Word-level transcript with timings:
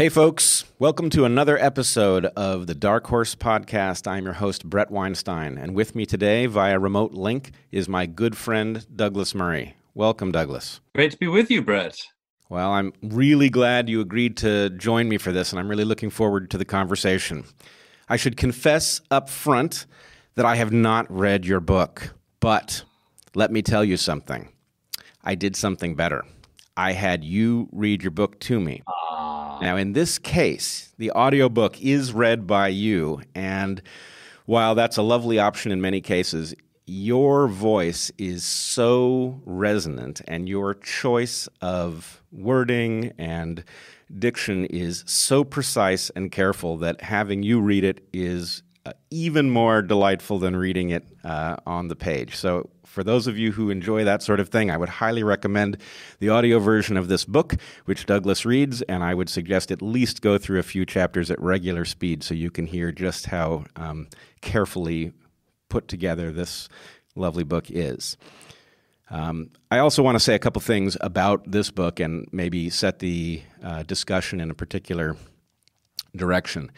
Hey, 0.00 0.08
folks, 0.08 0.64
welcome 0.78 1.10
to 1.10 1.26
another 1.26 1.58
episode 1.58 2.24
of 2.34 2.66
the 2.66 2.74
Dark 2.74 3.08
Horse 3.08 3.34
Podcast. 3.34 4.06
I'm 4.06 4.24
your 4.24 4.32
host, 4.32 4.64
Bret 4.64 4.90
Weinstein, 4.90 5.58
and 5.58 5.74
with 5.74 5.94
me 5.94 6.06
today 6.06 6.46
via 6.46 6.78
remote 6.78 7.12
link 7.12 7.50
is 7.70 7.86
my 7.86 8.06
good 8.06 8.34
friend, 8.34 8.86
Douglas 8.96 9.34
Murray. 9.34 9.76
Welcome, 9.92 10.32
Douglas. 10.32 10.80
Great 10.94 11.10
to 11.10 11.18
be 11.18 11.26
with 11.26 11.50
you, 11.50 11.60
Bret. 11.60 11.98
Well, 12.48 12.70
I'm 12.70 12.94
really 13.02 13.50
glad 13.50 13.90
you 13.90 14.00
agreed 14.00 14.38
to 14.38 14.70
join 14.70 15.06
me 15.06 15.18
for 15.18 15.32
this, 15.32 15.52
and 15.52 15.60
I'm 15.60 15.68
really 15.68 15.84
looking 15.84 16.08
forward 16.08 16.50
to 16.52 16.56
the 16.56 16.64
conversation. 16.64 17.44
I 18.08 18.16
should 18.16 18.38
confess 18.38 19.02
up 19.10 19.28
front 19.28 19.84
that 20.34 20.46
I 20.46 20.54
have 20.54 20.72
not 20.72 21.14
read 21.14 21.44
your 21.44 21.60
book, 21.60 22.14
but 22.40 22.84
let 23.34 23.52
me 23.52 23.60
tell 23.60 23.84
you 23.84 23.98
something. 23.98 24.48
I 25.22 25.34
did 25.34 25.56
something 25.56 25.94
better. 25.94 26.24
I 26.74 26.92
had 26.92 27.22
you 27.22 27.68
read 27.70 28.02
your 28.02 28.12
book 28.12 28.40
to 28.40 28.60
me. 28.60 28.80
Ah. 28.86 28.99
Now, 29.60 29.76
in 29.76 29.92
this 29.92 30.18
case, 30.18 30.92
the 30.96 31.10
audiobook 31.10 31.80
is 31.82 32.12
read 32.14 32.46
by 32.46 32.68
you. 32.68 33.20
And 33.34 33.82
while 34.46 34.74
that's 34.74 34.96
a 34.96 35.02
lovely 35.02 35.38
option 35.38 35.70
in 35.70 35.80
many 35.80 36.00
cases, 36.00 36.54
your 36.86 37.46
voice 37.46 38.10
is 38.18 38.42
so 38.42 39.40
resonant 39.44 40.22
and 40.26 40.48
your 40.48 40.74
choice 40.74 41.48
of 41.60 42.22
wording 42.32 43.12
and 43.18 43.62
diction 44.18 44.64
is 44.64 45.04
so 45.06 45.44
precise 45.44 46.10
and 46.16 46.32
careful 46.32 46.78
that 46.78 47.02
having 47.02 47.42
you 47.42 47.60
read 47.60 47.84
it 47.84 48.02
is 48.12 48.62
even 49.10 49.50
more 49.50 49.82
delightful 49.82 50.38
than 50.38 50.56
reading 50.56 50.90
it 50.90 51.04
uh, 51.24 51.56
on 51.66 51.88
the 51.88 51.96
page. 51.96 52.36
So, 52.36 52.70
for 52.84 53.04
those 53.04 53.28
of 53.28 53.38
you 53.38 53.52
who 53.52 53.70
enjoy 53.70 54.02
that 54.02 54.20
sort 54.20 54.40
of 54.40 54.48
thing, 54.48 54.68
I 54.68 54.76
would 54.76 54.88
highly 54.88 55.22
recommend 55.22 55.78
the 56.18 56.28
audio 56.28 56.58
version 56.58 56.96
of 56.96 57.06
this 57.06 57.24
book, 57.24 57.54
which 57.84 58.04
Douglas 58.04 58.44
reads, 58.44 58.82
and 58.82 59.04
I 59.04 59.14
would 59.14 59.28
suggest 59.28 59.70
at 59.70 59.80
least 59.80 60.22
go 60.22 60.38
through 60.38 60.58
a 60.58 60.64
few 60.64 60.84
chapters 60.84 61.30
at 61.30 61.40
regular 61.40 61.84
speed 61.84 62.24
so 62.24 62.34
you 62.34 62.50
can 62.50 62.66
hear 62.66 62.90
just 62.90 63.26
how 63.26 63.64
um, 63.76 64.08
carefully 64.40 65.12
put 65.68 65.86
together 65.86 66.32
this 66.32 66.68
lovely 67.14 67.44
book 67.44 67.66
is. 67.70 68.16
Um, 69.08 69.50
I 69.70 69.78
also 69.78 70.02
want 70.02 70.16
to 70.16 70.20
say 70.20 70.34
a 70.34 70.40
couple 70.40 70.60
things 70.60 70.96
about 71.00 71.48
this 71.50 71.70
book 71.70 72.00
and 72.00 72.26
maybe 72.32 72.70
set 72.70 72.98
the 72.98 73.42
uh, 73.62 73.84
discussion 73.84 74.40
in 74.40 74.50
a 74.50 74.54
particular 74.54 75.16
direction 76.16 76.72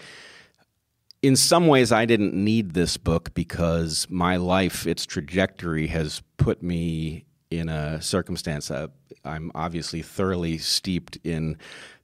in 1.22 1.36
some 1.36 1.68
ways, 1.68 1.92
I 1.92 2.04
didn't 2.04 2.34
need 2.34 2.74
this 2.74 2.96
book 2.96 3.32
because 3.32 4.08
my 4.10 4.36
life, 4.36 4.86
its 4.86 5.06
trajectory, 5.06 5.86
has 5.86 6.20
put 6.36 6.62
me 6.62 7.24
in 7.48 7.68
a 7.68 8.02
circumstance. 8.02 8.70
Uh, 8.70 8.88
I'm 9.24 9.52
obviously 9.54 10.02
thoroughly 10.02 10.58
steeped 10.58 11.18
in 11.22 11.58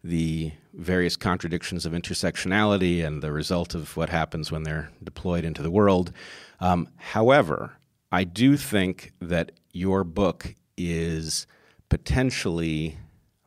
the 0.04 0.52
various 0.72 1.16
contradictions 1.16 1.84
of 1.84 1.92
intersectionality 1.92 3.04
and 3.04 3.20
the 3.20 3.32
result 3.32 3.74
of 3.74 3.96
what 3.96 4.08
happens 4.08 4.52
when 4.52 4.62
they're 4.62 4.92
deployed 5.02 5.44
into 5.44 5.62
the 5.62 5.70
world. 5.70 6.12
Um, 6.60 6.88
however, 6.96 7.72
I 8.12 8.22
do 8.22 8.56
think 8.56 9.12
that 9.20 9.50
your 9.72 10.04
book 10.04 10.54
is 10.76 11.48
potentially 11.88 12.98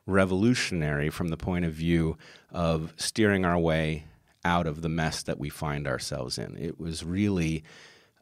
revolutionary 0.04 1.08
from 1.08 1.28
the 1.28 1.36
point 1.38 1.64
of 1.64 1.72
view 1.72 2.18
of 2.50 2.92
steering 2.96 3.46
our 3.46 3.58
way 3.58 4.04
out 4.44 4.66
of 4.66 4.82
the 4.82 4.88
mess 4.88 5.22
that 5.22 5.38
we 5.38 5.48
find 5.48 5.86
ourselves 5.86 6.38
in. 6.38 6.56
It 6.56 6.78
was 6.78 7.04
really 7.04 7.62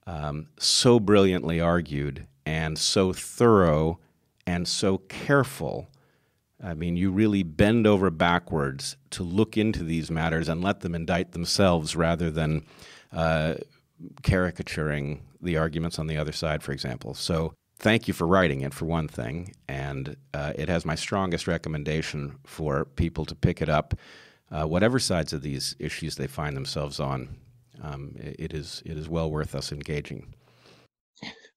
um, 0.06 0.48
so 0.58 1.00
brilliantly 1.00 1.60
argued 1.60 2.26
and 2.44 2.78
so 2.78 3.12
thorough 3.12 3.98
and 4.46 4.66
so 4.66 4.98
careful. 4.98 5.88
I 6.62 6.74
mean, 6.74 6.96
you 6.96 7.10
really 7.10 7.42
bend 7.42 7.86
over 7.86 8.10
backwards 8.10 8.96
to 9.10 9.22
look 9.22 9.56
into 9.56 9.82
these 9.82 10.10
matters 10.10 10.48
and 10.48 10.62
let 10.62 10.80
them 10.80 10.94
indict 10.94 11.32
themselves 11.32 11.96
rather 11.96 12.30
than 12.30 12.66
uh, 13.12 13.54
caricaturing 14.22 15.22
the 15.40 15.56
arguments 15.56 15.98
on 15.98 16.06
the 16.06 16.18
other 16.18 16.32
side, 16.32 16.62
for 16.62 16.72
example. 16.72 17.14
So, 17.14 17.54
thank 17.78 18.06
you 18.06 18.12
for 18.12 18.26
writing 18.26 18.60
it, 18.60 18.74
for 18.74 18.84
one 18.84 19.08
thing. 19.08 19.54
And 19.66 20.16
uh, 20.34 20.52
it 20.54 20.68
has 20.68 20.84
my 20.84 20.94
strongest 20.94 21.46
recommendation 21.46 22.36
for 22.44 22.84
people 22.84 23.24
to 23.24 23.34
pick 23.34 23.62
it 23.62 23.70
up 23.70 23.94
uh, 24.50 24.64
whatever 24.64 24.98
sides 24.98 25.32
of 25.32 25.42
these 25.42 25.76
issues 25.78 26.16
they 26.16 26.26
find 26.26 26.56
themselves 26.56 27.00
on, 27.00 27.36
um, 27.82 28.14
it 28.18 28.52
is 28.52 28.82
it 28.84 28.96
is 28.96 29.08
well 29.08 29.30
worth 29.30 29.54
us 29.54 29.72
engaging. 29.72 30.34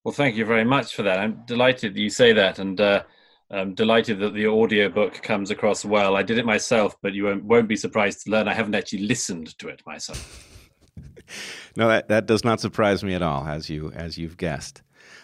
Well, 0.04 0.14
thank 0.14 0.36
you 0.36 0.46
very 0.46 0.66
much 0.66 0.96
for 0.96 1.04
that. 1.04 1.20
I'm 1.20 1.44
delighted 1.46 1.96
that 1.96 2.00
you 2.00 2.10
say 2.10 2.34
that, 2.34 2.60
and 2.60 2.80
uh, 2.80 3.04
I'm 3.50 3.74
delighted 3.74 4.20
that 4.20 4.34
the 4.34 4.48
audio 4.48 4.90
book 4.90 5.22
comes 5.22 5.50
across 5.52 5.86
well. 5.86 6.16
I 6.16 6.24
did 6.24 6.38
it 6.38 6.46
myself, 6.46 6.96
but 7.02 7.14
you 7.14 7.26
won't, 7.26 7.44
won't 7.46 7.68
be 7.68 7.76
surprised 7.76 8.24
to 8.24 8.32
learn 8.32 8.48
I 8.48 8.54
haven't 8.54 8.76
actually 8.76 9.04
listened 9.04 9.58
to 9.60 9.70
it 9.70 9.82
myself. 9.86 10.50
no, 11.78 11.88
that, 11.88 12.10
that 12.10 12.26
does 12.26 12.44
not 12.44 12.60
surprise 12.60 13.04
me 13.04 13.14
at 13.14 13.22
all, 13.22 13.48
as 13.48 13.70
you 13.70 13.92
as 13.94 14.18
you've 14.18 14.38
guessed. 14.38 14.82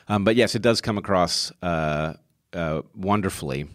Um, 0.07 0.24
but 0.24 0.36
yes, 0.36 0.56
it 0.56 0.62
does 0.62 0.80
come 0.81 0.97
across 0.97 1.51
uh, 1.62 2.13
uh, 2.53 2.81
wonderfully. 2.96 3.68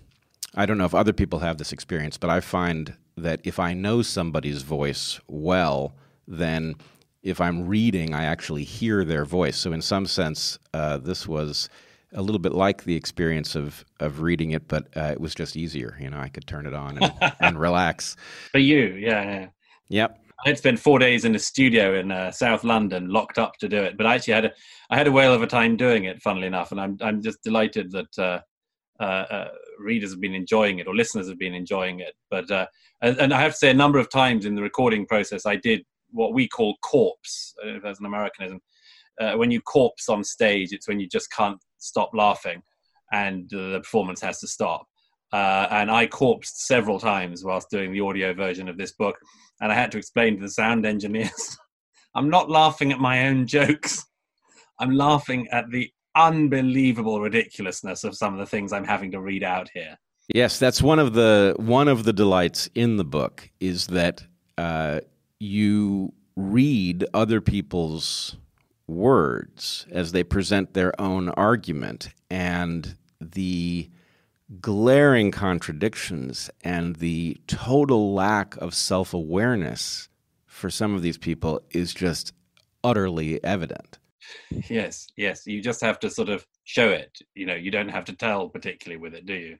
I 0.54 0.66
don't 0.66 0.78
know 0.78 0.84
if 0.84 0.94
other 0.94 1.12
people 1.12 1.40
have 1.40 1.58
this 1.58 1.72
experience, 1.72 2.16
but 2.16 2.30
I 2.30 2.40
find 2.40 2.96
that 3.16 3.40
if 3.44 3.58
I 3.58 3.74
know 3.74 4.02
somebody's 4.02 4.62
voice 4.62 5.20
well, 5.28 5.94
then 6.26 6.76
if 7.22 7.40
I'm 7.40 7.66
reading, 7.66 8.14
I 8.14 8.24
actually 8.24 8.64
hear 8.64 9.04
their 9.04 9.24
voice. 9.24 9.56
So, 9.56 9.72
in 9.72 9.82
some 9.82 10.06
sense, 10.06 10.58
uh, 10.72 10.98
this 10.98 11.26
was 11.26 11.68
a 12.12 12.22
little 12.22 12.38
bit 12.38 12.52
like 12.52 12.84
the 12.84 12.94
experience 12.94 13.54
of 13.54 13.84
of 14.00 14.20
reading 14.20 14.52
it, 14.52 14.68
but 14.68 14.88
uh, 14.96 15.10
it 15.12 15.20
was 15.20 15.34
just 15.34 15.56
easier. 15.56 15.96
You 16.00 16.10
know, 16.10 16.18
I 16.18 16.28
could 16.28 16.46
turn 16.46 16.66
it 16.66 16.74
on 16.74 16.98
and, 16.98 17.12
and 17.40 17.58
relax. 17.58 18.16
For 18.52 18.58
you, 18.58 18.94
yeah, 18.94 19.22
yeah. 19.22 19.46
Yep. 19.88 20.20
I 20.44 20.48
had 20.50 20.58
spent 20.58 20.78
four 20.78 20.98
days 20.98 21.24
in 21.24 21.34
a 21.34 21.38
studio 21.38 21.94
in 21.98 22.10
uh, 22.10 22.30
South 22.30 22.64
London, 22.64 23.08
locked 23.08 23.38
up 23.38 23.56
to 23.58 23.68
do 23.68 23.78
it. 23.78 23.96
But 23.96 24.06
I 24.06 24.16
actually 24.16 24.34
had 24.34 24.44
a 24.46 24.52
I 24.90 24.96
had 24.96 25.06
a 25.06 25.12
whale 25.12 25.32
of 25.32 25.42
a 25.42 25.46
time 25.46 25.76
doing 25.76 26.04
it. 26.04 26.22
Funnily 26.22 26.46
enough, 26.46 26.72
and 26.72 26.80
I'm 26.80 26.98
I'm 27.00 27.22
just 27.22 27.42
delighted 27.42 27.90
that 27.92 28.18
uh, 28.18 28.40
uh, 29.00 29.02
uh 29.02 29.48
readers 29.78 30.10
have 30.10 30.20
been 30.20 30.34
enjoying 30.34 30.78
it 30.78 30.86
or 30.86 30.94
listeners 30.94 31.28
have 31.28 31.38
been 31.38 31.54
enjoying 31.54 32.00
it. 32.00 32.14
But 32.30 32.50
uh, 32.50 32.66
and, 33.02 33.32
I 33.32 33.40
have 33.40 33.52
to 33.52 33.58
say, 33.58 33.70
a 33.70 33.74
number 33.74 33.98
of 33.98 34.10
times 34.10 34.46
in 34.46 34.54
the 34.54 34.62
recording 34.62 35.06
process, 35.06 35.46
I 35.46 35.56
did 35.56 35.84
what 36.10 36.32
we 36.32 36.48
call 36.48 36.76
corpse. 36.82 37.54
as 37.84 37.98
an 38.00 38.06
Americanism. 38.06 38.60
Uh, 39.20 39.34
when 39.34 39.50
you 39.50 39.60
corpse 39.60 40.08
on 40.08 40.24
stage, 40.24 40.72
it's 40.72 40.88
when 40.88 40.98
you 40.98 41.08
just 41.08 41.30
can't 41.30 41.58
stop 41.78 42.10
laughing, 42.14 42.62
and 43.12 43.48
the 43.50 43.78
performance 43.78 44.20
has 44.20 44.40
to 44.40 44.48
stop. 44.48 44.86
Uh, 45.32 45.66
and 45.70 45.90
I 45.90 46.06
corpsed 46.06 46.56
several 46.56 46.98
times 46.98 47.44
whilst 47.44 47.70
doing 47.70 47.92
the 47.92 48.00
audio 48.00 48.34
version 48.34 48.68
of 48.68 48.76
this 48.76 48.92
book, 48.92 49.16
and 49.60 49.70
I 49.70 49.74
had 49.74 49.92
to 49.92 49.98
explain 49.98 50.36
to 50.36 50.42
the 50.42 50.50
sound 50.50 50.84
engineers, 50.84 51.56
"I'm 52.14 52.30
not 52.30 52.50
laughing 52.50 52.92
at 52.92 52.98
my 52.98 53.28
own 53.28 53.46
jokes. 53.46 54.04
I'm 54.80 54.92
laughing 54.92 55.46
at 55.52 55.70
the 55.70 55.90
unbelievable 56.14 57.20
ridiculousness 57.20 58.04
of 58.04 58.16
some 58.16 58.32
of 58.32 58.38
the 58.38 58.46
things 58.46 58.72
I'm 58.72 58.84
having 58.84 59.10
to 59.12 59.20
read 59.20 59.42
out 59.42 59.68
here. 59.72 59.98
Yes, 60.32 60.58
that's 60.58 60.80
one 60.80 60.98
of 60.98 61.12
the 61.12 61.54
one 61.58 61.88
of 61.88 62.04
the 62.04 62.12
delights 62.12 62.68
in 62.74 62.96
the 62.96 63.04
book 63.04 63.50
is 63.60 63.88
that 63.88 64.24
uh, 64.56 65.00
you 65.38 66.14
read 66.36 67.04
other 67.12 67.40
people's 67.40 68.36
words 68.86 69.86
as 69.90 70.12
they 70.12 70.24
present 70.24 70.74
their 70.74 70.98
own 71.00 71.28
argument, 71.30 72.08
and 72.30 72.96
the 73.20 73.90
glaring 74.60 75.30
contradictions 75.30 76.50
and 76.62 76.96
the 76.96 77.36
total 77.46 78.14
lack 78.14 78.56
of 78.56 78.74
self 78.74 79.12
awareness 79.12 80.08
for 80.46 80.70
some 80.70 80.94
of 80.94 81.02
these 81.02 81.18
people 81.18 81.60
is 81.70 81.92
just 81.92 82.32
utterly 82.82 83.42
evident. 83.44 83.98
Yes, 84.68 85.08
yes. 85.16 85.46
You 85.46 85.60
just 85.60 85.80
have 85.80 85.98
to 86.00 86.10
sort 86.10 86.28
of 86.28 86.46
show 86.64 86.88
it. 86.88 87.18
You 87.34 87.46
know, 87.46 87.54
you 87.54 87.70
don't 87.70 87.88
have 87.88 88.04
to 88.06 88.12
tell 88.14 88.48
particularly 88.48 89.00
with 89.00 89.14
it, 89.14 89.26
do 89.26 89.34
you? 89.34 89.58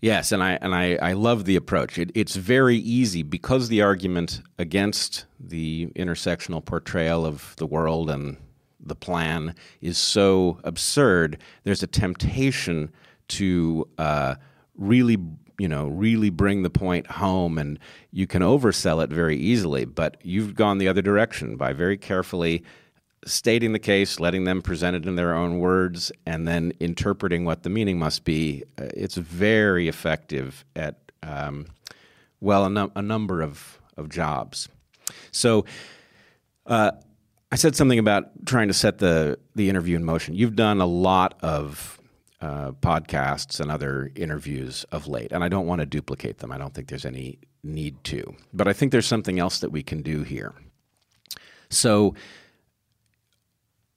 Yes, 0.00 0.30
and 0.30 0.42
I 0.42 0.58
and 0.60 0.74
I, 0.74 0.96
I 0.96 1.12
love 1.12 1.44
the 1.44 1.56
approach. 1.56 1.98
It, 1.98 2.12
it's 2.14 2.36
very 2.36 2.76
easy 2.76 3.22
because 3.22 3.68
the 3.68 3.82
argument 3.82 4.42
against 4.58 5.24
the 5.40 5.88
intersectional 5.96 6.64
portrayal 6.64 7.26
of 7.26 7.56
the 7.56 7.66
world 7.66 8.08
and 8.08 8.36
the 8.80 8.94
plan 8.94 9.54
is 9.80 9.98
so 9.98 10.60
absurd. 10.62 11.38
There's 11.64 11.82
a 11.82 11.88
temptation 11.88 12.92
to 13.28 13.88
uh, 13.98 14.36
really, 14.76 15.18
you 15.58 15.68
know, 15.68 15.88
really 15.88 16.30
bring 16.30 16.62
the 16.62 16.70
point 16.70 17.08
home, 17.08 17.58
and 17.58 17.78
you 18.12 18.28
can 18.28 18.42
oversell 18.42 19.02
it 19.02 19.10
very 19.10 19.36
easily. 19.36 19.84
But 19.84 20.16
you've 20.22 20.54
gone 20.54 20.78
the 20.78 20.86
other 20.86 21.02
direction 21.02 21.56
by 21.56 21.72
very 21.72 21.96
carefully 21.96 22.62
stating 23.32 23.72
the 23.72 23.78
case, 23.78 24.20
letting 24.20 24.44
them 24.44 24.62
present 24.62 24.96
it 24.96 25.06
in 25.06 25.16
their 25.16 25.34
own 25.34 25.58
words, 25.58 26.12
and 26.26 26.46
then 26.46 26.72
interpreting 26.80 27.44
what 27.44 27.62
the 27.62 27.70
meaning 27.70 27.98
must 27.98 28.24
be. 28.24 28.64
Uh, 28.78 28.88
it's 28.94 29.16
very 29.16 29.88
effective 29.88 30.64
at, 30.76 30.96
um, 31.22 31.66
well, 32.40 32.64
a, 32.64 32.70
num- 32.70 32.92
a, 32.96 33.02
number 33.02 33.42
of, 33.42 33.80
of 33.96 34.08
jobs. 34.08 34.68
So, 35.30 35.64
uh, 36.66 36.92
I 37.50 37.56
said 37.56 37.74
something 37.74 37.98
about 37.98 38.44
trying 38.44 38.68
to 38.68 38.74
set 38.74 38.98
the, 38.98 39.38
the 39.54 39.70
interview 39.70 39.96
in 39.96 40.04
motion. 40.04 40.34
You've 40.34 40.56
done 40.56 40.82
a 40.82 40.86
lot 40.86 41.38
of 41.40 41.98
uh, 42.40 42.72
podcasts 42.72 43.58
and 43.58 43.70
other 43.70 44.10
interviews 44.14 44.84
of 44.92 45.08
late, 45.08 45.32
and 45.32 45.42
I 45.42 45.48
don't 45.48 45.66
want 45.66 45.80
to 45.80 45.86
duplicate 45.86 46.38
them. 46.38 46.52
I 46.52 46.58
don't 46.58 46.74
think 46.74 46.88
there's 46.88 47.06
any 47.06 47.38
need 47.62 48.02
to. 48.04 48.34
But 48.52 48.68
I 48.68 48.74
think 48.74 48.92
there's 48.92 49.06
something 49.06 49.38
else 49.38 49.60
that 49.60 49.70
we 49.70 49.82
can 49.82 50.02
do 50.02 50.22
here. 50.22 50.54
So, 51.70 52.14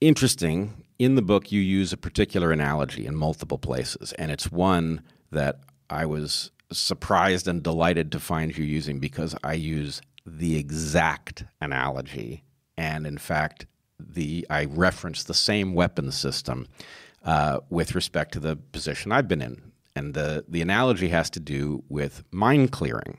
interesting, 0.01 0.83
in 1.00 1.15
the 1.15 1.21
book, 1.21 1.51
you 1.51 1.62
use 1.62 1.94
a 1.94 1.98
particular 1.98 2.51
analogy 2.51 3.06
in 3.06 3.15
multiple 3.15 3.57
places, 3.57 4.12
and 4.13 4.31
it's 4.31 4.51
one 4.51 5.01
that 5.31 5.59
I 5.89 6.06
was 6.06 6.51
surprised 6.71 7.48
and 7.48 7.63
delighted 7.63 8.12
to 8.12 8.19
find 8.19 8.57
you 8.57 8.65
using 8.65 9.00
because 9.00 9.36
I 9.44 9.53
use 9.53 10.01
the 10.25 10.57
exact 10.57 11.45
analogy. 11.59 12.44
And 12.77 13.06
in 13.06 13.18
fact, 13.18 13.65
the 14.00 14.45
I 14.50 14.65
reference 14.65 15.24
the 15.24 15.33
same 15.33 15.74
weapon 15.74 16.12
system 16.12 16.68
uh, 17.24 17.59
with 17.69 17.95
respect 17.95 18.33
to 18.33 18.39
the 18.39 18.56
position 18.56 19.12
I've 19.12 19.27
been 19.27 19.42
in. 19.42 19.71
And 19.95 20.13
the, 20.13 20.45
the 20.48 20.62
analogy 20.62 21.09
has 21.09 21.30
to 21.31 21.39
do 21.39 21.83
with 21.89 22.24
mine 22.31 22.69
clearing, 22.69 23.18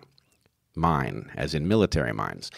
mine, 0.75 1.31
as 1.37 1.55
in 1.55 1.69
military 1.69 2.13
mines. 2.13 2.51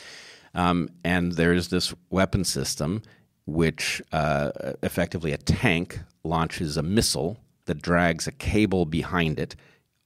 Um, 0.54 0.88
and 1.04 1.32
there's 1.32 1.68
this 1.68 1.92
weapon 2.10 2.44
system 2.44 3.02
which 3.46 4.02
uh, 4.12 4.50
effectively 4.82 5.32
a 5.32 5.38
tank 5.38 6.00
launches 6.22 6.76
a 6.76 6.82
missile 6.82 7.38
that 7.66 7.82
drags 7.82 8.26
a 8.26 8.32
cable 8.32 8.86
behind 8.86 9.38
it 9.38 9.56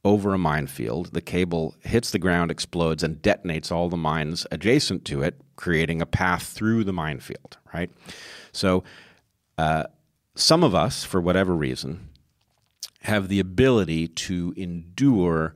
over 0.04 0.34
a 0.34 0.38
minefield. 0.38 1.12
The 1.12 1.20
cable 1.20 1.74
hits 1.80 2.10
the 2.10 2.18
ground, 2.18 2.50
explodes, 2.50 3.02
and 3.02 3.20
detonates 3.20 3.70
all 3.70 3.88
the 3.88 3.96
mines 3.96 4.46
adjacent 4.50 5.04
to 5.06 5.22
it, 5.22 5.40
creating 5.56 6.00
a 6.00 6.06
path 6.06 6.44
through 6.44 6.84
the 6.84 6.92
minefield, 6.92 7.58
right? 7.74 7.90
So, 8.52 8.84
uh, 9.56 9.84
some 10.34 10.62
of 10.62 10.74
us, 10.74 11.04
for 11.04 11.20
whatever 11.20 11.54
reason, 11.54 12.08
have 13.02 13.28
the 13.28 13.40
ability 13.40 14.06
to 14.06 14.54
endure 14.56 15.54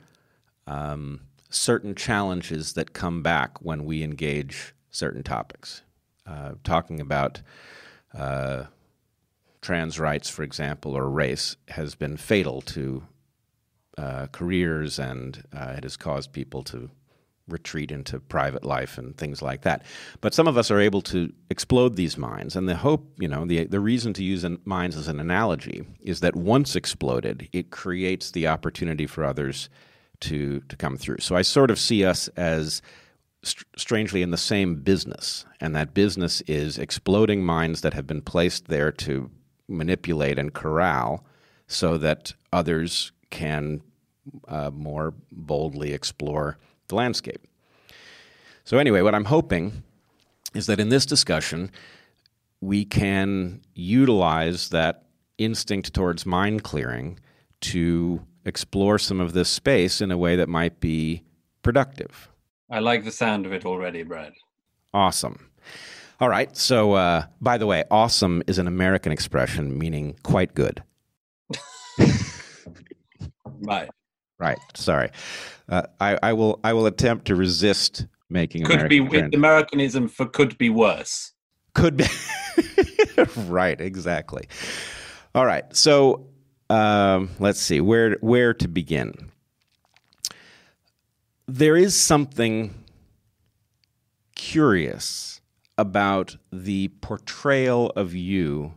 um, 0.66 1.20
certain 1.50 1.94
challenges 1.94 2.72
that 2.72 2.92
come 2.92 3.22
back 3.22 3.62
when 3.62 3.84
we 3.84 4.02
engage 4.02 4.74
certain 4.90 5.22
topics. 5.22 5.82
Uh, 6.26 6.52
talking 6.62 7.00
about 7.00 7.42
uh, 8.14 8.64
trans 9.60 9.98
rights, 9.98 10.28
for 10.28 10.42
example, 10.42 10.96
or 10.96 11.08
race, 11.08 11.56
has 11.68 11.94
been 11.94 12.16
fatal 12.16 12.60
to 12.60 13.04
uh, 13.98 14.26
careers 14.32 14.98
and 14.98 15.44
uh, 15.54 15.74
it 15.76 15.82
has 15.82 15.96
caused 15.96 16.32
people 16.32 16.62
to 16.62 16.90
retreat 17.48 17.90
into 17.90 18.18
private 18.18 18.64
life 18.64 18.98
and 18.98 19.16
things 19.16 19.42
like 19.42 19.62
that. 19.62 19.84
But 20.20 20.34
some 20.34 20.46
of 20.46 20.56
us 20.56 20.70
are 20.70 20.80
able 20.80 21.02
to 21.02 21.32
explode 21.50 21.96
these 21.96 22.16
mines, 22.16 22.56
and 22.56 22.68
the 22.68 22.76
hope, 22.76 23.12
you 23.18 23.28
know, 23.28 23.44
the 23.44 23.64
the 23.64 23.80
reason 23.80 24.12
to 24.14 24.24
use 24.24 24.44
mines 24.64 24.96
as 24.96 25.08
an 25.08 25.20
analogy 25.20 25.84
is 26.00 26.20
that 26.20 26.36
once 26.36 26.76
exploded, 26.76 27.48
it 27.52 27.70
creates 27.70 28.30
the 28.30 28.46
opportunity 28.46 29.06
for 29.06 29.24
others 29.24 29.68
to 30.20 30.60
to 30.68 30.76
come 30.76 30.96
through. 30.96 31.18
So 31.18 31.36
I 31.36 31.42
sort 31.42 31.70
of 31.70 31.78
see 31.78 32.04
us 32.04 32.28
as 32.36 32.82
st- 33.42 33.66
strangely 33.76 34.22
in 34.22 34.30
the 34.30 34.36
same 34.36 34.76
business, 34.76 35.44
and 35.60 35.74
that 35.74 35.94
business 35.94 36.40
is 36.42 36.78
exploding 36.78 37.44
mines 37.44 37.80
that 37.82 37.94
have 37.94 38.06
been 38.06 38.22
placed 38.22 38.68
there 38.68 38.92
to 38.92 39.30
manipulate 39.68 40.38
and 40.38 40.52
corral 40.52 41.24
so 41.66 41.98
that 41.98 42.34
others 42.52 43.12
can 43.30 43.82
uh, 44.46 44.70
more 44.70 45.14
boldly 45.30 45.92
explore 45.92 46.58
the 46.88 46.94
landscape. 46.94 47.46
So, 48.64 48.78
anyway, 48.78 49.00
what 49.00 49.14
I'm 49.14 49.24
hoping 49.24 49.82
is 50.54 50.66
that 50.66 50.78
in 50.78 50.88
this 50.88 51.06
discussion, 51.06 51.70
we 52.60 52.84
can 52.84 53.60
utilize 53.74 54.68
that 54.68 55.04
instinct 55.38 55.92
towards 55.92 56.24
mine 56.24 56.60
clearing 56.60 57.18
to 57.60 58.24
explore 58.44 58.98
some 58.98 59.20
of 59.20 59.32
this 59.32 59.48
space 59.48 60.00
in 60.00 60.10
a 60.10 60.18
way 60.18 60.36
that 60.36 60.48
might 60.48 60.78
be 60.78 61.22
productive. 61.62 62.28
I 62.72 62.78
like 62.78 63.04
the 63.04 63.12
sound 63.12 63.44
of 63.44 63.52
it 63.52 63.66
already, 63.66 64.02
Brad. 64.02 64.32
Awesome. 64.94 65.50
All 66.20 66.30
right. 66.30 66.56
So, 66.56 66.94
uh, 66.94 67.26
by 67.40 67.58
the 67.58 67.66
way, 67.66 67.84
awesome 67.90 68.42
is 68.46 68.58
an 68.58 68.66
American 68.66 69.12
expression 69.12 69.78
meaning 69.78 70.16
quite 70.22 70.54
good. 70.54 70.82
right. 73.60 73.90
Right. 74.38 74.58
Sorry. 74.74 75.10
Uh, 75.68 75.82
I, 76.00 76.18
I 76.22 76.32
will. 76.32 76.60
I 76.64 76.72
will 76.72 76.86
attempt 76.86 77.26
to 77.26 77.36
resist 77.36 78.06
making 78.30 78.64
could 78.64 78.76
American 78.76 79.04
be 79.04 79.10
trend. 79.10 79.34
Americanism 79.34 80.08
for 80.08 80.24
could 80.24 80.56
be 80.56 80.70
worse. 80.70 81.32
Could 81.74 81.98
be. 81.98 82.06
right. 83.48 83.78
Exactly. 83.78 84.48
All 85.34 85.44
right. 85.44 85.64
So 85.76 86.26
um, 86.70 87.28
let's 87.38 87.60
see 87.60 87.82
where 87.82 88.16
where 88.20 88.54
to 88.54 88.66
begin. 88.66 89.31
There 91.54 91.76
is 91.76 91.94
something 91.94 92.72
curious 94.34 95.42
about 95.76 96.38
the 96.50 96.88
portrayal 97.02 97.90
of 97.90 98.14
you 98.14 98.72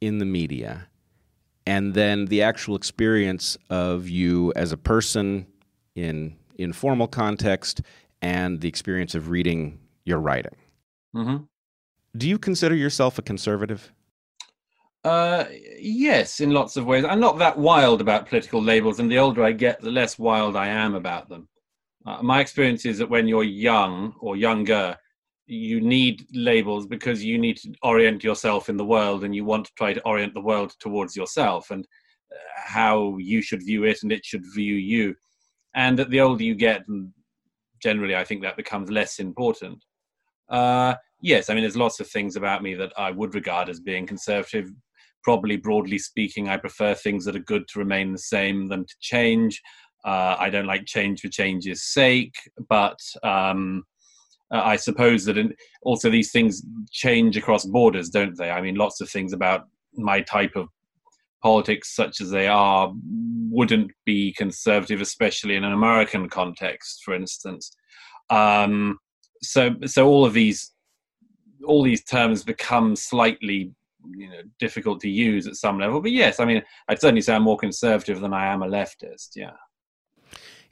in 0.00 0.18
the 0.18 0.24
media 0.24 0.86
and 1.66 1.92
then 1.94 2.26
the 2.26 2.40
actual 2.40 2.76
experience 2.76 3.58
of 3.68 4.08
you 4.08 4.52
as 4.54 4.70
a 4.70 4.76
person 4.76 5.48
in 5.96 6.36
informal 6.56 7.08
context 7.08 7.82
and 8.22 8.60
the 8.60 8.68
experience 8.68 9.16
of 9.16 9.28
reading 9.28 9.80
your 10.04 10.20
writing. 10.20 10.54
Mm-hmm. 11.16 11.42
Do 12.16 12.28
you 12.28 12.38
consider 12.38 12.76
yourself 12.76 13.18
a 13.18 13.22
conservative? 13.22 13.92
Uh, 15.02 15.46
yes, 15.80 16.38
in 16.38 16.50
lots 16.50 16.76
of 16.76 16.86
ways. 16.86 17.04
I'm 17.04 17.18
not 17.18 17.38
that 17.38 17.58
wild 17.58 18.00
about 18.00 18.28
political 18.28 18.62
labels, 18.62 19.00
and 19.00 19.10
the 19.10 19.18
older 19.18 19.42
I 19.42 19.50
get, 19.50 19.80
the 19.80 19.90
less 19.90 20.16
wild 20.16 20.54
I 20.54 20.68
am 20.68 20.94
about 20.94 21.28
them. 21.28 21.48
Uh, 22.06 22.22
my 22.22 22.40
experience 22.40 22.84
is 22.84 22.98
that 22.98 23.08
when 23.08 23.26
you're 23.26 23.44
young 23.44 24.14
or 24.20 24.36
younger, 24.36 24.96
you 25.46 25.80
need 25.80 26.26
labels 26.32 26.86
because 26.86 27.24
you 27.24 27.38
need 27.38 27.56
to 27.58 27.74
orient 27.82 28.24
yourself 28.24 28.68
in 28.68 28.76
the 28.76 28.84
world 28.84 29.24
and 29.24 29.34
you 29.34 29.44
want 29.44 29.66
to 29.66 29.72
try 29.76 29.92
to 29.92 30.02
orient 30.04 30.32
the 30.34 30.40
world 30.40 30.74
towards 30.80 31.16
yourself 31.16 31.70
and 31.70 31.86
uh, 32.32 32.36
how 32.56 33.16
you 33.18 33.42
should 33.42 33.62
view 33.62 33.84
it 33.84 34.02
and 34.02 34.12
it 34.12 34.24
should 34.24 34.44
view 34.54 34.74
you. 34.74 35.14
And 35.74 35.98
the 35.98 36.20
older 36.20 36.44
you 36.44 36.54
get 36.54 36.84
generally 37.82 38.16
i 38.16 38.24
think 38.24 38.40
that 38.42 38.56
becomes 38.56 38.90
less 38.90 39.18
important. 39.18 39.84
Uh, 40.48 40.94
yes 41.20 41.48
i 41.48 41.54
mean 41.54 41.62
there's 41.62 41.76
lots 41.76 42.00
of 42.00 42.08
things 42.08 42.36
about 42.36 42.62
me 42.62 42.74
that 42.74 42.92
i 42.98 43.10
would 43.10 43.34
regard 43.34 43.68
as 43.68 43.80
being 43.80 44.06
conservative. 44.06 44.70
Probably 45.22 45.56
broadly 45.56 45.98
speaking 45.98 46.48
i 46.48 46.56
prefer 46.56 46.94
things 46.94 47.24
that 47.24 47.36
are 47.36 47.50
good 47.52 47.66
to 47.68 47.78
remain 47.78 48.12
the 48.12 48.18
same 48.18 48.68
than 48.68 48.84
to 48.84 48.94
change 49.00 49.60
uh, 50.04 50.36
i 50.38 50.50
don't 50.50 50.66
like 50.66 50.84
change 50.86 51.20
for 51.20 51.28
change's 51.28 51.84
sake 51.84 52.34
but 52.68 52.98
um, 53.22 53.82
uh, 54.52 54.62
I 54.62 54.76
suppose 54.76 55.24
that 55.24 55.38
in, 55.38 55.54
also 55.82 56.10
these 56.10 56.30
things 56.30 56.62
change 56.90 57.36
across 57.36 57.64
borders, 57.64 58.10
don't 58.10 58.36
they? 58.36 58.50
I 58.50 58.60
mean, 58.60 58.76
lots 58.76 59.00
of 59.00 59.10
things 59.10 59.32
about 59.32 59.66
my 59.94 60.20
type 60.20 60.54
of 60.54 60.68
politics, 61.42 61.94
such 61.94 62.20
as 62.20 62.30
they 62.30 62.46
are, 62.46 62.92
wouldn't 63.50 63.90
be 64.04 64.32
conservative, 64.34 65.00
especially 65.00 65.56
in 65.56 65.64
an 65.64 65.72
American 65.72 66.28
context, 66.28 67.02
for 67.04 67.14
instance. 67.14 67.74
Um, 68.30 68.98
so, 69.42 69.74
so 69.86 70.06
all 70.06 70.24
of 70.24 70.34
these, 70.34 70.72
all 71.66 71.82
these 71.82 72.04
terms 72.04 72.44
become 72.44 72.96
slightly, 72.96 73.72
you 74.14 74.28
know, 74.28 74.40
difficult 74.58 75.00
to 75.00 75.08
use 75.10 75.46
at 75.46 75.56
some 75.56 75.78
level. 75.78 76.00
But 76.00 76.12
yes, 76.12 76.38
I 76.38 76.44
mean, 76.44 76.62
I'd 76.88 77.00
certainly 77.00 77.22
say 77.22 77.34
I'm 77.34 77.42
more 77.42 77.58
conservative 77.58 78.20
than 78.20 78.32
I 78.32 78.46
am 78.46 78.62
a 78.62 78.68
leftist. 78.68 79.30
Yeah. 79.36 79.52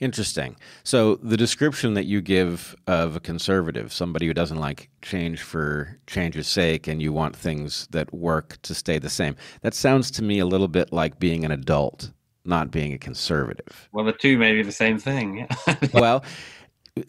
Interesting. 0.03 0.57
So 0.83 1.15
the 1.23 1.37
description 1.37 1.95
that 1.95 2.07
you 2.07 2.21
give 2.21 2.75
of 2.89 3.15
a 3.15 3.21
conservative, 3.21 3.93
somebody 3.93 4.27
who 4.27 4.35
doesn't 4.35 4.59
like 4.59 4.91
change 5.01 5.41
for 5.43 5.97
change's 6.09 6.49
sake 6.49 6.89
and 6.89 7.01
you 7.01 7.13
want 7.13 7.37
things 7.37 7.87
that 7.93 8.13
work 8.13 8.61
to 8.63 8.75
stay 8.75 8.99
the 8.99 9.09
same, 9.09 9.37
that 9.61 9.75
sounds 9.75 10.11
to 10.11 10.25
me 10.25 10.41
a 10.41 10.45
little 10.45 10.67
bit 10.67 10.93
like 10.93 11.21
being 11.21 11.45
an 11.45 11.53
adult, 11.53 12.11
not 12.45 12.73
being 12.73 12.93
a 12.93 12.99
conservative. 12.99 13.89
Well, 13.93 14.05
the 14.05 14.13
two 14.13 14.39
may 14.39 14.55
be 14.55 14.65
the 14.65 14.73
same 14.73 14.99
thing. 14.99 15.47
well, 15.95 16.25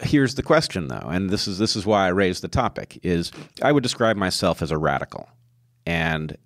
here's 0.03 0.35
the 0.35 0.43
question 0.43 0.87
though, 0.87 1.09
and 1.09 1.31
this 1.31 1.47
is 1.47 1.57
this 1.57 1.75
is 1.75 1.87
why 1.87 2.05
I 2.05 2.09
raised 2.09 2.43
the 2.43 2.47
topic 2.47 2.99
is 3.01 3.31
I 3.63 3.71
would 3.71 3.81
describe 3.81 4.17
myself 4.17 4.61
as 4.61 4.69
a 4.69 4.77
radical. 4.77 5.27
And 5.87 6.37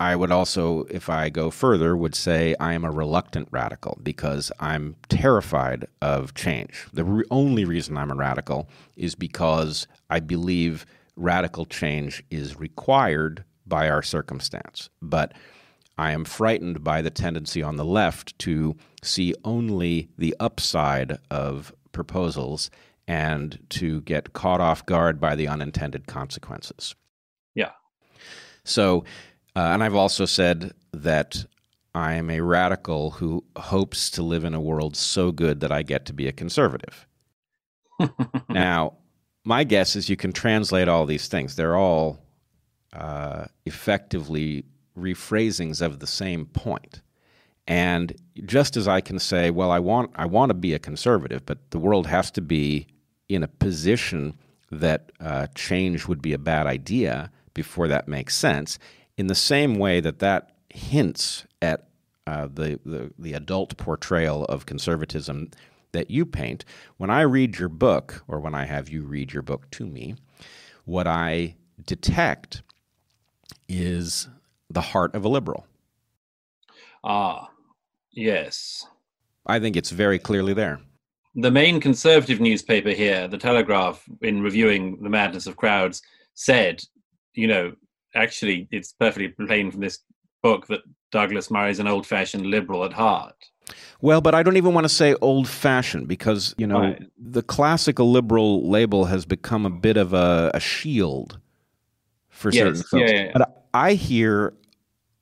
I 0.00 0.16
would 0.16 0.32
also, 0.32 0.84
if 0.90 1.08
I 1.08 1.28
go 1.28 1.50
further, 1.50 1.96
would 1.96 2.14
say 2.14 2.54
I 2.58 2.72
am 2.74 2.84
a 2.84 2.90
reluctant 2.90 3.48
radical 3.50 3.98
because 4.02 4.50
I'm 4.58 4.96
terrified 5.08 5.86
of 6.02 6.34
change. 6.34 6.86
The 6.92 7.04
re- 7.04 7.24
only 7.30 7.64
reason 7.64 7.96
I'm 7.96 8.10
a 8.10 8.16
radical 8.16 8.68
is 8.96 9.14
because 9.14 9.86
I 10.10 10.20
believe 10.20 10.84
radical 11.16 11.64
change 11.64 12.24
is 12.30 12.58
required 12.58 13.44
by 13.66 13.88
our 13.88 14.02
circumstance. 14.02 14.90
But 15.00 15.32
I 15.96 16.10
am 16.10 16.24
frightened 16.24 16.82
by 16.82 17.02
the 17.02 17.10
tendency 17.10 17.62
on 17.62 17.76
the 17.76 17.84
left 17.84 18.36
to 18.40 18.76
see 19.02 19.34
only 19.44 20.08
the 20.18 20.34
upside 20.40 21.18
of 21.30 21.72
proposals 21.92 22.68
and 23.06 23.58
to 23.70 24.00
get 24.02 24.32
caught 24.32 24.60
off 24.60 24.84
guard 24.86 25.20
by 25.20 25.36
the 25.36 25.46
unintended 25.46 26.06
consequences. 26.06 26.94
Yeah. 27.54 27.72
So, 28.64 29.04
uh, 29.56 29.60
and 29.60 29.82
I've 29.82 29.94
also 29.94 30.24
said 30.24 30.72
that 30.92 31.44
I 31.94 32.14
am 32.14 32.28
a 32.30 32.40
radical 32.40 33.12
who 33.12 33.44
hopes 33.56 34.10
to 34.10 34.22
live 34.22 34.44
in 34.44 34.54
a 34.54 34.60
world 34.60 34.96
so 34.96 35.30
good 35.30 35.60
that 35.60 35.70
I 35.70 35.82
get 35.82 36.06
to 36.06 36.12
be 36.12 36.26
a 36.26 36.32
conservative. 36.32 37.06
now, 38.48 38.94
my 39.44 39.62
guess 39.62 39.94
is 39.94 40.08
you 40.08 40.16
can 40.16 40.32
translate 40.32 40.88
all 40.88 41.06
these 41.06 41.28
things. 41.28 41.54
They're 41.54 41.76
all 41.76 42.18
uh, 42.92 43.44
effectively 43.64 44.64
rephrasings 44.98 45.80
of 45.80 46.00
the 46.00 46.06
same 46.06 46.46
point. 46.46 47.02
And 47.66 48.14
just 48.44 48.76
as 48.76 48.88
I 48.88 49.00
can 49.00 49.18
say, 49.18 49.50
well, 49.50 49.70
I 49.70 49.78
want 49.78 50.10
I 50.16 50.26
want 50.26 50.50
to 50.50 50.54
be 50.54 50.74
a 50.74 50.78
conservative, 50.78 51.46
but 51.46 51.70
the 51.70 51.78
world 51.78 52.06
has 52.06 52.30
to 52.32 52.40
be 52.40 52.88
in 53.28 53.42
a 53.42 53.48
position 53.48 54.36
that 54.70 55.12
uh, 55.20 55.46
change 55.54 56.06
would 56.06 56.20
be 56.20 56.32
a 56.32 56.38
bad 56.38 56.66
idea 56.66 57.30
before 57.54 57.88
that 57.88 58.08
makes 58.08 58.36
sense. 58.36 58.78
In 59.16 59.28
the 59.28 59.34
same 59.34 59.78
way 59.78 60.00
that 60.00 60.18
that 60.18 60.50
hints 60.68 61.46
at 61.62 61.86
uh, 62.26 62.48
the, 62.52 62.80
the 62.84 63.12
the 63.18 63.34
adult 63.34 63.76
portrayal 63.76 64.44
of 64.46 64.66
conservatism 64.66 65.50
that 65.92 66.10
you 66.10 66.26
paint. 66.26 66.64
When 66.96 67.10
I 67.10 67.22
read 67.22 67.58
your 67.58 67.68
book, 67.68 68.24
or 68.28 68.40
when 68.40 68.54
I 68.54 68.64
have 68.64 68.88
you 68.88 69.02
read 69.02 69.32
your 69.32 69.42
book 69.42 69.70
to 69.72 69.86
me, 69.86 70.16
what 70.84 71.06
I 71.06 71.54
detect 71.86 72.62
is 73.68 74.28
the 74.68 74.80
heart 74.80 75.14
of 75.14 75.24
a 75.24 75.28
liberal. 75.28 75.66
Ah, 77.04 77.50
yes. 78.12 78.86
I 79.46 79.60
think 79.60 79.76
it's 79.76 79.90
very 79.90 80.18
clearly 80.18 80.52
there. 80.54 80.80
The 81.36 81.50
main 81.50 81.80
conservative 81.80 82.40
newspaper 82.40 82.90
here, 82.90 83.28
The 83.28 83.38
Telegraph, 83.38 84.04
in 84.22 84.42
reviewing 84.42 85.02
The 85.02 85.10
Madness 85.10 85.46
of 85.46 85.56
Crowds, 85.56 86.02
said, 86.34 86.82
you 87.34 87.46
know, 87.46 87.74
actually, 88.14 88.68
it's 88.70 88.92
perfectly 88.92 89.28
plain 89.28 89.70
from 89.70 89.80
this 89.80 90.00
book 90.42 90.66
that 90.68 90.80
Douglas 91.10 91.50
Murray 91.50 91.70
is 91.70 91.78
an 91.78 91.88
old 91.88 92.06
fashioned 92.06 92.46
liberal 92.46 92.84
at 92.84 92.92
heart. 92.92 93.36
Well, 94.00 94.20
but 94.20 94.34
I 94.34 94.42
don't 94.42 94.56
even 94.56 94.74
want 94.74 94.84
to 94.84 94.90
say 94.90 95.14
old 95.22 95.48
fashioned 95.48 96.06
because, 96.08 96.54
you 96.58 96.66
know, 96.66 96.80
right. 96.80 97.02
the 97.18 97.42
classical 97.42 98.10
liberal 98.10 98.68
label 98.68 99.06
has 99.06 99.24
become 99.24 99.64
a 99.64 99.70
bit 99.70 99.96
of 99.96 100.12
a, 100.12 100.50
a 100.52 100.60
shield 100.60 101.38
for 102.28 102.50
yes, 102.50 102.62
certain 102.62 102.82
folks. 102.82 103.12
Yeah, 103.12 103.24
yeah. 103.24 103.30
But 103.32 103.66
I 103.72 103.94
hear 103.94 104.54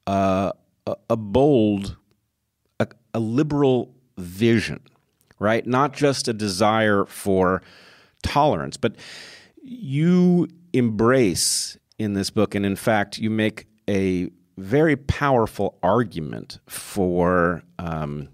uh, 0.06 0.52
a, 0.86 0.96
a, 1.10 1.16
bold, 1.16 1.96
a, 2.80 2.88
a 3.14 3.20
liberal 3.20 3.94
vision, 4.18 4.80
right? 5.38 5.64
Not 5.64 5.92
just 5.92 6.26
a 6.26 6.32
desire 6.32 7.04
for 7.04 7.62
tolerance, 8.24 8.76
but 8.76 8.96
you 9.62 10.48
embrace 10.72 11.78
in 12.02 12.14
this 12.14 12.30
book, 12.30 12.54
and 12.54 12.66
in 12.66 12.76
fact, 12.76 13.18
you 13.18 13.30
make 13.30 13.66
a 13.88 14.30
very 14.58 14.96
powerful 14.96 15.78
argument 15.82 16.58
for 16.66 17.62
um, 17.78 18.28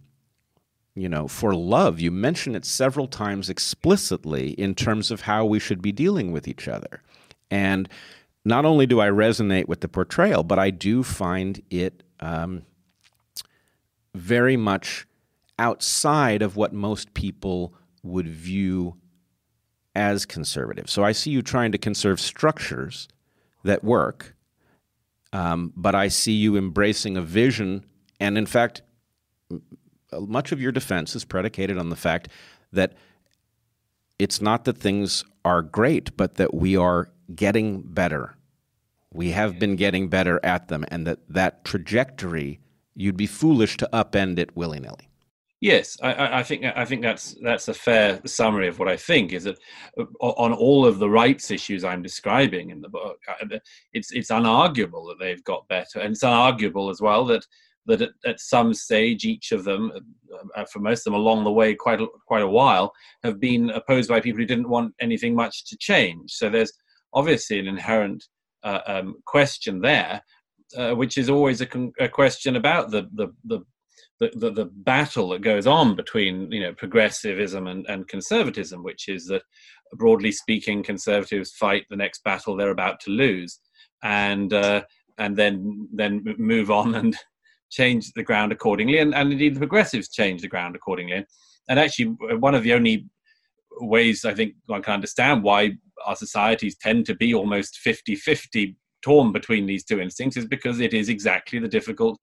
you 0.94 1.08
know 1.08 1.28
for 1.28 1.54
love. 1.54 2.00
You 2.00 2.10
mention 2.10 2.54
it 2.54 2.64
several 2.64 3.06
times 3.06 3.48
explicitly 3.48 4.50
in 4.50 4.74
terms 4.74 5.10
of 5.10 5.22
how 5.22 5.44
we 5.44 5.58
should 5.58 5.80
be 5.80 5.92
dealing 5.92 6.32
with 6.32 6.48
each 6.48 6.68
other. 6.68 7.02
And 7.50 7.88
not 8.44 8.64
only 8.64 8.86
do 8.86 9.00
i 9.00 9.08
resonate 9.08 9.68
with 9.68 9.80
the 9.80 9.88
portrayal 9.88 10.42
but 10.42 10.58
i 10.58 10.70
do 10.70 11.02
find 11.02 11.62
it 11.70 12.02
um, 12.20 12.62
very 14.14 14.56
much 14.56 15.06
outside 15.58 16.40
of 16.40 16.56
what 16.56 16.72
most 16.72 17.12
people 17.14 17.74
would 18.02 18.28
view 18.28 18.96
as 19.94 20.24
conservative. 20.24 20.88
So 20.88 21.04
i 21.04 21.12
see 21.12 21.30
you 21.30 21.42
trying 21.42 21.72
to 21.72 21.78
conserve 21.78 22.20
structures 22.20 23.08
that 23.68 23.84
work 23.84 24.34
um, 25.32 25.72
but 25.76 25.94
I 25.94 26.08
see 26.08 26.32
you 26.32 26.56
embracing 26.56 27.16
a 27.16 27.22
vision, 27.22 27.84
and 28.18 28.38
in 28.38 28.46
fact, 28.46 28.82
much 30.12 30.52
of 30.52 30.60
your 30.60 30.72
defense 30.72 31.14
is 31.14 31.24
predicated 31.24 31.78
on 31.78 31.90
the 31.90 31.96
fact 31.96 32.28
that 32.72 32.94
it's 34.18 34.40
not 34.40 34.64
that 34.64 34.78
things 34.78 35.24
are 35.44 35.62
great, 35.62 36.16
but 36.16 36.36
that 36.36 36.54
we 36.54 36.76
are 36.76 37.10
getting 37.34 37.82
better. 37.82 38.36
We 39.12 39.30
have 39.30 39.58
been 39.58 39.76
getting 39.76 40.08
better 40.08 40.40
at 40.42 40.68
them, 40.68 40.84
and 40.88 41.06
that 41.06 41.20
that 41.28 41.64
trajectory, 41.64 42.60
you'd 42.94 43.16
be 43.16 43.26
foolish 43.26 43.76
to 43.78 43.88
upend 43.92 44.38
it 44.38 44.56
willy 44.56 44.80
nilly. 44.80 45.08
Yes, 45.60 45.96
I, 46.00 46.38
I, 46.38 46.42
think 46.44 46.64
I 46.64 46.84
think 46.84 47.02
that's 47.02 47.34
that's 47.42 47.66
a 47.66 47.74
fair 47.74 48.20
summary 48.26 48.68
of 48.68 48.78
what 48.78 48.86
I 48.88 48.96
think 48.96 49.32
is 49.32 49.42
that 49.42 49.58
uh, 49.98 50.04
on 50.20 50.52
all 50.52 50.86
of 50.86 51.00
the 51.00 51.10
rights 51.10 51.50
issues 51.50 51.82
I'm 51.82 52.00
describing 52.00 52.70
in 52.70 52.80
the 52.80 52.88
book, 52.88 53.18
uh, 53.28 53.58
it's 53.92 54.12
it's 54.12 54.30
unarguable 54.30 55.08
that 55.08 55.16
they've 55.18 55.42
got 55.42 55.66
better, 55.66 55.98
and 55.98 56.12
it's 56.12 56.22
unarguable 56.22 56.92
as 56.92 57.00
well 57.00 57.24
that 57.26 57.44
that 57.86 58.02
at, 58.02 58.10
at 58.24 58.38
some 58.38 58.72
stage 58.72 59.24
each 59.24 59.50
of 59.50 59.64
them, 59.64 59.90
uh, 60.54 60.64
for 60.66 60.78
most 60.78 61.00
of 61.00 61.04
them 61.12 61.20
along 61.20 61.42
the 61.42 61.50
way, 61.50 61.74
quite 61.74 62.00
a, 62.00 62.06
quite 62.28 62.42
a 62.42 62.48
while, 62.48 62.92
have 63.24 63.40
been 63.40 63.70
opposed 63.70 64.08
by 64.08 64.20
people 64.20 64.38
who 64.38 64.46
didn't 64.46 64.68
want 64.68 64.94
anything 65.00 65.34
much 65.34 65.64
to 65.64 65.76
change. 65.78 66.30
So 66.32 66.48
there's 66.48 66.72
obviously 67.14 67.58
an 67.58 67.66
inherent 67.66 68.24
uh, 68.62 68.80
um, 68.86 69.16
question 69.24 69.80
there, 69.80 70.22
uh, 70.76 70.92
which 70.92 71.18
is 71.18 71.28
always 71.28 71.60
a, 71.62 71.66
con- 71.66 71.92
a 71.98 72.08
question 72.08 72.54
about 72.54 72.92
the, 72.92 73.08
the 73.14 73.28
the 73.46 73.64
the, 74.20 74.30
the, 74.34 74.50
the, 74.50 74.64
battle 74.64 75.28
that 75.28 75.42
goes 75.42 75.66
on 75.66 75.94
between 75.94 76.50
you 76.50 76.60
know 76.60 76.72
progressivism 76.72 77.66
and, 77.66 77.86
and 77.88 78.08
conservatism, 78.08 78.82
which 78.82 79.08
is 79.08 79.26
that 79.26 79.42
broadly 79.92 80.32
speaking, 80.32 80.82
conservatives 80.82 81.52
fight 81.52 81.84
the 81.88 81.96
next 81.96 82.24
battle 82.24 82.56
they're 82.56 82.70
about 82.70 83.00
to 83.00 83.10
lose, 83.10 83.60
and 84.02 84.52
uh, 84.52 84.82
and 85.18 85.36
then 85.36 85.88
then 85.92 86.24
move 86.38 86.70
on 86.70 86.94
and 86.94 87.16
change 87.70 88.12
the 88.12 88.22
ground 88.22 88.50
accordingly, 88.50 88.98
and, 88.98 89.14
and 89.14 89.32
indeed 89.32 89.54
the 89.54 89.60
progressives 89.60 90.08
change 90.08 90.42
the 90.42 90.48
ground 90.48 90.74
accordingly. 90.74 91.24
And 91.68 91.78
actually, 91.78 92.16
one 92.38 92.54
of 92.54 92.62
the 92.62 92.72
only 92.72 93.06
ways 93.80 94.24
I 94.24 94.34
think 94.34 94.54
one 94.66 94.82
can 94.82 94.94
understand 94.94 95.42
why 95.42 95.72
our 96.06 96.16
societies 96.16 96.76
tend 96.76 97.06
to 97.06 97.14
be 97.14 97.34
almost 97.34 97.78
50 97.78 98.16
50 98.16 98.76
torn 99.02 99.32
between 99.32 99.66
these 99.66 99.84
two 99.84 100.00
instincts 100.00 100.36
is 100.36 100.46
because 100.46 100.80
it 100.80 100.92
is 100.92 101.08
exactly 101.08 101.58
the 101.58 101.68
difficult 101.68 102.18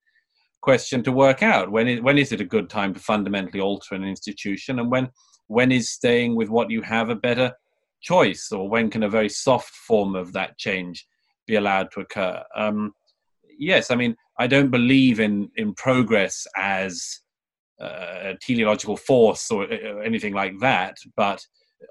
question 0.62 1.04
to 1.04 1.12
work 1.12 1.44
out. 1.44 1.72
When 1.72 1.88
is, 1.88 2.02
when 2.02 2.18
is 2.18 2.32
it 2.32 2.42
a 2.42 2.46
good 2.46 2.70
time 2.70 2.94
to 2.94 3.00
fundamentally 3.00 3.62
alter 3.62 3.96
an 3.96 4.04
institution, 4.04 4.80
and 4.80 4.92
when 4.92 5.10
when 5.48 5.72
is 5.72 5.92
staying 5.92 6.36
with 6.36 6.50
what 6.50 6.72
you 6.72 6.82
have 6.82 7.10
a 7.10 7.16
better 7.16 7.54
choice, 8.02 8.52
or 8.52 8.68
when 8.70 8.90
can 8.90 9.04
a 9.04 9.10
very 9.10 9.30
soft 9.30 9.74
form 9.74 10.16
of 10.16 10.34
that 10.34 10.58
change 10.58 11.06
be 11.48 11.56
allowed 11.56 11.92
to 11.92 12.02
occur? 12.02 12.42
Um, 12.56 12.94
yes, 13.58 13.92
I 13.92 13.96
mean 13.96 14.16
I 14.40 14.48
don't 14.48 14.72
believe 14.72 15.20
in 15.20 15.50
in 15.56 15.74
progress 15.74 16.48
as 16.58 17.20
uh, 17.82 18.32
a 18.32 18.38
teleological 18.42 18.98
force 18.98 19.52
or 19.52 19.64
uh, 19.64 20.00
anything 20.00 20.34
like 20.34 20.54
that, 20.62 20.98
but 21.16 21.46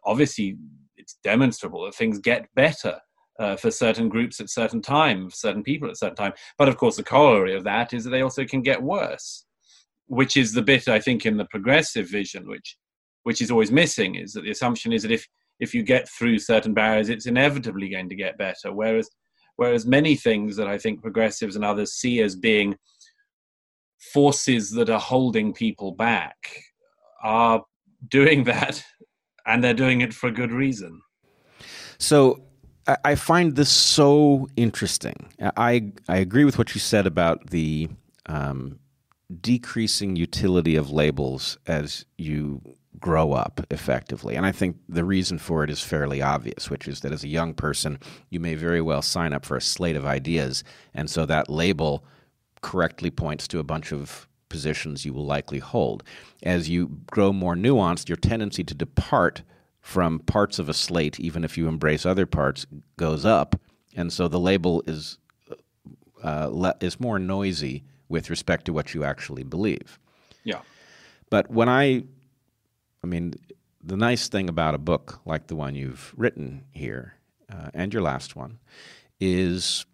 obviously 0.04 0.56
it's 0.97 1.18
demonstrable 1.23 1.85
that 1.85 1.94
things 1.94 2.18
get 2.18 2.49
better 2.54 2.99
uh, 3.38 3.56
for 3.56 3.70
certain 3.70 4.08
groups 4.08 4.40
at 4.40 4.50
certain 4.50 4.80
time, 4.80 5.28
for 5.28 5.36
certain 5.36 5.62
people 5.62 5.88
at 5.88 5.98
certain 5.98 6.16
time. 6.16 6.32
But 6.58 6.68
of 6.68 6.76
course, 6.76 6.96
the 6.96 7.02
corollary 7.02 7.54
of 7.54 7.64
that 7.64 7.92
is 7.92 8.04
that 8.04 8.10
they 8.10 8.22
also 8.22 8.44
can 8.44 8.62
get 8.62 8.82
worse, 8.82 9.44
which 10.06 10.36
is 10.36 10.52
the 10.52 10.62
bit 10.62 10.88
I 10.88 11.00
think 11.00 11.26
in 11.26 11.36
the 11.36 11.46
progressive 11.46 12.08
vision, 12.08 12.48
which 12.48 12.76
which 13.24 13.40
is 13.40 13.50
always 13.50 13.72
missing, 13.72 14.16
is 14.16 14.32
that 14.34 14.42
the 14.42 14.50
assumption 14.50 14.92
is 14.92 15.02
that 15.02 15.10
if 15.10 15.26
if 15.60 15.74
you 15.74 15.82
get 15.82 16.08
through 16.08 16.38
certain 16.38 16.74
barriers, 16.74 17.08
it's 17.08 17.26
inevitably 17.26 17.88
going 17.88 18.08
to 18.08 18.16
get 18.16 18.38
better. 18.38 18.72
Whereas 18.72 19.08
whereas 19.56 19.86
many 19.86 20.16
things 20.16 20.56
that 20.56 20.68
I 20.68 20.78
think 20.78 21.02
progressives 21.02 21.56
and 21.56 21.64
others 21.64 21.92
see 21.92 22.20
as 22.22 22.36
being 22.36 22.76
forces 24.12 24.70
that 24.72 24.90
are 24.90 25.00
holding 25.00 25.52
people 25.52 25.92
back 25.92 26.36
are 27.22 27.62
doing 28.08 28.44
that, 28.52 28.84
and 29.46 29.62
they're 29.62 29.74
doing 29.74 30.00
it 30.00 30.14
for 30.14 30.28
a 30.28 30.32
good 30.32 30.52
reason. 30.52 31.00
So 31.98 32.44
I 32.86 33.14
find 33.14 33.56
this 33.56 33.70
so 33.70 34.48
interesting. 34.56 35.28
I 35.40 35.92
I 36.08 36.18
agree 36.18 36.44
with 36.44 36.58
what 36.58 36.74
you 36.74 36.80
said 36.80 37.06
about 37.06 37.50
the 37.50 37.88
um, 38.26 38.78
decreasing 39.40 40.16
utility 40.16 40.76
of 40.76 40.90
labels 40.90 41.58
as 41.66 42.04
you 42.18 42.60
grow 43.00 43.32
up 43.32 43.66
effectively. 43.70 44.34
And 44.34 44.46
I 44.46 44.52
think 44.52 44.76
the 44.88 45.04
reason 45.04 45.38
for 45.38 45.64
it 45.64 45.70
is 45.70 45.82
fairly 45.82 46.22
obvious, 46.22 46.70
which 46.70 46.86
is 46.88 47.00
that 47.00 47.12
as 47.12 47.24
a 47.24 47.28
young 47.28 47.54
person, 47.54 47.98
you 48.30 48.40
may 48.40 48.54
very 48.54 48.80
well 48.80 49.02
sign 49.02 49.32
up 49.32 49.44
for 49.44 49.56
a 49.56 49.60
slate 49.60 49.96
of 49.96 50.06
ideas. 50.06 50.64
And 50.94 51.10
so 51.10 51.26
that 51.26 51.50
label 51.50 52.04
correctly 52.62 53.10
points 53.10 53.46
to 53.48 53.58
a 53.58 53.64
bunch 53.64 53.92
of 53.92 54.28
positions 54.48 55.04
you 55.04 55.12
will 55.12 55.26
likely 55.26 55.58
hold. 55.58 56.02
As 56.42 56.68
you 56.68 57.00
grow 57.10 57.32
more 57.32 57.56
nuanced, 57.56 58.08
your 58.08 58.16
tendency 58.16 58.62
to 58.64 58.74
depart 58.74 59.42
from 59.84 60.18
parts 60.20 60.58
of 60.58 60.70
a 60.70 60.74
slate, 60.74 61.20
even 61.20 61.44
if 61.44 61.58
you 61.58 61.68
embrace 61.68 62.06
other 62.06 62.24
parts, 62.24 62.66
goes 62.96 63.26
up, 63.26 63.60
and 63.94 64.10
so 64.10 64.28
the 64.28 64.40
label 64.40 64.82
is 64.86 65.18
uh, 66.24 66.48
le- 66.50 66.74
is 66.80 66.98
more 66.98 67.18
noisy 67.18 67.84
with 68.08 68.30
respect 68.30 68.64
to 68.64 68.72
what 68.72 68.94
you 68.94 69.04
actually 69.04 69.42
believe. 69.42 69.98
Yeah. 70.42 70.62
But 71.28 71.50
when 71.50 71.68
I, 71.68 72.04
I 73.02 73.06
mean, 73.06 73.34
the 73.82 73.98
nice 73.98 74.28
thing 74.28 74.48
about 74.48 74.74
a 74.74 74.78
book 74.78 75.20
like 75.26 75.48
the 75.48 75.56
one 75.56 75.74
you've 75.74 76.14
written 76.16 76.64
here 76.72 77.16
uh, 77.52 77.68
and 77.74 77.92
your 77.92 78.02
last 78.02 78.34
one 78.34 78.58
is 79.20 79.84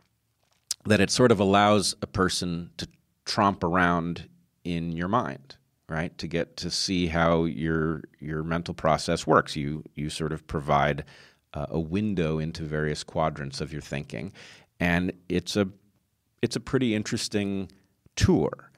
that 0.85 1.01
it 1.01 1.11
sort 1.11 1.33
of 1.33 1.41
allows 1.41 1.97
a 2.01 2.07
person 2.07 2.71
to 2.77 2.87
tromp 3.25 3.65
around 3.65 4.29
in 4.63 4.93
your 4.93 5.09
mind 5.09 5.57
right? 5.91 6.17
To 6.19 6.29
get 6.29 6.57
to 6.59 6.71
see 6.71 7.09
how 7.09 7.45
your 7.45 8.03
your 8.21 8.43
mental 8.43 8.73
process 8.73 9.27
works. 9.27 9.57
You 9.57 9.85
you 9.95 10.09
sort 10.09 10.33
of 10.33 10.47
provide 10.47 11.05
uh, 11.53 11.67
a 11.69 11.81
window 11.81 12.39
into 12.39 12.63
various 12.63 13.03
quadrants 13.03 13.61
of 13.61 13.73
your 13.73 13.83
thinking, 13.83 14.33
and 14.79 15.13
it's 15.29 15.57
a 15.57 15.69
it's 16.41 16.57
a 16.57 16.61
pretty 16.61 16.95
interesting 16.95 17.71
tour. 18.17 18.71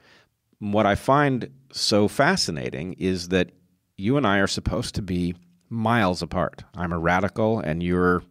What 0.59 0.87
I 0.87 0.95
find 0.95 1.51
so 1.71 2.09
fascinating 2.09 2.95
is 2.95 3.29
that 3.29 3.51
you 3.99 4.17
and 4.17 4.27
I 4.27 4.39
are 4.39 4.47
supposed 4.47 4.95
to 4.95 5.03
be 5.03 5.35
miles 5.69 6.23
apart. 6.23 6.65
I'm 6.75 6.93
a 6.93 6.99
radical, 6.99 7.61
and 7.61 7.83
you're 7.83 8.23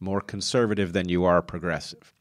more 0.00 0.20
conservative 0.20 0.92
than 0.92 1.08
you 1.08 1.24
are 1.24 1.42
progressive. 1.42 2.14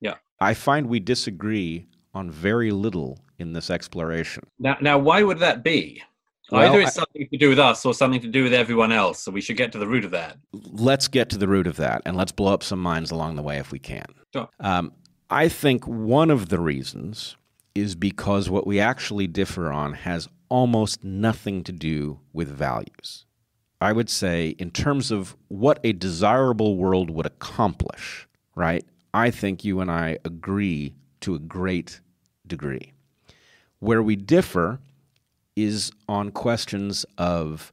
Yeah. 0.00 0.14
I 0.40 0.54
find 0.54 0.86
we 0.86 1.00
disagree 1.00 1.87
on 2.14 2.30
very 2.30 2.70
little 2.70 3.18
in 3.38 3.52
this 3.52 3.70
exploration. 3.70 4.44
Now, 4.58 4.76
now 4.80 4.98
why 4.98 5.22
would 5.22 5.38
that 5.38 5.62
be? 5.62 6.02
Well, 6.50 6.62
Either 6.62 6.80
it's 6.80 6.94
something 6.94 7.28
to 7.30 7.36
do 7.36 7.50
with 7.50 7.58
us 7.58 7.84
or 7.84 7.92
something 7.92 8.22
to 8.22 8.28
do 8.28 8.42
with 8.42 8.54
everyone 8.54 8.90
else. 8.90 9.22
So 9.22 9.30
we 9.30 9.40
should 9.40 9.56
get 9.56 9.70
to 9.72 9.78
the 9.78 9.86
root 9.86 10.04
of 10.04 10.12
that. 10.12 10.38
Let's 10.52 11.06
get 11.06 11.28
to 11.30 11.38
the 11.38 11.48
root 11.48 11.66
of 11.66 11.76
that 11.76 12.02
and 12.06 12.16
let's 12.16 12.32
blow 12.32 12.54
up 12.54 12.62
some 12.62 12.80
minds 12.80 13.10
along 13.10 13.36
the 13.36 13.42
way 13.42 13.58
if 13.58 13.70
we 13.70 13.78
can. 13.78 14.06
Sure. 14.32 14.48
Um, 14.60 14.92
I 15.30 15.48
think 15.48 15.86
one 15.86 16.30
of 16.30 16.48
the 16.48 16.58
reasons 16.58 17.36
is 17.74 17.94
because 17.94 18.48
what 18.48 18.66
we 18.66 18.80
actually 18.80 19.26
differ 19.26 19.70
on 19.70 19.92
has 19.92 20.28
almost 20.48 21.04
nothing 21.04 21.62
to 21.64 21.72
do 21.72 22.20
with 22.32 22.48
values. 22.48 23.26
I 23.80 23.92
would 23.92 24.10
say, 24.10 24.56
in 24.58 24.70
terms 24.70 25.10
of 25.10 25.36
what 25.48 25.78
a 25.84 25.92
desirable 25.92 26.76
world 26.76 27.10
would 27.10 27.26
accomplish, 27.26 28.26
right? 28.56 28.84
I 29.14 29.30
think 29.30 29.64
you 29.64 29.80
and 29.80 29.90
I 29.90 30.18
agree 30.24 30.94
to 31.20 31.34
a 31.34 31.38
great 31.38 32.00
degree. 32.46 32.92
Where 33.80 34.02
we 34.02 34.16
differ 34.16 34.80
is 35.56 35.90
on 36.08 36.30
questions 36.30 37.04
of 37.16 37.72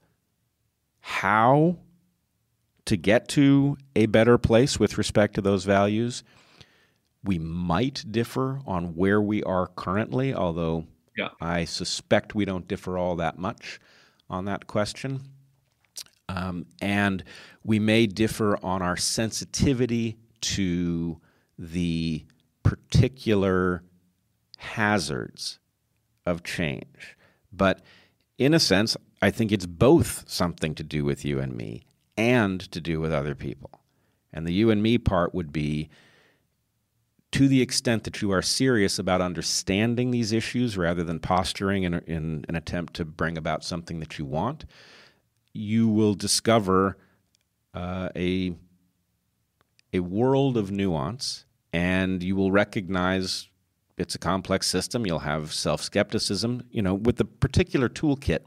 how 0.99 1.77
to 2.85 2.97
get 2.97 3.27
to 3.29 3.77
a 3.95 4.05
better 4.07 4.37
place 4.37 4.79
with 4.79 4.97
respect 4.97 5.35
to 5.35 5.41
those 5.41 5.65
values. 5.65 6.23
We 7.23 7.39
might 7.39 8.05
differ 8.11 8.61
on 8.67 8.95
where 8.95 9.21
we 9.21 9.41
are 9.43 9.67
currently, 9.67 10.33
although 10.33 10.85
Yeah. 11.17 11.29
I 11.41 11.65
suspect 11.65 12.35
we 12.35 12.45
don't 12.45 12.67
differ 12.67 12.97
all 12.97 13.15
that 13.15 13.39
much 13.39 13.79
on 14.29 14.45
that 14.45 14.67
question. 14.67 15.21
Um, 16.27 16.65
and 16.81 17.23
we 17.63 17.79
may 17.79 18.05
differ 18.07 18.57
on 18.63 18.81
our 18.81 18.97
sensitivity 18.97 20.17
to 20.41 21.19
the 21.57 22.25
particular 22.65 23.83
hazards 24.57 25.59
of 26.25 26.43
change. 26.43 27.15
But 27.53 27.81
in 28.37 28.53
a 28.53 28.59
sense, 28.59 28.97
I 29.21 29.31
think 29.31 29.51
it's 29.51 29.67
both 29.67 30.25
something 30.27 30.75
to 30.75 30.83
do 30.83 31.05
with 31.05 31.23
you 31.23 31.39
and 31.39 31.55
me 31.55 31.85
and 32.17 32.59
to 32.71 32.81
do 32.81 32.99
with 32.99 33.13
other 33.13 33.35
people. 33.35 33.69
And 34.33 34.45
the 34.45 34.51
you 34.51 34.71
and 34.71 34.83
me 34.83 34.97
part 34.97 35.33
would 35.33 35.53
be 35.53 35.89
to 37.31 37.47
the 37.47 37.61
extent 37.61 38.03
that 38.05 38.21
you 38.21 38.31
are 38.31 38.41
serious 38.41 38.97
about 38.97 39.21
understanding 39.21 40.11
these 40.11 40.31
issues 40.31 40.77
rather 40.77 41.03
than 41.03 41.19
posturing 41.19 41.83
in, 41.83 41.93
in 42.07 42.45
an 42.49 42.55
attempt 42.55 42.95
to 42.95 43.05
bring 43.05 43.37
about 43.37 43.63
something 43.63 43.99
that 43.99 44.17
you 44.17 44.25
want, 44.25 44.65
you 45.53 45.87
will 45.87 46.15
discover 46.15 46.97
uh, 47.73 48.09
a, 48.15 48.55
a 49.93 49.99
world 49.99 50.57
of 50.57 50.71
nuance 50.71 51.44
and 51.75 52.23
you 52.23 52.37
will 52.37 52.53
recognize 52.53 53.49
it's 53.97 54.15
a 54.15 54.17
complex 54.17 54.65
system. 54.65 55.05
You'll 55.05 55.19
have 55.19 55.53
self 55.53 55.81
skepticism. 55.81 56.63
You 56.71 56.81
know, 56.81 56.93
with 56.93 57.17
the 57.17 57.25
particular 57.25 57.89
toolkit, 57.89 58.39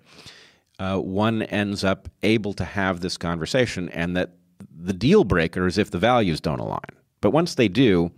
uh, 0.78 0.96
one 0.96 1.42
ends 1.42 1.84
up 1.84 2.08
able 2.22 2.54
to 2.54 2.64
have 2.64 3.00
this 3.00 3.18
conversation, 3.18 3.90
and 3.90 4.16
that 4.16 4.32
the 4.74 4.94
deal 4.94 5.24
breaker 5.24 5.66
is 5.66 5.76
if 5.76 5.90
the 5.90 5.98
values 5.98 6.40
don't 6.40 6.58
align. 6.58 6.80
But 7.20 7.32
once 7.32 7.54
they 7.56 7.68
do, 7.68 8.10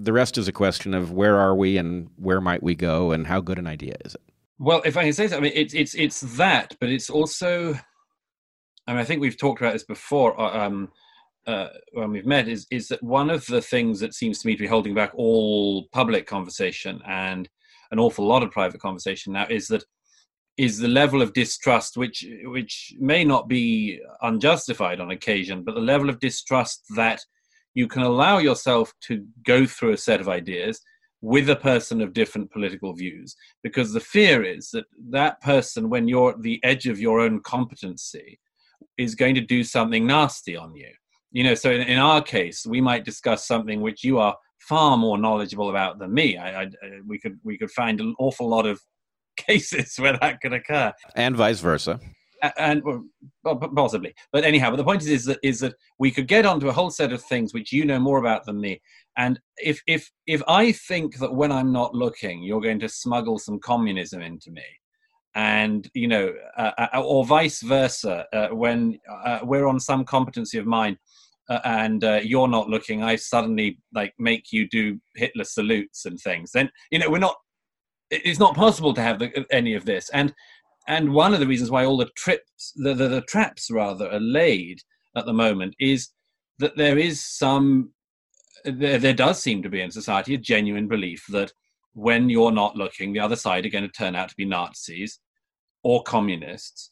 the 0.00 0.12
rest 0.12 0.36
is 0.36 0.48
a 0.48 0.52
question 0.52 0.94
of 0.94 1.12
where 1.12 1.36
are 1.36 1.54
we 1.54 1.76
and 1.76 2.10
where 2.16 2.40
might 2.40 2.62
we 2.62 2.74
go 2.74 3.12
and 3.12 3.28
how 3.28 3.40
good 3.40 3.60
an 3.60 3.68
idea 3.68 3.94
is 4.04 4.16
it. 4.16 4.22
Well, 4.58 4.82
if 4.84 4.96
I 4.96 5.04
can 5.04 5.12
say 5.12 5.28
something, 5.28 5.44
I 5.44 5.54
mean, 5.54 5.64
it's 5.64 5.74
it's 5.74 5.94
it's 5.94 6.20
that, 6.36 6.76
but 6.80 6.88
it's 6.88 7.08
also. 7.08 7.78
I 8.88 8.92
mean, 8.92 9.00
I 9.00 9.04
think 9.04 9.20
we've 9.20 9.38
talked 9.38 9.60
about 9.60 9.74
this 9.74 9.84
before 9.84 10.38
uh, 10.38 10.66
um, 10.66 10.90
uh, 11.46 11.68
when 11.92 12.10
we've 12.10 12.26
met. 12.26 12.48
Is 12.48 12.66
is 12.70 12.88
that 12.88 13.02
one 13.02 13.30
of 13.30 13.46
the 13.46 13.62
things 13.62 14.00
that 14.00 14.14
seems 14.14 14.40
to 14.40 14.46
me 14.46 14.54
to 14.54 14.62
be 14.62 14.68
holding 14.68 14.94
back 14.94 15.12
all 15.14 15.86
public 15.92 16.26
conversation 16.26 17.00
and 17.06 17.48
an 17.90 17.98
awful 17.98 18.26
lot 18.26 18.42
of 18.42 18.50
private 18.50 18.80
conversation 18.80 19.32
now 19.32 19.46
is 19.48 19.68
that 19.68 19.84
is 20.56 20.78
the 20.78 20.88
level 20.88 21.20
of 21.20 21.32
distrust, 21.32 21.96
which 21.96 22.26
which 22.44 22.94
may 22.98 23.24
not 23.24 23.48
be 23.48 24.00
unjustified 24.22 25.00
on 25.00 25.10
occasion, 25.10 25.64
but 25.64 25.74
the 25.74 25.80
level 25.80 26.08
of 26.08 26.20
distrust 26.20 26.84
that 26.94 27.20
you 27.74 27.88
can 27.88 28.02
allow 28.02 28.38
yourself 28.38 28.92
to 29.02 29.26
go 29.44 29.66
through 29.66 29.92
a 29.92 29.98
set 29.98 30.20
of 30.20 30.28
ideas 30.28 30.80
with 31.20 31.48
a 31.48 31.56
person 31.56 32.00
of 32.00 32.12
different 32.12 32.52
political 32.52 32.92
views 32.92 33.34
because 33.62 33.92
the 33.92 34.00
fear 34.00 34.44
is 34.44 34.68
that 34.70 34.84
that 35.08 35.40
person 35.40 35.88
when 35.88 36.06
you're 36.06 36.32
at 36.32 36.42
the 36.42 36.60
edge 36.62 36.86
of 36.86 37.00
your 37.00 37.18
own 37.18 37.40
competency 37.40 38.38
is 38.98 39.14
going 39.14 39.34
to 39.34 39.40
do 39.40 39.64
something 39.64 40.06
nasty 40.06 40.54
on 40.54 40.74
you 40.76 40.92
you 41.34 41.44
know 41.44 41.54
so 41.54 41.70
in, 41.70 41.82
in 41.82 41.98
our 41.98 42.22
case 42.22 42.64
we 42.66 42.80
might 42.80 43.04
discuss 43.04 43.46
something 43.46 43.82
which 43.82 44.02
you 44.02 44.18
are 44.18 44.34
far 44.68 44.96
more 44.96 45.18
knowledgeable 45.18 45.70
about 45.70 45.98
than 45.98 46.12
me. 46.12 46.36
I, 46.36 46.62
I, 46.62 46.70
we 47.06 47.18
could 47.18 47.38
we 47.44 47.58
could 47.58 47.70
find 47.70 48.00
an 48.00 48.14
awful 48.18 48.48
lot 48.48 48.66
of 48.66 48.80
cases 49.36 49.96
where 49.98 50.18
that 50.20 50.40
could 50.40 50.52
occur. 50.52 50.92
And 51.16 51.36
vice 51.36 51.60
versa. 51.60 52.00
And 52.58 52.82
well, 52.84 53.56
possibly. 53.56 54.14
But 54.30 54.44
anyhow 54.44 54.70
but 54.70 54.76
the 54.76 54.84
point 54.84 55.02
is, 55.02 55.08
is 55.08 55.24
that 55.26 55.38
is 55.42 55.60
that 55.60 55.74
we 55.98 56.10
could 56.10 56.28
get 56.28 56.44
onto 56.44 56.68
a 56.68 56.72
whole 56.72 56.90
set 56.90 57.12
of 57.12 57.22
things 57.22 57.54
which 57.54 57.72
you 57.72 57.86
know 57.86 57.98
more 57.98 58.18
about 58.18 58.44
than 58.44 58.60
me. 58.60 58.80
And 59.16 59.40
if 59.58 59.80
if 59.86 60.10
if 60.26 60.42
i 60.48 60.72
think 60.72 61.18
that 61.18 61.32
when 61.32 61.52
i'm 61.52 61.72
not 61.72 61.94
looking 61.94 62.42
you're 62.42 62.60
going 62.60 62.80
to 62.80 62.88
smuggle 62.88 63.38
some 63.38 63.60
communism 63.60 64.20
into 64.20 64.50
me. 64.50 64.64
And 65.36 65.88
you 65.94 66.08
know 66.08 66.34
uh, 66.56 66.72
uh, 66.78 67.02
or 67.02 67.24
vice 67.24 67.62
versa 67.62 68.26
uh, 68.32 68.48
when 68.48 68.98
uh, 69.24 69.40
we're 69.42 69.66
on 69.66 69.80
some 69.80 70.04
competency 70.04 70.58
of 70.58 70.66
mine 70.66 70.98
uh, 71.48 71.60
and 71.64 72.04
uh, 72.04 72.20
you're 72.22 72.48
not 72.48 72.68
looking 72.68 73.02
i 73.02 73.14
suddenly 73.14 73.78
like 73.92 74.14
make 74.18 74.50
you 74.50 74.68
do 74.68 74.98
hitler 75.16 75.44
salutes 75.44 76.04
and 76.04 76.18
things. 76.20 76.52
Then 76.52 76.70
you 76.90 76.98
know 76.98 77.10
we're 77.10 77.18
not 77.18 77.36
it's 78.10 78.38
not 78.38 78.54
possible 78.54 78.94
to 78.94 79.02
have 79.02 79.18
the, 79.18 79.44
any 79.50 79.74
of 79.74 79.84
this. 79.84 80.10
And 80.10 80.32
and 80.86 81.14
one 81.14 81.32
of 81.32 81.40
the 81.40 81.46
reasons 81.46 81.70
why 81.70 81.84
all 81.84 81.96
the 81.96 82.10
trips 82.16 82.72
the, 82.76 82.94
the, 82.94 83.08
the 83.08 83.22
traps 83.22 83.70
rather 83.70 84.10
are 84.10 84.20
laid 84.20 84.80
at 85.16 85.26
the 85.26 85.32
moment 85.32 85.74
is 85.78 86.10
that 86.58 86.76
there 86.76 86.98
is 86.98 87.24
some 87.24 87.92
there, 88.64 88.98
there 88.98 89.14
does 89.14 89.42
seem 89.42 89.62
to 89.62 89.68
be 89.68 89.80
in 89.80 89.90
society 89.90 90.34
a 90.34 90.38
genuine 90.38 90.88
belief 90.88 91.24
that 91.30 91.52
when 91.94 92.28
you're 92.28 92.52
not 92.52 92.76
looking 92.76 93.12
the 93.12 93.20
other 93.20 93.36
side 93.36 93.64
are 93.64 93.70
going 93.70 93.84
to 93.84 93.90
turn 93.90 94.16
out 94.16 94.28
to 94.28 94.36
be 94.36 94.44
nazis 94.44 95.20
or 95.82 96.02
communists 96.02 96.90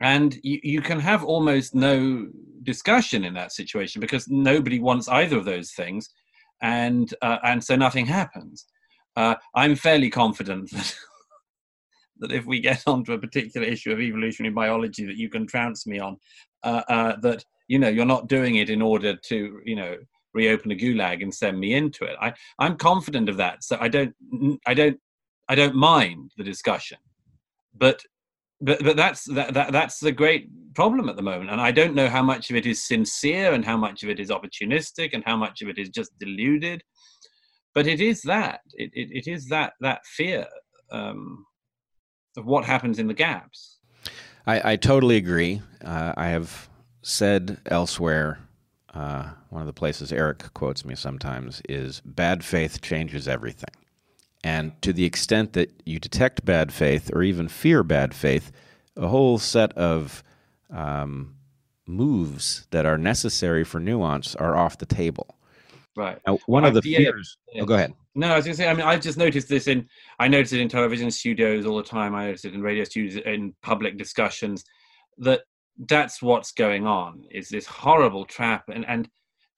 and 0.00 0.38
you, 0.42 0.60
you 0.62 0.80
can 0.80 1.00
have 1.00 1.24
almost 1.24 1.74
no 1.74 2.28
discussion 2.62 3.24
in 3.24 3.34
that 3.34 3.52
situation 3.52 4.00
because 4.00 4.28
nobody 4.28 4.78
wants 4.78 5.08
either 5.08 5.38
of 5.38 5.44
those 5.44 5.72
things 5.72 6.08
and 6.62 7.14
uh, 7.22 7.38
and 7.44 7.62
so 7.62 7.76
nothing 7.76 8.06
happens 8.06 8.66
uh, 9.16 9.34
i'm 9.54 9.74
fairly 9.74 10.10
confident 10.10 10.70
that 10.72 10.94
that 12.20 12.32
if 12.32 12.46
we 12.46 12.60
get 12.60 12.82
onto 12.86 13.12
a 13.12 13.18
particular 13.18 13.66
issue 13.66 13.92
of 13.92 14.00
evolutionary 14.00 14.52
biology 14.52 15.06
that 15.06 15.16
you 15.16 15.28
can 15.28 15.46
trounce 15.46 15.86
me 15.86 15.98
on, 15.98 16.16
uh, 16.64 16.82
uh, 16.88 17.16
that 17.20 17.44
you 17.68 17.78
know 17.78 17.88
you're 17.88 18.04
not 18.04 18.28
doing 18.28 18.56
it 18.56 18.70
in 18.70 18.82
order 18.82 19.14
to 19.16 19.60
you 19.64 19.76
know 19.76 19.96
reopen 20.34 20.70
a 20.72 20.74
gulag 20.74 21.22
and 21.22 21.34
send 21.34 21.58
me 21.58 21.74
into 21.74 22.04
it. 22.04 22.16
I 22.20 22.32
I'm 22.58 22.76
confident 22.76 23.28
of 23.28 23.36
that, 23.38 23.64
so 23.64 23.78
I 23.80 23.88
don't 23.88 24.14
I 24.66 24.74
don't 24.74 24.98
I 25.48 25.54
don't 25.54 25.74
mind 25.74 26.32
the 26.36 26.44
discussion, 26.44 26.98
but. 27.76 28.02
But, 28.60 28.82
but 28.82 28.96
that's 28.96 29.24
that, 29.26 29.54
that 29.54 29.72
that's 29.72 30.00
the 30.00 30.10
great 30.10 30.48
problem 30.74 31.08
at 31.08 31.14
the 31.14 31.22
moment 31.22 31.50
and 31.50 31.60
i 31.60 31.70
don't 31.70 31.94
know 31.94 32.08
how 32.08 32.22
much 32.22 32.50
of 32.50 32.56
it 32.56 32.66
is 32.66 32.84
sincere 32.84 33.52
and 33.52 33.64
how 33.64 33.76
much 33.76 34.02
of 34.02 34.08
it 34.10 34.18
is 34.18 34.30
opportunistic 34.30 35.10
and 35.12 35.22
how 35.24 35.36
much 35.36 35.62
of 35.62 35.68
it 35.68 35.78
is 35.78 35.88
just 35.90 36.10
deluded 36.18 36.82
but 37.74 37.86
it 37.86 38.00
is 38.00 38.22
that 38.22 38.60
it, 38.74 38.90
it, 38.94 39.08
it 39.12 39.26
is 39.30 39.46
that 39.46 39.74
that 39.80 40.04
fear 40.04 40.46
um, 40.90 41.44
of 42.36 42.46
what 42.46 42.64
happens 42.64 42.98
in 42.98 43.06
the 43.06 43.14
gaps. 43.14 43.78
I, 44.46 44.72
I 44.72 44.76
totally 44.76 45.16
agree. 45.16 45.60
Uh, 45.84 46.14
I 46.16 46.28
have 46.28 46.68
said 47.02 47.58
elsewhere, 47.66 48.38
uh, 48.94 49.30
one 49.50 49.62
of 49.62 49.66
the 49.66 49.72
places 49.72 50.12
Eric 50.12 50.54
quotes 50.54 50.84
me 50.84 50.94
sometimes 50.94 51.60
is 51.68 52.00
bad 52.04 52.44
faith 52.44 52.80
changes 52.80 53.28
everything. 53.28 53.74
And 54.44 54.80
to 54.82 54.92
the 54.92 55.04
extent 55.04 55.52
that 55.54 55.72
you 55.84 55.98
detect 55.98 56.44
bad 56.44 56.72
faith 56.72 57.10
or 57.12 57.22
even 57.22 57.48
fear 57.48 57.82
bad 57.82 58.14
faith, 58.14 58.52
a 58.96 59.08
whole 59.08 59.38
set 59.38 59.72
of 59.72 60.22
um, 60.70 61.34
moves 61.86 62.66
that 62.70 62.86
are 62.86 62.98
necessary 62.98 63.64
for 63.64 63.80
nuance 63.80 64.36
are 64.36 64.56
off 64.56 64.78
the 64.78 64.86
table. 64.86 65.36
Right. 65.96 66.18
Now, 66.26 66.38
one 66.46 66.62
Well, 66.62 66.68
of 66.68 66.74
the 66.74 66.82
fears. 66.82 67.36
yeah. 67.52 67.62
Oh, 67.62 67.66
go 67.66 67.74
ahead. 67.74 67.94
No, 68.14 68.28
I 68.28 68.36
was 68.36 68.44
going 68.44 68.56
to 68.56 68.62
say. 68.62 68.68
I 68.68 68.74
mean, 68.74 68.86
I've 68.86 69.00
just 69.00 69.18
noticed 69.18 69.48
this 69.48 69.66
in. 69.66 69.88
I 70.18 70.28
notice 70.28 70.52
it 70.52 70.60
in 70.60 70.68
television 70.68 71.10
studios 71.10 71.66
all 71.66 71.76
the 71.76 71.82
time. 71.82 72.14
I 72.14 72.26
notice 72.26 72.44
it 72.44 72.54
in 72.54 72.62
radio 72.62 72.84
studios, 72.84 73.16
in 73.24 73.54
public 73.62 73.96
discussions. 73.96 74.64
That 75.18 75.42
that's 75.88 76.20
what's 76.22 76.52
going 76.52 76.86
on. 76.86 77.24
Is 77.30 77.48
this 77.48 77.66
horrible 77.66 78.24
trap, 78.24 78.64
and 78.68 78.84
and 78.88 79.08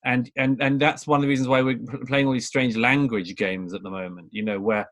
and 0.05 0.31
and 0.37 0.63
and 0.63 0.81
that's 0.81 1.07
one 1.07 1.19
of 1.19 1.23
the 1.23 1.29
reasons 1.29 1.49
why 1.49 1.63
we're 1.63 1.79
playing 2.07 2.27
all 2.27 2.33
these 2.33 2.47
strange 2.47 2.77
language 2.77 3.35
games 3.37 3.75
at 3.75 3.83
the 3.83 3.91
moment. 3.91 4.29
You 4.31 4.45
know, 4.45 4.61
where 4.61 4.87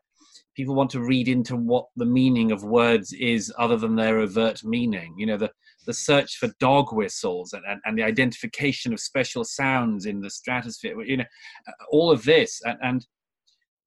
people 0.55 0.75
want 0.75 0.89
to 0.91 1.01
read 1.01 1.27
into 1.27 1.55
what 1.55 1.85
the 1.95 2.05
meaning 2.05 2.51
of 2.51 2.63
words 2.63 3.13
is, 3.13 3.53
other 3.57 3.77
than 3.77 3.95
their 3.95 4.19
overt 4.19 4.63
meaning. 4.63 5.15
You 5.17 5.25
know, 5.27 5.37
the 5.37 5.51
the 5.85 5.93
search 5.93 6.37
for 6.37 6.49
dog 6.59 6.93
whistles 6.93 7.53
and, 7.53 7.63
and, 7.67 7.81
and 7.85 7.97
the 7.97 8.03
identification 8.03 8.93
of 8.93 8.99
special 8.99 9.43
sounds 9.43 10.05
in 10.05 10.21
the 10.21 10.29
stratosphere. 10.29 11.01
You 11.01 11.17
know, 11.17 11.25
all 11.91 12.11
of 12.11 12.23
this 12.23 12.61
and. 12.65 12.77
and 12.81 13.07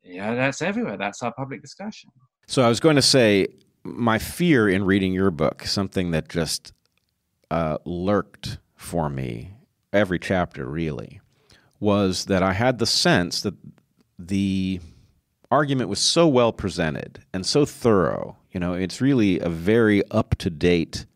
yeah, 0.05 0.35
that's 0.35 0.63
everywhere. 0.63 0.97
That's 0.97 1.23
our 1.23 1.33
public 1.33 1.63
discussion. 1.63 2.11
So 2.49 2.63
I 2.63 2.69
was 2.69 2.81
going 2.81 2.97
to 2.97 3.03
say, 3.03 3.47
my 3.85 4.19
fear 4.19 4.69
in 4.69 4.85
reading 4.85 5.13
your 5.13 5.31
book, 5.31 5.63
something 5.63 6.11
that 6.11 6.29
just 6.29 6.73
uh, 7.53 7.79
lurked 7.85 8.59
for 8.75 9.09
me 9.09 9.55
every 9.93 10.19
chapter, 10.19 10.67
really, 10.67 11.21
was 11.81 12.27
that 12.27 12.43
I 12.43 12.53
had 12.53 12.79
the 12.79 12.87
sense 12.87 13.43
that 13.43 13.55
the 14.19 14.81
argument 15.51 15.91
was 15.91 15.99
so 15.99 16.27
well 16.27 16.53
presented 16.53 17.23
and 17.33 17.45
so 17.45 17.67
thorough. 17.67 18.37
You 18.53 18.61
know, 18.61 18.73
it's 18.75 19.01
really 19.01 19.39
a 19.41 19.49
very 19.49 20.03
up 20.11 20.35
to 20.37 20.51
date 20.51 21.07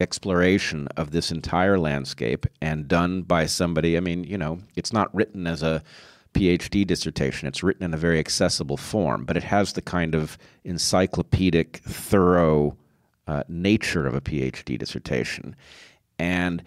exploration 0.00 0.88
of 0.96 1.10
this 1.10 1.30
entire 1.30 1.78
landscape 1.78 2.46
and 2.62 2.88
done 2.88 3.22
by 3.22 3.46
somebody. 3.46 3.96
I 3.96 4.00
mean, 4.00 4.24
you 4.24 4.38
know, 4.38 4.60
it's 4.76 4.92
not 4.92 5.14
written 5.14 5.46
as 5.46 5.62
a 5.62 5.82
PhD 6.34 6.86
dissertation. 6.86 7.48
It's 7.48 7.62
written 7.62 7.82
in 7.82 7.94
a 7.94 7.98
very 7.98 8.18
accessible 8.18 8.76
form, 8.76 9.24
but 9.24 9.36
it 9.36 9.42
has 9.44 9.72
the 9.72 9.82
kind 9.82 10.14
of 10.14 10.38
encyclopedic, 10.64 11.78
thorough 11.84 12.76
uh, 13.26 13.42
nature 13.48 14.06
of 14.06 14.14
a 14.14 14.20
PhD 14.20 14.78
dissertation. 14.78 15.56
And 16.18 16.62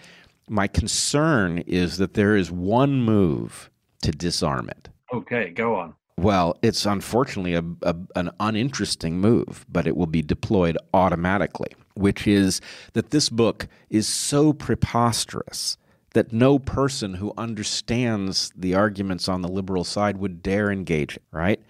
my 0.52 0.68
concern 0.68 1.60
is 1.60 1.98
that 1.98 2.14
there 2.14 2.36
is 2.36 2.52
one 2.52 3.02
move 3.02 3.70
to 4.04 4.12
disarm 4.12 4.70
it. 4.70 4.90
Okay, 5.14 5.50
go 5.50 5.76
on. 5.76 5.96
Well, 6.18 6.58
it's 6.62 6.86
unfortunately 6.86 7.56
a, 7.56 7.64
a, 7.82 7.96
an 8.16 8.32
uninteresting 8.40 9.20
move, 9.20 9.66
but 9.70 9.88
it 9.88 9.96
will 9.96 10.08
be 10.08 10.22
deployed 10.22 10.78
automatically, 10.94 11.72
which 11.96 12.28
is 12.28 12.62
that 12.94 13.12
this 13.12 13.30
book 13.30 13.68
is 13.90 14.08
so 14.08 14.54
preposterous 14.54 15.78
that 16.14 16.34
no 16.34 16.60
person 16.60 17.16
who 17.16 17.34
understands 17.38 18.52
the 18.56 18.76
arguments 18.76 19.30
on 19.30 19.42
the 19.42 19.48
liberal 19.48 19.86
side 19.86 20.18
would 20.18 20.44
dare 20.44 20.70
engage 20.70 21.16
it, 21.16 21.24
right? 21.32 21.62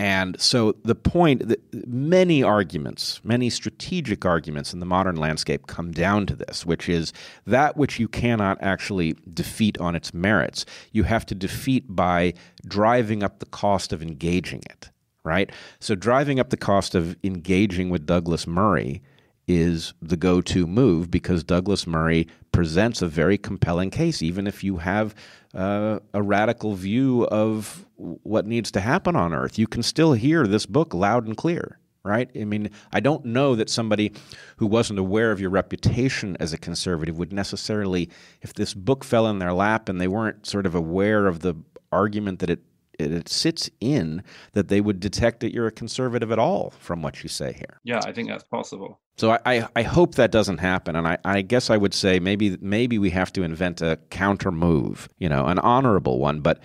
And 0.00 0.40
so 0.40 0.76
the 0.82 0.94
point 0.94 1.48
that 1.48 1.60
many 1.86 2.42
arguments, 2.42 3.20
many 3.22 3.50
strategic 3.50 4.24
arguments 4.24 4.72
in 4.72 4.80
the 4.80 4.86
modern 4.86 5.16
landscape 5.16 5.66
come 5.66 5.92
down 5.92 6.24
to 6.24 6.34
this, 6.34 6.64
which 6.64 6.88
is 6.88 7.12
that 7.46 7.76
which 7.76 7.98
you 7.98 8.08
cannot 8.08 8.56
actually 8.62 9.14
defeat 9.34 9.76
on 9.76 9.94
its 9.94 10.14
merits, 10.14 10.64
you 10.90 11.02
have 11.02 11.26
to 11.26 11.34
defeat 11.34 11.84
by 11.94 12.32
driving 12.66 13.22
up 13.22 13.40
the 13.40 13.46
cost 13.46 13.92
of 13.92 14.00
engaging 14.00 14.62
it, 14.70 14.88
right? 15.22 15.52
So 15.80 15.94
driving 15.94 16.40
up 16.40 16.48
the 16.48 16.56
cost 16.56 16.94
of 16.94 17.14
engaging 17.22 17.90
with 17.90 18.06
Douglas 18.06 18.46
Murray 18.46 19.02
is 19.46 19.92
the 20.00 20.16
go 20.16 20.40
to 20.40 20.66
move 20.66 21.10
because 21.10 21.44
Douglas 21.44 21.86
Murray 21.86 22.26
presents 22.52 23.02
a 23.02 23.06
very 23.06 23.36
compelling 23.36 23.90
case, 23.90 24.22
even 24.22 24.46
if 24.46 24.64
you 24.64 24.78
have 24.78 25.14
uh, 25.54 25.98
a 26.14 26.22
radical 26.22 26.74
view 26.74 27.24
of 27.26 27.86
what 27.96 28.46
needs 28.46 28.70
to 28.72 28.80
happen 28.80 29.16
on 29.16 29.34
Earth. 29.34 29.58
You 29.58 29.66
can 29.66 29.82
still 29.82 30.12
hear 30.12 30.46
this 30.46 30.66
book 30.66 30.94
loud 30.94 31.26
and 31.26 31.36
clear. 31.36 31.78
Right? 32.02 32.30
I 32.34 32.44
mean, 32.44 32.70
I 32.94 33.00
don't 33.00 33.26
know 33.26 33.54
that 33.56 33.68
somebody 33.68 34.14
who 34.56 34.66
wasn't 34.66 34.98
aware 34.98 35.32
of 35.32 35.38
your 35.38 35.50
reputation 35.50 36.34
as 36.40 36.54
a 36.54 36.58
conservative 36.58 37.18
would 37.18 37.30
necessarily, 37.30 38.08
if 38.40 38.54
this 38.54 38.72
book 38.72 39.04
fell 39.04 39.26
in 39.26 39.38
their 39.38 39.52
lap 39.52 39.86
and 39.86 40.00
they 40.00 40.08
weren't 40.08 40.46
sort 40.46 40.64
of 40.64 40.74
aware 40.74 41.26
of 41.26 41.40
the 41.40 41.56
argument 41.92 42.38
that 42.38 42.48
it 42.48 42.60
it 43.00 43.28
sits 43.28 43.70
in 43.80 44.22
that 44.52 44.68
they 44.68 44.80
would 44.80 45.00
detect 45.00 45.40
that 45.40 45.52
you're 45.52 45.66
a 45.66 45.72
conservative 45.72 46.30
at 46.30 46.38
all 46.38 46.70
from 46.78 47.02
what 47.02 47.22
you 47.22 47.28
say 47.28 47.52
here. 47.52 47.80
Yeah, 47.84 48.00
I 48.04 48.12
think 48.12 48.28
that's 48.28 48.44
possible. 48.44 49.00
So 49.16 49.32
I, 49.32 49.40
I, 49.44 49.68
I, 49.76 49.82
hope 49.82 50.14
that 50.14 50.30
doesn't 50.30 50.58
happen, 50.58 50.96
and 50.96 51.06
I, 51.06 51.18
I 51.24 51.42
guess 51.42 51.68
I 51.68 51.76
would 51.76 51.92
say 51.92 52.18
maybe 52.18 52.56
maybe 52.60 52.98
we 52.98 53.10
have 53.10 53.32
to 53.34 53.42
invent 53.42 53.82
a 53.82 53.98
counter 54.10 54.50
move, 54.50 55.08
you 55.18 55.28
know, 55.28 55.46
an 55.46 55.58
honorable 55.58 56.18
one. 56.18 56.40
But 56.40 56.60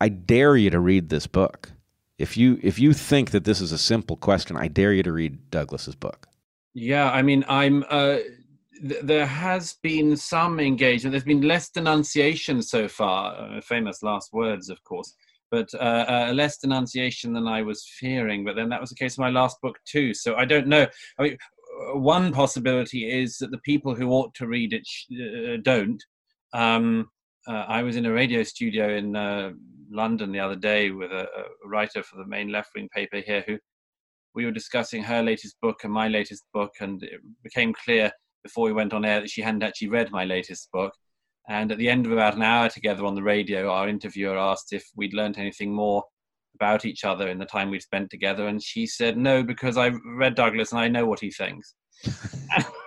I 0.00 0.08
dare 0.08 0.56
you 0.56 0.70
to 0.70 0.80
read 0.80 1.08
this 1.08 1.26
book. 1.26 1.70
If 2.18 2.36
you 2.36 2.58
if 2.62 2.78
you 2.78 2.92
think 2.92 3.30
that 3.30 3.44
this 3.44 3.60
is 3.60 3.70
a 3.70 3.78
simple 3.78 4.16
question, 4.16 4.56
I 4.56 4.68
dare 4.68 4.92
you 4.92 5.02
to 5.04 5.12
read 5.12 5.50
Douglas's 5.50 5.94
book. 5.94 6.26
Yeah, 6.74 7.10
I 7.10 7.22
mean, 7.22 7.44
I'm. 7.48 7.84
Uh, 7.88 8.18
th- 8.80 9.02
there 9.02 9.26
has 9.26 9.74
been 9.74 10.16
some 10.16 10.58
engagement. 10.58 11.12
There's 11.12 11.24
been 11.24 11.42
less 11.42 11.70
denunciation 11.70 12.62
so 12.62 12.88
far. 12.88 13.36
Uh, 13.36 13.60
famous 13.60 14.02
last 14.02 14.32
words, 14.32 14.68
of 14.68 14.82
course 14.82 15.14
but 15.50 15.68
uh, 15.74 16.04
uh, 16.28 16.32
less 16.34 16.58
denunciation 16.58 17.32
than 17.32 17.46
I 17.46 17.62
was 17.62 17.88
fearing. 17.98 18.44
But 18.44 18.56
then 18.56 18.68
that 18.70 18.80
was 18.80 18.90
the 18.90 18.96
case 18.96 19.14
of 19.14 19.20
my 19.20 19.30
last 19.30 19.60
book 19.60 19.78
too. 19.84 20.14
So 20.14 20.36
I 20.36 20.44
don't 20.44 20.66
know. 20.66 20.86
I 21.18 21.22
mean, 21.22 21.36
one 21.94 22.32
possibility 22.32 23.10
is 23.10 23.38
that 23.38 23.50
the 23.50 23.58
people 23.58 23.94
who 23.94 24.10
ought 24.10 24.34
to 24.34 24.46
read 24.46 24.72
it 24.72 24.86
sh- 24.86 25.06
uh, 25.12 25.56
don't. 25.62 26.02
Um, 26.52 27.10
uh, 27.48 27.64
I 27.68 27.82
was 27.82 27.96
in 27.96 28.06
a 28.06 28.12
radio 28.12 28.42
studio 28.42 28.96
in 28.96 29.16
uh, 29.16 29.52
London 29.90 30.30
the 30.30 30.40
other 30.40 30.56
day 30.56 30.90
with 30.90 31.10
a, 31.10 31.22
a 31.22 31.68
writer 31.68 32.02
for 32.02 32.16
the 32.16 32.26
main 32.26 32.52
left-wing 32.52 32.88
paper 32.94 33.20
here 33.20 33.42
who 33.46 33.58
we 34.34 34.44
were 34.44 34.52
discussing 34.52 35.02
her 35.02 35.22
latest 35.22 35.56
book 35.60 35.80
and 35.82 35.92
my 35.92 36.08
latest 36.08 36.44
book, 36.52 36.72
and 36.80 37.02
it 37.02 37.20
became 37.42 37.72
clear 37.72 38.12
before 38.44 38.64
we 38.64 38.72
went 38.72 38.92
on 38.92 39.04
air 39.04 39.20
that 39.20 39.30
she 39.30 39.42
hadn't 39.42 39.62
actually 39.62 39.88
read 39.88 40.10
my 40.10 40.24
latest 40.24 40.70
book. 40.72 40.92
And 41.50 41.72
at 41.72 41.78
the 41.78 41.88
end 41.88 42.06
of 42.06 42.12
about 42.12 42.36
an 42.36 42.42
hour 42.42 42.68
together 42.68 43.04
on 43.04 43.16
the 43.16 43.24
radio, 43.24 43.72
our 43.72 43.88
interviewer 43.88 44.38
asked 44.38 44.72
if 44.72 44.86
we'd 44.94 45.12
learnt 45.12 45.36
anything 45.36 45.74
more 45.74 46.04
about 46.54 46.84
each 46.84 47.02
other 47.02 47.28
in 47.28 47.38
the 47.38 47.44
time 47.44 47.70
we'd 47.70 47.82
spent 47.82 48.08
together. 48.08 48.46
And 48.46 48.62
she 48.62 48.86
said, 48.86 49.16
No, 49.16 49.42
because 49.42 49.76
I 49.76 49.90
read 50.16 50.36
Douglas 50.36 50.70
and 50.70 50.80
I 50.80 50.86
know 50.86 51.06
what 51.06 51.18
he 51.18 51.32
thinks. 51.32 51.74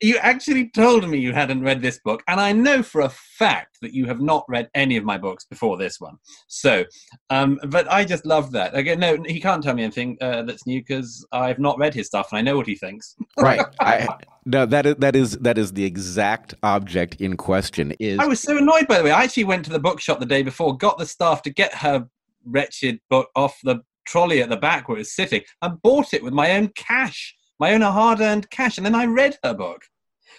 you 0.00 0.18
actually 0.18 0.70
told 0.70 1.08
me 1.08 1.18
you 1.18 1.32
hadn't 1.32 1.62
read 1.62 1.80
this 1.80 1.98
book, 2.04 2.22
and 2.28 2.40
I 2.40 2.52
know 2.52 2.82
for 2.82 3.02
a 3.02 3.08
fact 3.08 3.78
that 3.80 3.92
you 3.92 4.06
have 4.06 4.20
not 4.20 4.44
read 4.48 4.68
any 4.74 4.96
of 4.96 5.04
my 5.04 5.18
books 5.18 5.44
before 5.44 5.76
this 5.78 6.00
one. 6.00 6.16
So, 6.48 6.84
um, 7.30 7.58
but 7.68 7.90
I 7.90 8.04
just 8.04 8.26
love 8.26 8.52
that. 8.52 8.76
Again, 8.76 9.00
no, 9.00 9.16
he 9.26 9.40
can't 9.40 9.62
tell 9.62 9.74
me 9.74 9.84
anything 9.84 10.16
uh, 10.20 10.42
that's 10.42 10.66
new 10.66 10.80
because 10.80 11.26
I've 11.32 11.58
not 11.58 11.78
read 11.78 11.94
his 11.94 12.06
stuff 12.06 12.28
and 12.30 12.38
I 12.38 12.42
know 12.42 12.56
what 12.56 12.66
he 12.66 12.76
thinks. 12.76 13.16
right. 13.38 13.64
I, 13.80 14.08
no, 14.44 14.66
that 14.66 14.86
is 14.86 14.94
that 14.96 15.16
is 15.16 15.38
that 15.38 15.58
is 15.58 15.72
the 15.72 15.84
exact 15.84 16.54
object 16.62 17.16
in 17.20 17.36
question. 17.36 17.94
Is 17.98 18.18
I 18.18 18.26
was 18.26 18.40
so 18.40 18.58
annoyed 18.58 18.86
by 18.86 18.98
the 18.98 19.04
way. 19.04 19.10
I 19.10 19.24
actually 19.24 19.44
went 19.44 19.64
to 19.66 19.70
the 19.70 19.78
bookshop 19.78 20.20
the 20.20 20.26
day 20.26 20.42
before, 20.42 20.76
got 20.76 20.98
the 20.98 21.06
staff 21.06 21.42
to 21.42 21.50
get 21.50 21.74
her 21.74 22.06
wretched 22.44 23.00
book 23.08 23.30
off 23.34 23.58
the 23.64 23.80
trolley 24.06 24.42
at 24.42 24.50
the 24.50 24.56
back 24.56 24.88
where 24.88 24.98
it 24.98 25.00
was 25.00 25.14
sitting, 25.14 25.42
and 25.62 25.80
bought 25.80 26.12
it 26.12 26.22
with 26.22 26.34
my 26.34 26.52
own 26.56 26.68
cash 26.76 27.34
my 27.64 27.72
own 27.72 27.80
a 27.80 27.90
hard-earned 27.90 28.50
cash, 28.50 28.76
and 28.76 28.84
then 28.84 28.94
I 28.94 29.06
read 29.06 29.38
her 29.42 29.54
book. 29.54 29.86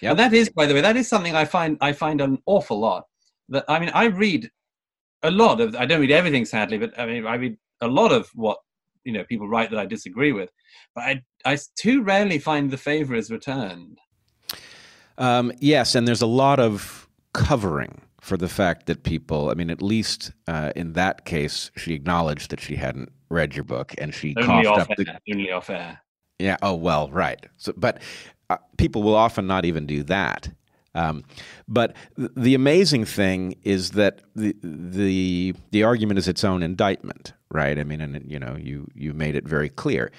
Yeah, 0.00 0.14
that 0.14 0.32
is, 0.32 0.48
by 0.48 0.66
the 0.66 0.74
way, 0.74 0.80
that 0.80 0.96
is 0.96 1.08
something 1.08 1.34
I 1.34 1.44
find 1.44 1.76
I 1.80 1.92
find 1.92 2.20
an 2.20 2.38
awful 2.46 2.78
lot. 2.78 3.02
That 3.48 3.64
I 3.68 3.80
mean, 3.80 3.90
I 4.02 4.04
read 4.04 4.48
a 5.24 5.32
lot 5.32 5.60
of. 5.60 5.74
I 5.74 5.86
don't 5.86 6.00
read 6.00 6.12
everything, 6.12 6.44
sadly, 6.44 6.78
but 6.78 6.96
I 6.96 7.04
mean, 7.06 7.26
I 7.26 7.34
read 7.34 7.56
a 7.80 7.88
lot 7.88 8.12
of 8.12 8.28
what 8.34 8.58
you 9.04 9.12
know 9.12 9.24
people 9.24 9.48
write 9.48 9.70
that 9.70 9.80
I 9.80 9.86
disagree 9.86 10.30
with. 10.30 10.50
But 10.94 11.02
I, 11.04 11.22
I 11.44 11.58
too 11.76 12.04
rarely 12.04 12.38
find 12.38 12.70
the 12.70 12.76
favor 12.76 13.16
is 13.16 13.28
returned. 13.28 13.98
Um, 15.18 15.50
yes, 15.58 15.96
and 15.96 16.06
there's 16.06 16.22
a 16.22 16.32
lot 16.44 16.60
of 16.60 17.08
covering 17.32 18.02
for 18.20 18.36
the 18.36 18.48
fact 18.48 18.86
that 18.86 19.02
people. 19.02 19.50
I 19.50 19.54
mean, 19.54 19.70
at 19.70 19.82
least 19.82 20.30
uh, 20.46 20.70
in 20.76 20.92
that 20.92 21.24
case, 21.24 21.72
she 21.76 21.92
acknowledged 21.92 22.52
that 22.52 22.60
she 22.60 22.76
hadn't 22.76 23.10
read 23.30 23.56
your 23.56 23.64
book, 23.64 23.94
and 23.98 24.14
she 24.14 24.32
only 24.36 24.64
coughed 24.64 24.90
up 24.90 24.90
air, 24.96 25.18
the 25.26 25.32
only 25.32 25.50
off 25.50 25.70
air. 25.70 26.05
Yeah. 26.38 26.56
Oh 26.62 26.74
well. 26.74 27.10
Right. 27.10 27.44
So, 27.56 27.72
but 27.76 28.00
uh, 28.50 28.58
people 28.76 29.02
will 29.02 29.14
often 29.16 29.46
not 29.46 29.64
even 29.64 29.86
do 29.86 30.02
that. 30.04 30.50
Um, 30.94 31.24
but 31.68 31.94
th- 32.16 32.30
the 32.36 32.54
amazing 32.54 33.04
thing 33.04 33.56
is 33.64 33.90
that 33.92 34.20
the 34.34 34.56
the 34.62 35.54
the 35.70 35.82
argument 35.82 36.18
is 36.18 36.26
its 36.26 36.42
own 36.42 36.62
indictment, 36.62 37.34
right? 37.50 37.78
I 37.78 37.84
mean, 37.84 38.00
and 38.00 38.30
you 38.30 38.38
know, 38.38 38.56
you 38.58 38.88
you 38.94 39.12
made 39.12 39.36
it 39.36 39.46
very 39.46 39.68
clear. 39.68 40.10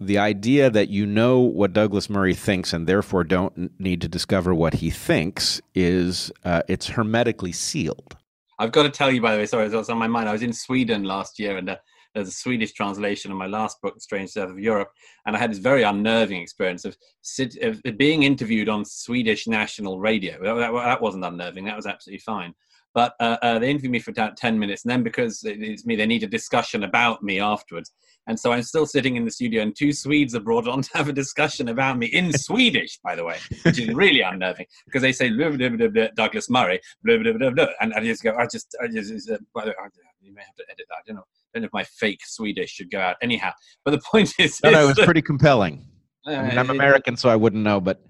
The 0.00 0.18
idea 0.18 0.68
that 0.70 0.88
you 0.88 1.06
know 1.06 1.38
what 1.38 1.72
Douglas 1.72 2.10
Murray 2.10 2.34
thinks 2.34 2.72
and 2.72 2.88
therefore 2.88 3.22
don't 3.22 3.70
need 3.80 4.00
to 4.00 4.08
discover 4.08 4.52
what 4.52 4.74
he 4.74 4.90
thinks 4.90 5.62
is 5.74 6.32
uh, 6.44 6.62
it's 6.68 6.88
hermetically 6.88 7.52
sealed. 7.52 8.16
I've 8.58 8.72
got 8.72 8.82
to 8.82 8.90
tell 8.90 9.10
you, 9.12 9.20
by 9.20 9.32
the 9.32 9.38
way, 9.38 9.46
sorry, 9.46 9.66
it's 9.66 9.88
on 9.88 9.98
my 9.98 10.08
mind. 10.08 10.28
I 10.28 10.32
was 10.32 10.42
in 10.42 10.52
Sweden 10.52 11.04
last 11.04 11.38
year 11.38 11.56
and. 11.56 11.70
Uh, 11.70 11.76
there's 12.14 12.28
a 12.28 12.32
Swedish 12.32 12.72
translation 12.72 13.30
of 13.32 13.38
my 13.38 13.46
last 13.46 13.80
book, 13.82 13.94
The 13.94 14.00
Strange 14.00 14.32
Death 14.34 14.50
of 14.50 14.58
Europe, 14.58 14.90
and 15.26 15.36
I 15.36 15.38
had 15.38 15.50
this 15.50 15.58
very 15.58 15.82
unnerving 15.82 16.40
experience 16.40 16.84
of, 16.84 16.96
sit, 17.22 17.56
of 17.62 17.82
being 17.96 18.22
interviewed 18.22 18.68
on 18.68 18.84
Swedish 18.84 19.46
national 19.46 19.98
radio. 19.98 20.42
That, 20.42 20.72
that, 20.72 21.02
wasn't 21.02 21.24
unnerving. 21.24 21.64
That 21.64 21.76
was 21.76 21.86
absolutely 21.86 22.20
fine. 22.20 22.54
But 22.94 23.14
uh, 23.18 23.36
uh, 23.42 23.58
they 23.58 23.70
interviewed 23.70 23.90
me 23.90 23.98
for 23.98 24.12
about 24.12 24.36
10 24.36 24.56
minutes. 24.56 24.84
And 24.84 24.90
then 24.92 25.02
because 25.02 25.42
it's 25.44 25.84
me, 25.84 25.96
they 25.96 26.06
need 26.06 26.22
a 26.22 26.28
discussion 26.28 26.84
about 26.84 27.24
me 27.24 27.40
afterwards. 27.40 27.90
And 28.26 28.38
so 28.38 28.52
I'm 28.52 28.62
still 28.62 28.86
sitting 28.86 29.16
in 29.16 29.24
the 29.24 29.30
studio, 29.30 29.62
and 29.62 29.76
two 29.76 29.92
Swedes 29.92 30.34
are 30.34 30.40
brought 30.40 30.68
on 30.74 30.82
to 30.82 30.90
have 30.96 31.08
a 31.08 31.12
discussion 31.12 31.68
about 31.68 31.98
me 31.98 32.06
in 32.06 32.32
Swedish, 32.32 32.98
by 33.02 33.14
the 33.14 33.24
way, 33.24 33.38
which 33.64 33.78
is 33.78 33.88
really 33.88 34.20
unnerving 34.22 34.66
because 34.86 35.02
they 35.02 35.12
say 35.12 35.30
blah, 35.30 35.50
blah, 35.50 35.68
blah, 35.68 36.06
Douglas 36.14 36.48
Murray, 36.48 36.80
and 37.04 37.94
I 37.94 38.00
just 38.00 38.22
go, 38.22 38.34
I 38.36 38.46
just, 38.46 38.74
I 38.82 38.86
just, 38.86 39.30
uh, 39.30 39.36
you 40.20 40.32
may 40.32 40.42
have 40.42 40.54
to 40.56 40.64
edit 40.70 40.86
that. 40.88 40.94
I 40.94 41.02
don't 41.06 41.16
know, 41.16 41.22
I 41.22 41.43
don't 41.54 41.62
know 41.62 41.66
if 41.66 41.72
my 41.72 41.84
fake 41.84 42.20
Swedish 42.24 42.70
should 42.70 42.90
go 42.90 43.00
out. 43.00 43.16
Anyhow, 43.22 43.52
but 43.84 43.92
the 43.92 44.00
point 44.00 44.34
is, 44.38 44.60
no, 44.62 44.70
no, 44.70 44.84
it 44.84 44.96
was 44.96 45.04
pretty 45.04 45.22
compelling. 45.22 45.86
I 46.26 46.48
mean, 46.48 46.58
I'm 46.58 46.70
American, 46.70 47.16
so 47.16 47.28
I 47.28 47.36
wouldn't 47.36 47.62
know, 47.62 47.80
but 47.80 48.02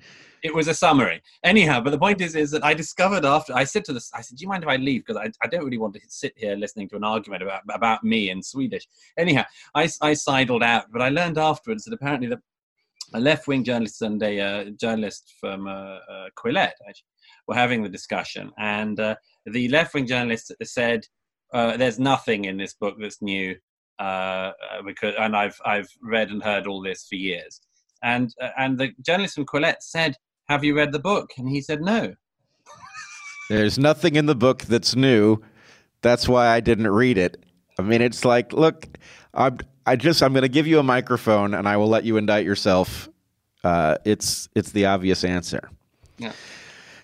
it 0.45 0.55
was 0.55 0.69
a 0.69 0.75
summary. 0.75 1.23
Anyhow, 1.43 1.81
but 1.81 1.91
the 1.91 1.99
point 1.99 2.21
is, 2.21 2.37
is 2.37 2.51
that 2.53 2.65
I 2.65 2.75
discovered 2.75 3.25
after 3.25 3.55
I 3.55 3.65
said 3.65 3.85
to 3.87 3.93
this, 3.93 4.11
I 4.15 4.21
said, 4.21 4.37
"Do 4.37 4.43
you 4.43 4.49
mind 4.49 4.63
if 4.63 4.69
I 4.69 4.77
leave? 4.77 5.05
Because 5.05 5.21
I, 5.21 5.31
I 5.45 5.49
don't 5.49 5.65
really 5.65 5.79
want 5.79 5.95
to 5.95 6.01
sit 6.07 6.35
here 6.37 6.55
listening 6.55 6.89
to 6.91 6.97
an 6.97 7.05
argument 7.05 7.43
about 7.43 7.63
about 7.73 8.05
me 8.05 8.31
in 8.31 8.43
Swedish." 8.43 8.87
Anyhow, 9.19 9.45
I, 9.75 9.89
I 10.01 10.15
sidled 10.15 10.63
out, 10.63 10.85
but 10.93 11.03
I 11.03 11.09
learned 11.09 11.39
afterwards 11.39 11.85
that 11.85 11.95
apparently 11.95 12.29
the 12.29 12.41
a 13.15 13.21
left-wing 13.21 13.63
journalist 13.65 14.03
and 14.03 14.23
a 14.23 14.41
uh, 14.41 14.65
journalist 14.81 15.35
from 15.41 15.67
uh, 15.67 15.71
uh, 15.71 16.27
Quillette 16.37 16.73
actually, 16.89 17.07
were 17.47 17.55
having 17.55 17.83
the 17.83 17.89
discussion, 17.89 18.53
and 18.59 19.01
uh, 19.01 19.15
the 19.47 19.69
left-wing 19.69 20.07
journalist 20.07 20.53
said, 20.63 21.07
uh, 21.55 21.77
"There's 21.79 21.99
nothing 21.99 22.45
in 22.45 22.59
this 22.59 22.75
book 22.75 22.97
that's 23.01 23.23
new." 23.23 23.57
Uh, 23.99 24.51
because 24.85 25.15
and 25.19 25.37
I've 25.37 25.59
I've 25.65 25.89
read 26.03 26.31
and 26.31 26.43
heard 26.43 26.67
all 26.67 26.83
this 26.83 27.07
for 27.09 27.15
years, 27.15 27.61
and 28.03 28.35
and 28.59 28.77
the 28.79 28.91
journalist 29.01 29.37
from 29.37 29.47
Quillette 29.47 29.81
said 29.81 30.17
have 30.49 30.63
you 30.63 30.77
read 30.77 30.93
the 30.93 30.99
book? 30.99 31.33
And 31.39 31.49
he 31.49 31.61
said, 31.61 31.81
No. 31.81 32.15
There's 33.49 33.79
nothing 33.79 34.17
in 34.17 34.27
the 34.27 34.35
book 34.35 34.63
that's 34.63 34.95
new. 34.95 35.39
That's 36.03 36.29
why 36.29 36.49
I 36.49 36.61
didn't 36.61 36.89
read 36.89 37.19
it. 37.19 37.45
I 37.79 37.83
mean, 37.83 38.03
it's 38.03 38.25
like, 38.25 38.53
look, 38.53 38.87
I'm, 39.33 39.59
I 39.87 39.97
just, 39.97 40.23
I'm 40.23 40.33
going 40.33 40.43
to 40.43 40.49
give 40.49 40.67
you 40.67 40.79
a 40.79 40.83
microphone 40.83 41.55
and 41.55 41.67
I 41.67 41.77
will 41.77 41.89
let 41.89 42.05
you 42.05 42.17
indict 42.19 42.45
yourself. 42.45 43.09
Uh, 43.63 43.97
it's, 44.05 44.49
it's 44.55 44.71
the 44.73 44.87
obvious 44.87 45.25
answer. 45.25 45.71
Yeah. 46.19 46.33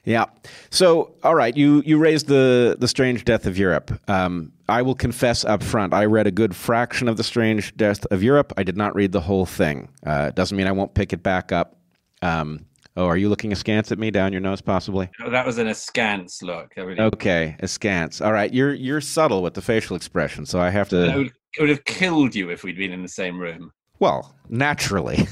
Yeah. 0.04 0.26
So, 0.70 1.12
all 1.22 1.34
right, 1.34 1.56
you 1.56 1.82
you 1.84 1.98
raised 1.98 2.26
the 2.26 2.76
the 2.78 2.88
strange 2.88 3.24
death 3.24 3.46
of 3.46 3.58
Europe. 3.58 4.00
Um, 4.08 4.52
I 4.68 4.82
will 4.82 4.94
confess 4.94 5.44
up 5.44 5.62
front, 5.62 5.92
I 5.92 6.04
read 6.04 6.26
a 6.26 6.30
good 6.30 6.54
fraction 6.54 7.08
of 7.08 7.16
the 7.16 7.24
strange 7.24 7.76
death 7.76 8.06
of 8.10 8.22
Europe. 8.22 8.52
I 8.56 8.62
did 8.62 8.76
not 8.76 8.94
read 8.94 9.12
the 9.12 9.20
whole 9.20 9.46
thing. 9.46 9.88
Uh, 10.06 10.30
doesn't 10.30 10.56
mean 10.56 10.66
I 10.66 10.72
won't 10.72 10.94
pick 10.94 11.12
it 11.12 11.22
back 11.22 11.52
up. 11.52 11.76
Um, 12.22 12.66
Oh, 12.96 13.06
are 13.06 13.16
you 13.16 13.28
looking 13.28 13.52
askance 13.52 13.92
at 13.92 13.98
me 13.98 14.10
down 14.10 14.32
your 14.32 14.40
nose, 14.40 14.60
possibly? 14.60 15.08
No, 15.20 15.30
that 15.30 15.46
was 15.46 15.58
an 15.58 15.68
askance 15.68 16.42
look. 16.42 16.74
Really... 16.76 17.00
Okay, 17.00 17.56
askance. 17.60 18.20
All 18.20 18.32
right, 18.32 18.52
you're 18.52 18.74
you're 18.74 19.00
subtle 19.00 19.42
with 19.42 19.54
the 19.54 19.62
facial 19.62 19.96
expression, 19.96 20.44
so 20.44 20.60
I 20.60 20.70
have 20.70 20.88
to. 20.90 21.04
It 21.04 21.16
would, 21.16 21.26
it 21.26 21.60
would 21.60 21.68
have 21.70 21.84
killed 21.84 22.34
you 22.34 22.50
if 22.50 22.64
we'd 22.64 22.76
been 22.76 22.92
in 22.92 23.02
the 23.02 23.08
same 23.08 23.38
room. 23.38 23.72
Well, 24.00 24.34
naturally. 24.48 25.26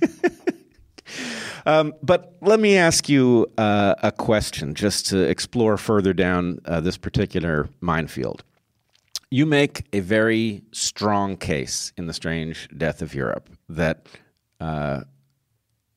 um, 1.66 1.94
but 2.02 2.34
let 2.40 2.60
me 2.60 2.76
ask 2.76 3.08
you 3.08 3.50
uh, 3.58 3.94
a 4.02 4.12
question, 4.12 4.74
just 4.74 5.06
to 5.06 5.18
explore 5.18 5.76
further 5.76 6.12
down 6.12 6.58
uh, 6.64 6.80
this 6.80 6.96
particular 6.96 7.68
minefield. 7.80 8.44
You 9.30 9.46
make 9.46 9.84
a 9.92 10.00
very 10.00 10.62
strong 10.72 11.36
case 11.36 11.92
in 11.96 12.06
the 12.06 12.12
strange 12.12 12.68
death 12.76 13.02
of 13.02 13.14
Europe 13.14 13.50
that 13.68 14.06
uh, 14.60 15.00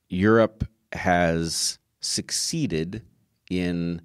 Europe 0.09 0.67
has 0.93 1.77
succeeded 1.99 3.03
in 3.49 4.01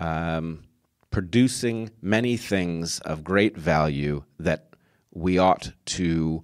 um, 0.00 0.64
producing 1.10 1.90
many 2.02 2.36
things 2.36 2.98
of 3.00 3.22
great 3.22 3.56
value 3.56 4.24
that 4.38 4.74
we 5.12 5.38
ought 5.38 5.72
to 5.86 6.42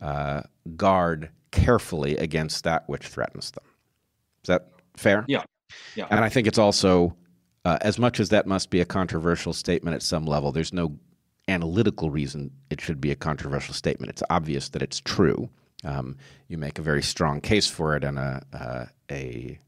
uh, 0.00 0.40
guard 0.76 1.30
carefully 1.50 2.16
against 2.16 2.64
that 2.64 2.88
which 2.88 3.06
threatens 3.06 3.50
them. 3.50 3.64
Is 4.46 4.48
that 4.48 4.68
fair? 4.96 5.24
Yeah. 5.26 5.42
Yeah. 5.96 6.06
And 6.08 6.24
I 6.24 6.28
think 6.28 6.46
it's 6.46 6.58
also, 6.58 7.16
uh, 7.64 7.78
as 7.80 7.98
much 7.98 8.20
as 8.20 8.28
that 8.28 8.46
must 8.46 8.70
be 8.70 8.80
a 8.80 8.84
controversial 8.84 9.52
statement 9.52 9.96
at 9.96 10.02
some 10.02 10.24
level, 10.24 10.52
there's 10.52 10.72
no 10.72 10.96
analytical 11.48 12.10
reason 12.10 12.52
it 12.70 12.80
should 12.80 13.00
be 13.00 13.10
a 13.10 13.16
controversial 13.16 13.74
statement. 13.74 14.10
It's 14.10 14.22
obvious 14.30 14.68
that 14.68 14.82
it's 14.82 15.00
true. 15.00 15.50
Um, 15.84 16.16
you 16.46 16.58
make 16.58 16.78
a 16.78 16.82
very 16.82 17.02
strong 17.02 17.40
case 17.40 17.66
for 17.66 17.96
it 17.96 18.04
and 18.04 18.20
a, 18.20 18.40
uh, 18.52 18.84
a, 19.10 19.58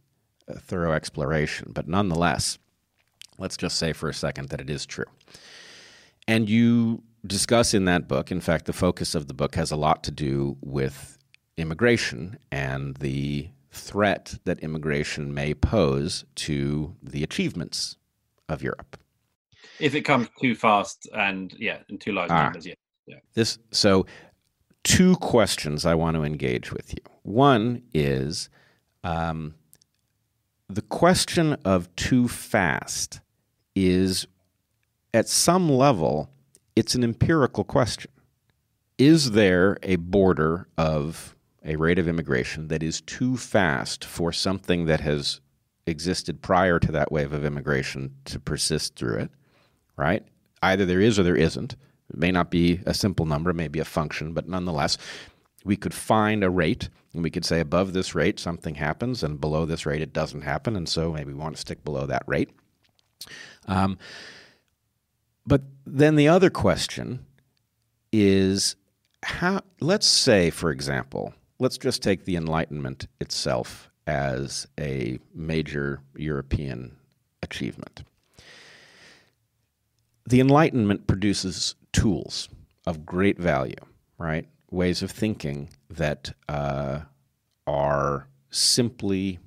a 0.46 0.58
thorough 0.60 0.92
exploration. 0.92 1.72
But 1.74 1.88
nonetheless, 1.88 2.60
let's 3.36 3.56
just 3.56 3.80
say 3.80 3.92
for 3.92 4.08
a 4.08 4.14
second 4.14 4.50
that 4.50 4.60
it 4.60 4.70
is 4.70 4.86
true. 4.86 5.10
And 6.28 6.48
you 6.48 7.02
discuss 7.26 7.74
in 7.74 7.86
that 7.86 8.06
book, 8.06 8.30
in 8.30 8.40
fact, 8.40 8.66
the 8.66 8.72
focus 8.72 9.16
of 9.16 9.26
the 9.26 9.34
book 9.34 9.56
has 9.56 9.72
a 9.72 9.76
lot 9.76 10.04
to 10.04 10.12
do 10.12 10.56
with 10.60 11.18
immigration 11.56 12.38
and 12.52 12.96
the 12.98 13.48
threat 13.78 14.38
that 14.44 14.60
immigration 14.60 15.32
may 15.32 15.54
pose 15.54 16.24
to 16.36 16.94
the 17.02 17.22
achievements 17.22 17.96
of 18.48 18.62
Europe. 18.62 18.98
If 19.80 19.94
it 19.94 20.02
comes 20.02 20.28
too 20.40 20.54
fast 20.54 21.08
and 21.14 21.54
yeah, 21.58 21.78
in 21.88 21.98
too 21.98 22.12
large 22.12 22.30
ah, 22.30 22.44
numbers, 22.44 22.66
yeah. 22.66 22.74
yeah. 23.06 23.18
This 23.34 23.58
so 23.70 24.06
two 24.84 25.16
questions 25.16 25.86
I 25.86 25.94
want 25.94 26.16
to 26.16 26.24
engage 26.24 26.72
with 26.72 26.92
you. 26.92 27.00
One 27.22 27.82
is 27.94 28.48
um, 29.04 29.54
the 30.68 30.82
question 30.82 31.54
of 31.64 31.94
too 31.96 32.28
fast 32.28 33.20
is 33.74 34.26
at 35.14 35.28
some 35.28 35.68
level 35.68 36.30
it's 36.78 36.94
an 36.94 37.02
empirical 37.02 37.64
question. 37.64 38.12
Is 38.98 39.32
there 39.32 39.78
a 39.82 39.96
border 39.96 40.68
of 40.78 41.34
a 41.68 41.76
rate 41.76 41.98
of 41.98 42.08
immigration 42.08 42.68
that 42.68 42.82
is 42.82 43.00
too 43.02 43.36
fast 43.36 44.04
for 44.04 44.32
something 44.32 44.86
that 44.86 45.00
has 45.00 45.40
existed 45.86 46.42
prior 46.42 46.78
to 46.80 46.90
that 46.92 47.12
wave 47.12 47.32
of 47.32 47.44
immigration 47.44 48.14
to 48.24 48.40
persist 48.40 48.96
through 48.96 49.18
it? 49.18 49.30
Right? 49.96 50.24
Either 50.62 50.84
there 50.84 51.00
is 51.00 51.18
or 51.18 51.22
there 51.22 51.36
isn't. 51.36 51.74
It 52.10 52.18
may 52.18 52.32
not 52.32 52.50
be 52.50 52.80
a 52.86 52.94
simple 52.94 53.26
number, 53.26 53.50
it 53.50 53.54
may 53.54 53.68
be 53.68 53.78
a 53.78 53.84
function, 53.84 54.32
but 54.32 54.48
nonetheless, 54.48 54.98
we 55.64 55.76
could 55.76 55.94
find 55.94 56.42
a 56.42 56.50
rate 56.50 56.88
and 57.12 57.22
we 57.22 57.30
could 57.30 57.44
say 57.44 57.60
above 57.60 57.92
this 57.92 58.14
rate 58.14 58.38
something 58.38 58.76
happens 58.76 59.22
and 59.22 59.40
below 59.40 59.64
this 59.64 59.86
rate 59.86 60.02
it 60.02 60.12
doesn't 60.12 60.42
happen 60.42 60.76
and 60.76 60.88
so 60.88 61.12
maybe 61.12 61.32
we 61.32 61.38
want 61.38 61.54
to 61.54 61.60
stick 61.60 61.84
below 61.84 62.06
that 62.06 62.22
rate 62.26 62.50
um, 63.66 63.98
but 65.46 65.62
then 65.86 66.16
the 66.16 66.28
other 66.28 66.50
question 66.50 67.24
is 68.12 68.76
how 69.22 69.60
let's 69.80 70.06
say 70.06 70.50
for 70.50 70.70
example 70.70 71.34
let's 71.58 71.78
just 71.78 72.02
take 72.02 72.24
the 72.24 72.36
enlightenment 72.36 73.06
itself 73.20 73.90
as 74.06 74.66
a 74.78 75.18
major 75.34 76.00
european 76.16 76.96
achievement 77.42 78.04
the 80.26 80.40
enlightenment 80.40 81.06
produces 81.06 81.74
tools 81.92 82.48
of 82.86 83.04
great 83.04 83.38
value 83.38 83.74
right 84.18 84.46
ways 84.70 85.02
of 85.02 85.10
thinking 85.10 85.70
that 85.90 86.32
uh, 86.48 87.00
are 87.66 88.28
simply 88.50 89.38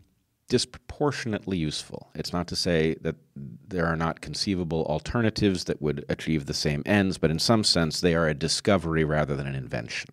disproportionately 0.48 1.58
useful. 1.58 2.12
It's 2.14 2.34
not 2.34 2.48
to 2.48 2.56
say 2.58 2.96
that 3.02 3.16
there 3.36 3.86
are 3.86 3.96
not 3.96 4.20
conceivable 4.20 4.86
alternatives 4.86 5.64
that 5.66 5.82
would 5.82 6.04
achieve 6.10 6.46
the 6.46 6.54
same 6.54 6.84
ends, 6.86 7.18
but 7.18 7.32
in 7.32 7.40
some 7.40 7.64
sense, 7.64 8.02
they 8.02 8.16
are 8.16 8.28
a 8.28 8.34
discovery 8.34 9.04
rather 9.04 9.36
than 9.36 9.48
an 9.48 9.56
invention. 9.56 10.10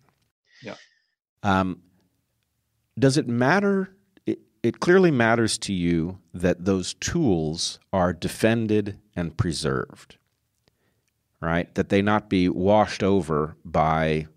Yeah. 0.63 0.75
Um, 1.43 1.81
does 2.99 3.17
it 3.17 3.27
matter? 3.27 3.95
It, 4.25 4.39
it 4.61 4.79
clearly 4.79 5.11
matters 5.11 5.57
to 5.59 5.73
you 5.73 6.19
that 6.33 6.65
those 6.65 6.93
tools 6.95 7.79
are 7.93 8.13
defended 8.13 8.99
and 9.15 9.37
preserved, 9.37 10.17
right? 11.41 11.73
That 11.75 11.89
they 11.89 12.01
not 12.01 12.29
be 12.29 12.49
washed 12.49 13.03
over 13.03 13.55
by 13.63 14.27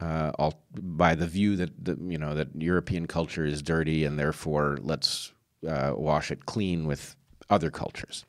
uh, 0.00 0.50
by 0.80 1.16
the 1.16 1.26
view 1.26 1.56
that, 1.56 1.84
that 1.84 1.98
you 2.00 2.18
know 2.18 2.34
that 2.34 2.48
European 2.56 3.06
culture 3.06 3.44
is 3.44 3.62
dirty 3.62 4.04
and 4.04 4.16
therefore 4.16 4.78
let's 4.80 5.32
uh, 5.66 5.92
wash 5.96 6.30
it 6.30 6.46
clean 6.46 6.86
with 6.86 7.16
other 7.50 7.70
cultures. 7.70 8.24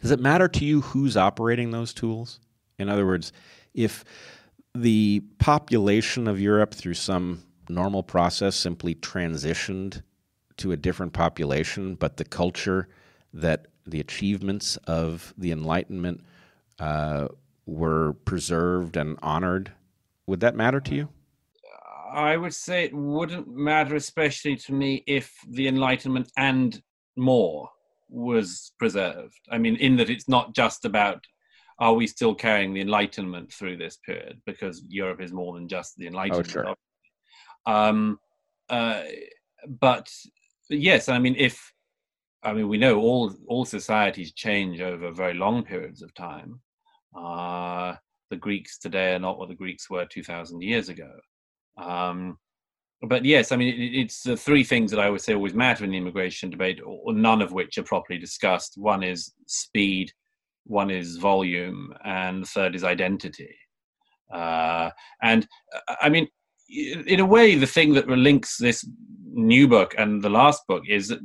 Does 0.00 0.12
it 0.12 0.20
matter 0.20 0.48
to 0.48 0.64
you 0.64 0.80
who's 0.80 1.16
operating 1.16 1.70
those 1.70 1.92
tools? 1.92 2.40
In 2.78 2.88
other 2.88 3.06
words, 3.06 3.32
if 3.74 4.04
the 4.74 5.22
population 5.38 6.28
of 6.28 6.40
Europe 6.40 6.74
through 6.74 6.94
some 6.94 7.42
normal 7.74 8.02
process 8.02 8.56
simply 8.56 8.94
transitioned 8.94 10.02
to 10.58 10.72
a 10.72 10.76
different 10.76 11.12
population, 11.12 11.94
but 11.94 12.16
the 12.16 12.24
culture 12.24 12.88
that 13.32 13.66
the 13.86 14.00
achievements 14.00 14.76
of 14.86 15.34
the 15.36 15.50
Enlightenment 15.50 16.22
uh, 16.78 17.28
were 17.66 18.12
preserved 18.24 18.96
and 18.96 19.18
honored, 19.22 19.72
would 20.26 20.40
that 20.40 20.54
matter 20.54 20.80
to 20.80 20.94
you? 20.94 21.08
I 22.12 22.36
would 22.36 22.54
say 22.54 22.84
it 22.84 22.94
wouldn't 22.94 23.48
matter, 23.48 23.96
especially 23.96 24.56
to 24.56 24.72
me, 24.74 25.02
if 25.06 25.32
the 25.48 25.66
Enlightenment 25.66 26.30
and 26.36 26.80
more 27.16 27.70
was 28.08 28.72
preserved. 28.78 29.40
I 29.50 29.58
mean, 29.58 29.76
in 29.76 29.96
that 29.96 30.10
it's 30.10 30.28
not 30.28 30.54
just 30.54 30.84
about 30.84 31.24
are 31.78 31.94
we 31.94 32.06
still 32.06 32.34
carrying 32.34 32.74
the 32.74 32.82
Enlightenment 32.82 33.52
through 33.52 33.78
this 33.78 33.96
period 33.96 34.40
because 34.44 34.84
Europe 34.88 35.20
is 35.20 35.32
more 35.32 35.54
than 35.54 35.68
just 35.68 35.96
the 35.96 36.06
Enlightenment. 36.06 36.48
Oh, 36.48 36.52
sure. 36.52 36.74
Um, 37.66 38.18
uh, 38.68 39.02
but 39.80 40.08
yes, 40.68 41.08
I 41.08 41.18
mean, 41.18 41.36
if 41.38 41.72
I 42.42 42.52
mean 42.52 42.68
we 42.68 42.78
know 42.78 43.00
all 43.00 43.32
all 43.46 43.64
societies 43.64 44.32
change 44.32 44.80
over 44.80 45.10
very 45.12 45.34
long 45.34 45.64
periods 45.64 46.02
of 46.02 46.14
time. 46.14 46.60
Uh, 47.16 47.94
the 48.30 48.36
Greeks 48.36 48.78
today 48.78 49.14
are 49.14 49.18
not 49.18 49.38
what 49.38 49.48
the 49.48 49.54
Greeks 49.54 49.90
were 49.90 50.06
two 50.06 50.22
thousand 50.22 50.62
years 50.62 50.88
ago. 50.88 51.10
Um, 51.76 52.38
but 53.02 53.24
yes, 53.24 53.52
I 53.52 53.56
mean, 53.56 53.74
it, 53.74 54.00
it's 54.00 54.22
the 54.22 54.36
three 54.36 54.64
things 54.64 54.90
that 54.90 55.00
I 55.00 55.10
would 55.10 55.20
say 55.20 55.34
always 55.34 55.54
matter 55.54 55.84
in 55.84 55.90
the 55.90 55.98
immigration 55.98 56.50
debate, 56.50 56.80
or 56.84 57.12
none 57.12 57.42
of 57.42 57.52
which 57.52 57.76
are 57.78 57.82
properly 57.82 58.18
discussed. 58.18 58.74
One 58.76 59.02
is 59.02 59.34
speed, 59.46 60.12
one 60.64 60.90
is 60.90 61.16
volume, 61.16 61.92
and 62.04 62.42
the 62.42 62.46
third 62.46 62.74
is 62.74 62.84
identity. 62.84 63.54
Uh, 64.32 64.90
and 65.22 65.46
uh, 65.74 65.96
I 66.00 66.08
mean, 66.08 66.26
in 66.72 67.20
a 67.20 67.26
way, 67.26 67.54
the 67.54 67.66
thing 67.66 67.92
that 67.94 68.08
links 68.08 68.56
this 68.56 68.86
new 69.32 69.68
book 69.68 69.94
and 69.98 70.22
the 70.22 70.30
last 70.30 70.62
book 70.66 70.84
is 70.88 71.08
that 71.08 71.20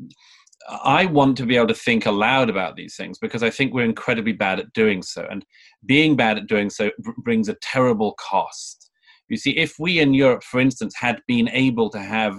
I 0.70 1.06
want 1.06 1.38
to 1.38 1.46
be 1.46 1.56
able 1.56 1.68
to 1.68 1.74
think 1.74 2.06
aloud 2.06 2.50
about 2.50 2.76
these 2.76 2.96
things 2.96 3.18
because 3.20 3.44
I 3.44 3.50
think 3.50 3.74
we're 3.74 3.86
incredibly 3.86 4.34
bad 4.34 4.60
at 4.60 4.74
doing 4.74 5.02
so. 5.02 5.26
And 5.30 5.46
being 5.86 6.16
bad 6.16 6.38
at 6.38 6.48
doing 6.48 6.70
so 6.70 6.92
brings 7.20 7.48
a 7.48 7.56
terrible 7.62 8.14
cost. 8.20 8.90
You 9.30 9.38
see, 9.38 9.52
if 9.52 9.76
we 9.80 10.00
in 10.00 10.14
Europe, 10.14 10.44
for 10.44 10.60
instance, 10.60 10.96
had 10.96 11.22
been 11.28 11.50
able 11.50 11.90
to 11.92 12.00
have 12.00 12.38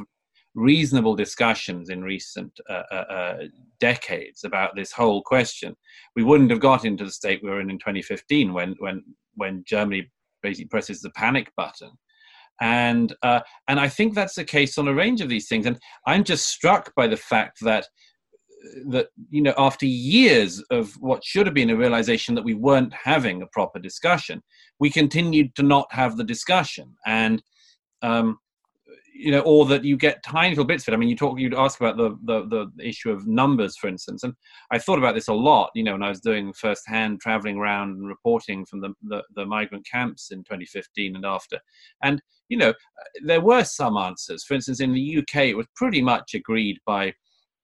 reasonable 0.55 1.14
discussions 1.14 1.88
in 1.88 2.03
recent 2.03 2.53
uh, 2.68 2.83
uh, 2.90 2.94
uh, 2.94 3.37
decades 3.79 4.44
about 4.44 4.75
this 4.75 4.92
whole 4.92 5.23
question, 5.23 5.75
we 6.16 6.25
wouldn't 6.25 6.51
have 6.51 6.61
got 6.61 6.85
into 6.85 7.05
the 7.05 7.11
state 7.11 7.40
we 7.42 7.51
were 7.51 7.61
in 7.61 7.71
in 7.71 7.79
2015 7.79 8.53
when, 8.53 8.75
when, 8.79 9.03
when 9.35 9.62
Germany 9.66 10.11
basically 10.42 10.68
presses 10.68 11.01
the 11.01 11.11
panic 11.11 11.51
button 11.57 11.90
and 12.61 13.14
uh, 13.23 13.40
and 13.68 13.79
I 13.79 13.88
think 13.88 14.14
that's 14.14 14.35
the 14.35 14.44
case 14.44 14.79
on 14.79 14.88
a 14.88 14.94
range 14.94 15.21
of 15.21 15.29
these 15.29 15.49
things. 15.49 15.66
And 15.66 15.79
I'm 16.07 16.25
just 16.25 16.49
struck 16.49 16.92
by 16.94 17.07
the 17.07 17.16
fact 17.16 17.59
that 17.62 17.87
that 18.88 19.09
you 19.31 19.40
know 19.40 19.55
after 19.57 19.87
years 19.87 20.62
of 20.71 20.92
what 21.01 21.25
should 21.25 21.47
have 21.47 21.55
been 21.55 21.71
a 21.71 21.77
realization 21.77 22.35
that 22.35 22.44
we 22.44 22.55
weren't 22.55 22.92
having 22.92 23.42
a 23.42 23.47
proper 23.53 23.79
discussion, 23.79 24.42
we 24.81 24.90
continued 24.90 25.55
to 25.57 25.62
not 25.62 25.87
have 25.92 26.16
the 26.16 26.25
discussion, 26.25 26.94
and 27.07 27.42
um, 28.03 28.38
you 29.19 29.33
know, 29.33 29.41
or 29.41 29.67
that 29.67 29.85
you 29.85 29.97
get 29.97 30.23
tiny 30.23 30.51
little 30.51 30.65
bits 30.65 30.87
of 30.87 30.93
it. 30.93 30.97
I 30.97 30.99
mean, 30.99 31.09
you 31.09 31.17
talk, 31.17 31.41
you'd 31.41 31.53
ask 31.53 31.81
about 31.81 31.97
the, 31.97 32.17
the, 32.25 32.71
the 32.77 32.87
issue 32.87 33.11
of 33.11 33.27
numbers, 33.27 33.77
for 33.77 33.89
instance, 33.89 34.23
and 34.23 34.33
I 34.71 34.79
thought 34.79 34.99
about 34.99 35.17
this 35.17 35.27
a 35.29 35.35
lot. 35.35 35.71
You 35.75 35.83
know, 35.83 35.93
when 35.93 36.05
I 36.05 36.09
was 36.09 36.21
doing 36.21 36.53
firsthand 36.53 37.21
traveling 37.21 37.57
around 37.57 37.99
and 37.99 38.07
reporting 38.07 38.65
from 38.65 38.81
the, 38.81 38.91
the, 39.03 39.23
the 39.35 39.45
migrant 39.45 39.87
camps 39.91 40.31
in 40.31 40.39
2015 40.45 41.17
and 41.17 41.27
after, 41.27 41.59
and 42.03 42.23
you 42.49 42.57
know, 42.57 42.71
uh, 42.71 42.73
there 43.25 43.41
were 43.41 43.65
some 43.65 43.97
answers. 43.97 44.45
For 44.45 44.55
instance, 44.55 44.81
in 44.81 44.93
the 44.93 45.19
UK, 45.19 45.47
it 45.47 45.57
was 45.57 45.67
pretty 45.75 46.01
much 46.01 46.35
agreed 46.35 46.79
by 46.87 47.13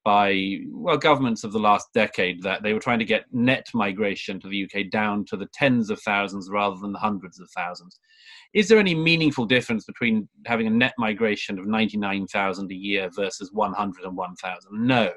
by 0.04 0.58
well 0.70 0.98
governments 0.98 1.44
of 1.44 1.52
the 1.52 1.58
last 1.58 1.88
decade 1.94 2.42
that 2.42 2.62
they 2.62 2.74
were 2.74 2.80
trying 2.80 2.98
to 2.98 3.04
get 3.04 3.24
net 3.32 3.66
migration 3.72 4.38
to 4.40 4.48
the 4.48 4.64
UK 4.64 4.90
down 4.90 5.24
to 5.24 5.36
the 5.36 5.48
tens 5.54 5.90
of 5.90 6.00
thousands 6.02 6.50
rather 6.50 6.76
than 6.76 6.92
the 6.92 6.98
hundreds 6.98 7.40
of 7.40 7.48
thousands. 7.56 7.98
Is 8.52 8.68
there 8.68 8.78
any 8.78 8.94
meaningful 8.94 9.46
difference 9.46 9.84
between 9.84 10.28
having 10.46 10.66
a 10.66 10.70
net 10.70 10.92
migration 10.98 11.58
of 11.58 11.66
99,000 11.66 12.70
a 12.70 12.74
year 12.74 13.10
versus 13.16 13.50
101,000? 13.52 14.70
No. 14.72 15.10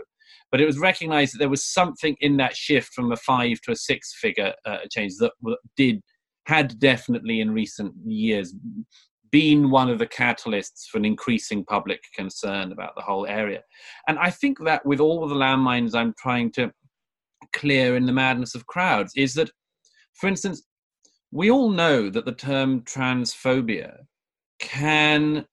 But 0.51 0.61
it 0.61 0.65
was 0.65 0.79
recognized 0.79 1.33
that 1.33 1.39
there 1.39 1.49
was 1.49 1.65
something 1.65 2.15
in 2.21 2.37
that 2.37 2.55
shift 2.55 2.93
from 2.93 3.11
a 3.11 3.17
five 3.17 3.59
to 3.61 3.71
a 3.71 3.75
six 3.75 4.15
figure 4.19 4.53
uh, 4.65 4.79
change 4.89 5.13
that 5.19 5.33
did 5.75 6.01
had 6.45 6.79
definitely 6.79 7.41
in 7.41 7.51
recent 7.51 7.93
years 8.05 8.55
been 9.31 9.69
one 9.69 9.89
of 9.89 9.99
the 9.99 10.07
catalysts 10.07 10.87
for 10.89 10.97
an 10.97 11.05
increasing 11.05 11.63
public 11.65 12.01
concern 12.13 12.71
about 12.71 12.95
the 12.95 13.01
whole 13.01 13.25
area. 13.25 13.61
And 14.07 14.17
I 14.19 14.29
think 14.29 14.59
that 14.65 14.85
with 14.85 14.99
all 14.99 15.27
the 15.27 15.35
landmines 15.35 15.95
I'm 15.95 16.13
trying 16.17 16.51
to 16.53 16.71
clear 17.53 17.95
in 17.95 18.05
the 18.05 18.13
madness 18.13 18.55
of 18.55 18.65
crowds 18.65 19.13
is 19.15 19.33
that, 19.35 19.49
for 20.13 20.27
instance, 20.27 20.63
we 21.31 21.51
all 21.51 21.69
know 21.69 22.09
that 22.09 22.25
the 22.25 22.31
term 22.31 22.81
transphobia 22.81 23.97
can, 24.59 25.45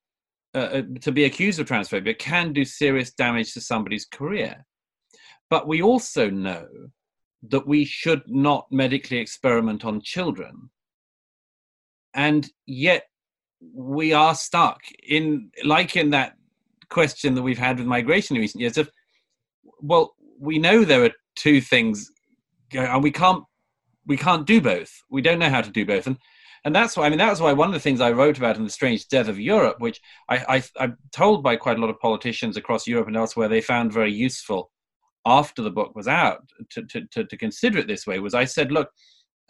uh, 0.55 0.59
uh 0.59 0.83
to 1.01 1.13
be 1.13 1.25
accused 1.25 1.61
of 1.61 1.67
transphobia, 1.67 2.19
can 2.19 2.53
do 2.53 2.65
serious 2.65 3.13
damage 3.13 3.53
to 3.55 3.61
somebody's 3.61 4.07
career. 4.07 4.65
But 5.51 5.69
we 5.69 5.83
also 5.83 6.31
know 6.31 6.67
that 7.49 7.67
we 7.67 7.85
should 7.85 8.23
not 8.27 8.67
medically 8.71 9.19
experiment 9.19 9.85
on 9.85 10.01
children. 10.01 10.71
And 12.15 12.49
yet, 12.67 13.05
we 13.73 14.13
are 14.13 14.35
stuck 14.35 14.81
in 15.07 15.51
like 15.65 15.97
in 15.97 16.11
that 16.11 16.35
question 16.91 17.35
that 17.35 17.43
we've 17.43 17.59
had 17.59 17.79
with 17.79 17.87
migration 17.87 18.37
in 18.37 18.43
recent 18.43 18.61
years 18.61 18.77
of 18.77 18.91
well 19.81 20.15
we 20.39 20.59
know 20.59 20.85
there 20.85 21.05
are 21.05 21.11
two 21.37 21.61
things 21.61 22.11
and 22.73 23.03
we 23.03 23.11
can't 23.11 23.45
we 24.07 24.17
can't 24.17 24.47
do 24.47 24.61
both. 24.61 24.93
We 25.11 25.23
don't 25.23 25.39
know 25.39 25.49
how 25.49 25.63
to 25.63 25.71
do 25.71 25.87
both. 25.87 26.07
And 26.07 26.19
and 26.65 26.75
that's 26.75 26.97
why 26.97 27.05
i 27.05 27.09
mean 27.11 27.19
that's 27.19 27.41
why 27.41 27.53
one 27.53 27.69
of 27.69 27.75
the 27.75 27.81
things 27.81 28.01
i 28.01 28.11
wrote 28.11 28.39
about 28.39 28.57
in 28.57 28.65
the 28.65 28.71
strange 28.71 29.07
death 29.09 29.29
of 29.29 29.39
europe 29.39 29.77
which 29.81 30.01
I, 30.29 30.57
I 30.57 30.63
i'm 30.83 30.97
told 31.13 31.43
by 31.43 31.57
quite 31.57 31.77
a 31.77 31.81
lot 31.81 31.91
of 31.91 32.01
politicians 32.01 32.57
across 32.57 32.87
europe 32.87 33.07
and 33.07 33.17
elsewhere 33.17 33.49
they 33.49 33.61
found 33.61 33.93
very 33.93 34.13
useful 34.13 34.71
after 35.27 35.63
the 35.63 35.71
book 35.71 35.95
was 35.95 36.09
out 36.09 36.41
to, 36.71 36.83
to, 36.85 37.07
to, 37.13 37.25
to 37.25 37.37
consider 37.37 37.79
it 37.79 37.87
this 37.87 38.07
way 38.07 38.19
was 38.19 38.35
i 38.35 38.45
said 38.45 38.73
look 38.73 38.89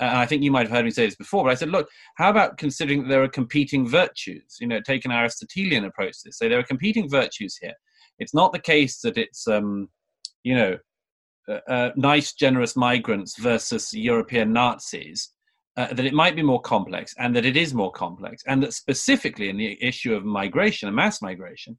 and 0.00 0.18
I 0.18 0.26
think 0.26 0.42
you 0.42 0.50
might 0.50 0.66
have 0.66 0.76
heard 0.76 0.84
me 0.84 0.90
say 0.90 1.06
this 1.06 1.14
before, 1.14 1.44
but 1.44 1.50
I 1.50 1.54
said, 1.54 1.70
look, 1.70 1.88
how 2.16 2.30
about 2.30 2.58
considering 2.58 3.02
that 3.02 3.08
there 3.08 3.22
are 3.22 3.28
competing 3.28 3.88
virtues? 3.88 4.56
You 4.60 4.66
know, 4.66 4.80
take 4.80 5.04
an 5.04 5.12
Aristotelian 5.12 5.84
approach 5.84 6.18
to 6.18 6.28
this. 6.28 6.38
Say 6.38 6.48
there 6.48 6.58
are 6.58 6.64
competing 6.64 7.08
virtues 7.08 7.56
here. 7.60 7.74
It's 8.18 8.34
not 8.34 8.52
the 8.52 8.58
case 8.58 9.00
that 9.02 9.16
it's, 9.16 9.46
um, 9.46 9.88
you 10.42 10.56
know, 10.56 10.78
uh, 11.48 11.58
uh, 11.68 11.90
nice, 11.96 12.32
generous 12.32 12.74
migrants 12.74 13.38
versus 13.38 13.92
European 13.92 14.52
Nazis. 14.52 15.30
Uh, 15.76 15.92
that 15.92 16.06
it 16.06 16.14
might 16.14 16.36
be 16.36 16.42
more 16.42 16.60
complex, 16.60 17.12
and 17.18 17.34
that 17.34 17.44
it 17.44 17.56
is 17.56 17.74
more 17.74 17.90
complex, 17.90 18.44
and 18.46 18.62
that 18.62 18.72
specifically 18.72 19.48
in 19.48 19.56
the 19.56 19.76
issue 19.84 20.14
of 20.14 20.24
migration 20.24 20.86
and 20.86 20.94
mass 20.94 21.20
migration, 21.20 21.76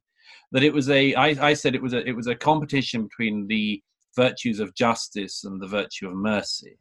that 0.52 0.62
it 0.62 0.72
was 0.72 0.90
a. 0.90 1.14
I, 1.14 1.28
I 1.40 1.54
said 1.54 1.74
it 1.74 1.80
was 1.80 1.94
a. 1.94 2.06
It 2.06 2.14
was 2.14 2.26
a 2.26 2.34
competition 2.34 3.04
between 3.04 3.46
the 3.46 3.82
virtues 4.14 4.60
of 4.60 4.74
justice 4.74 5.44
and 5.44 5.60
the 5.60 5.66
virtue 5.66 6.08
of 6.08 6.14
mercy 6.14 6.76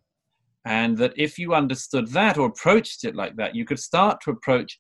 and 0.66 0.98
that 0.98 1.14
if 1.16 1.38
you 1.38 1.54
understood 1.54 2.08
that 2.10 2.38
or 2.38 2.48
approached 2.48 3.04
it 3.04 3.16
like 3.16 3.36
that, 3.36 3.56
you 3.56 3.66
could 3.66 3.80
start 3.80 4.20
to 4.22 4.32
approach 4.32 4.80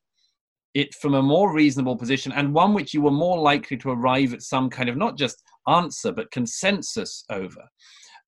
it 0.74 0.94
from 0.96 1.14
a 1.14 1.22
more 1.22 1.54
reasonable 1.54 1.96
position 1.96 2.34
and 2.34 2.54
one 2.54 2.74
which 2.74 2.94
you 2.94 3.02
were 3.02 3.12
more 3.12 3.40
likely 3.40 3.78
to 3.78 3.92
arrive 3.92 4.34
at 4.34 4.42
some 4.42 4.70
kind 4.70 4.90
of 4.90 4.98
not 4.98 5.18
just 5.18 5.42
answer 5.68 6.12
but 6.12 6.32
consensus 6.32 7.24
over. 7.30 7.64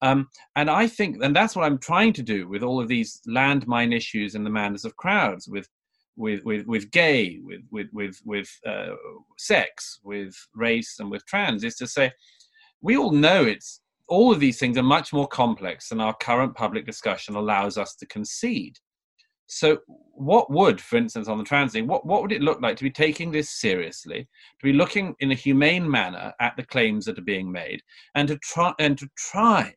Um, 0.01 0.27
and 0.55 0.69
I 0.69 0.87
think, 0.87 1.23
and 1.23 1.35
that's 1.35 1.55
what 1.55 1.65
I'm 1.65 1.79
trying 1.79 2.13
to 2.13 2.23
do 2.23 2.47
with 2.47 2.61
all 2.63 2.79
of 2.79 2.87
these 2.87 3.19
landmine 3.27 3.95
issues 3.95 4.35
and 4.35 4.45
the 4.45 4.51
madness 4.51 4.85
of 4.85 4.95
crowds, 4.95 5.47
with 5.47 5.67
with 6.15 6.43
with 6.45 6.65
with 6.67 6.91
gay, 6.91 7.39
with 7.43 7.61
with 7.71 7.87
with 7.91 8.21
with 8.23 8.49
uh, 8.65 8.95
sex, 9.37 9.99
with 10.03 10.35
race, 10.53 10.97
and 10.99 11.09
with 11.09 11.25
trans, 11.25 11.63
is 11.63 11.75
to 11.77 11.87
say, 11.87 12.11
we 12.81 12.95
all 12.95 13.11
know 13.11 13.43
it's 13.43 13.81
all 14.07 14.31
of 14.31 14.39
these 14.39 14.59
things 14.59 14.77
are 14.77 14.83
much 14.83 15.13
more 15.13 15.27
complex 15.27 15.89
than 15.89 15.99
our 15.99 16.13
current 16.15 16.55
public 16.55 16.85
discussion 16.85 17.35
allows 17.35 17.77
us 17.77 17.95
to 17.95 18.05
concede. 18.07 18.77
So, 19.47 19.79
what 19.87 20.51
would, 20.51 20.81
for 20.81 20.97
instance, 20.97 21.29
on 21.29 21.37
the 21.37 21.43
trans 21.43 21.71
thing, 21.71 21.87
what, 21.87 22.05
what 22.05 22.21
would 22.21 22.33
it 22.33 22.41
look 22.41 22.61
like 22.61 22.75
to 22.77 22.83
be 22.83 22.91
taking 22.91 23.31
this 23.31 23.49
seriously, 23.49 24.27
to 24.59 24.63
be 24.63 24.73
looking 24.73 25.15
in 25.19 25.31
a 25.31 25.35
humane 25.35 25.89
manner 25.89 26.33
at 26.41 26.57
the 26.57 26.65
claims 26.65 27.05
that 27.05 27.17
are 27.17 27.23
being 27.23 27.49
made, 27.49 27.81
and 28.15 28.27
to 28.27 28.37
try 28.39 28.73
and 28.79 28.97
to 28.97 29.07
try 29.17 29.73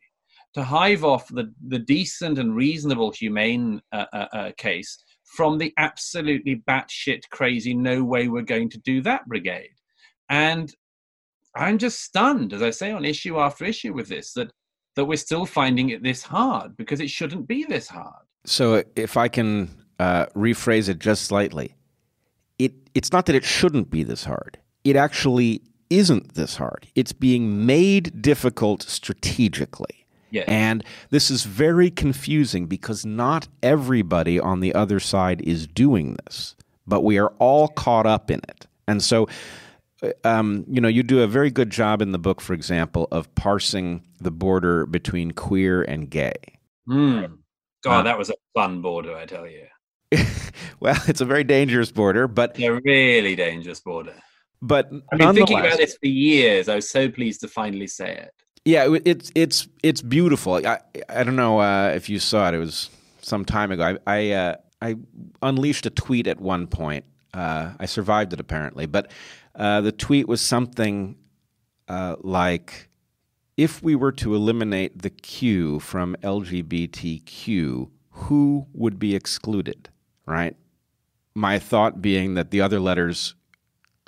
to 0.55 0.65
hive 0.65 1.05
off 1.05 1.29
the, 1.29 1.53
the 1.69 1.79
decent 1.79 2.39
and 2.39 2.57
reasonable 2.57 3.13
humane 3.13 3.81
uh, 3.93 4.07
uh, 4.13 4.27
uh, 4.33 4.51
case 4.57 5.05
from 5.25 5.59
the 5.59 5.73
absolutely 5.79 6.63
batshit 6.69 7.23
crazy 7.31 7.73
no 7.73 8.03
way 8.03 8.27
we're 8.27 8.43
going 8.43 8.69
to 8.69 8.79
do 8.79 9.01
that 9.01 9.25
brigade. 9.29 9.71
And 10.29 10.75
I'm 11.55 11.79
just 11.79 12.01
stunned, 12.01 12.53
as 12.53 12.63
I 12.63 12.71
say, 12.71 12.93
on 12.93 13.05
issue 13.05 13.39
after 13.39 13.65
issue 13.65 13.93
with 13.93 14.09
this, 14.09 14.33
that 14.35 14.51
that 14.97 15.05
we're 15.05 15.17
still 15.17 15.47
finding 15.47 15.91
it 15.91 16.03
this 16.03 16.23
hard 16.23 16.77
because 16.77 17.01
it 17.01 17.11
shouldn't 17.11 17.47
be 17.47 17.65
this 17.65 17.89
hard. 17.89 18.25
So, 18.45 18.83
if 18.97 19.17
I 19.17 19.29
can 19.29 19.71
uh, 19.99 20.27
rephrase 20.35 20.89
it 20.89 20.99
just 20.99 21.25
slightly, 21.25 21.77
it 22.59 22.73
it's 22.95 23.13
not 23.13 23.27
that 23.27 23.37
it 23.37 23.45
shouldn't 23.45 23.91
be 23.91 24.03
this 24.03 24.25
hard. 24.25 24.59
It 24.85 24.97
actually 24.97 25.63
isn't 25.91 26.35
this 26.35 26.57
hard. 26.57 26.87
It's 26.95 27.13
being 27.13 27.67
made 27.67 28.23
difficult 28.23 28.83
strategically. 28.83 30.07
Yeah. 30.31 30.45
And 30.47 30.85
this 31.11 31.31
is 31.31 31.45
very 31.45 31.91
confusing 31.91 32.67
because 32.67 33.05
not 33.05 33.49
everybody 33.63 34.39
on 34.39 34.61
the 34.61 34.75
other 34.75 35.01
side 35.01 35.43
is 35.43 35.67
doing 35.67 36.17
this, 36.25 36.55
but 36.87 37.03
we 37.03 37.19
are 37.19 37.33
all 37.39 37.69
caught 37.69 38.07
up 38.07 38.31
in 38.31 38.41
it. 38.49 38.67
And 38.87 39.03
so, 39.03 39.25
uh, 39.25 39.29
um, 40.25 40.65
you 40.69 40.81
know, 40.81 40.89
you 40.89 41.03
do 41.03 41.23
a 41.23 41.27
very 41.27 41.51
good 41.51 41.71
job 41.71 42.01
in 42.03 42.13
the 42.13 42.19
book, 42.19 42.41
for 42.41 42.53
example, 42.53 43.09
of 43.11 43.33
parsing 43.35 44.03
the 44.21 44.31
border 44.31 44.87
between 44.87 45.33
queer 45.33 45.83
and 45.83 46.11
gay. 46.11 46.35
Mm. 46.89 47.39
God, 47.83 48.01
uh, 48.01 48.03
that 48.03 48.19
was 48.19 48.31
a 48.31 48.35
fun 48.55 48.83
border, 48.83 49.17
I 49.17 49.27
tell 49.27 49.47
you. 49.47 49.67
well, 50.81 51.01
it's 51.07 51.21
a 51.21 51.25
very 51.25 51.45
dangerous 51.45 51.91
border, 51.91 52.27
but 52.27 52.59
a 52.59 52.71
really 52.71 53.37
dangerous 53.37 53.81
border. 53.81 54.15
But 54.61 54.91
I've 55.13 55.19
been 55.19 55.35
thinking 55.35 55.59
about 55.59 55.79
this 55.79 55.97
for 55.97 56.09
years. 56.09 56.69
I 56.69 56.75
was 56.75 56.91
so 56.91 57.09
pleased 57.09 57.41
to 57.43 57.49
finally 57.49 57.87
say 57.87 58.17
it. 58.17 58.31
Yeah, 58.65 58.95
it's 59.07 59.33
it's 59.35 59.69
it's 59.83 60.03
beautiful. 60.03 60.55
I 60.67 60.81
I 61.09 61.25
don't 61.25 61.37
know 61.37 61.61
uh, 61.61 61.93
if 61.95 62.11
you 62.11 62.19
saw 62.19 62.49
it. 62.49 62.55
It 62.55 62.59
was 62.59 62.91
some 63.23 63.45
time 63.45 63.73
ago. 63.73 63.97
I 64.07 64.19
I, 64.19 64.31
uh, 64.33 64.57
I 64.83 64.97
unleashed 65.41 65.87
a 65.87 65.91
tweet 65.91 66.27
at 66.27 66.41
one 66.41 66.67
point. 66.67 67.05
Uh, 67.33 67.73
I 67.79 67.87
survived 67.87 68.33
it 68.33 68.41
apparently, 68.41 68.87
but 68.87 69.11
uh, 69.55 69.81
the 69.81 69.93
tweet 69.93 70.29
was 70.29 70.41
something 70.41 71.17
uh, 71.89 72.17
like, 72.21 72.89
"If 73.57 73.83
we 73.83 73.95
were 73.95 74.13
to 74.13 74.35
eliminate 74.35 75.03
the 75.03 75.11
Q 75.11 75.81
from 75.81 76.17
LGBTQ, 76.23 77.91
who 78.11 78.67
would 78.73 78.99
be 78.99 79.15
excluded?" 79.15 79.89
Right. 80.27 80.57
My 81.35 81.59
thought 81.59 82.03
being 82.03 82.35
that 82.35 82.51
the 82.51 82.61
other 82.61 82.81
letters 82.81 83.35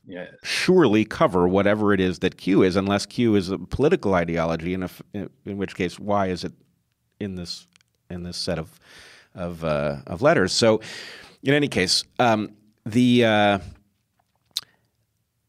yes. 0.07 0.29
surely 0.43 1.05
cover 1.05 1.47
whatever 1.49 1.93
it 1.93 2.01
is 2.01 2.21
that 2.21 2.37
Q 2.37 2.63
is, 2.63 2.77
unless 2.77 3.07
Q 3.07 3.35
is 3.35 3.51
a 3.51 3.59
political 3.59 4.15
ideology, 4.15 4.75
and 4.75 4.85
if, 4.85 5.03
in 5.13 5.57
which 5.57 5.75
case, 5.75 5.99
why 5.99 6.27
is 6.27 6.45
it 6.45 6.53
in 7.21 7.37
this 7.37 7.67
in 8.11 8.23
this 8.23 8.37
set 8.37 8.59
of 8.59 8.79
of, 9.35 9.65
uh, 9.65 9.99
of 10.07 10.23
letters? 10.23 10.53
So, 10.53 10.81
in 11.43 11.55
any 11.55 11.69
case, 11.69 12.05
um, 12.19 12.51
the 12.85 13.25
uh, 13.25 13.59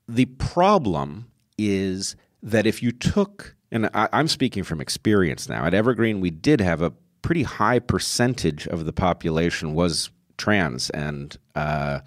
the 0.07 0.25
problem 0.25 1.31
is 1.57 2.15
that 2.41 2.65
if 2.65 2.83
you 2.83 2.91
took, 2.91 3.55
and 3.71 3.89
I, 3.93 4.09
I'm 4.11 4.27
speaking 4.27 4.63
from 4.63 4.81
experience 4.81 5.47
now, 5.47 5.65
at 5.65 5.73
Evergreen 5.73 6.19
we 6.19 6.29
did 6.29 6.59
have 6.61 6.81
a 6.81 6.93
pretty 7.21 7.43
high 7.43 7.79
percentage 7.79 8.67
of 8.67 8.85
the 8.85 8.93
population 8.93 9.73
was 9.73 10.09
trans 10.37 10.89
and. 10.89 11.37
Uh, 11.55 11.99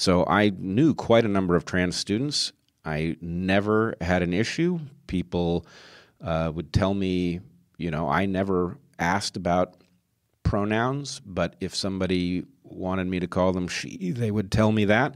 so 0.00 0.24
I 0.26 0.50
knew 0.56 0.94
quite 0.94 1.26
a 1.26 1.28
number 1.28 1.56
of 1.56 1.66
trans 1.66 1.94
students. 1.94 2.54
I 2.86 3.16
never 3.20 3.96
had 4.00 4.22
an 4.22 4.32
issue. 4.32 4.78
People 5.08 5.66
uh, 6.22 6.50
would 6.54 6.72
tell 6.72 6.94
me, 6.94 7.40
you 7.76 7.90
know, 7.90 8.08
I 8.08 8.24
never 8.24 8.78
asked 8.98 9.36
about 9.36 9.76
pronouns, 10.42 11.20
but 11.26 11.54
if 11.60 11.74
somebody 11.74 12.46
wanted 12.72 13.06
me 13.06 13.20
to 13.20 13.26
call 13.26 13.52
them 13.52 13.68
she, 13.68 14.12
they 14.12 14.30
would 14.30 14.50
tell 14.50 14.72
me 14.72 14.84
that. 14.86 15.14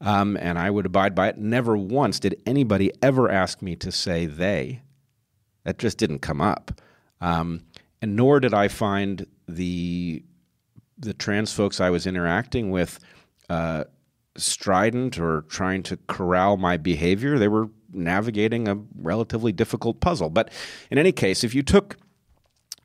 Um, 0.00 0.36
and 0.40 0.58
I 0.58 0.68
would 0.70 0.86
abide 0.86 1.14
by 1.14 1.28
it. 1.28 1.38
Never 1.38 1.76
once 1.76 2.18
did 2.18 2.42
anybody 2.44 2.90
ever 3.00 3.30
ask 3.30 3.62
me 3.62 3.76
to 3.76 3.92
say 3.92 4.26
they. 4.26 4.82
That 5.64 5.78
just 5.78 5.96
didn't 5.96 6.18
come 6.18 6.40
up. 6.40 6.80
Um, 7.20 7.62
and 8.00 8.16
nor 8.16 8.40
did 8.40 8.52
I 8.52 8.68
find 8.68 9.26
the 9.46 10.24
the 10.98 11.14
trans 11.14 11.52
folks 11.52 11.80
I 11.80 11.90
was 11.90 12.06
interacting 12.06 12.70
with 12.70 12.98
uh, 13.48 13.84
strident 14.36 15.18
or 15.18 15.42
trying 15.42 15.82
to 15.84 15.98
corral 16.06 16.56
my 16.56 16.76
behavior. 16.76 17.38
They 17.38 17.48
were 17.48 17.70
navigating 17.92 18.68
a 18.68 18.78
relatively 18.96 19.52
difficult 19.52 20.00
puzzle. 20.00 20.30
But 20.30 20.50
in 20.90 20.98
any 20.98 21.12
case, 21.12 21.44
if 21.44 21.54
you 21.54 21.62
took 21.62 21.96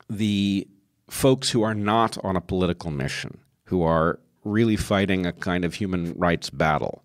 the 0.10 0.68
folks 1.10 1.52
who 1.52 1.64
are 1.64 1.76
not 1.76 2.18
on 2.24 2.36
a 2.36 2.42
political 2.42 2.92
mission, 2.92 3.40
who 3.68 3.84
are 3.84 4.20
really 4.44 4.76
fighting 4.76 5.26
a 5.26 5.34
kind 5.34 5.64
of 5.64 5.76
human 5.76 6.14
rights 6.14 6.50
battle, 6.50 7.04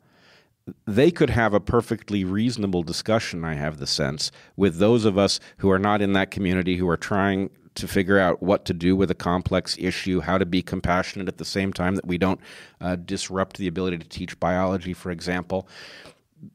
they 0.86 1.10
could 1.10 1.30
have 1.30 1.54
a 1.54 1.60
perfectly 1.60 2.24
reasonable 2.24 2.82
discussion, 2.82 3.44
I 3.44 3.54
have 3.54 3.78
the 3.78 3.86
sense, 3.86 4.30
with 4.56 4.78
those 4.78 5.04
of 5.04 5.18
us 5.18 5.40
who 5.58 5.70
are 5.70 5.78
not 5.78 6.00
in 6.00 6.12
that 6.12 6.30
community, 6.30 6.76
who 6.76 6.88
are 6.88 6.96
trying 6.96 7.50
to 7.74 7.88
figure 7.88 8.18
out 8.18 8.42
what 8.42 8.64
to 8.66 8.74
do 8.74 8.94
with 8.94 9.10
a 9.10 9.14
complex 9.14 9.76
issue, 9.78 10.20
how 10.20 10.38
to 10.38 10.46
be 10.46 10.62
compassionate 10.62 11.28
at 11.28 11.38
the 11.38 11.44
same 11.44 11.72
time 11.72 11.96
that 11.96 12.06
we 12.06 12.18
don't 12.18 12.40
uh, 12.80 12.96
disrupt 12.96 13.56
the 13.56 13.66
ability 13.66 13.98
to 13.98 14.08
teach 14.08 14.38
biology, 14.38 14.92
for 14.92 15.10
example. 15.10 15.66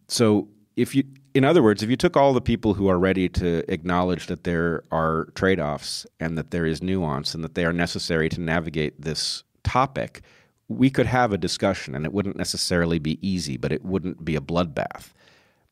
So, 0.08 0.48
if 0.76 0.94
you, 0.94 1.04
in 1.34 1.44
other 1.44 1.64
words, 1.64 1.82
if 1.82 1.90
you 1.90 1.96
took 1.96 2.16
all 2.16 2.34
the 2.34 2.42
people 2.42 2.76
who 2.76 2.88
are 2.88 3.00
ready 3.00 3.28
to 3.30 3.64
acknowledge 3.72 4.28
that 4.28 4.44
there 4.44 4.84
are 4.92 5.26
trade 5.34 5.60
offs 5.60 6.06
and 6.20 6.38
that 6.38 6.52
there 6.52 6.68
is 6.68 6.84
nuance 6.84 7.34
and 7.34 7.44
that 7.44 7.56
they 7.56 7.66
are 7.66 7.74
necessary 7.74 8.30
to 8.30 8.40
navigate 8.40 9.02
this 9.02 9.44
topic, 9.68 10.22
we 10.68 10.90
could 10.90 11.06
have 11.06 11.32
a 11.32 11.38
discussion 11.38 11.96
and 11.96 12.06
it 12.06 12.14
wouldn't 12.14 12.38
necessarily 12.38 13.00
be 13.00 13.18
easy, 13.28 13.58
but 13.58 13.72
it 13.72 13.84
wouldn't 13.84 14.24
be 14.24 14.36
a 14.36 14.42
bloodbath. 14.42 15.14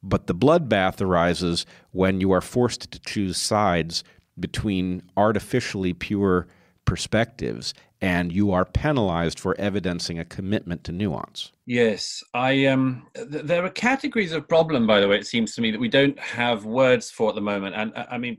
But 0.04 0.28
the 0.28 0.36
bloodbath 0.36 1.02
arises 1.02 1.66
when 1.91 2.22
you 2.22 2.32
are 2.32 2.41
forced 2.41 2.91
to 2.91 3.00
choose 3.00 3.38
sides 3.38 4.04
between 4.39 5.02
artificially 5.18 5.93
pure 5.93 6.48
perspectives 6.86 7.74
and 8.02 8.32
you 8.32 8.52
are 8.52 8.66
penalized 8.66 9.39
for 9.39 9.60
evidencing 9.60 10.20
a 10.20 10.26
commitment 10.26 10.84
to 10.84 10.91
nuance. 10.91 11.52
Yes, 11.66 12.24
I 12.34 12.66
um 12.68 13.08
th- 13.16 13.46
there 13.46 13.66
are 13.66 13.70
categories 13.70 14.32
of 14.32 14.48
problem 14.48 14.86
by 14.86 15.00
the 15.00 15.08
way 15.08 15.18
it 15.18 15.26
seems 15.26 15.56
to 15.56 15.62
me 15.62 15.72
that 15.72 15.80
we 15.80 15.89
don't 15.89 16.20
have 16.20 16.66
words 16.66 17.10
for 17.10 17.30
at 17.30 17.36
the 17.36 17.41
moment 17.41 17.76
and 17.76 17.91
uh, 17.96 18.06
I 18.12 18.18
mean 18.20 18.38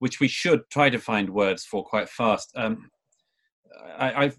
which 0.00 0.18
we 0.18 0.26
should 0.26 0.68
try 0.70 0.90
to 0.90 0.98
find 0.98 1.30
words 1.30 1.64
for 1.64 1.84
quite 1.84 2.08
fast. 2.08 2.50
Um 2.56 2.90
I, 3.98 4.24
have 4.24 4.38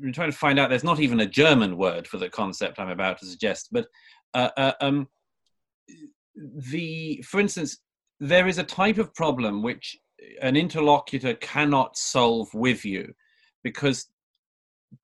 been 0.00 0.12
trying 0.12 0.30
to 0.30 0.36
find 0.36 0.58
out 0.58 0.70
there's 0.70 0.84
not 0.84 1.00
even 1.00 1.20
a 1.20 1.26
German 1.26 1.76
word 1.76 2.06
for 2.06 2.18
the 2.18 2.28
concept 2.28 2.78
I'm 2.78 2.88
about 2.88 3.18
to 3.20 3.26
suggest, 3.26 3.68
but 3.72 3.86
uh, 4.34 4.50
uh, 4.56 4.72
um, 4.80 5.08
the 6.36 7.22
for 7.26 7.40
instance 7.40 7.78
there 8.20 8.46
is 8.46 8.58
a 8.58 8.64
type 8.64 8.98
of 8.98 9.14
problem 9.14 9.62
which 9.62 9.96
an 10.42 10.56
interlocutor 10.56 11.34
cannot 11.34 11.96
solve 11.96 12.52
with 12.54 12.84
you 12.84 13.12
because 13.62 14.08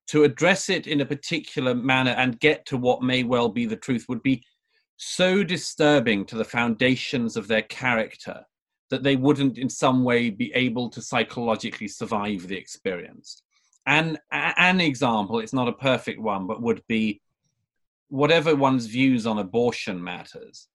to 0.07 0.23
address 0.23 0.69
it 0.69 0.87
in 0.87 1.01
a 1.01 1.05
particular 1.05 1.75
manner 1.75 2.11
and 2.11 2.39
get 2.39 2.65
to 2.65 2.77
what 2.77 3.03
may 3.03 3.23
well 3.23 3.49
be 3.49 3.65
the 3.65 3.75
truth 3.75 4.05
would 4.07 4.23
be 4.23 4.43
so 4.97 5.43
disturbing 5.43 6.25
to 6.25 6.35
the 6.35 6.45
foundations 6.45 7.35
of 7.35 7.47
their 7.47 7.61
character 7.63 8.43
that 8.89 9.03
they 9.03 9.15
wouldn't 9.15 9.57
in 9.57 9.69
some 9.69 10.03
way 10.03 10.29
be 10.29 10.51
able 10.53 10.89
to 10.89 11.01
psychologically 11.01 11.87
survive 11.87 12.47
the 12.47 12.57
experience 12.57 13.41
and 13.85 14.17
an 14.31 14.79
example 14.79 15.39
it's 15.39 15.53
not 15.53 15.67
a 15.67 15.73
perfect 15.73 16.19
one 16.19 16.47
but 16.47 16.61
would 16.61 16.81
be 16.87 17.21
whatever 18.09 18.55
one's 18.55 18.85
views 18.85 19.25
on 19.25 19.39
abortion 19.39 20.01
matters 20.03 20.67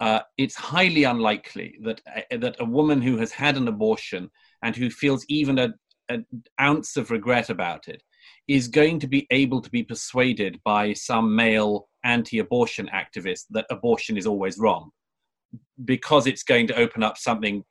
uh, 0.00 0.20
it's 0.36 0.54
highly 0.54 1.04
unlikely 1.04 1.76
that 1.82 2.00
uh, 2.14 2.36
that 2.38 2.56
a 2.60 2.64
woman 2.64 3.02
who 3.02 3.16
has 3.16 3.32
had 3.32 3.56
an 3.56 3.68
abortion 3.68 4.30
and 4.62 4.76
who 4.76 4.90
feels 4.90 5.24
even 5.28 5.58
a, 5.58 5.74
an 6.08 6.24
ounce 6.60 6.96
of 6.96 7.10
regret 7.10 7.50
about 7.50 7.88
it 7.88 8.02
is 8.46 8.68
going 8.68 8.98
to 8.98 9.06
be 9.06 9.26
able 9.30 9.60
to 9.60 9.70
be 9.70 9.82
persuaded 9.82 10.58
by 10.64 10.92
some 10.92 11.34
male 11.34 11.88
anti-abortion 12.04 12.88
activist 12.94 13.44
that 13.50 13.66
abortion 13.70 14.16
is 14.16 14.26
always 14.26 14.58
wrong 14.58 14.90
because 15.84 16.26
it's 16.26 16.42
going 16.42 16.66
to 16.66 16.76
open 16.76 17.02
up 17.02 17.18
something 17.18 17.64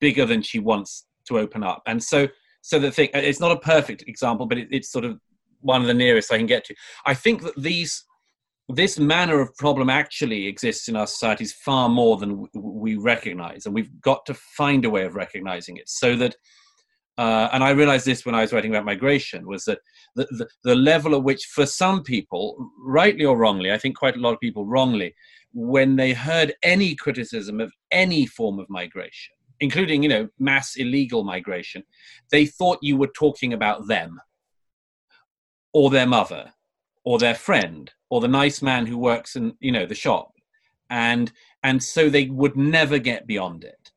bigger 0.00 0.24
than 0.24 0.42
she 0.42 0.58
wants 0.58 1.06
to 1.26 1.38
open 1.38 1.62
up. 1.62 1.82
And 1.86 2.02
so 2.02 2.28
so 2.62 2.78
the 2.78 2.90
thing 2.90 3.08
it's 3.12 3.40
not 3.40 3.52
a 3.52 3.58
perfect 3.58 4.04
example 4.06 4.46
but 4.46 4.56
it, 4.56 4.68
it's 4.70 4.90
sort 4.90 5.04
of 5.04 5.18
one 5.60 5.80
of 5.80 5.86
the 5.86 5.94
nearest 5.94 6.32
i 6.32 6.38
can 6.38 6.46
get 6.46 6.64
to. 6.64 6.74
I 7.06 7.14
think 7.14 7.42
that 7.42 7.54
these 7.56 8.04
this 8.68 8.98
manner 8.98 9.40
of 9.40 9.54
problem 9.56 9.90
actually 9.90 10.46
exists 10.46 10.88
in 10.88 10.96
our 10.96 11.06
societies 11.06 11.52
far 11.52 11.88
more 11.88 12.16
than 12.16 12.46
we 12.54 12.96
recognize 12.96 13.66
and 13.66 13.74
we've 13.74 14.00
got 14.00 14.24
to 14.26 14.34
find 14.34 14.84
a 14.84 14.90
way 14.90 15.04
of 15.04 15.14
recognizing 15.14 15.76
it. 15.76 15.88
So 15.88 16.16
that 16.16 16.36
uh, 17.18 17.48
and 17.52 17.62
i 17.62 17.70
realized 17.70 18.06
this 18.06 18.24
when 18.24 18.34
i 18.34 18.40
was 18.40 18.52
writing 18.52 18.70
about 18.70 18.86
migration 18.86 19.46
was 19.46 19.64
that 19.64 19.78
the, 20.16 20.26
the, 20.30 20.48
the, 20.64 20.74
level 20.74 21.14
at 21.14 21.22
which 21.22 21.44
for 21.44 21.66
some 21.66 22.02
people 22.02 22.56
rightly 22.86 23.24
or 23.24 23.36
wrongly 23.36 23.70
i 23.70 23.76
think 23.76 23.96
quite 23.96 24.16
a 24.16 24.20
lot 24.20 24.32
of 24.32 24.40
people 24.40 24.64
wrongly 24.64 25.14
when 25.52 25.96
they 25.96 26.14
heard 26.14 26.54
any 26.62 26.94
criticism 26.94 27.60
of 27.60 27.70
any 27.90 28.24
form 28.24 28.58
of 28.58 28.66
migration 28.70 29.34
including 29.62 30.02
you 30.02 30.08
know 30.08 30.28
mass 30.38 30.76
illegal 30.76 31.24
migration 31.24 31.82
they 32.30 32.44
thought 32.44 32.78
you 32.82 32.96
were 32.96 33.12
talking 33.14 33.52
about 33.54 33.86
them 33.86 34.20
or 35.72 35.88
their 35.88 36.06
mother 36.06 36.52
or 37.04 37.18
their 37.18 37.34
friend 37.34 37.90
or 38.10 38.20
the 38.20 38.28
nice 38.28 38.62
man 38.62 38.86
who 38.86 38.98
works 38.98 39.36
in 39.36 39.54
you 39.60 39.72
know 39.72 39.86
the 39.86 39.94
shop. 39.94 40.32
And 40.90 41.32
and 41.62 41.82
so 41.82 42.08
they 42.08 42.26
would 42.26 42.56
never 42.56 42.98
get 42.98 43.26
beyond 43.26 43.64
it. 43.64 43.90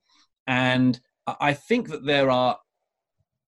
And 0.48 1.00
i 1.40 1.54
think 1.54 1.90
that 1.90 2.06
there 2.06 2.30
are 2.30 2.56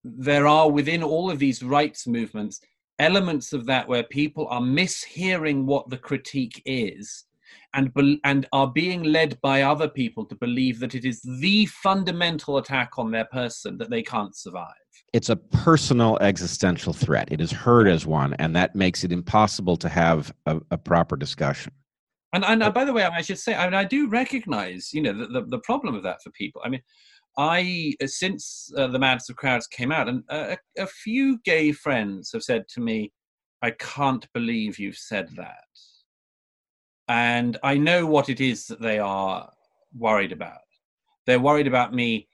there 0.02 0.48
are 0.48 0.68
within 0.68 1.02
all 1.02 1.30
of 1.30 1.38
these 1.38 1.62
rights 1.62 2.08
movements 2.08 2.60
elements 2.98 3.52
of 3.52 3.66
that 3.66 3.86
where 3.86 4.02
people 4.02 4.48
are 4.48 4.60
mishearing 4.60 5.62
what 5.64 5.88
the 5.88 5.96
critique 5.96 6.60
is 6.66 7.24
and 7.74 7.92
and 8.24 8.46
are 8.52 8.70
being 8.70 9.02
led 9.02 9.40
by 9.40 9.62
other 9.62 9.88
people 9.88 10.24
to 10.26 10.34
believe 10.36 10.80
that 10.80 10.94
it 10.94 11.04
is 11.04 11.20
the 11.40 11.66
fundamental 11.66 12.58
attack 12.58 12.98
on 12.98 13.10
their 13.10 13.26
person 13.26 13.78
that 13.78 13.90
they 13.90 14.02
can't 14.02 14.36
survive. 14.36 14.74
It's 15.12 15.28
a 15.28 15.36
personal 15.36 16.18
existential 16.20 16.92
threat. 16.92 17.28
It 17.30 17.40
is 17.40 17.50
heard 17.50 17.88
as 17.88 18.06
one, 18.06 18.34
and 18.34 18.54
that 18.56 18.74
makes 18.74 19.04
it 19.04 19.12
impossible 19.12 19.76
to 19.78 19.88
have 19.88 20.32
a, 20.46 20.60
a 20.70 20.78
proper 20.78 21.16
discussion. 21.16 21.72
And, 22.34 22.44
and 22.44 22.62
uh, 22.62 22.70
by 22.70 22.84
the 22.84 22.92
way, 22.92 23.04
I 23.04 23.22
should 23.22 23.38
say, 23.38 23.54
I 23.54 23.64
mean, 23.64 23.74
I 23.74 23.84
do 23.84 24.08
recognize, 24.08 24.92
you 24.92 25.00
know, 25.00 25.14
the, 25.14 25.26
the, 25.26 25.46
the 25.46 25.58
problem 25.60 25.94
of 25.94 26.02
that 26.02 26.22
for 26.22 26.30
people. 26.32 26.60
I 26.62 26.68
mean, 26.68 26.82
I 27.38 27.94
uh, 28.02 28.06
since 28.06 28.70
uh, 28.76 28.88
the 28.88 28.98
Madness 28.98 29.30
of 29.30 29.36
Crowds 29.36 29.66
came 29.66 29.92
out, 29.92 30.08
and 30.08 30.24
uh, 30.28 30.56
a, 30.76 30.82
a 30.82 30.86
few 30.86 31.38
gay 31.44 31.72
friends 31.72 32.30
have 32.32 32.42
said 32.42 32.64
to 32.74 32.80
me, 32.80 33.12
"I 33.62 33.70
can't 33.70 34.26
believe 34.34 34.78
you've 34.78 34.96
said 34.96 35.28
that," 35.36 35.64
and 37.08 37.56
I 37.62 37.76
know 37.76 38.06
what 38.06 38.28
it 38.28 38.40
is 38.40 38.66
that 38.66 38.80
they 38.80 38.98
are 38.98 39.50
worried 39.96 40.32
about. 40.32 40.60
They're 41.26 41.40
worried 41.40 41.66
about 41.66 41.94
me 41.94 42.28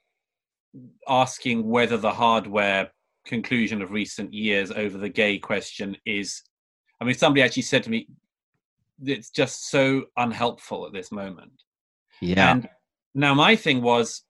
asking 1.08 1.68
whether 1.68 1.96
the 1.96 2.12
hardware 2.12 2.90
conclusion 3.24 3.80
of 3.82 3.92
recent 3.92 4.34
years 4.34 4.70
over 4.70 4.98
the 4.98 5.08
gay 5.08 5.38
question 5.38 5.96
is. 6.04 6.42
I 7.00 7.04
mean, 7.04 7.14
somebody 7.14 7.42
actually 7.42 7.62
said 7.62 7.82
to 7.84 7.90
me, 7.90 8.08
"It's 9.02 9.30
just 9.30 9.68
so 9.70 10.04
unhelpful 10.16 10.86
at 10.86 10.92
this 10.92 11.10
moment." 11.12 11.52
Yeah. 12.20 12.52
And 12.52 12.68
now 13.14 13.34
my 13.34 13.56
thing 13.56 13.82
was 13.82 14.22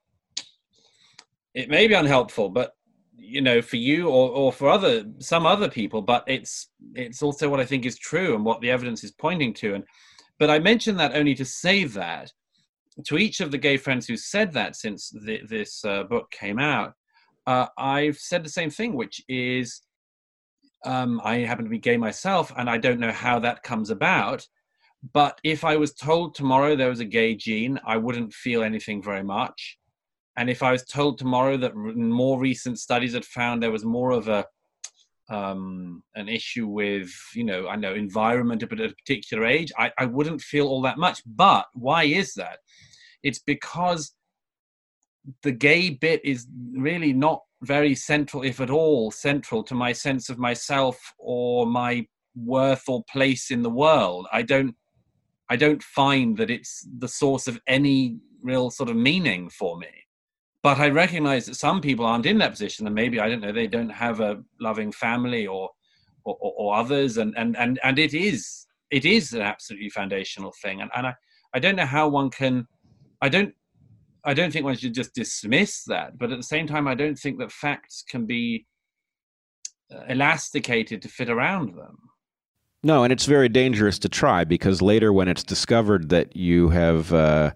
it 1.54 1.68
may 1.70 1.86
be 1.86 1.94
unhelpful, 1.94 2.50
but 2.50 2.72
you 3.16 3.40
know, 3.40 3.62
for 3.62 3.76
you 3.76 4.08
or, 4.08 4.30
or 4.30 4.52
for 4.52 4.68
other 4.68 5.04
some 5.18 5.46
other 5.46 5.68
people, 5.68 6.02
but 6.02 6.24
it's 6.26 6.68
it's 6.94 7.22
also 7.22 7.48
what 7.48 7.60
I 7.60 7.64
think 7.64 7.86
is 7.86 7.96
true 7.96 8.34
and 8.34 8.44
what 8.44 8.60
the 8.60 8.70
evidence 8.70 9.04
is 9.04 9.12
pointing 9.12 9.54
to. 9.54 9.74
And 9.74 9.84
but 10.38 10.50
I 10.50 10.58
mention 10.58 10.96
that 10.96 11.14
only 11.14 11.34
to 11.34 11.44
say 11.44 11.84
that 11.84 12.32
to 13.06 13.18
each 13.18 13.40
of 13.40 13.50
the 13.50 13.58
gay 13.58 13.76
friends 13.76 14.06
who 14.06 14.16
said 14.16 14.52
that 14.52 14.76
since 14.76 15.12
this 15.48 15.84
uh, 15.84 16.04
book 16.04 16.30
came 16.30 16.58
out, 16.58 16.92
uh, 17.46 17.66
I've 17.76 18.16
said 18.16 18.44
the 18.44 18.50
same 18.50 18.70
thing, 18.70 18.94
which 18.94 19.20
is 19.28 19.82
um, 20.84 21.20
I 21.24 21.38
happen 21.38 21.64
to 21.64 21.70
be 21.70 21.78
gay 21.78 21.96
myself, 21.96 22.52
and 22.56 22.68
I 22.68 22.78
don't 22.78 23.00
know 23.00 23.12
how 23.12 23.38
that 23.40 23.62
comes 23.62 23.90
about. 23.90 24.46
But 25.12 25.38
if 25.44 25.64
I 25.64 25.76
was 25.76 25.92
told 25.92 26.34
tomorrow 26.34 26.76
there 26.76 26.88
was 26.88 27.00
a 27.00 27.04
gay 27.04 27.34
gene, 27.34 27.78
I 27.86 27.96
wouldn't 27.96 28.32
feel 28.32 28.62
anything 28.62 29.02
very 29.02 29.22
much. 29.22 29.78
And 30.36 30.48
if 30.48 30.62
I 30.62 30.72
was 30.72 30.84
told 30.84 31.18
tomorrow 31.18 31.56
that 31.58 31.76
more 31.76 32.40
recent 32.40 32.78
studies 32.78 33.14
had 33.14 33.24
found 33.24 33.62
there 33.62 33.70
was 33.70 33.84
more 33.84 34.10
of 34.10 34.28
a 34.28 34.46
um, 35.34 36.02
an 36.14 36.28
issue 36.28 36.66
with, 36.66 37.12
you 37.34 37.44
know, 37.44 37.68
I 37.68 37.76
know 37.76 37.94
environment 37.94 38.62
at 38.62 38.72
a 38.72 38.94
particular 38.94 39.44
age, 39.44 39.72
I, 39.78 39.90
I 39.98 40.06
wouldn't 40.06 40.40
feel 40.40 40.68
all 40.68 40.82
that 40.82 40.98
much. 40.98 41.22
But 41.26 41.66
why 41.74 42.04
is 42.04 42.34
that? 42.34 42.58
It's 43.22 43.40
because 43.40 44.12
the 45.42 45.52
gay 45.52 45.90
bit 45.90 46.20
is 46.24 46.46
really 46.72 47.12
not 47.12 47.40
very 47.62 47.94
central, 47.94 48.42
if 48.42 48.60
at 48.60 48.70
all, 48.70 49.10
central 49.10 49.62
to 49.64 49.74
my 49.74 49.92
sense 49.92 50.28
of 50.28 50.38
myself 50.38 50.98
or 51.18 51.66
my 51.66 52.06
worth 52.36 52.84
or 52.88 53.02
place 53.10 53.50
in 53.50 53.62
the 53.62 53.70
world. 53.70 54.26
I 54.32 54.42
don't, 54.42 54.74
I 55.48 55.56
don't 55.56 55.82
find 55.82 56.36
that 56.36 56.50
it's 56.50 56.86
the 56.98 57.08
source 57.08 57.48
of 57.48 57.60
any 57.66 58.18
real 58.42 58.70
sort 58.70 58.90
of 58.90 58.96
meaning 58.96 59.48
for 59.48 59.78
me 59.78 60.03
but 60.64 60.78
I 60.78 60.88
recognize 60.88 61.44
that 61.44 61.56
some 61.56 61.82
people 61.82 62.06
aren't 62.06 62.24
in 62.24 62.38
that 62.38 62.52
position, 62.52 62.86
and 62.86 62.94
maybe 62.94 63.20
I 63.20 63.28
don't 63.28 63.42
know 63.42 63.52
they 63.52 63.66
don't 63.66 63.90
have 63.90 64.20
a 64.20 64.42
loving 64.58 64.90
family 64.92 65.46
or 65.46 65.68
or, 66.24 66.36
or 66.40 66.74
others, 66.74 67.18
and 67.18 67.34
and 67.36 67.54
and 67.58 67.78
and 67.84 67.98
it 67.98 68.14
is 68.14 68.66
it 68.90 69.04
is 69.04 69.34
an 69.34 69.42
absolutely 69.42 69.90
foundational 69.90 70.54
thing, 70.62 70.80
and 70.80 70.90
and 70.96 71.06
I 71.08 71.14
I 71.52 71.58
don't 71.58 71.76
know 71.76 71.84
how 71.84 72.08
one 72.08 72.30
can 72.30 72.66
I 73.20 73.28
don't 73.28 73.52
I 74.24 74.32
don't 74.32 74.50
think 74.50 74.64
one 74.64 74.76
should 74.76 74.94
just 74.94 75.14
dismiss 75.14 75.84
that, 75.84 76.16
but 76.16 76.32
at 76.32 76.38
the 76.38 76.42
same 76.54 76.66
time 76.66 76.88
I 76.88 76.94
don't 76.94 77.18
think 77.18 77.38
that 77.40 77.52
facts 77.52 78.02
can 78.08 78.24
be 78.24 78.66
uh, 79.94 80.04
elasticated 80.08 81.02
to 81.02 81.08
fit 81.08 81.28
around 81.28 81.74
them. 81.76 81.98
No, 82.82 83.04
and 83.04 83.12
it's 83.12 83.26
very 83.26 83.50
dangerous 83.50 83.98
to 83.98 84.08
try 84.08 84.44
because 84.44 84.80
later, 84.80 85.12
when 85.12 85.28
it's 85.28 85.42
discovered 85.42 86.08
that 86.08 86.34
you 86.34 86.70
have 86.70 87.12
uh, 87.12 87.52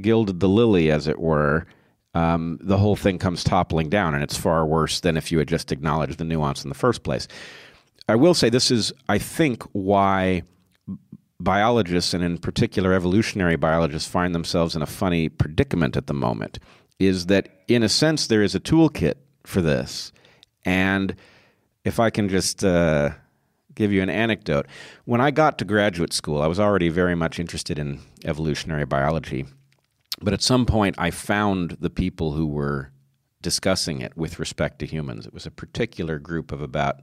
gilded 0.00 0.40
the 0.40 0.48
lily, 0.48 0.90
as 0.90 1.06
it 1.06 1.20
were, 1.20 1.68
um, 2.14 2.58
the 2.62 2.78
whole 2.78 2.96
thing 2.96 3.18
comes 3.18 3.42
toppling 3.42 3.88
down, 3.88 4.14
and 4.14 4.22
it's 4.22 4.36
far 4.36 4.66
worse 4.66 5.00
than 5.00 5.16
if 5.16 5.32
you 5.32 5.38
had 5.38 5.48
just 5.48 5.72
acknowledged 5.72 6.18
the 6.18 6.24
nuance 6.24 6.62
in 6.62 6.68
the 6.68 6.74
first 6.74 7.02
place. 7.02 7.26
I 8.08 8.16
will 8.16 8.34
say 8.34 8.50
this 8.50 8.70
is, 8.70 8.92
I 9.08 9.18
think, 9.18 9.62
why 9.72 10.42
biologists, 11.40 12.14
and 12.14 12.22
in 12.22 12.38
particular 12.38 12.92
evolutionary 12.92 13.56
biologists, 13.56 14.08
find 14.08 14.34
themselves 14.34 14.76
in 14.76 14.82
a 14.82 14.86
funny 14.86 15.28
predicament 15.28 15.96
at 15.96 16.06
the 16.06 16.14
moment. 16.14 16.58
Is 16.98 17.26
that, 17.26 17.48
in 17.66 17.82
a 17.82 17.88
sense, 17.88 18.26
there 18.26 18.42
is 18.42 18.54
a 18.54 18.60
toolkit 18.60 19.14
for 19.44 19.60
this. 19.60 20.12
And 20.64 21.16
if 21.84 21.98
I 21.98 22.10
can 22.10 22.28
just 22.28 22.64
uh, 22.64 23.10
give 23.74 23.90
you 23.90 24.02
an 24.02 24.10
anecdote, 24.10 24.66
when 25.04 25.20
I 25.20 25.30
got 25.30 25.58
to 25.58 25.64
graduate 25.64 26.12
school, 26.12 26.42
I 26.42 26.46
was 26.46 26.60
already 26.60 26.90
very 26.90 27.14
much 27.16 27.40
interested 27.40 27.78
in 27.78 28.00
evolutionary 28.24 28.84
biology. 28.84 29.46
But 30.22 30.32
at 30.32 30.42
some 30.42 30.66
point, 30.66 30.94
I 30.98 31.10
found 31.10 31.72
the 31.80 31.90
people 31.90 32.32
who 32.32 32.46
were 32.46 32.92
discussing 33.40 34.00
it 34.00 34.16
with 34.16 34.38
respect 34.38 34.78
to 34.78 34.86
humans. 34.86 35.26
It 35.26 35.34
was 35.34 35.46
a 35.46 35.50
particular 35.50 36.18
group 36.18 36.52
of 36.52 36.62
about 36.62 37.00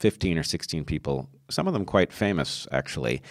15 0.00 0.38
or 0.38 0.42
16 0.42 0.84
people, 0.84 1.28
some 1.50 1.66
of 1.66 1.74
them 1.74 1.84
quite 1.84 2.12
famous, 2.12 2.66
actually. 2.72 3.22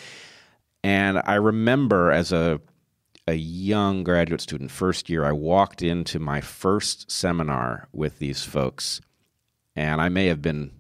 And 0.84 1.22
I 1.26 1.36
remember 1.36 2.12
as 2.12 2.32
a, 2.32 2.62
a 3.28 3.34
young 3.34 4.04
graduate 4.04 4.42
student, 4.42 4.72
first 4.72 5.10
year, 5.10 5.26
I 5.26 5.32
walked 5.32 5.82
into 5.82 6.20
my 6.20 6.42
first 6.42 7.10
seminar 7.10 7.88
with 7.92 8.20
these 8.20 8.44
folks, 8.44 9.02
and 9.76 10.02
I 10.02 10.10
may 10.10 10.28
have 10.28 10.42
been 10.42 10.72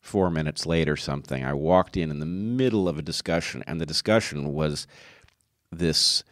four 0.00 0.30
minutes 0.30 0.66
late 0.66 0.88
or 0.88 0.96
something. 0.96 1.44
I 1.44 1.54
walked 1.54 1.96
in 1.96 2.10
in 2.10 2.20
the 2.20 2.26
middle 2.26 2.88
of 2.88 2.98
a 2.98 3.02
discussion, 3.02 3.62
and 3.66 3.80
the 3.80 3.86
discussion 3.86 4.52
was 4.52 4.86
this 5.70 6.24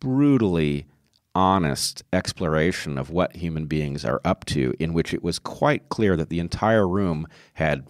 brutally 0.00 0.86
honest 1.34 2.02
exploration 2.12 2.96
of 2.96 3.10
what 3.10 3.36
human 3.36 3.66
beings 3.66 4.04
are 4.04 4.20
up 4.24 4.44
to, 4.46 4.74
in 4.78 4.92
which 4.92 5.12
it 5.12 5.22
was 5.22 5.38
quite 5.38 5.88
clear 5.88 6.16
that 6.16 6.28
the 6.28 6.38
entire 6.38 6.86
room 6.86 7.26
had, 7.54 7.86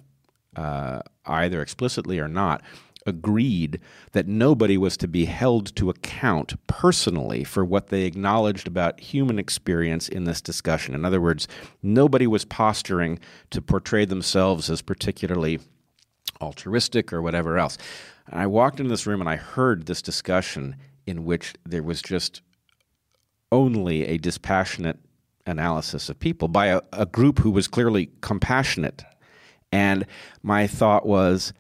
uh, 0.57 1.01
either 1.27 1.61
explicitly 1.61 2.19
or 2.19 2.29
not, 2.29 2.63
agreed 3.07 3.81
that 4.13 4.27
nobody 4.27 4.79
was 4.79 4.97
to 4.97 5.07
be 5.07 5.27
held 5.27 5.75
to 5.77 5.91
account 5.91 6.55
personally 6.67 7.45
for 7.45 7.65
what 7.65 7.89
they 7.89 8.05
acknowledged 8.05 8.67
about 8.67 8.99
human 8.99 9.39
experience 9.39 10.09
in 10.09 10.25
this 10.25 10.41
discussion. 10.41 10.95
In 10.95 11.05
other 11.05 11.21
words, 11.21 11.47
nobody 11.83 12.27
was 12.27 12.47
posturing 12.47 13.19
to 13.51 13.61
portray 13.61 14.07
themselves 14.07 14.71
as 14.71 14.81
particularly 14.81 15.61
altruistic 16.41 17.13
or 17.13 17.21
whatever 17.21 17.59
else. 17.59 17.77
And 18.27 18.41
I 18.41 18.47
walked 18.47 18.81
into 18.81 18.91
this 18.91 19.07
room 19.07 19.21
and 19.21 19.29
I 19.29 19.37
heard 19.37 19.85
this 19.85 20.01
discussion 20.01 20.77
in 21.07 21.25
which 21.25 21.55
there 21.65 21.83
was 21.83 22.03
just 22.03 22.43
only 23.53 24.07
a 24.07 24.19
dispassionate 24.19 24.99
analysis 25.47 26.09
of 26.09 26.19
people 26.19 26.49
by 26.49 26.67
a, 26.67 26.81
a 26.93 27.07
group 27.07 27.39
who 27.39 27.51
was 27.51 27.69
clearly 27.69 28.11
compassionate. 28.21 29.05
And 29.71 30.07
my 30.43 30.67
thought 30.67 31.07
was, 31.07 31.53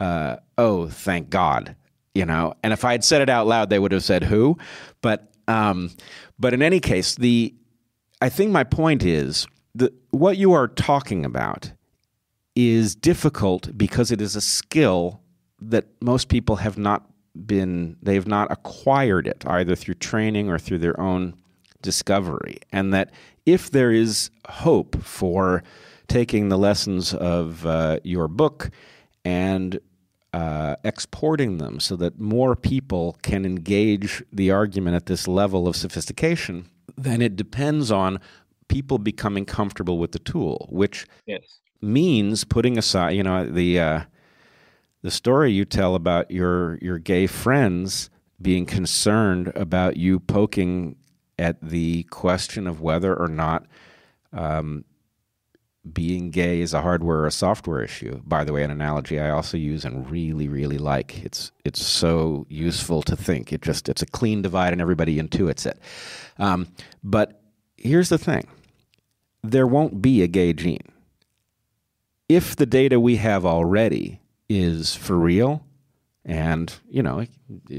uh, 0.00 0.36
oh, 0.56 0.88
thank 0.88 1.30
God, 1.30 1.76
you 2.14 2.24
know. 2.24 2.54
And 2.62 2.72
if 2.72 2.84
I 2.84 2.92
had 2.92 3.04
said 3.04 3.22
it 3.22 3.28
out 3.28 3.46
loud, 3.46 3.70
they 3.70 3.78
would 3.78 3.92
have 3.92 4.04
said 4.04 4.24
who. 4.24 4.56
But 5.02 5.30
um, 5.46 5.90
but 6.38 6.54
in 6.54 6.62
any 6.62 6.80
case, 6.80 7.14
the 7.16 7.54
I 8.22 8.28
think 8.28 8.50
my 8.50 8.64
point 8.64 9.04
is 9.04 9.46
that 9.74 9.92
what 10.10 10.36
you 10.36 10.52
are 10.52 10.68
talking 10.68 11.24
about 11.24 11.72
is 12.56 12.94
difficult 12.94 13.76
because 13.76 14.10
it 14.10 14.20
is 14.20 14.36
a 14.36 14.40
skill 14.40 15.20
that 15.60 15.86
most 16.00 16.28
people 16.28 16.56
have 16.56 16.78
not 16.78 17.04
been 17.46 17.96
they 18.02 18.14
have 18.14 18.26
not 18.26 18.50
acquired 18.50 19.26
it 19.26 19.44
either 19.46 19.74
through 19.74 19.94
training 19.94 20.48
or 20.48 20.58
through 20.58 20.78
their 20.78 20.98
own 21.00 21.34
discovery 21.82 22.58
and 22.72 22.94
that 22.94 23.10
if 23.44 23.70
there 23.70 23.92
is 23.92 24.30
hope 24.48 25.02
for 25.02 25.62
taking 26.08 26.48
the 26.48 26.58
lessons 26.58 27.12
of 27.14 27.66
uh, 27.66 27.98
your 28.04 28.28
book 28.28 28.70
and 29.24 29.80
uh, 30.32 30.76
exporting 30.82 31.58
them 31.58 31.78
so 31.78 31.96
that 31.96 32.18
more 32.18 32.56
people 32.56 33.16
can 33.22 33.44
engage 33.44 34.22
the 34.32 34.50
argument 34.50 34.96
at 34.96 35.06
this 35.06 35.28
level 35.28 35.68
of 35.68 35.76
sophistication, 35.76 36.68
then 36.96 37.22
it 37.22 37.36
depends 37.36 37.90
on 37.92 38.18
people 38.68 38.98
becoming 38.98 39.44
comfortable 39.44 39.98
with 39.98 40.12
the 40.12 40.18
tool, 40.18 40.66
which 40.70 41.06
yes. 41.26 41.60
means 41.80 42.44
putting 42.44 42.76
aside, 42.76 43.10
you 43.10 43.22
know, 43.22 43.46
the 43.46 43.78
uh, 43.78 44.00
the 45.04 45.10
story 45.10 45.52
you 45.52 45.66
tell 45.66 45.94
about 45.94 46.30
your 46.30 46.78
your 46.80 46.98
gay 46.98 47.26
friends 47.26 48.08
being 48.40 48.64
concerned 48.64 49.52
about 49.54 49.98
you 49.98 50.18
poking 50.18 50.96
at 51.38 51.60
the 51.60 52.04
question 52.04 52.66
of 52.66 52.80
whether 52.80 53.14
or 53.14 53.28
not 53.28 53.66
um, 54.32 54.82
being 55.92 56.30
gay 56.30 56.62
is 56.62 56.72
a 56.72 56.80
hardware 56.80 57.18
or 57.18 57.26
a 57.26 57.30
software 57.30 57.82
issue. 57.82 58.22
By 58.24 58.44
the 58.44 58.54
way, 58.54 58.62
an 58.62 58.70
analogy 58.70 59.20
I 59.20 59.28
also 59.28 59.58
use 59.58 59.84
and 59.84 60.10
really, 60.10 60.48
really 60.48 60.78
like. 60.78 61.22
It's 61.22 61.52
it's 61.66 61.84
so 61.84 62.46
useful 62.48 63.02
to 63.02 63.14
think. 63.14 63.52
It 63.52 63.60
just 63.60 63.90
it's 63.90 64.00
a 64.00 64.06
clean 64.06 64.40
divide 64.40 64.72
and 64.72 64.80
everybody 64.80 65.18
intuits 65.18 65.66
it. 65.66 65.78
Um, 66.38 66.68
but 67.02 67.42
here's 67.76 68.08
the 68.08 68.16
thing: 68.16 68.48
there 69.42 69.66
won't 69.66 70.00
be 70.00 70.22
a 70.22 70.28
gay 70.28 70.54
gene 70.54 70.90
if 72.26 72.56
the 72.56 72.64
data 72.64 72.98
we 72.98 73.16
have 73.16 73.44
already 73.44 74.18
is 74.48 74.94
for 74.94 75.16
real. 75.18 75.64
And, 76.26 76.72
you 76.88 77.02
know, 77.02 77.26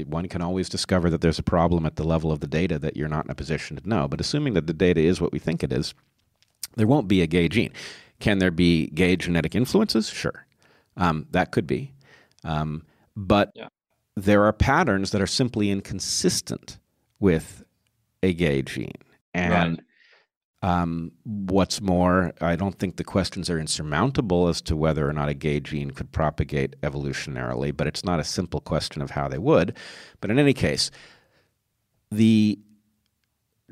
one 0.06 0.28
can 0.28 0.40
always 0.40 0.68
discover 0.68 1.10
that 1.10 1.20
there's 1.20 1.38
a 1.38 1.42
problem 1.42 1.84
at 1.84 1.96
the 1.96 2.04
level 2.04 2.30
of 2.30 2.38
the 2.40 2.46
data 2.46 2.78
that 2.78 2.96
you're 2.96 3.08
not 3.08 3.24
in 3.24 3.30
a 3.30 3.34
position 3.34 3.76
to 3.76 3.88
know. 3.88 4.06
But 4.06 4.20
assuming 4.20 4.54
that 4.54 4.68
the 4.68 4.72
data 4.72 5.00
is 5.00 5.20
what 5.20 5.32
we 5.32 5.40
think 5.40 5.64
it 5.64 5.72
is, 5.72 5.94
there 6.76 6.86
won't 6.86 7.08
be 7.08 7.22
a 7.22 7.26
gay 7.26 7.48
gene. 7.48 7.72
Can 8.20 8.38
there 8.38 8.52
be 8.52 8.86
gay 8.88 9.16
genetic 9.16 9.54
influences? 9.54 10.08
Sure. 10.08 10.46
Um, 10.96 11.26
that 11.32 11.50
could 11.50 11.66
be. 11.66 11.92
Um, 12.44 12.84
but 13.16 13.50
yeah. 13.54 13.68
there 14.14 14.44
are 14.44 14.52
patterns 14.52 15.10
that 15.10 15.20
are 15.20 15.26
simply 15.26 15.70
inconsistent 15.70 16.78
with 17.18 17.64
a 18.22 18.32
gay 18.32 18.62
gene. 18.62 18.92
And 19.34 19.78
right. 19.78 19.86
Um, 20.66 21.12
what's 21.22 21.80
more, 21.80 22.32
I 22.40 22.56
don't 22.56 22.76
think 22.76 22.96
the 22.96 23.04
questions 23.04 23.48
are 23.48 23.58
insurmountable 23.58 24.48
as 24.48 24.60
to 24.62 24.74
whether 24.74 25.08
or 25.08 25.12
not 25.12 25.28
a 25.28 25.34
gay 25.34 25.60
gene 25.60 25.92
could 25.92 26.10
propagate 26.10 26.74
evolutionarily, 26.80 27.74
but 27.74 27.86
it's 27.86 28.04
not 28.04 28.18
a 28.18 28.24
simple 28.24 28.60
question 28.60 29.00
of 29.00 29.10
how 29.12 29.28
they 29.28 29.38
would. 29.38 29.76
But 30.20 30.32
in 30.32 30.40
any 30.40 30.52
case, 30.52 30.90
the 32.10 32.58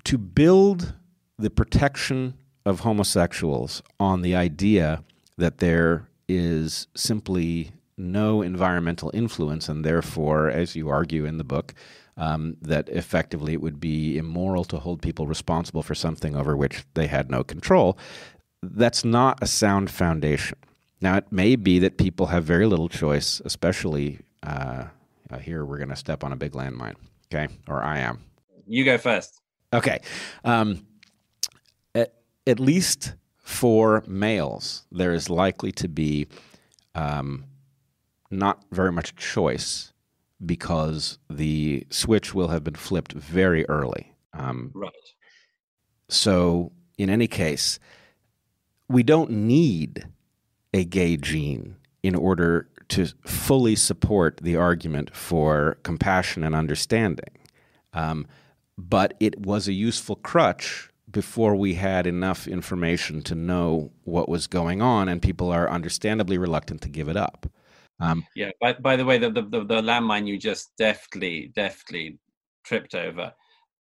to 0.04 0.18
build 0.18 0.94
the 1.36 1.50
protection 1.50 2.34
of 2.64 2.80
homosexuals 2.80 3.82
on 3.98 4.22
the 4.22 4.36
idea 4.36 5.02
that 5.36 5.58
there 5.58 6.08
is 6.28 6.86
simply 6.94 7.72
no 7.96 8.40
environmental 8.40 9.10
influence, 9.12 9.68
and 9.68 9.84
therefore, 9.84 10.48
as 10.48 10.76
you 10.76 10.88
argue 10.88 11.24
in 11.24 11.38
the 11.38 11.44
book, 11.44 11.74
um, 12.16 12.56
that 12.62 12.88
effectively 12.88 13.52
it 13.52 13.60
would 13.60 13.80
be 13.80 14.16
immoral 14.16 14.64
to 14.64 14.78
hold 14.78 15.02
people 15.02 15.26
responsible 15.26 15.82
for 15.82 15.94
something 15.94 16.36
over 16.36 16.56
which 16.56 16.84
they 16.94 17.06
had 17.06 17.30
no 17.30 17.42
control. 17.42 17.98
That's 18.62 19.04
not 19.04 19.42
a 19.42 19.46
sound 19.46 19.90
foundation. 19.90 20.58
Now, 21.00 21.16
it 21.16 21.30
may 21.30 21.56
be 21.56 21.78
that 21.80 21.98
people 21.98 22.26
have 22.26 22.44
very 22.44 22.66
little 22.66 22.88
choice, 22.88 23.42
especially 23.44 24.20
uh, 24.42 24.84
here 25.40 25.64
we're 25.64 25.78
going 25.78 25.90
to 25.90 25.96
step 25.96 26.22
on 26.22 26.32
a 26.32 26.36
big 26.36 26.52
landmine, 26.52 26.94
okay? 27.32 27.52
Or 27.68 27.82
I 27.82 27.98
am. 27.98 28.20
You 28.66 28.84
go 28.84 28.96
first. 28.96 29.40
Okay. 29.72 30.00
Um, 30.44 30.86
at 32.46 32.60
least 32.60 33.14
for 33.38 34.04
males, 34.06 34.84
there 34.92 35.12
is 35.12 35.30
likely 35.30 35.72
to 35.72 35.88
be 35.88 36.26
um, 36.94 37.44
not 38.30 38.62
very 38.70 38.92
much 38.92 39.16
choice 39.16 39.92
because 40.46 41.18
the 41.28 41.86
switch 41.90 42.34
will 42.34 42.48
have 42.48 42.64
been 42.64 42.74
flipped 42.74 43.12
very 43.12 43.66
early. 43.68 44.14
Um, 44.32 44.70
right. 44.74 44.92
So, 46.08 46.72
in 46.98 47.10
any 47.10 47.26
case, 47.26 47.78
we 48.88 49.02
don't 49.02 49.30
need 49.30 50.06
a 50.72 50.84
gay 50.84 51.16
gene 51.16 51.76
in 52.02 52.14
order 52.14 52.68
to 52.88 53.06
fully 53.24 53.76
support 53.76 54.40
the 54.42 54.56
argument 54.56 55.16
for 55.16 55.78
compassion 55.82 56.44
and 56.44 56.54
understanding. 56.54 57.38
Um, 57.92 58.26
but 58.76 59.14
it 59.20 59.40
was 59.40 59.68
a 59.68 59.72
useful 59.72 60.16
crutch 60.16 60.90
before 61.10 61.54
we 61.54 61.74
had 61.74 62.06
enough 62.06 62.46
information 62.46 63.22
to 63.22 63.34
know 63.34 63.92
what 64.02 64.28
was 64.28 64.46
going 64.46 64.82
on, 64.82 65.08
and 65.08 65.22
people 65.22 65.50
are 65.50 65.70
understandably 65.70 66.36
reluctant 66.36 66.82
to 66.82 66.88
give 66.88 67.08
it 67.08 67.16
up. 67.16 67.46
Um, 68.04 68.26
yeah. 68.34 68.50
By, 68.60 68.74
by 68.74 68.96
the 68.96 69.04
way, 69.04 69.18
the, 69.18 69.30
the, 69.30 69.42
the 69.42 69.82
landmine 69.82 70.26
you 70.26 70.38
just 70.38 70.76
deftly 70.76 71.52
deftly 71.54 72.18
tripped 72.64 72.94
over 72.94 73.32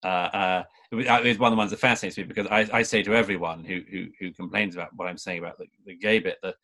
uh, 0.03 0.07
uh, 0.07 0.63
is 0.91 1.39
one 1.39 1.51
of 1.51 1.55
the 1.55 1.57
ones 1.57 1.71
that 1.71 1.79
fascinates 1.79 2.17
me 2.17 2.23
because 2.23 2.47
I, 2.47 2.67
I 2.71 2.83
say 2.83 3.03
to 3.03 3.15
everyone 3.15 3.63
who, 3.63 3.81
who, 3.89 4.07
who 4.19 4.31
complains 4.31 4.75
about 4.75 4.95
what 4.95 5.07
I'm 5.07 5.17
saying 5.17 5.39
about 5.39 5.57
the, 5.57 5.65
the 5.85 5.95
gay 5.95 6.19
bit 6.19 6.37
that 6.43 6.55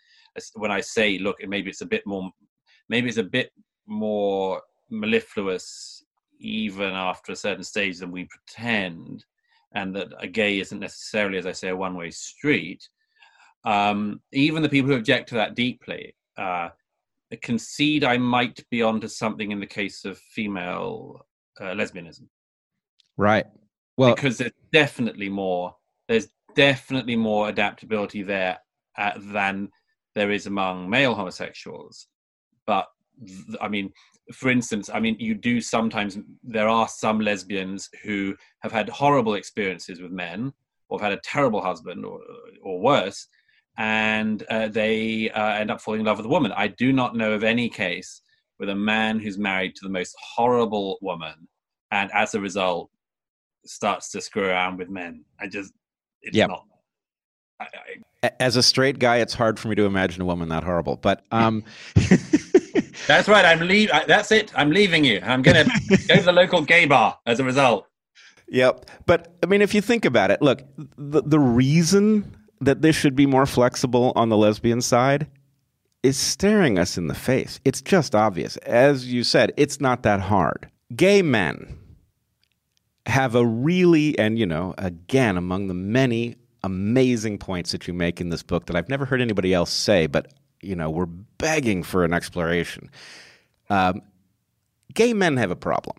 when 0.55 0.71
I 0.71 0.81
say, 0.81 1.17
look, 1.17 1.37
maybe 1.47 1.69
it's 1.69 1.81
a 1.81 1.85
bit 1.85 2.05
more, 2.05 2.29
maybe 2.89 3.07
it's 3.07 3.17
a 3.17 3.23
bit 3.23 3.51
more 3.87 4.61
mellifluous 4.89 6.03
even 6.39 6.91
after 6.93 7.31
a 7.31 7.35
certain 7.35 7.63
stage 7.63 7.99
than 7.99 8.11
we 8.11 8.25
pretend 8.25 9.25
and 9.73 9.95
that 9.95 10.07
a 10.19 10.27
gay 10.27 10.59
isn't 10.59 10.79
necessarily, 10.79 11.37
as 11.37 11.45
I 11.45 11.51
say, 11.51 11.69
a 11.69 11.75
one 11.75 11.95
way 11.95 12.11
street, 12.11 12.87
um, 13.65 14.21
even 14.31 14.63
the 14.63 14.69
people 14.69 14.89
who 14.89 14.97
object 14.97 15.29
to 15.29 15.35
that 15.35 15.55
deeply 15.55 16.15
uh, 16.37 16.69
concede 17.37 18.03
I 18.03 18.17
might 18.17 18.63
be 18.69 18.81
onto 18.81 19.07
something 19.07 19.51
in 19.51 19.59
the 19.59 19.65
case 19.67 20.05
of 20.05 20.17
female 20.17 21.25
uh, 21.59 21.73
lesbianism. 21.73 22.27
Right. 23.17 23.45
Well, 23.97 24.15
because 24.15 24.37
there's 24.37 24.51
definitely 24.71 25.29
more. 25.29 25.75
There's 26.07 26.29
definitely 26.55 27.15
more 27.15 27.49
adaptability 27.49 28.23
there 28.23 28.57
uh, 28.97 29.11
than 29.17 29.69
there 30.15 30.31
is 30.31 30.47
among 30.47 30.89
male 30.89 31.13
homosexuals. 31.13 32.07
But 32.65 32.87
I 33.61 33.67
mean, 33.67 33.91
for 34.33 34.49
instance, 34.49 34.89
I 34.93 34.99
mean, 34.99 35.15
you 35.19 35.35
do 35.35 35.59
sometimes, 35.59 36.17
there 36.43 36.67
are 36.67 36.87
some 36.87 37.19
lesbians 37.19 37.89
who 38.03 38.35
have 38.61 38.71
had 38.71 38.89
horrible 38.89 39.33
experiences 39.35 40.01
with 40.01 40.11
men 40.11 40.53
or 40.87 40.99
have 40.99 41.09
had 41.09 41.17
a 41.17 41.21
terrible 41.23 41.61
husband 41.61 42.05
or, 42.05 42.19
or 42.61 42.79
worse, 42.79 43.27
and 43.79 44.43
uh, 44.49 44.67
they 44.67 45.31
uh, 45.31 45.53
end 45.53 45.71
up 45.71 45.79
falling 45.79 46.01
in 46.01 46.05
love 46.05 46.17
with 46.17 46.25
a 46.25 46.29
woman. 46.29 46.51
I 46.55 46.67
do 46.67 46.91
not 46.91 47.15
know 47.15 47.31
of 47.31 47.45
any 47.45 47.69
case 47.69 48.21
with 48.59 48.69
a 48.69 48.75
man 48.75 49.19
who's 49.19 49.37
married 49.37 49.73
to 49.75 49.79
the 49.83 49.89
most 49.89 50.15
horrible 50.21 50.97
woman 51.01 51.47
and 51.89 52.11
as 52.13 52.35
a 52.35 52.41
result 52.41 52.91
starts 53.65 54.11
to 54.11 54.21
screw 54.21 54.43
around 54.43 54.77
with 54.77 54.89
men. 54.89 55.23
I 55.39 55.47
just, 55.47 55.71
it's 56.21 56.35
yep. 56.35 56.49
not. 56.49 56.65
I, 57.61 57.67
I, 58.23 58.31
as 58.41 58.57
a 58.57 58.63
straight 58.63 58.99
guy, 58.99 59.17
it's 59.17 59.33
hard 59.33 59.57
for 59.57 59.69
me 59.69 59.75
to 59.75 59.85
imagine 59.85 60.21
a 60.21 60.25
woman 60.25 60.49
that 60.49 60.65
horrible. 60.65 60.97
But 60.97 61.23
um, 61.31 61.63
That's 63.07 63.29
right. 63.29 63.45
I'm 63.45 63.61
leave. 63.61 63.89
That's 64.07 64.31
it. 64.33 64.51
I'm 64.55 64.71
leaving 64.71 65.05
you. 65.05 65.21
I'm 65.23 65.41
going 65.41 65.65
to 65.65 65.97
go 66.07 66.15
to 66.15 66.21
the 66.21 66.33
local 66.33 66.61
gay 66.61 66.85
bar 66.85 67.17
as 67.25 67.39
a 67.39 67.45
result. 67.45 67.87
Yep. 68.49 68.89
But 69.05 69.37
I 69.41 69.45
mean, 69.45 69.61
if 69.61 69.73
you 69.73 69.81
think 69.81 70.03
about 70.03 70.31
it, 70.31 70.41
look, 70.41 70.63
the, 70.97 71.21
the 71.23 71.39
reason 71.39 72.35
that 72.61 72.81
this 72.81 72.95
should 72.95 73.15
be 73.15 73.25
more 73.25 73.45
flexible 73.45 74.13
on 74.15 74.29
the 74.29 74.37
lesbian 74.37 74.81
side 74.81 75.27
is 76.03 76.17
staring 76.17 76.79
us 76.79 76.97
in 76.97 77.07
the 77.07 77.15
face. 77.15 77.59
It's 77.65 77.81
just 77.81 78.15
obvious. 78.15 78.57
As 78.57 79.11
you 79.11 79.23
said, 79.23 79.51
it's 79.57 79.81
not 79.81 80.03
that 80.03 80.21
hard. 80.21 80.69
Gay 80.95 81.21
men 81.21 81.77
have 83.05 83.35
a 83.35 83.45
really, 83.45 84.17
and 84.17 84.37
you 84.39 84.45
know, 84.45 84.73
again, 84.77 85.37
among 85.37 85.67
the 85.67 85.73
many 85.73 86.35
amazing 86.63 87.37
points 87.37 87.71
that 87.71 87.87
you 87.87 87.93
make 87.93 88.19
in 88.21 88.29
this 88.29 88.43
book 88.43 88.65
that 88.65 88.75
I've 88.75 88.89
never 88.89 89.05
heard 89.05 89.21
anybody 89.21 89.53
else 89.53 89.71
say, 89.71 90.07
but 90.07 90.33
you 90.61 90.75
know, 90.75 90.89
we're 90.89 91.05
begging 91.05 91.83
for 91.83 92.03
an 92.03 92.13
exploration. 92.13 92.89
Um, 93.69 94.01
gay 94.93 95.13
men 95.13 95.37
have 95.37 95.51
a 95.51 95.55
problem 95.55 95.97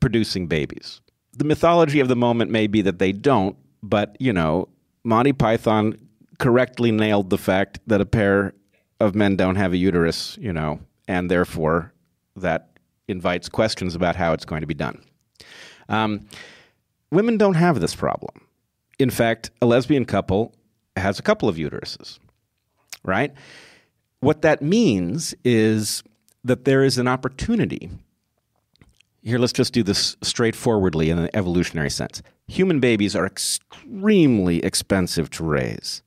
producing 0.00 0.46
babies. 0.46 1.00
The 1.34 1.44
mythology 1.44 2.00
of 2.00 2.08
the 2.08 2.16
moment 2.16 2.50
may 2.50 2.66
be 2.66 2.82
that 2.82 2.98
they 2.98 3.12
don't, 3.12 3.56
but, 3.82 4.16
you 4.20 4.32
know, 4.32 4.68
Monty 5.04 5.32
Python 5.32 5.96
correctly 6.38 6.90
nailed 6.90 7.30
the 7.30 7.38
fact 7.38 7.80
that 7.86 8.00
a 8.00 8.06
pair 8.06 8.54
of 9.00 9.14
men 9.14 9.36
don't 9.36 9.56
have 9.56 9.72
a 9.72 9.76
uterus, 9.76 10.36
you 10.40 10.52
know, 10.52 10.80
and 11.08 11.30
therefore 11.30 11.92
that 12.36 12.70
invites 13.08 13.48
questions 13.48 13.94
about 13.94 14.16
how 14.16 14.32
it's 14.32 14.44
going 14.44 14.60
to 14.60 14.66
be 14.66 14.74
done. 14.74 15.02
Um, 15.88 16.26
women 17.10 17.36
don't 17.36 17.54
have 17.54 17.80
this 17.80 17.94
problem. 17.94 18.46
In 18.98 19.10
fact, 19.10 19.50
a 19.60 19.66
lesbian 19.66 20.04
couple 20.04 20.54
has 20.96 21.18
a 21.18 21.22
couple 21.22 21.48
of 21.48 21.56
uteruses, 21.56 22.18
right? 23.04 23.32
What 24.20 24.42
that 24.42 24.62
means 24.62 25.34
is 25.44 26.02
that 26.44 26.64
there 26.64 26.84
is 26.84 26.98
an 26.98 27.08
opportunity. 27.08 27.90
Here, 29.22 29.38
let's 29.38 29.52
just 29.52 29.72
do 29.72 29.82
this 29.82 30.16
straightforwardly 30.22 31.10
in 31.10 31.18
an 31.18 31.30
evolutionary 31.34 31.90
sense. 31.90 32.22
Human 32.48 32.80
babies 32.80 33.16
are 33.16 33.26
extremely 33.26 34.58
expensive 34.62 35.30
to 35.30 35.44
raise, 35.44 36.02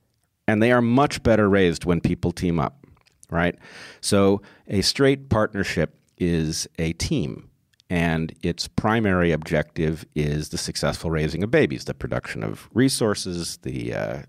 and 0.46 0.62
they 0.62 0.72
are 0.72 0.82
much 0.82 1.22
better 1.22 1.48
raised 1.48 1.84
when 1.84 2.00
people 2.00 2.32
team 2.32 2.60
up, 2.60 2.86
right? 3.30 3.56
So, 4.00 4.42
a 4.68 4.82
straight 4.82 5.28
partnership 5.28 5.98
is 6.18 6.68
a 6.78 6.92
team, 6.94 7.48
and 7.90 8.34
its 8.42 8.68
primary 8.68 9.32
objective 9.32 10.04
is 10.14 10.50
the 10.50 10.58
successful 10.58 11.10
raising 11.10 11.42
of 11.42 11.50
babies, 11.50 11.84
the 11.84 11.94
production 11.94 12.42
of 12.42 12.68
resources, 12.72 13.58
the 13.62 13.94
uh, 13.94 14.22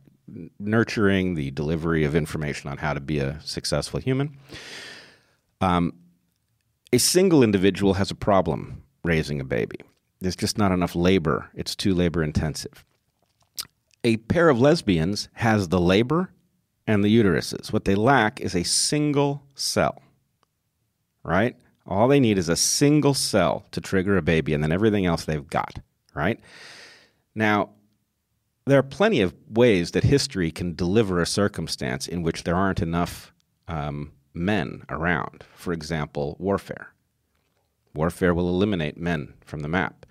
nurturing, 0.59 1.35
the 1.35 1.51
delivery 1.51 2.03
of 2.03 2.15
information 2.15 2.69
on 2.69 2.77
how 2.77 2.93
to 2.93 2.99
be 2.99 3.19
a 3.19 3.39
successful 3.41 3.99
human. 3.99 4.37
Um, 5.61 5.93
a 6.93 6.97
single 6.97 7.43
individual 7.43 7.95
has 7.95 8.11
a 8.11 8.15
problem 8.15 8.83
raising 9.03 9.39
a 9.39 9.45
baby. 9.45 9.79
There's 10.20 10.36
just 10.36 10.57
not 10.57 10.72
enough 10.72 10.95
labor, 10.95 11.49
it's 11.53 11.76
too 11.76 11.93
labor 11.93 12.24
intensive. 12.24 12.84
A 14.03 14.18
pair 14.18 14.49
of 14.49 14.59
lesbians 14.59 15.30
has 15.34 15.68
the 15.68 15.80
labor 15.80 16.32
and 16.86 17.03
the 17.03 17.15
uteruses. 17.15 17.74
What 17.74 17.86
they 17.86 17.95
lack 17.95 18.39
is 18.39 18.55
a 18.55 18.63
single 18.63 19.43
cell, 19.53 20.01
right? 21.24 21.55
All 21.86 22.07
they 22.07 22.20
need 22.20 22.38
is 22.38 22.49
a 22.49 22.55
single 22.55 23.13
cell 23.13 23.65
to 23.72 23.82
trigger 23.82 24.18
a 24.18 24.22
baby, 24.22 24.53
and 24.53 24.63
then 24.63 24.72
everything 24.72 25.05
else 25.05 25.26
they've 25.26 25.47
got, 25.47 25.80
right? 26.13 26.39
Now, 27.36 27.70
there 28.65 28.80
are 28.80 28.84
plenty 28.84 29.22
of 29.22 29.34
ways 29.49 29.91
that 29.91 30.03
history 30.03 30.51
can 30.51 30.76
deliver 30.76 31.22
a 31.22 31.26
circumstance 31.26 32.07
in 32.07 32.24
which 32.24 32.43
there 32.43 32.55
aren't 32.55 32.82
enough 32.82 33.34
um, 33.68 34.11
men 34.34 34.84
around. 34.89 35.45
For 35.55 35.72
example, 35.72 36.36
warfare. 36.39 36.93
Warfare 37.97 38.33
will 38.33 38.47
eliminate 38.47 38.97
men 38.97 39.33
from 39.43 39.61
the 39.61 39.67
map. 39.67 40.05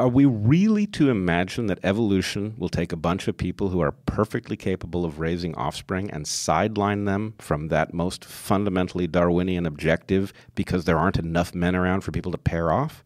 Are 0.00 0.08
we 0.08 0.24
really 0.24 0.86
to 0.88 1.10
imagine 1.10 1.66
that 1.66 1.78
evolution 1.82 2.54
will 2.58 2.68
take 2.68 2.92
a 2.92 2.96
bunch 2.96 3.26
of 3.28 3.36
people 3.36 3.68
who 3.68 3.80
are 3.80 3.92
perfectly 3.92 4.56
capable 4.56 5.04
of 5.04 5.20
raising 5.20 5.54
offspring 5.54 6.10
and 6.10 6.26
sideline 6.26 7.04
them 7.04 7.34
from 7.38 7.68
that 7.68 7.94
most 7.94 8.24
fundamentally 8.24 9.06
Darwinian 9.06 9.64
objective 9.64 10.32
because 10.54 10.84
there 10.84 10.98
aren't 10.98 11.18
enough 11.18 11.54
men 11.54 11.74
around 11.74 12.02
for 12.02 12.12
people 12.12 12.32
to 12.32 12.38
pair 12.38 12.72
off? 12.72 13.04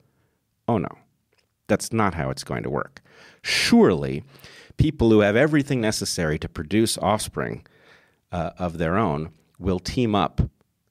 Oh 0.66 0.78
no. 0.78 0.98
That's 1.66 1.92
not 1.92 2.14
how 2.14 2.30
it's 2.30 2.44
going 2.44 2.62
to 2.62 2.70
work. 2.70 3.00
Surely, 3.42 4.24
people 4.76 5.10
who 5.10 5.20
have 5.20 5.36
everything 5.36 5.80
necessary 5.80 6.38
to 6.38 6.48
produce 6.48 6.98
offspring 6.98 7.66
uh, 8.30 8.50
of 8.58 8.78
their 8.78 8.96
own 8.96 9.30
will 9.58 9.78
team 9.78 10.14
up 10.14 10.42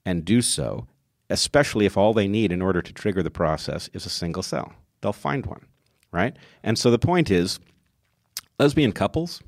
and 0.06 0.26
do 0.26 0.42
so, 0.42 0.88
especially 1.32 1.86
if 1.86 1.98
all 1.98 2.14
they 2.14 2.28
need 2.28 2.52
in 2.52 2.62
order 2.62 2.82
to 2.82 2.94
trigger 2.94 3.24
the 3.24 3.32
process 3.32 3.90
is 3.94 4.06
a 4.06 4.10
single 4.10 4.44
cell. 4.44 4.74
They'll 5.02 5.14
find 5.14 5.46
one 5.46 5.66
right? 6.12 6.36
And 6.64 6.78
so 6.78 6.92
the 6.92 7.00
point 7.00 7.32
is, 7.32 7.60
lesbian 8.60 8.92
couples 8.92 9.42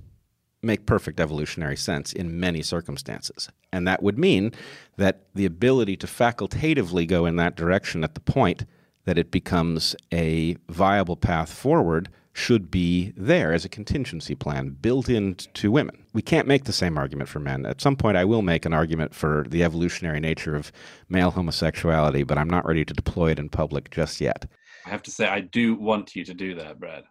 make 0.61 0.85
perfect 0.85 1.19
evolutionary 1.19 1.75
sense 1.75 2.13
in 2.13 2.39
many 2.39 2.61
circumstances. 2.61 3.49
And 3.71 3.87
that 3.87 4.01
would 4.01 4.17
mean 4.17 4.53
that 4.97 5.25
the 5.35 5.45
ability 5.45 5.97
to 5.97 6.07
facultatively 6.07 7.05
go 7.05 7.25
in 7.25 7.35
that 7.35 7.55
direction 7.55 8.03
at 8.03 8.13
the 8.13 8.21
point 8.21 8.65
that 9.05 9.17
it 9.17 9.29
becomes 9.29 9.95
a 10.13 10.55
viable 10.69 11.17
path 11.17 11.51
forward 11.51 12.09
should 12.33 12.71
be 12.71 13.13
there 13.15 13.53
as 13.53 13.63
a 13.63 13.69
contingency 13.69 14.33
plan 14.33 14.71
built 14.81 15.07
into 15.07 15.71
women. 15.71 16.03
We 16.13 16.23
can't 16.23 16.47
make 16.47 16.63
the 16.63 16.73
same 16.73 16.97
argument 16.97 17.29
for 17.29 17.39
men. 17.39 17.65
At 17.65 17.79
some 17.79 17.95
point, 17.95 18.17
I 18.17 18.25
will 18.25 18.41
make 18.41 18.65
an 18.65 18.73
argument 18.73 19.13
for 19.13 19.45
the 19.47 19.63
evolutionary 19.63 20.19
nature 20.19 20.55
of 20.55 20.71
male 21.09 21.31
homosexuality, 21.31 22.23
but 22.23 22.39
I'm 22.39 22.49
not 22.49 22.65
ready 22.65 22.83
to 22.85 22.93
deploy 22.93 23.31
it 23.31 23.39
in 23.39 23.49
public 23.49 23.91
just 23.91 24.19
yet. 24.19 24.47
I 24.85 24.89
have 24.89 25.03
to 25.03 25.11
say, 25.11 25.27
I 25.27 25.41
do 25.41 25.75
want 25.75 26.15
you 26.15 26.25
to 26.25 26.33
do 26.33 26.55
that, 26.55 26.79
Bret. 26.79 27.05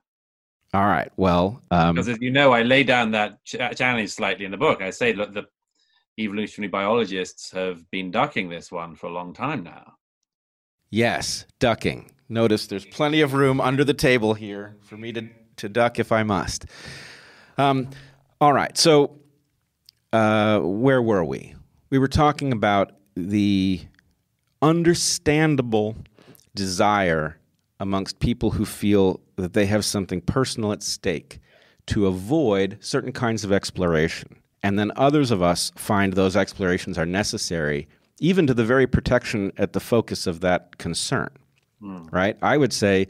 All 0.74 0.86
right. 0.86 1.10
Well, 1.16 1.62
um, 1.70 1.94
because 1.94 2.08
as 2.08 2.18
you 2.20 2.30
know, 2.30 2.52
I 2.52 2.62
lay 2.62 2.82
down 2.82 3.12
that 3.12 3.44
ch- 3.44 3.76
challenge 3.76 4.10
slightly 4.10 4.44
in 4.44 4.50
the 4.50 4.56
book. 4.56 4.82
I 4.82 4.90
say, 4.90 5.12
look, 5.12 5.32
the 5.32 5.46
evolutionary 6.18 6.68
biologists 6.68 7.50
have 7.52 7.88
been 7.90 8.10
ducking 8.10 8.48
this 8.48 8.72
one 8.72 8.96
for 8.96 9.06
a 9.06 9.12
long 9.12 9.34
time 9.34 9.62
now. 9.62 9.94
Yes, 10.90 11.46
ducking. 11.58 12.10
Notice 12.32 12.66
there's 12.66 12.86
plenty 12.86 13.20
of 13.20 13.34
room 13.34 13.60
under 13.60 13.84
the 13.84 13.92
table 13.92 14.32
here 14.32 14.74
for 14.80 14.96
me 14.96 15.12
to, 15.12 15.28
to 15.56 15.68
duck 15.68 15.98
if 15.98 16.10
I 16.10 16.22
must. 16.22 16.64
Um, 17.58 17.90
all 18.40 18.54
right. 18.54 18.76
So, 18.78 19.18
uh, 20.14 20.60
where 20.60 21.02
were 21.02 21.24
we? 21.24 21.54
We 21.90 21.98
were 21.98 22.08
talking 22.08 22.50
about 22.50 22.92
the 23.14 23.82
understandable 24.62 25.94
desire 26.54 27.38
amongst 27.78 28.18
people 28.18 28.52
who 28.52 28.64
feel 28.64 29.20
that 29.36 29.52
they 29.52 29.66
have 29.66 29.84
something 29.84 30.22
personal 30.22 30.72
at 30.72 30.82
stake 30.82 31.38
to 31.88 32.06
avoid 32.06 32.78
certain 32.80 33.12
kinds 33.12 33.44
of 33.44 33.52
exploration. 33.52 34.36
And 34.62 34.78
then 34.78 34.90
others 34.96 35.30
of 35.30 35.42
us 35.42 35.70
find 35.76 36.14
those 36.14 36.34
explorations 36.34 36.96
are 36.96 37.04
necessary, 37.04 37.88
even 38.20 38.46
to 38.46 38.54
the 38.54 38.64
very 38.64 38.86
protection 38.86 39.52
at 39.58 39.74
the 39.74 39.80
focus 39.80 40.26
of 40.26 40.40
that 40.40 40.78
concern. 40.78 41.28
Mm. 41.82 42.12
Right? 42.12 42.36
I 42.42 42.56
would 42.56 42.72
say 42.72 43.08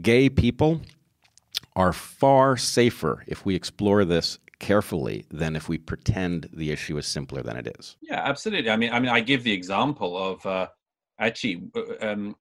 gay 0.00 0.28
people 0.28 0.80
are 1.76 1.92
far 1.92 2.56
safer 2.56 3.24
if 3.26 3.44
we 3.44 3.54
explore 3.54 4.04
this 4.04 4.38
carefully 4.60 5.26
than 5.30 5.56
if 5.56 5.68
we 5.68 5.76
pretend 5.78 6.48
the 6.52 6.70
issue 6.70 6.96
is 6.96 7.06
simpler 7.06 7.42
than 7.42 7.56
it 7.56 7.76
is. 7.78 7.96
Yeah, 8.00 8.22
absolutely. 8.24 8.70
I 8.70 8.76
mean, 8.76 8.92
I 8.92 9.00
mean, 9.00 9.10
I 9.10 9.20
give 9.20 9.42
the 9.42 9.52
example 9.52 10.16
of 10.16 10.46
uh, 10.46 10.68
actually 11.18 11.64
uh, 11.76 12.06
um, 12.06 12.36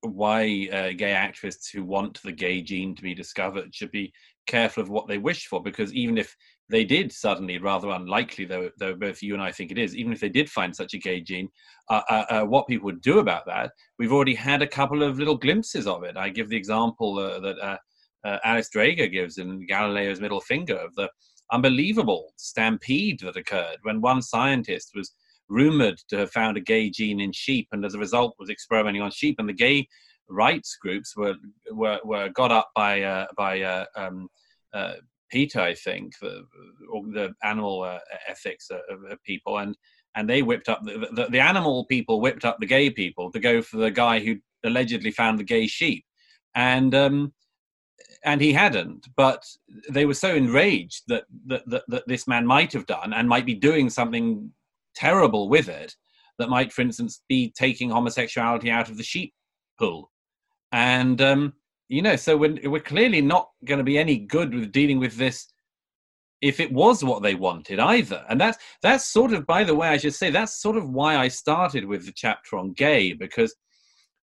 why 0.00 0.68
uh, 0.72 0.92
gay 0.96 1.12
activists 1.12 1.70
who 1.72 1.84
want 1.84 2.20
the 2.22 2.32
gay 2.32 2.60
gene 2.62 2.94
to 2.94 3.02
be 3.02 3.14
discovered 3.14 3.74
should 3.74 3.90
be 3.90 4.12
careful 4.46 4.82
of 4.82 4.90
what 4.90 5.06
they 5.06 5.18
wish 5.18 5.46
for 5.46 5.62
because 5.62 5.92
even 5.94 6.18
if 6.18 6.34
they 6.70 6.84
did 6.84 7.12
suddenly 7.12 7.58
rather 7.58 7.90
unlikely 7.90 8.44
though 8.44 8.70
though 8.78 8.94
both 8.94 9.22
you 9.22 9.34
and 9.34 9.42
i 9.42 9.52
think 9.52 9.70
it 9.70 9.78
is 9.78 9.96
even 9.96 10.12
if 10.12 10.20
they 10.20 10.28
did 10.28 10.48
find 10.48 10.74
such 10.74 10.94
a 10.94 10.98
gay 10.98 11.20
gene 11.20 11.48
uh, 11.90 12.02
uh, 12.08 12.24
uh 12.30 12.44
what 12.44 12.66
people 12.66 12.86
would 12.86 13.00
do 13.00 13.18
about 13.18 13.44
that 13.46 13.70
we've 13.98 14.12
already 14.12 14.34
had 14.34 14.62
a 14.62 14.66
couple 14.66 15.02
of 15.02 15.18
little 15.18 15.36
glimpses 15.36 15.86
of 15.86 16.02
it 16.02 16.16
i 16.16 16.28
give 16.28 16.48
the 16.48 16.56
example 16.56 17.18
uh, 17.18 17.40
that 17.40 17.56
uh, 18.24 18.38
alice 18.44 18.70
dreger 18.74 19.10
gives 19.10 19.38
in 19.38 19.66
galileo's 19.66 20.20
middle 20.20 20.40
finger 20.40 20.76
of 20.76 20.94
the 20.94 21.08
unbelievable 21.52 22.32
stampede 22.36 23.20
that 23.20 23.36
occurred 23.36 23.78
when 23.82 24.00
one 24.00 24.22
scientist 24.22 24.92
was 24.94 25.12
rumored 25.50 25.98
to 26.08 26.16
have 26.16 26.30
found 26.30 26.56
a 26.56 26.60
gay 26.60 26.88
gene 26.88 27.20
in 27.20 27.32
sheep, 27.32 27.68
and 27.72 27.84
as 27.84 27.94
a 27.94 27.98
result 27.98 28.36
was 28.38 28.48
experimenting 28.48 29.02
on 29.02 29.10
sheep. 29.10 29.36
And 29.38 29.48
the 29.48 29.52
gay 29.52 29.86
rights 30.28 30.78
groups 30.80 31.16
were 31.16 31.34
were, 31.72 31.98
were 32.04 32.30
got 32.30 32.52
up 32.52 32.70
by 32.74 33.02
uh, 33.02 33.26
by 33.36 33.60
uh, 33.60 33.84
um, 33.96 34.28
uh, 34.72 34.94
PETA, 35.30 35.62
I 35.62 35.74
think, 35.74 36.18
the, 36.20 36.44
the 37.12 37.34
animal 37.42 37.82
uh, 37.82 37.98
ethics 38.28 38.70
people, 39.24 39.58
and 39.58 39.76
and 40.16 40.28
they 40.28 40.42
whipped 40.42 40.68
up 40.68 40.80
the, 40.84 41.08
the, 41.12 41.26
the 41.30 41.40
animal 41.40 41.84
people 41.86 42.20
whipped 42.20 42.44
up 42.44 42.58
the 42.58 42.66
gay 42.66 42.90
people 42.90 43.30
to 43.30 43.38
go 43.38 43.62
for 43.62 43.76
the 43.76 43.90
guy 43.90 44.18
who 44.18 44.36
allegedly 44.64 45.12
found 45.12 45.38
the 45.38 45.44
gay 45.44 45.66
sheep, 45.66 46.04
and 46.54 46.94
um, 46.94 47.32
and 48.24 48.40
he 48.40 48.52
hadn't. 48.52 49.06
But 49.16 49.44
they 49.88 50.06
were 50.06 50.14
so 50.14 50.34
enraged 50.34 51.04
that, 51.08 51.24
that 51.46 51.62
that, 51.68 51.84
that 51.88 52.08
this 52.08 52.26
man 52.26 52.46
might 52.46 52.72
have 52.72 52.86
done 52.86 53.12
and 53.12 53.28
might 53.28 53.46
be 53.46 53.54
doing 53.54 53.90
something 53.90 54.50
terrible 54.94 55.48
with 55.48 55.68
it 55.68 55.94
that 56.38 56.48
might, 56.48 56.72
for 56.72 56.82
instance, 56.82 57.22
be 57.28 57.52
taking 57.56 57.90
homosexuality 57.90 58.70
out 58.70 58.88
of 58.88 58.96
the 58.96 59.02
sheep 59.02 59.32
pool. 59.78 60.10
And, 60.72 61.20
um, 61.20 61.52
you 61.90 62.02
know, 62.02 62.14
so 62.14 62.36
we're, 62.36 62.56
we're 62.70 62.80
clearly 62.80 63.20
not 63.20 63.50
going 63.64 63.78
to 63.78 63.84
be 63.84 63.98
any 63.98 64.16
good 64.16 64.54
with 64.54 64.70
dealing 64.70 65.00
with 65.00 65.16
this 65.16 65.52
if 66.40 66.60
it 66.60 66.72
was 66.72 67.02
what 67.02 67.20
they 67.20 67.34
wanted 67.34 67.80
either. 67.80 68.24
And 68.28 68.40
that's, 68.40 68.58
that's 68.80 69.06
sort 69.06 69.32
of, 69.32 69.44
by 69.44 69.64
the 69.64 69.74
way, 69.74 69.88
I 69.88 69.96
should 69.96 70.14
say, 70.14 70.30
that's 70.30 70.62
sort 70.62 70.76
of 70.76 70.88
why 70.88 71.16
I 71.16 71.26
started 71.26 71.84
with 71.84 72.06
the 72.06 72.12
chapter 72.14 72.56
on 72.56 72.74
gay, 72.74 73.12
because 73.12 73.56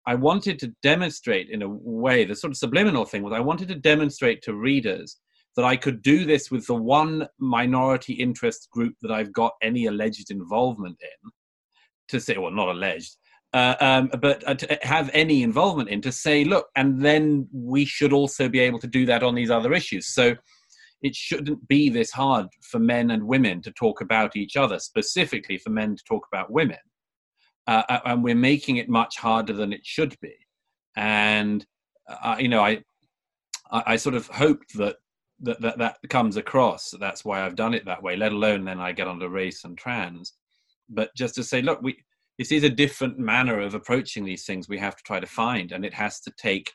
I 0.08 0.16
wanted 0.16 0.58
to 0.60 0.74
demonstrate 0.82 1.52
in 1.52 1.62
a 1.62 1.70
way, 1.70 2.26
the 2.26 2.36
sort 2.36 2.50
of 2.50 2.58
subliminal 2.58 3.06
thing 3.06 3.22
was 3.22 3.32
I 3.32 3.40
wanted 3.40 3.68
to 3.68 3.76
demonstrate 3.76 4.42
to 4.42 4.56
readers 4.56 5.18
that 5.56 5.64
I 5.64 5.76
could 5.76 6.02
do 6.02 6.26
this 6.26 6.50
with 6.50 6.66
the 6.66 6.74
one 6.74 7.28
minority 7.38 8.14
interest 8.14 8.70
group 8.72 8.96
that 9.04 9.12
I've 9.12 9.34
got 9.34 9.54
any 9.62 9.86
alleged 9.86 10.32
involvement 10.32 10.98
in, 11.00 11.32
to 12.08 12.20
say, 12.20 12.40
well, 12.40 12.50
not 12.50 12.70
alleged, 12.70 13.18
uh, 13.54 13.76
um, 13.82 14.10
but 14.22 14.48
uh, 14.48 14.54
to 14.54 14.80
have 14.82 15.10
any 15.14 15.44
involvement 15.44 15.90
in, 15.90 16.02
to 16.02 16.12
say, 16.12 16.44
look, 16.44 16.68
and 16.76 17.02
then 17.02 17.48
we 17.52 17.84
should 17.84 18.14
also 18.14 18.48
be 18.48 18.60
able 18.60 18.80
to 18.80 18.88
do 18.88 19.06
that 19.06 19.24
on 19.24 19.36
these 19.36 19.52
other 19.52 19.74
issues. 19.74 20.08
So 20.08 20.36
it 21.02 21.16
shouldn't 21.16 21.68
be 21.68 21.90
this 21.90 22.12
hard 22.12 22.48
for 22.62 22.80
men 22.80 23.12
and 23.12 23.24
women 23.28 23.62
to 23.64 23.72
talk 23.72 24.02
about 24.02 24.36
each 24.36 24.56
other, 24.56 24.80
specifically 24.80 25.58
for 25.58 25.70
men 25.70 25.96
to 25.96 26.04
talk 26.04 26.26
about 26.32 26.52
women. 26.52 26.78
Uh, 27.68 27.84
uh 27.90 28.00
and 28.06 28.24
we're 28.24 28.36
making 28.36 28.78
it 28.78 28.90
much 28.90 29.18
harder 29.18 29.54
than 29.54 29.74
it 29.74 29.86
should 29.86 30.16
be. 30.22 30.34
And, 30.96 31.66
uh, 32.08 32.38
you 32.40 32.48
know, 32.48 32.64
I, 32.64 32.84
I 33.72 33.96
sort 33.98 34.16
of 34.16 34.28
hoped 34.28 34.78
that 34.78 34.98
that, 35.44 35.60
that 35.62 35.78
that 35.80 35.98
comes 36.10 36.38
across. 36.38 36.94
That's 37.00 37.26
why 37.26 37.44
I've 37.44 37.56
done 37.56 37.74
it 37.74 37.86
that 37.86 38.04
way. 38.04 38.16
Let 38.16 38.32
alone 38.32 38.64
then 38.64 38.80
I 38.80 38.92
get 38.92 39.08
onto 39.08 39.28
race 39.28 39.64
and 39.64 39.78
trans. 39.78 40.34
But 40.90 41.10
just 41.16 41.36
to 41.36 41.44
say, 41.44 41.62
look, 41.62 41.82
we 41.82 41.98
this 42.38 42.52
is 42.52 42.64
a 42.64 42.70
different 42.70 43.20
manner 43.20 43.60
of 43.60 43.74
approaching 43.74 44.26
these 44.26 44.46
things. 44.46 44.68
We 44.68 44.80
have 44.80 44.96
to 44.96 45.04
try 45.04 45.20
to 45.20 45.28
find, 45.28 45.72
and 45.72 45.86
it 45.86 45.94
has 45.94 46.20
to 46.22 46.32
take 46.38 46.72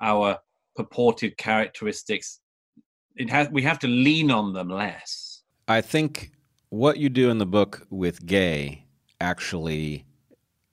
our 0.00 0.38
purported 0.74 1.36
characteristics. 1.36 2.40
It 3.16 3.30
has 3.30 3.48
we 3.50 3.62
have 3.62 3.78
to 3.80 3.88
lean 3.88 4.30
on 4.30 4.52
them 4.52 4.68
less. 4.68 5.42
I 5.68 5.80
think 5.80 6.32
what 6.68 6.98
you 6.98 7.08
do 7.08 7.30
in 7.30 7.38
the 7.38 7.46
book 7.46 7.86
with 7.90 8.26
gay 8.26 8.84
actually 9.20 10.04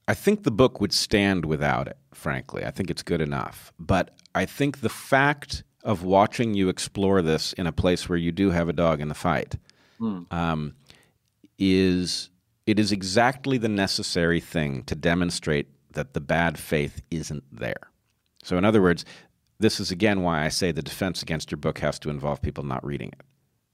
I 0.07 0.13
think 0.13 0.43
the 0.43 0.51
book 0.51 0.81
would 0.81 0.93
stand 0.93 1.45
without 1.45 1.87
it, 1.87 1.97
frankly. 2.13 2.65
I 2.65 2.71
think 2.71 2.89
it's 2.89 3.03
good 3.03 3.21
enough. 3.21 3.71
But 3.79 4.11
I 4.35 4.45
think 4.45 4.81
the 4.81 4.89
fact 4.89 5.63
of 5.83 6.03
watching 6.03 6.53
you 6.53 6.69
explore 6.69 7.21
this 7.21 7.53
in 7.53 7.67
a 7.67 7.71
place 7.71 8.09
where 8.09 8.17
you 8.17 8.31
do 8.31 8.51
have 8.51 8.69
a 8.69 8.73
dog 8.73 9.01
in 9.01 9.07
the 9.07 9.15
fight 9.15 9.55
mm. 9.99 10.31
um, 10.31 10.75
is 11.57 12.29
it 12.65 12.79
is 12.79 12.91
exactly 12.91 13.57
the 13.57 13.69
necessary 13.69 14.39
thing 14.39 14.83
to 14.83 14.95
demonstrate 14.95 15.67
that 15.93 16.13
the 16.13 16.21
bad 16.21 16.57
faith 16.57 17.01
isn't 17.11 17.43
there. 17.51 17.89
So, 18.43 18.57
in 18.57 18.65
other 18.65 18.81
words, 18.81 19.05
this 19.59 19.79
is 19.79 19.91
again 19.91 20.21
why 20.21 20.43
I 20.43 20.49
say 20.49 20.71
the 20.71 20.81
defense 20.81 21.21
against 21.21 21.51
your 21.51 21.57
book 21.57 21.79
has 21.79 21.99
to 21.99 22.09
involve 22.09 22.41
people 22.41 22.63
not 22.63 22.85
reading 22.85 23.09
it, 23.09 23.21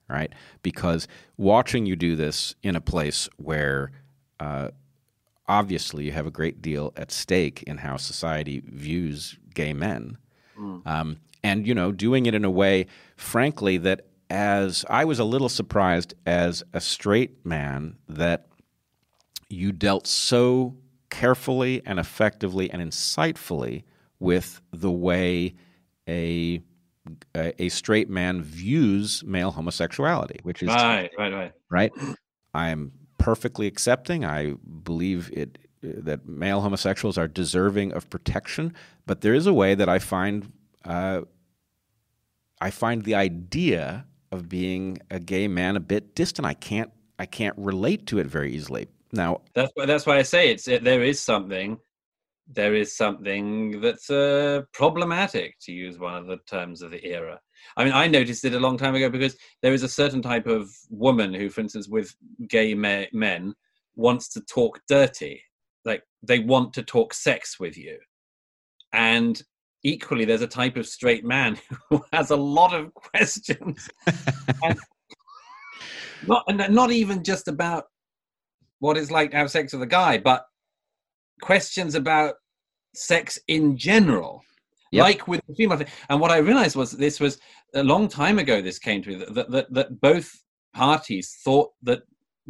right? 0.08 0.32
Because 0.62 1.08
watching 1.38 1.86
you 1.86 1.96
do 1.96 2.16
this 2.16 2.56
in 2.62 2.76
a 2.76 2.82
place 2.82 3.30
where 3.38 3.92
uh, 4.40 4.70
obviously 5.48 6.06
you 6.06 6.12
have 6.12 6.28
a 6.28 6.32
great 6.32 6.62
deal 6.62 6.94
at 6.96 7.12
stake 7.12 7.64
in 7.64 7.78
how 7.78 7.98
society 7.98 8.62
views 8.66 9.38
gay 9.54 9.74
men. 9.74 10.18
Mm. 10.58 10.86
Um, 10.86 11.18
and, 11.44 11.66
you 11.66 11.74
know, 11.74 11.92
doing 11.92 12.26
it 12.26 12.36
in 12.36 12.46
a 12.46 12.52
way, 12.52 12.86
frankly, 13.16 13.78
that 13.78 14.06
as 14.30 14.86
I 14.90 15.06
was 15.06 15.20
a 15.20 15.24
little 15.24 15.50
surprised 15.50 16.14
as 16.26 16.64
a 16.74 16.82
straight 16.82 17.46
man 17.46 17.98
that 18.08 18.49
you 19.50 19.72
dealt 19.72 20.08
so 20.08 20.76
carefully 21.10 21.82
and 21.86 22.00
effectively 22.00 22.70
and 22.72 22.82
insightfully 22.82 23.84
with 24.20 24.62
the 24.72 24.92
way 24.92 25.56
a 26.08 26.62
a, 27.36 27.70
straight 27.70 28.10
man 28.10 28.44
views 28.44 29.24
male 29.24 29.52
homosexuality, 29.52 30.40
which 30.44 30.62
is 30.62 30.68
right, 30.68 31.10
right, 31.18 31.34
right, 31.34 31.52
right. 31.72 31.92
I'm 32.54 32.92
perfectly 33.18 33.66
accepting. 33.66 34.26
I 34.26 34.54
believe 34.84 35.32
it 35.34 35.58
that 35.82 36.28
male 36.28 36.62
homosexuals 36.62 37.18
are 37.18 37.28
deserving 37.28 37.94
of 37.94 38.10
protection, 38.10 38.74
but 39.06 39.22
there 39.22 39.34
is 39.34 39.48
a 39.48 39.54
way 39.54 39.76
that 39.76 39.90
I 39.90 39.98
find 39.98 40.52
uh, 40.86 41.22
I 42.62 42.70
find 42.70 43.04
the 43.04 43.16
idea 43.16 44.06
of 44.32 44.50
being 44.50 45.00
a 45.10 45.20
gay 45.20 45.48
man 45.48 45.76
a 45.76 45.80
bit 45.80 46.16
distant. 46.16 46.46
I 46.46 46.54
can't 46.54 46.92
I 47.18 47.26
can't 47.26 47.56
relate 47.58 48.06
to 48.08 48.20
it 48.20 48.28
very 48.28 48.54
easily. 48.54 48.88
Now 49.12 49.42
that's 49.56 49.72
why 49.76 49.86
that's 49.86 50.06
why 50.06 50.18
I 50.18 50.24
say 50.24 50.52
it's 50.52 50.68
it, 50.68 50.84
there 50.84 51.04
is 51.04 51.20
something 51.20 51.78
there 52.52 52.74
is 52.74 52.98
something 52.98 53.80
that's 53.80 54.10
uh, 54.10 54.62
problematic 54.74 55.56
to 55.62 55.72
use 55.72 56.00
one 56.00 56.16
of 56.16 56.26
the 56.26 56.38
terms 56.50 56.82
of 56.82 56.90
the 56.90 57.04
era. 57.06 57.40
I 57.78 57.84
mean, 57.84 57.94
I 57.94 58.08
noticed 58.08 58.44
it 58.44 58.56
a 58.56 58.60
long 58.60 58.78
time 58.78 58.96
ago 58.96 59.10
because 59.10 59.36
there 59.62 59.74
is 59.74 59.84
a 59.84 59.90
certain 59.90 60.22
type 60.22 60.48
of 60.48 60.70
woman 60.90 61.34
who, 61.34 61.50
for 61.50 61.62
instance, 61.62 61.88
with 61.88 62.16
gay 62.48 62.74
me- 62.74 63.10
men, 63.14 63.54
wants 63.96 64.30
to 64.30 64.42
talk 64.42 64.82
dirty. 64.88 65.42
Like 65.86 66.04
they 66.24 66.40
want 66.40 66.74
to 66.74 66.84
talk 66.84 67.14
sex 67.14 67.60
with 67.60 67.78
you. 67.78 68.00
And 68.94 69.40
equally, 69.84 70.26
there's 70.26 70.42
a 70.42 70.48
type 70.48 70.76
of 70.76 70.88
straight 70.88 71.24
man 71.24 71.58
who 71.90 72.04
has 72.12 72.32
a 72.32 72.36
lot 72.36 72.74
of 72.74 72.94
questions. 72.96 73.88
and 74.64 74.80
not, 76.26 76.44
and 76.48 76.74
not 76.74 76.92
even 76.92 77.24
just 77.24 77.48
about 77.48 77.86
what 78.80 78.98
it's 78.98 79.12
like 79.12 79.32
to 79.32 79.38
have 79.38 79.52
sex 79.52 79.74
with 79.74 79.82
a 79.82 79.88
guy, 79.88 80.18
but 80.18 80.46
questions 81.42 81.96
about 81.96 82.36
sex 82.96 83.40
in 83.48 83.78
general. 83.78 84.44
Yep. 84.92 85.04
like 85.04 85.28
with 85.28 85.42
the 85.48 85.54
female. 85.54 85.80
And 86.10 86.20
what 86.20 86.32
I 86.32 86.38
realized 86.38 86.76
was 86.76 86.92
this 86.92 87.20
was 87.20 87.38
a 87.76 87.84
long 87.84 88.08
time 88.08 88.40
ago. 88.40 88.60
This 88.60 88.80
came 88.80 89.04
to 89.04 89.10
me 89.10 89.24
that, 89.24 89.52
that 89.52 89.72
that 89.72 90.02
both 90.02 90.32
parties 90.74 91.38
thought 91.44 91.70
that 91.84 92.02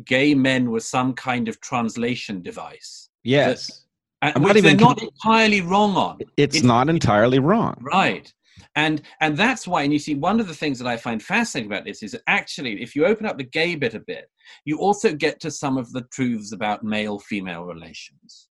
gay 0.05 0.33
men 0.33 0.71
were 0.71 0.79
some 0.79 1.13
kind 1.13 1.49
of 1.49 1.59
translation 1.59 2.41
device. 2.41 3.09
Yes, 3.23 3.83
that, 4.21 4.35
and 4.35 4.45
which 4.45 4.63
they're 4.63 4.75
not 4.75 5.01
entirely 5.01 5.59
wrong 5.59 5.97
on. 5.97 6.19
It's, 6.37 6.55
it's 6.55 6.63
not 6.63 6.89
entirely 6.89 7.39
wrong, 7.39 7.77
right? 7.81 8.31
And 8.79 9.01
and 9.19 9.35
that's 9.35 9.67
why. 9.67 9.83
And 9.83 9.91
you 9.91 9.99
see, 9.99 10.15
one 10.15 10.39
of 10.39 10.47
the 10.47 10.53
things 10.53 10.79
that 10.79 10.87
I 10.87 10.95
find 10.95 11.21
fascinating 11.21 11.69
about 11.69 11.83
this 11.83 12.01
is 12.01 12.17
actually, 12.27 12.81
if 12.81 12.95
you 12.95 13.05
open 13.05 13.25
up 13.25 13.37
the 13.37 13.43
gay 13.43 13.75
bit 13.75 13.93
a 13.93 13.99
bit, 13.99 14.29
you 14.63 14.79
also 14.79 15.13
get 15.13 15.41
to 15.41 15.51
some 15.51 15.77
of 15.77 15.91
the 15.91 16.03
truths 16.13 16.53
about 16.53 16.81
male-female 16.81 17.65
relations. 17.65 18.47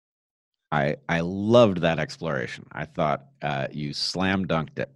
I 0.69 0.97
I 1.07 1.21
loved 1.21 1.77
that 1.81 1.97
exploration. 1.97 2.65
I 2.73 2.83
thought 2.83 3.25
uh, 3.41 3.67
you 3.71 3.93
slam 3.93 4.45
dunked 4.45 4.79
it. 4.79 4.91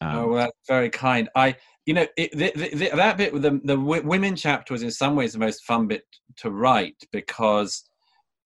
Um, 0.00 0.16
oh, 0.16 0.28
well, 0.28 0.38
that's 0.44 0.68
very 0.68 0.90
kind. 0.90 1.28
I, 1.34 1.56
you 1.86 1.94
know, 1.94 2.06
it, 2.16 2.30
the, 2.30 2.52
the, 2.54 2.90
that 2.94 3.16
bit 3.16 3.32
with 3.32 3.42
the 3.42 3.60
the 3.64 3.78
women 3.78 4.36
chapter 4.36 4.72
was 4.72 4.84
in 4.84 4.92
some 4.92 5.16
ways 5.16 5.32
the 5.32 5.40
most 5.40 5.64
fun 5.64 5.88
bit 5.88 6.04
to 6.36 6.50
write 6.50 7.02
because 7.10 7.82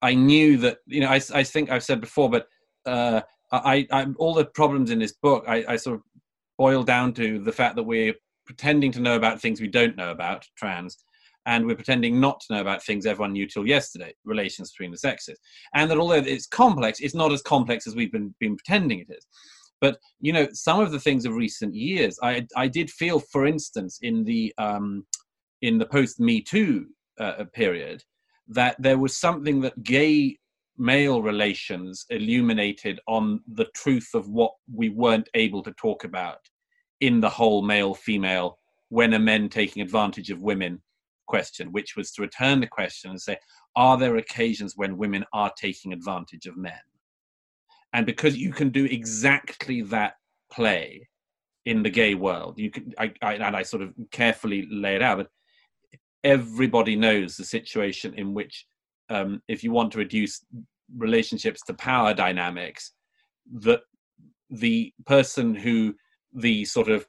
I 0.01 0.15
knew 0.15 0.57
that 0.59 0.79
you 0.87 1.01
know 1.03 1.09
I, 1.09 1.21
I 1.35 1.43
think 1.43 1.71
I've 1.71 1.85
said 1.85 2.01
before, 2.01 2.31
but 2.31 2.47
uh, 2.87 3.21
I, 3.53 3.87
I 3.91 4.07
all 4.19 4.35
the 4.35 4.45
problems 4.45 4.91
in 4.91 4.99
this 4.99 5.13
book 5.13 5.45
I, 5.49 5.65
I 5.69 5.77
sort 5.77 5.97
of 5.97 6.03
boil 6.61 6.83
down 6.83 7.15
to 7.15 7.39
the 7.39 7.53
fact 7.53 7.75
that 7.75 7.83
we're 7.83 8.13
pretending 8.45 8.93
to 8.93 9.01
know 9.01 9.17
about 9.17 9.41
things 9.41 9.63
we 9.63 9.67
don't 9.67 9.97
know 9.97 10.11
about 10.11 10.45
trans 10.59 10.99
and 11.47 11.65
we're 11.65 11.75
pretending 11.75 12.21
not 12.21 12.39
to 12.39 12.53
know 12.53 12.61
about 12.61 12.83
things 12.83 13.07
everyone 13.07 13.33
knew 13.33 13.47
till 13.47 13.67
yesterday, 13.67 14.13
relations 14.27 14.71
between 14.71 14.91
the 14.91 14.99
sexes. 14.99 15.39
And 15.75 15.91
that 15.91 15.97
although 15.97 16.17
it's 16.17 16.47
complex, 16.47 17.01
it's 17.01 17.15
not 17.15 17.33
as 17.33 17.41
complex 17.41 17.87
as 17.87 17.95
we've 17.95 18.13
been, 18.13 18.35
been 18.41 18.57
pretending 18.57 19.01
it 19.01 19.11
is. 19.11 19.27
But 19.81 19.97
you 20.21 20.35
know, 20.35 20.49
some 20.53 20.81
of 20.81 20.93
the 20.93 21.01
things 21.01 21.25
of 21.25 21.33
recent 21.33 21.75
years, 21.75 22.19
I 22.23 22.47
I 22.55 22.69
did 22.69 22.91
feel, 22.91 23.19
for 23.19 23.47
instance, 23.47 23.99
in 24.03 24.25
the 24.25 24.53
um, 24.59 25.07
in 25.63 25.79
the 25.79 25.87
post 25.87 26.21
Me 26.21 26.43
Too 26.43 26.89
uh, 27.19 27.45
period, 27.55 28.03
that 28.49 28.77
there 28.79 28.99
was 28.99 29.17
something 29.17 29.63
that 29.63 29.83
gay 29.83 30.37
male 30.77 31.23
relations 31.23 32.05
illuminated 32.11 33.01
on 33.07 33.41
the 33.55 33.69
truth 33.75 34.11
of 34.13 34.29
what 34.29 34.53
we 34.71 34.91
weren't 34.91 35.29
able 35.35 35.63
to 35.63 35.73
talk 35.73 36.05
about 36.05 36.41
in 37.01 37.21
the 37.21 37.29
whole 37.29 37.63
male 37.63 37.95
female 37.95 38.59
when 38.89 39.15
are 39.15 39.21
men 39.21 39.49
taking 39.49 39.83
advantage 39.83 40.31
of 40.31 40.43
women 40.43 40.81
question, 41.27 41.71
which 41.73 41.97
was 41.97 42.11
to 42.11 42.23
return 42.23 42.61
the 42.61 42.67
question 42.67 43.11
and 43.11 43.21
say, 43.21 43.39
are 43.77 43.97
there 43.97 44.17
occasions 44.17 44.77
when 44.77 44.99
women 44.99 45.25
are 45.33 45.53
taking 45.57 45.93
advantage 45.93 46.47
of 46.47 46.57
men? 46.57 46.73
And 47.93 48.05
because 48.05 48.37
you 48.37 48.53
can 48.53 48.71
do 48.71 48.85
exactly 48.85 49.83
that 49.83 50.15
play 50.53 51.09
in 51.67 51.83
the 51.83 51.91
gay 51.91 52.15
world, 52.15 52.59
you 52.59 52.71
can, 52.71 52.93
I, 52.99 53.13
I, 53.23 53.35
and 53.35 53.57
I 53.57 53.63
sort 53.63 53.83
of 53.83 53.95
carefully 54.11 54.67
lay 54.71 54.97
it 54.97 55.03
out, 55.03 55.19
but 55.19 55.31
everybody 56.25 56.97
knows 56.97 57.37
the 57.37 57.45
situation 57.45 58.15
in 58.15 58.35
which, 58.35 58.67
um, 59.09 59.41
if 59.49 59.63
you 59.65 59.73
want 59.73 59.93
to 59.93 59.99
reduce 59.99 60.45
relationships 60.97 61.63
to 61.63 61.75
power 61.75 62.13
dynamics, 62.13 62.93
that 63.53 63.83
the 64.51 64.93
person 65.07 65.55
who 65.55 65.95
the 66.33 66.65
sort 66.65 66.89
of 66.89 67.07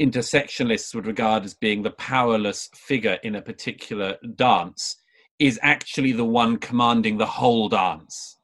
intersectionalists 0.00 0.94
would 0.94 1.06
regard 1.06 1.44
as 1.44 1.54
being 1.54 1.82
the 1.82 1.90
powerless 1.92 2.68
figure 2.74 3.18
in 3.22 3.36
a 3.36 3.42
particular 3.42 4.16
dance 4.34 4.96
is 5.38 5.58
actually 5.62 6.12
the 6.12 6.24
one 6.24 6.56
commanding 6.56 7.16
the 7.16 7.26
whole 7.26 7.68
dance. 7.68 8.38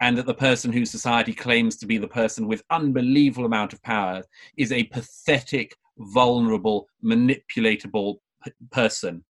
And 0.00 0.16
that 0.16 0.26
the 0.26 0.34
person 0.34 0.72
whose 0.72 0.90
society 0.90 1.34
claims 1.34 1.76
to 1.78 1.86
be 1.86 1.98
the 1.98 2.08
person 2.08 2.46
with 2.46 2.62
unbelievable 2.70 3.46
amount 3.46 3.72
of 3.72 3.82
power 3.82 4.22
is 4.56 4.70
a 4.70 4.84
pathetic 4.84 5.74
vulnerable 5.98 6.86
manipulatable 7.04 8.16
p- 8.44 8.52
person 8.70 9.24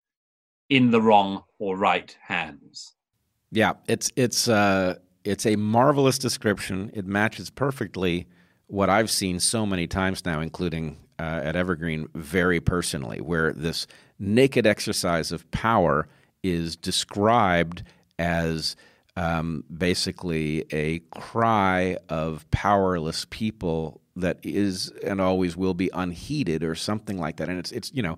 in 0.69 0.91
the 0.91 1.01
wrong 1.01 1.43
or 1.59 1.79
right 1.79 2.15
hands. 2.23 2.95
Yeah 3.51 3.75
it's 3.87 4.11
it's 4.17 4.49
uh 4.49 4.97
it's 5.25 5.47
a 5.47 5.57
marvelous 5.57 6.19
description. 6.19 6.91
It 6.93 7.07
matches 7.07 7.51
perfectly 7.51 8.27
what 8.69 8.89
i've 8.89 9.11
seen 9.11 9.39
so 9.41 9.67
many 9.67 9.87
times 9.87 10.25
now 10.25 10.41
including 10.41 10.97
uh, 11.19 11.41
at 11.43 11.57
Evergreen 11.57 12.09
very 12.15 12.61
personally, 12.61 13.21
where 13.21 13.53
this 13.53 13.87
naked 14.19 14.67
exercise 14.67 15.33
of 15.33 15.49
power 15.51 16.09
is 16.43 16.77
described 16.77 17.83
as 18.19 18.77
um, 19.17 19.65
basically 19.77 20.65
a 20.73 21.01
cry 21.11 21.97
of 22.09 22.49
powerless 22.51 23.27
people 23.31 24.01
that 24.15 24.39
is 24.43 24.93
and 25.05 25.21
always 25.21 25.57
will 25.57 25.75
be 25.75 25.91
unheeded 25.93 26.63
or 26.63 26.75
something 26.75 27.19
like 27.19 27.37
that. 27.39 27.49
And 27.49 27.59
it's 27.59 27.73
it's 27.73 27.93
you 27.93 28.03
know 28.03 28.17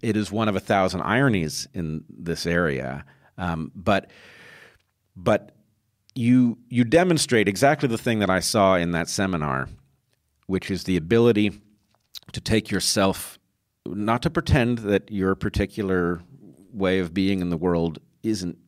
it 0.00 0.16
is 0.16 0.30
one 0.30 0.48
of 0.48 0.54
a 0.54 0.60
thousand 0.60 1.02
ironies 1.02 1.68
in 1.74 2.04
this 2.08 2.46
area, 2.46 3.04
um, 3.38 3.72
but 3.74 4.08
but 5.16 5.50
you 6.20 6.58
you 6.68 6.84
demonstrate 6.84 7.48
exactly 7.48 7.88
the 7.88 7.98
thing 7.98 8.18
that 8.18 8.30
I 8.30 8.40
saw 8.40 8.76
in 8.76 8.92
that 8.92 9.08
seminar, 9.08 9.68
which 10.46 10.70
is 10.70 10.84
the 10.84 10.96
ability 10.96 11.60
to 12.32 12.40
take 12.40 12.70
yourself, 12.70 13.38
not 13.86 14.22
to 14.22 14.30
pretend 14.30 14.78
that 14.80 15.10
your 15.10 15.34
particular 15.34 16.20
way 16.72 16.98
of 16.98 17.14
being 17.14 17.40
in 17.40 17.48
the 17.48 17.56
world 17.56 17.98
isn't 18.22 18.58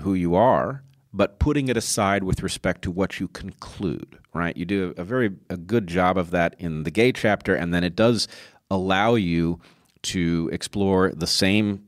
who 0.00 0.14
you 0.14 0.34
are, 0.34 0.82
but 1.12 1.38
putting 1.38 1.68
it 1.68 1.76
aside 1.76 2.24
with 2.24 2.42
respect 2.42 2.82
to 2.82 2.90
what 2.90 3.20
you 3.20 3.28
conclude, 3.28 4.18
right? 4.34 4.56
You 4.56 4.64
do 4.64 4.92
a 4.96 5.04
very 5.04 5.30
a 5.48 5.56
good 5.56 5.86
job 5.86 6.18
of 6.18 6.32
that 6.32 6.56
in 6.58 6.82
the 6.82 6.90
gay 6.90 7.12
chapter, 7.12 7.54
and 7.54 7.72
then 7.72 7.84
it 7.84 7.94
does 7.94 8.26
allow 8.68 9.14
you 9.14 9.60
to 10.02 10.50
explore 10.52 11.12
the 11.12 11.26
same 11.26 11.85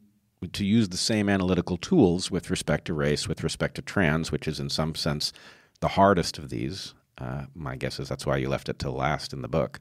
to 0.53 0.65
use 0.65 0.89
the 0.89 0.97
same 0.97 1.29
analytical 1.29 1.77
tools 1.77 2.31
with 2.31 2.51
respect 2.51 2.85
to 2.87 2.95
race, 2.95 3.29
with 3.29 3.43
respect 3.43 3.75
to 3.77 3.83
trans, 3.83 4.31
which 4.31 4.47
is 4.47 4.61
in 4.61 4.71
some 4.71 4.95
sense 4.95 5.33
the 5.81 5.89
hardest 5.89 6.39
of 6.39 6.51
these. 6.51 6.95
Uh, 7.19 7.47
my 7.55 7.77
guess 7.77 7.99
is 7.99 8.09
that's 8.09 8.27
why 8.27 8.37
you 8.37 8.49
left 8.49 8.69
it 8.69 8.79
till 8.79 8.93
last 8.93 9.33
in 9.33 9.43
the 9.43 9.49
book. 9.49 9.81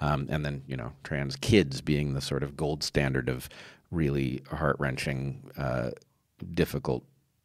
Um, 0.00 0.26
and 0.28 0.44
then, 0.44 0.62
you 0.66 0.76
know, 0.76 0.92
trans 1.02 1.36
kids 1.36 1.80
being 1.80 2.12
the 2.12 2.20
sort 2.20 2.42
of 2.42 2.56
gold 2.56 2.82
standard 2.82 3.28
of 3.28 3.48
really 3.90 4.42
heart 4.50 4.76
wrenching, 4.78 5.50
uh, 5.56 5.90
difficult 6.52 7.04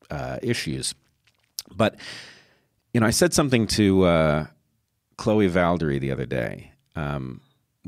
uh, 0.10 0.40
issues. 0.42 0.94
But, 1.74 1.96
you 2.94 3.00
know, 3.00 3.08
I 3.08 3.12
said 3.12 3.34
something 3.34 3.68
to 3.68 4.04
uh, 4.04 4.46
Chloe 5.18 5.50
Valdary 5.50 6.00
the 6.00 6.12
other 6.12 6.26
day. 6.26 6.74
Um, 6.96 7.42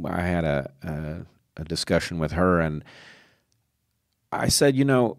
I 0.06 0.22
had 0.22 0.46
a, 0.46 0.72
a, 0.84 1.62
a, 1.62 1.64
discussion 1.66 2.20
with 2.20 2.32
her, 2.34 2.62
and 2.62 2.84
I 4.32 4.48
said, 4.48 4.76
you 4.76 4.86
know, 4.86 5.18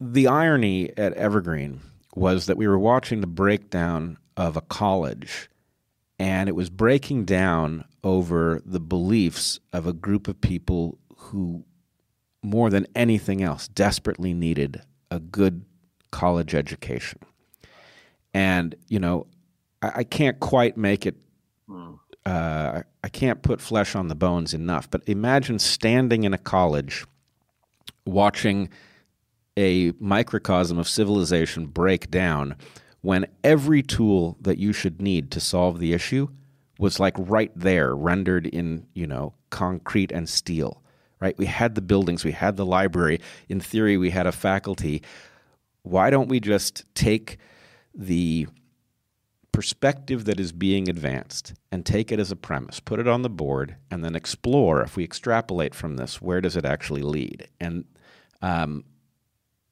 the 0.00 0.28
irony 0.28 0.96
at 0.96 1.12
Evergreen 1.14 1.80
was 2.14 2.46
that 2.46 2.56
we 2.56 2.66
were 2.66 2.78
watching 2.78 3.20
the 3.20 3.26
breakdown 3.26 4.16
of 4.36 4.56
a 4.56 4.62
college, 4.62 5.50
and 6.18 6.48
it 6.48 6.54
was 6.54 6.70
breaking 6.70 7.26
down 7.26 7.84
over 8.02 8.62
the 8.64 8.80
beliefs 8.80 9.60
of 9.72 9.86
a 9.86 9.92
group 9.92 10.26
of 10.26 10.40
people 10.40 10.98
who, 11.16 11.64
more 12.42 12.70
than 12.70 12.86
anything 12.94 13.42
else, 13.42 13.68
desperately 13.68 14.32
needed 14.32 14.80
a 15.10 15.20
good 15.20 15.64
college 16.10 16.54
education. 16.54 17.18
And, 18.32 18.74
you 18.88 18.98
know, 18.98 19.26
I, 19.82 19.92
I 19.96 20.04
can't 20.04 20.40
quite 20.40 20.76
make 20.76 21.04
it. 21.06 21.16
Uh, 22.26 22.82
I 23.02 23.08
can't 23.08 23.42
put 23.42 23.60
flesh 23.60 23.94
on 23.94 24.08
the 24.08 24.14
bones 24.14 24.52
enough, 24.54 24.90
but 24.90 25.02
imagine 25.06 25.58
standing 25.58 26.24
in 26.24 26.34
a 26.34 26.38
college 26.38 27.04
watching 28.04 28.68
a 29.56 29.92
microcosm 29.98 30.78
of 30.78 30.88
civilization 30.88 31.66
break 31.66 32.10
down 32.10 32.56
when 33.00 33.26
every 33.42 33.82
tool 33.82 34.36
that 34.40 34.58
you 34.58 34.72
should 34.72 35.00
need 35.00 35.30
to 35.30 35.40
solve 35.40 35.78
the 35.78 35.92
issue 35.92 36.28
was 36.78 37.00
like 37.00 37.14
right 37.18 37.52
there 37.54 37.94
rendered 37.94 38.46
in 38.46 38.86
you 38.94 39.06
know 39.06 39.34
concrete 39.50 40.12
and 40.12 40.28
steel 40.28 40.82
right? 41.20 41.36
We 41.36 41.46
had 41.46 41.74
the 41.74 41.82
buildings 41.82 42.24
we 42.24 42.32
had 42.32 42.56
the 42.56 42.66
library. 42.66 43.20
In 43.48 43.60
theory 43.60 43.96
we 43.96 44.10
had 44.10 44.26
a 44.26 44.32
faculty. 44.32 45.02
Why 45.82 46.10
don't 46.10 46.28
we 46.28 46.40
just 46.40 46.84
take 46.94 47.38
the 47.94 48.48
perspective 49.52 50.24
that 50.24 50.40
is 50.40 50.52
being 50.52 50.88
advanced 50.88 51.54
and 51.70 51.84
take 51.84 52.12
it 52.12 52.20
as 52.20 52.30
a 52.30 52.36
premise, 52.36 52.80
put 52.80 53.00
it 53.00 53.08
on 53.08 53.22
the 53.22 53.30
board, 53.30 53.76
and 53.90 54.04
then 54.04 54.14
explore 54.14 54.82
if 54.82 54.96
we 54.96 55.04
extrapolate 55.04 55.74
from 55.74 55.96
this, 55.96 56.20
where 56.20 56.40
does 56.40 56.56
it 56.56 56.64
actually 56.64 57.02
lead? 57.02 57.48
And 57.60 57.84
um, 58.42 58.84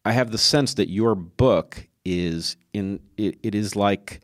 I 0.05 0.13
have 0.13 0.31
the 0.31 0.39
sense 0.39 0.75
that 0.75 0.91
your 0.91 1.15
book 1.15 1.89
is 2.05 2.57
in 2.73 3.01
it, 3.17 3.39
it 3.43 3.55
is 3.55 3.77
like 3.77 4.21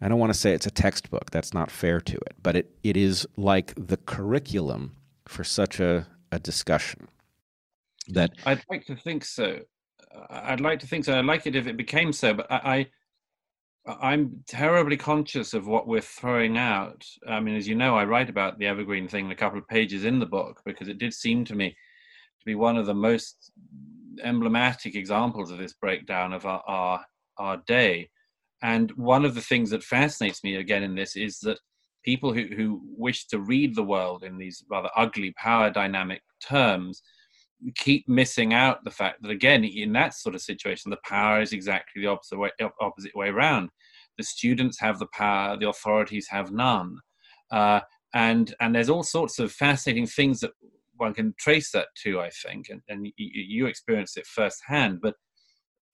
I 0.00 0.08
don't 0.08 0.18
want 0.18 0.32
to 0.32 0.38
say 0.38 0.52
it's 0.52 0.66
a 0.66 0.70
textbook. 0.70 1.30
That's 1.30 1.54
not 1.54 1.70
fair 1.70 2.00
to 2.00 2.16
it, 2.16 2.34
but 2.42 2.54
it, 2.54 2.76
it 2.82 2.96
is 2.96 3.26
like 3.36 3.72
the 3.76 3.96
curriculum 3.96 4.94
for 5.26 5.42
such 5.42 5.80
a, 5.80 6.06
a 6.30 6.38
discussion. 6.38 7.08
That 8.08 8.32
I'd 8.44 8.62
like 8.68 8.84
to 8.86 8.96
think 8.96 9.24
so. 9.24 9.60
I'd 10.30 10.60
like 10.60 10.80
to 10.80 10.86
think 10.86 11.06
so. 11.06 11.18
I'd 11.18 11.24
like 11.24 11.46
it 11.46 11.56
if 11.56 11.66
it 11.66 11.76
became 11.76 12.12
so, 12.12 12.34
but 12.34 12.50
I, 12.50 12.56
I 12.56 12.86
I'm 13.86 14.42
terribly 14.48 14.96
conscious 14.96 15.54
of 15.54 15.68
what 15.68 15.86
we're 15.86 16.00
throwing 16.00 16.58
out. 16.58 17.06
I 17.28 17.38
mean, 17.38 17.54
as 17.54 17.68
you 17.68 17.76
know, 17.76 17.96
I 17.96 18.04
write 18.04 18.28
about 18.28 18.58
the 18.58 18.66
evergreen 18.66 19.06
thing 19.06 19.26
in 19.26 19.30
a 19.30 19.36
couple 19.36 19.58
of 19.58 19.68
pages 19.68 20.04
in 20.04 20.18
the 20.18 20.26
book 20.26 20.60
because 20.64 20.88
it 20.88 20.98
did 20.98 21.14
seem 21.14 21.44
to 21.44 21.54
me 21.54 21.70
to 21.70 22.44
be 22.44 22.56
one 22.56 22.76
of 22.76 22.86
the 22.86 22.94
most 22.94 23.52
emblematic 24.24 24.96
examples 24.96 25.50
of 25.50 25.58
this 25.58 25.74
breakdown 25.74 26.32
of 26.32 26.46
our, 26.46 26.62
our, 26.66 27.04
our 27.38 27.62
day. 27.68 28.08
And 28.62 28.90
one 28.92 29.24
of 29.24 29.34
the 29.36 29.40
things 29.40 29.70
that 29.70 29.84
fascinates 29.84 30.42
me 30.42 30.56
again 30.56 30.82
in 30.82 30.96
this 30.96 31.14
is 31.14 31.38
that 31.40 31.60
people 32.04 32.32
who, 32.32 32.46
who 32.56 32.80
wish 32.96 33.26
to 33.26 33.38
read 33.38 33.76
the 33.76 33.84
world 33.84 34.24
in 34.24 34.36
these 34.36 34.64
rather 34.68 34.90
ugly 34.96 35.32
power 35.36 35.70
dynamic 35.70 36.22
terms 36.40 37.02
keep 37.74 38.08
missing 38.08 38.52
out 38.52 38.84
the 38.84 38.90
fact 38.90 39.22
that 39.22 39.30
again 39.30 39.64
in 39.64 39.92
that 39.92 40.14
sort 40.14 40.34
of 40.34 40.42
situation 40.42 40.90
the 40.90 40.98
power 41.04 41.40
is 41.40 41.52
exactly 41.52 42.02
the 42.02 42.08
opposite 42.08 42.38
way, 42.38 42.50
opposite 42.80 43.14
way 43.14 43.28
around. 43.28 43.70
The 44.18 44.24
students 44.24 44.80
have 44.80 44.98
the 44.98 45.08
power 45.12 45.56
the 45.56 45.68
authorities 45.68 46.26
have 46.30 46.50
none. 46.50 46.98
Uh, 47.50 47.80
and 48.14 48.54
and 48.60 48.74
there's 48.74 48.90
all 48.90 49.02
sorts 49.02 49.38
of 49.38 49.52
fascinating 49.52 50.06
things 50.06 50.40
that 50.40 50.52
one 50.96 51.12
can 51.12 51.34
trace 51.38 51.70
that 51.72 51.88
to 52.02 52.18
i 52.20 52.30
think 52.30 52.68
and, 52.70 52.80
and 52.88 53.12
you, 53.16 53.66
experience 53.66 54.16
it 54.16 54.26
firsthand. 54.26 55.00
But 55.00 55.14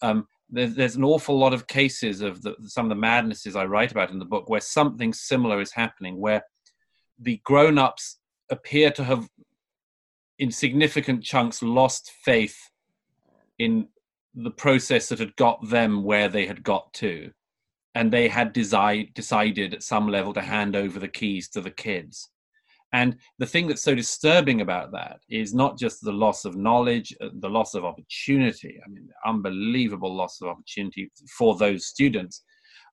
um, 0.01 0.27
there's, 0.51 0.75
there's 0.75 0.97
an 0.97 1.05
awful 1.05 1.39
lot 1.39 1.55
of 1.55 1.67
cases 1.67 2.21
of 2.21 2.43
the, 2.43 2.55
some 2.67 2.87
of 2.87 2.91
the 2.91 2.95
madnesses 2.97 3.57
i 3.57 3.65
write 3.65 3.93
about 3.93 4.11
in 4.11 4.19
the 4.19 4.25
book 4.25 4.49
where 4.49 4.61
something 4.61 5.13
similar 5.13 5.61
is 5.61 5.73
happening 5.73 6.21
where 6.21 6.43
the 7.19 7.41
grown-ups 7.45 8.19
appear 8.51 8.91
to 8.91 9.05
have 9.05 9.29
in 10.43 10.51
significant 10.51 11.23
chunks 11.23 11.63
lost 11.63 12.11
faith 12.25 12.59
in 13.61 13.87
the 14.35 14.51
process 14.51 15.09
that 15.09 15.21
had 15.21 15.37
got 15.37 15.69
them 15.69 16.03
where 16.03 16.29
they 16.29 16.47
had 16.47 16.65
got 16.65 16.93
to. 16.95 17.31
And 17.95 18.13
they 18.13 18.27
had 18.27 18.53
desi- 18.53 19.15
decided 19.15 19.73
at 19.73 19.85
some 19.85 20.09
level 20.09 20.33
to 20.33 20.41
hand 20.41 20.75
over 20.75 20.99
the 20.99 21.07
keys 21.07 21.49
to 21.51 21.61
the 21.61 21.71
kids. 21.71 22.29
And 22.93 23.19
the 23.39 23.47
thing 23.47 23.69
that's 23.69 23.85
so 23.85 23.95
disturbing 23.95 24.63
about 24.63 24.91
that 24.91 25.21
is 25.31 25.55
not 25.55 25.79
just 25.79 26.03
the 26.03 26.13
loss 26.13 26.45
of 26.45 26.57
knowledge 26.57 27.15
uh, 27.21 27.29
the 27.39 27.49
loss 27.49 27.75
of 27.75 27.87
opportunity 27.87 28.79
i 28.85 28.89
mean 28.91 29.09
unbelievable 29.25 30.15
loss 30.15 30.43
of 30.43 30.49
opportunity 30.49 31.11
for 31.39 31.57
those 31.57 31.87
students 31.87 32.43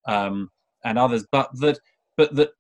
um, 0.07 0.49
and 0.85 0.97
others 0.97 1.25
but 1.33 1.49
that 1.59 1.77
but 2.15 2.33
that 2.33 2.51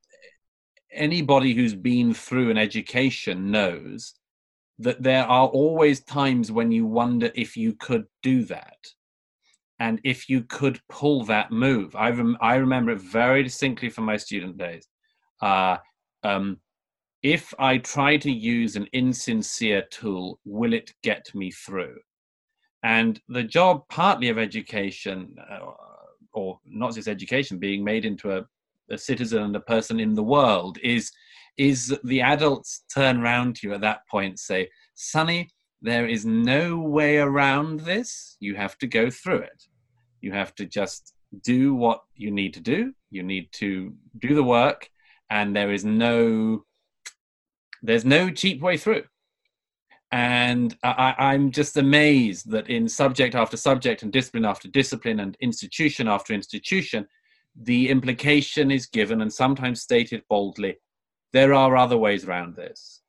anybody 0.91 1.53
who's 1.53 1.75
been 1.75 2.13
through 2.13 2.49
an 2.49 2.57
education 2.57 3.49
knows 3.51 4.18
that 4.79 5.03
there 5.03 5.25
are 5.25 5.47
always 5.47 6.01
times 6.01 6.51
when 6.51 6.71
you 6.71 6.85
wonder 6.85 7.31
if 7.35 7.57
you 7.57 7.73
could 7.73 8.05
do 8.23 8.43
that 8.45 8.77
and 9.79 9.99
if 10.03 10.29
you 10.29 10.43
could 10.43 10.79
pull 10.89 11.23
that 11.25 11.51
move. 11.51 11.95
I, 11.95 12.09
rem- 12.09 12.37
I 12.41 12.55
remember 12.55 12.91
it 12.91 13.01
very 13.01 13.43
distinctly 13.43 13.89
from 13.89 14.05
my 14.05 14.17
student 14.17 14.57
days. 14.57 14.87
Uh, 15.41 15.77
um, 16.23 16.57
if 17.21 17.53
I 17.59 17.77
try 17.77 18.17
to 18.17 18.31
use 18.31 18.75
an 18.75 18.87
insincere 18.93 19.83
tool, 19.91 20.39
will 20.45 20.73
it 20.73 20.93
get 21.03 21.33
me 21.35 21.51
through? 21.51 21.97
And 22.83 23.19
the 23.27 23.43
job, 23.43 23.83
partly 23.89 24.29
of 24.29 24.37
education, 24.37 25.35
uh, 25.51 25.71
or 26.33 26.59
not 26.65 26.95
just 26.95 27.09
education, 27.09 27.57
being 27.57 27.83
made 27.83 28.05
into 28.05 28.37
a, 28.37 28.45
a 28.89 28.97
citizen 28.97 29.43
and 29.43 29.55
a 29.55 29.61
person 29.61 29.99
in 29.99 30.13
the 30.13 30.23
world, 30.23 30.77
is 30.81 31.11
is 31.59 31.87
that 31.87 32.03
the 32.05 32.21
adults 32.21 32.85
turn 32.91 33.21
around 33.21 33.57
to 33.57 33.67
you 33.67 33.73
at 33.73 33.81
that 33.81 34.07
point 34.07 34.39
say, 34.39 34.69
Sonny, 34.95 35.49
there 35.81 36.07
is 36.07 36.25
no 36.25 36.77
way 36.79 37.17
around 37.17 37.81
this. 37.81 38.37
You 38.39 38.55
have 38.55 38.77
to 38.77 38.87
go 38.87 39.09
through 39.09 39.39
it. 39.39 39.63
You 40.21 40.31
have 40.31 40.55
to 40.55 40.65
just 40.65 41.13
do 41.43 41.75
what 41.75 42.01
you 42.15 42.31
need 42.31 42.53
to 42.53 42.61
do. 42.61 42.93
You 43.11 43.23
need 43.23 43.51
to 43.53 43.93
do 44.19 44.35
the 44.35 44.43
work, 44.43 44.89
and 45.29 45.53
there 45.53 45.71
is 45.71 45.83
no 45.83 46.63
there's 47.81 48.05
no 48.05 48.29
cheap 48.29 48.61
way 48.61 48.77
through. 48.77 49.03
And 50.11 50.75
I, 50.83 51.13
I'm 51.17 51.51
just 51.51 51.77
amazed 51.77 52.49
that 52.51 52.69
in 52.69 52.87
subject 52.89 53.35
after 53.35 53.57
subject 53.57 54.01
and 54.01 54.11
discipline 54.11 54.45
after 54.45 54.67
discipline 54.69 55.19
and 55.19 55.37
institution 55.39 56.07
after 56.07 56.33
institution, 56.33 57.07
the 57.55 57.89
implication 57.89 58.71
is 58.71 58.85
given 58.85 59.21
and 59.21 59.31
sometimes 59.31 59.81
stated 59.81 60.23
boldly 60.29 60.77
there 61.31 61.53
are 61.53 61.77
other 61.77 61.97
ways 61.97 62.25
around 62.25 62.55
this. 62.55 63.01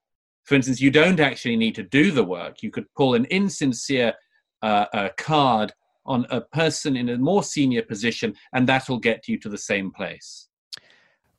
For 0.45 0.55
instance, 0.55 0.81
you 0.81 0.91
don't 0.91 1.21
actually 1.21 1.57
need 1.57 1.75
to 1.77 1.83
do 1.83 2.11
the 2.11 2.25
work. 2.25 2.63
You 2.63 2.71
could 2.71 2.93
pull 2.95 3.15
an 3.15 3.25
insincere 3.27 4.15
uh, 4.63 4.87
uh, 4.93 5.09
card 5.17 5.73
on 6.07 6.27
a 6.31 6.41
person 6.41 6.97
in 6.97 7.09
a 7.09 7.19
more 7.19 7.43
senior 7.43 7.83
position, 7.83 8.35
and 8.53 8.69
that'll 8.69 8.99
get 8.99 9.29
you 9.29 9.39
to 9.39 9.49
the 9.49 9.59
same 9.59 9.91
place. 9.91 10.49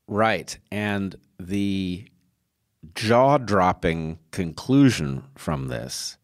Right. 0.08 0.58
And 0.72 1.16
the 1.40 2.08
jaw 2.96 3.38
dropping 3.38 4.20
conclusion 4.32 5.24
from 5.36 5.68
this 5.68 6.18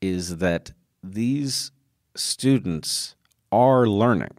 is 0.00 0.38
that 0.38 0.72
these 1.02 1.72
students 2.14 3.14
are 3.50 3.86
learning, 3.86 4.36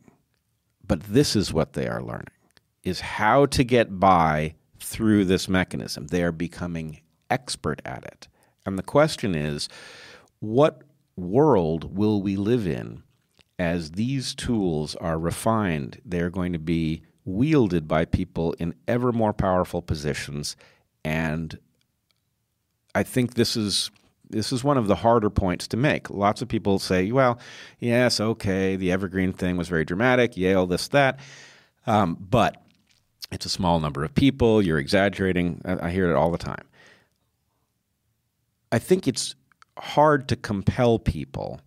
but 0.86 1.02
this 1.02 1.36
is 1.36 1.54
what 1.54 1.74
they 1.74 1.88
are 1.88 2.02
learning 2.02 2.28
is 2.84 3.00
how 3.00 3.48
to 3.48 3.64
get 3.64 4.00
by 4.00 4.54
through 4.86 5.26
this 5.26 5.50
mechanism. 5.50 6.08
They 6.08 6.24
are 6.24 6.32
becoming 6.32 7.02
expert 7.32 7.82
at 7.84 8.06
it. 8.06 8.28
And 8.66 8.78
the 8.78 8.84
question 8.84 9.34
is 9.34 9.68
what 10.40 10.84
world 11.16 11.98
will 11.98 12.22
we 12.22 12.36
live 12.36 12.68
in 12.68 13.02
as 13.58 13.92
these 13.92 14.36
tools 14.36 14.96
are 14.98 15.18
refined? 15.18 16.02
They're 16.06 16.30
going 16.30 16.54
to 16.54 16.60
be 16.60 17.02
wielded 17.26 17.88
by 17.88 18.06
people 18.06 18.54
in 18.54 18.76
ever 18.88 19.12
more 19.12 19.34
powerful 19.34 19.82
positions. 19.82 20.56
And 21.04 21.58
I 22.94 23.04
think 23.04 23.34
this 23.34 23.58
is. 23.58 23.92
This 24.28 24.52
is 24.52 24.64
one 24.64 24.80
of 24.80 24.88
the 24.88 24.96
harder 24.96 25.30
points 25.30 25.68
to 25.68 25.78
make. 25.78 26.10
Lots 26.10 26.42
of 26.42 26.48
people 26.48 26.80
say, 26.80 27.12
well, 27.12 27.38
yes, 27.78 28.20
okay, 28.20 28.76
the 28.76 28.92
evergreen 28.92 29.32
thing 29.32 29.56
was 29.56 29.68
very 29.68 29.86
dramatic, 29.86 30.36
Yale, 30.36 30.66
this, 30.66 30.88
that. 30.88 31.20
Um, 31.86 32.18
but 32.20 32.65
it's 33.32 33.46
a 33.46 33.50
small 33.50 33.80
number 33.80 34.04
of 34.04 34.14
people, 34.14 34.62
you're 34.62 34.80
exaggerating. 34.80 35.62
I, 35.66 35.88
I 35.88 35.92
hear 35.92 36.10
it 36.10 36.16
all 36.16 36.32
the 36.32 36.38
time. 36.38 36.66
I 38.72 38.80
think 38.80 39.08
it's 39.08 39.36
hard 39.78 40.28
to 40.30 40.36
compel 40.36 41.00
people 41.00 41.62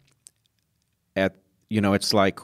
at, 1.16 1.36
you 1.68 1.80
know, 1.80 1.94
it's 1.94 2.14
like, 2.14 2.38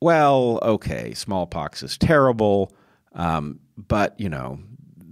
well, 0.00 0.58
okay, 0.62 1.14
smallpox 1.14 1.82
is 1.82 1.98
terrible, 1.98 2.72
um, 3.14 3.60
but, 3.76 4.18
you 4.18 4.28
know, 4.28 4.60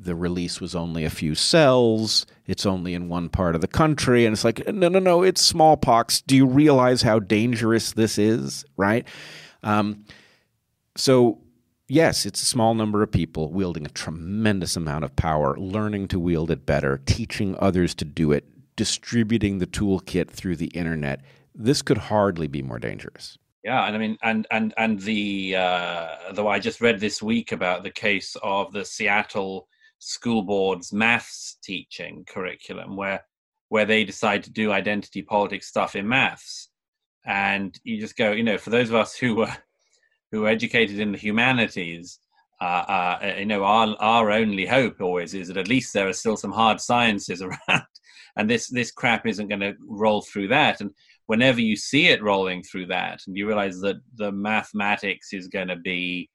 the 0.06 0.14
release 0.14 0.60
was 0.60 0.74
only 0.76 1.04
a 1.04 1.10
few 1.10 1.34
cells. 1.34 2.26
It's 2.46 2.64
only 2.64 2.94
in 2.94 3.08
one 3.08 3.28
part 3.28 3.56
of 3.56 3.60
the 3.60 3.66
country. 3.66 4.24
And 4.24 4.32
it's 4.32 4.44
like, 4.44 4.66
no, 4.72 4.88
no, 4.88 5.00
no, 5.00 5.22
it's 5.24 5.42
smallpox. 5.42 6.20
Do 6.22 6.36
you 6.36 6.46
realize 6.46 7.02
how 7.02 7.18
dangerous 7.18 7.92
this 7.92 8.16
is? 8.16 8.64
Right? 8.76 9.06
Um, 9.64 10.04
so, 10.96 11.40
yes, 11.88 12.26
it's 12.26 12.42
a 12.42 12.46
small 12.46 12.74
number 12.74 13.02
of 13.02 13.10
people 13.10 13.50
wielding 13.50 13.86
a 13.86 13.90
tremendous 13.90 14.76
amount 14.76 15.04
of 15.04 15.16
power, 15.16 15.56
learning 15.56 16.08
to 16.08 16.20
wield 16.20 16.50
it 16.50 16.66
better, 16.66 17.00
teaching 17.06 17.56
others 17.58 17.94
to 17.96 18.04
do 18.04 18.32
it, 18.32 18.44
distributing 18.76 19.58
the 19.58 19.66
toolkit 19.66 20.30
through 20.30 20.56
the 20.56 20.66
internet. 20.66 21.22
This 21.54 21.82
could 21.82 21.98
hardly 21.98 22.46
be 22.46 22.62
more 22.62 22.78
dangerous. 22.78 23.38
Yeah, 23.64 23.84
and 23.84 23.96
I 23.96 23.98
mean, 23.98 24.16
and 24.22 24.46
and 24.52 24.72
and 24.76 25.00
the 25.00 25.56
uh, 25.56 26.08
though 26.34 26.46
I 26.46 26.60
just 26.60 26.80
read 26.80 27.00
this 27.00 27.20
week 27.20 27.50
about 27.50 27.82
the 27.82 27.90
case 27.90 28.36
of 28.42 28.72
the 28.72 28.84
Seattle 28.84 29.66
school 29.98 30.42
board's 30.42 30.92
maths 30.92 31.56
teaching 31.64 32.24
curriculum, 32.28 32.96
where 32.96 33.24
where 33.68 33.84
they 33.84 34.04
decide 34.04 34.44
to 34.44 34.52
do 34.52 34.70
identity 34.70 35.22
politics 35.22 35.66
stuff 35.66 35.96
in 35.96 36.06
maths, 36.06 36.68
and 37.24 37.76
you 37.82 37.98
just 37.98 38.16
go, 38.16 38.30
you 38.30 38.44
know, 38.44 38.56
for 38.56 38.70
those 38.70 38.88
of 38.88 38.94
us 38.94 39.16
who 39.16 39.34
were 39.34 39.56
who 40.32 40.44
are 40.44 40.48
educated 40.48 40.98
in 40.98 41.12
the 41.12 41.18
humanities, 41.18 42.18
uh, 42.60 42.64
uh, 42.64 43.34
you 43.38 43.46
know, 43.46 43.64
our 43.64 43.94
our 44.00 44.30
only 44.30 44.66
hope 44.66 45.00
always 45.00 45.34
is 45.34 45.48
that 45.48 45.56
at 45.56 45.68
least 45.68 45.92
there 45.92 46.08
are 46.08 46.12
still 46.12 46.36
some 46.36 46.52
hard 46.52 46.80
sciences 46.80 47.42
around, 47.68 47.86
and 48.36 48.48
this 48.48 48.68
this 48.68 48.90
crap 48.90 49.26
isn't 49.26 49.48
going 49.48 49.60
to 49.60 49.74
roll 49.86 50.22
through 50.22 50.48
that, 50.48 50.80
and 50.80 50.90
whenever 51.26 51.60
you 51.60 51.76
see 51.76 52.08
it 52.08 52.22
rolling 52.22 52.62
through 52.62 52.86
that 52.86 53.20
and 53.26 53.36
you 53.36 53.46
realize 53.46 53.80
that 53.80 53.96
the 54.14 54.32
mathematics 54.32 55.32
is 55.32 55.48
going 55.48 55.68
to 55.68 55.76
be 55.76 56.30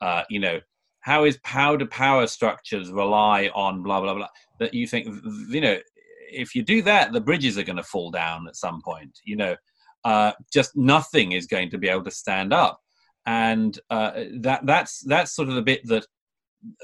uh, 0.00 0.22
you 0.30 0.40
know 0.40 0.58
how 1.00 1.24
is 1.24 1.38
power 1.38 1.76
to 1.76 1.86
power 1.86 2.26
structures 2.26 2.90
rely 2.90 3.50
on 3.54 3.82
blah 3.82 4.00
blah 4.00 4.14
blah 4.14 4.28
that 4.58 4.72
you 4.72 4.86
think 4.86 5.06
you 5.48 5.60
know 5.60 5.76
if 6.32 6.54
you 6.54 6.62
do 6.62 6.80
that 6.80 7.12
the 7.12 7.20
bridges 7.20 7.58
are 7.58 7.64
going 7.64 7.76
to 7.76 7.82
fall 7.82 8.10
down 8.10 8.46
at 8.48 8.56
some 8.56 8.80
point 8.82 9.18
you 9.24 9.36
know. 9.36 9.54
Uh, 10.02 10.32
just 10.50 10.74
nothing 10.74 11.32
is 11.32 11.46
going 11.46 11.68
to 11.68 11.76
be 11.76 11.86
able 11.86 12.02
to 12.02 12.10
stand 12.10 12.54
up 12.54 12.80
and 13.26 13.78
uh, 13.90 14.12
that 14.38 14.64
that's 14.64 15.00
that's 15.00 15.32
sort 15.32 15.48
of 15.48 15.54
the 15.54 15.62
bit 15.62 15.86
that 15.86 16.06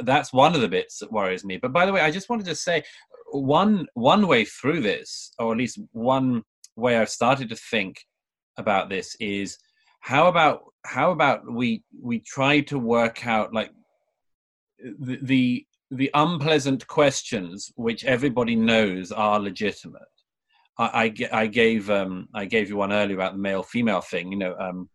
that's 0.00 0.32
one 0.32 0.54
of 0.54 0.60
the 0.60 0.68
bits 0.68 0.98
that 0.98 1.12
worries 1.12 1.44
me 1.44 1.56
but 1.58 1.72
by 1.72 1.84
the 1.84 1.92
way 1.92 2.00
i 2.00 2.10
just 2.10 2.30
wanted 2.30 2.46
to 2.46 2.54
say 2.54 2.82
one 3.32 3.86
one 3.94 4.26
way 4.26 4.44
through 4.44 4.80
this 4.80 5.32
or 5.38 5.52
at 5.52 5.58
least 5.58 5.78
one 5.92 6.42
way 6.76 6.96
I've 6.96 7.10
started 7.10 7.48
to 7.48 7.56
think 7.56 8.04
about 8.58 8.88
this 8.88 9.16
is 9.18 9.58
how 10.00 10.28
about 10.28 10.62
how 10.84 11.10
about 11.10 11.50
we 11.50 11.82
we 12.00 12.20
try 12.20 12.60
to 12.60 12.78
work 12.78 13.26
out 13.26 13.52
like 13.52 13.70
the 15.00 15.18
the, 15.22 15.66
the 15.90 16.10
unpleasant 16.14 16.86
questions 16.86 17.72
which 17.76 18.04
everybody 18.04 18.54
knows 18.54 19.12
are 19.12 19.40
legitimate. 19.40 20.02
I, 20.78 21.14
I, 21.32 21.40
I 21.42 21.46
gave 21.46 21.90
um, 21.90 22.28
I 22.34 22.44
gave 22.44 22.68
you 22.68 22.76
one 22.76 22.92
earlier 22.92 23.16
about 23.16 23.32
the 23.32 23.38
male 23.38 23.62
female 23.62 24.02
thing. 24.02 24.30
You 24.30 24.38
know, 24.38 24.56
um, 24.58 24.88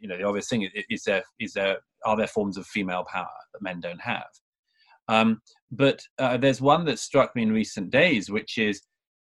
you 0.00 0.08
know 0.08 0.16
the 0.16 0.24
obvious 0.24 0.48
thing 0.48 0.62
is, 0.62 0.70
is 0.88 1.04
there 1.04 1.22
is 1.38 1.52
there 1.52 1.78
are 2.04 2.16
there 2.16 2.26
forms 2.26 2.56
of 2.56 2.66
female 2.66 3.04
power 3.04 3.28
that 3.52 3.62
men 3.62 3.80
don't 3.80 4.00
have. 4.00 4.26
Um, 5.08 5.42
but 5.72 6.00
uh, 6.18 6.36
there's 6.36 6.60
one 6.60 6.84
that 6.84 6.98
struck 6.98 7.34
me 7.34 7.42
in 7.42 7.52
recent 7.52 7.90
days, 7.90 8.30
which 8.30 8.58
is 8.58 8.82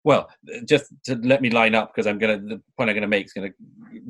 well, 0.04 0.30
just 0.66 0.86
to 1.04 1.16
let 1.16 1.42
me 1.42 1.50
line 1.50 1.74
up 1.74 1.92
because 1.92 2.06
I'm 2.06 2.18
going 2.18 2.40
to 2.40 2.46
the 2.56 2.62
point 2.76 2.88
I'm 2.88 2.96
going 2.96 3.02
to 3.02 3.08
make 3.08 3.26
is 3.26 3.32
going 3.32 3.50
to 3.50 4.00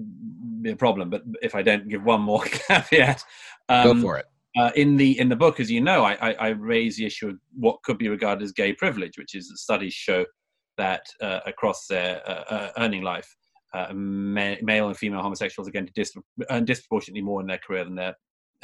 be 0.62 0.70
a 0.70 0.76
problem. 0.76 1.11
But 1.11 1.22
if 1.42 1.54
I 1.54 1.62
don't 1.62 1.88
give 1.88 2.04
one 2.04 2.20
more 2.20 2.44
caveat, 2.44 3.22
um, 3.68 3.96
go 3.96 4.02
for 4.02 4.18
it. 4.18 4.26
Uh, 4.56 4.70
in 4.74 4.96
the 4.96 5.18
in 5.18 5.28
the 5.28 5.36
book, 5.36 5.61
as 5.61 5.70
you 5.70 5.80
know, 5.80 6.04
I, 6.04 6.14
I, 6.14 6.32
I, 6.32 6.48
raise 6.48 6.96
the 6.96 7.06
issue 7.06 7.28
of 7.28 7.38
what 7.54 7.80
could 7.84 7.98
be 7.98 8.08
regarded 8.08 8.42
as 8.42 8.50
gay 8.50 8.72
privilege, 8.72 9.16
which 9.16 9.36
is 9.36 9.48
that 9.48 9.58
studies 9.58 9.94
show 9.94 10.24
that 10.76 11.02
uh, 11.20 11.38
across 11.46 11.86
their 11.86 12.20
uh, 12.28 12.44
uh 12.50 12.70
earning 12.78 13.02
life, 13.02 13.32
uh, 13.72 13.92
ma- 13.92 14.56
male 14.62 14.88
and 14.88 14.96
female 14.96 15.22
homosexuals 15.22 15.68
are 15.68 15.72
going 15.72 15.86
to 15.86 15.92
dis- 15.92 16.14
earn 16.50 16.64
disproportionately 16.64 17.22
more 17.22 17.40
in 17.40 17.46
their 17.46 17.58
career 17.58 17.84
than 17.84 17.94
their 17.94 18.14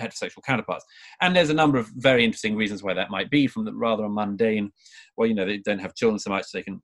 heterosexual 0.00 0.42
counterparts. 0.44 0.84
And 1.20 1.34
there's 1.34 1.50
a 1.50 1.54
number 1.54 1.78
of 1.78 1.88
very 1.96 2.24
interesting 2.24 2.56
reasons 2.56 2.82
why 2.82 2.94
that 2.94 3.10
might 3.10 3.30
be, 3.30 3.46
from 3.46 3.64
the 3.64 3.72
rather 3.72 4.04
a 4.04 4.08
mundane, 4.08 4.70
well, 5.16 5.28
you 5.28 5.34
know, 5.34 5.46
they 5.46 5.58
don't 5.58 5.78
have 5.78 5.94
children 5.94 6.18
so 6.18 6.30
much, 6.30 6.44
so 6.44 6.58
they 6.58 6.62
can 6.62 6.82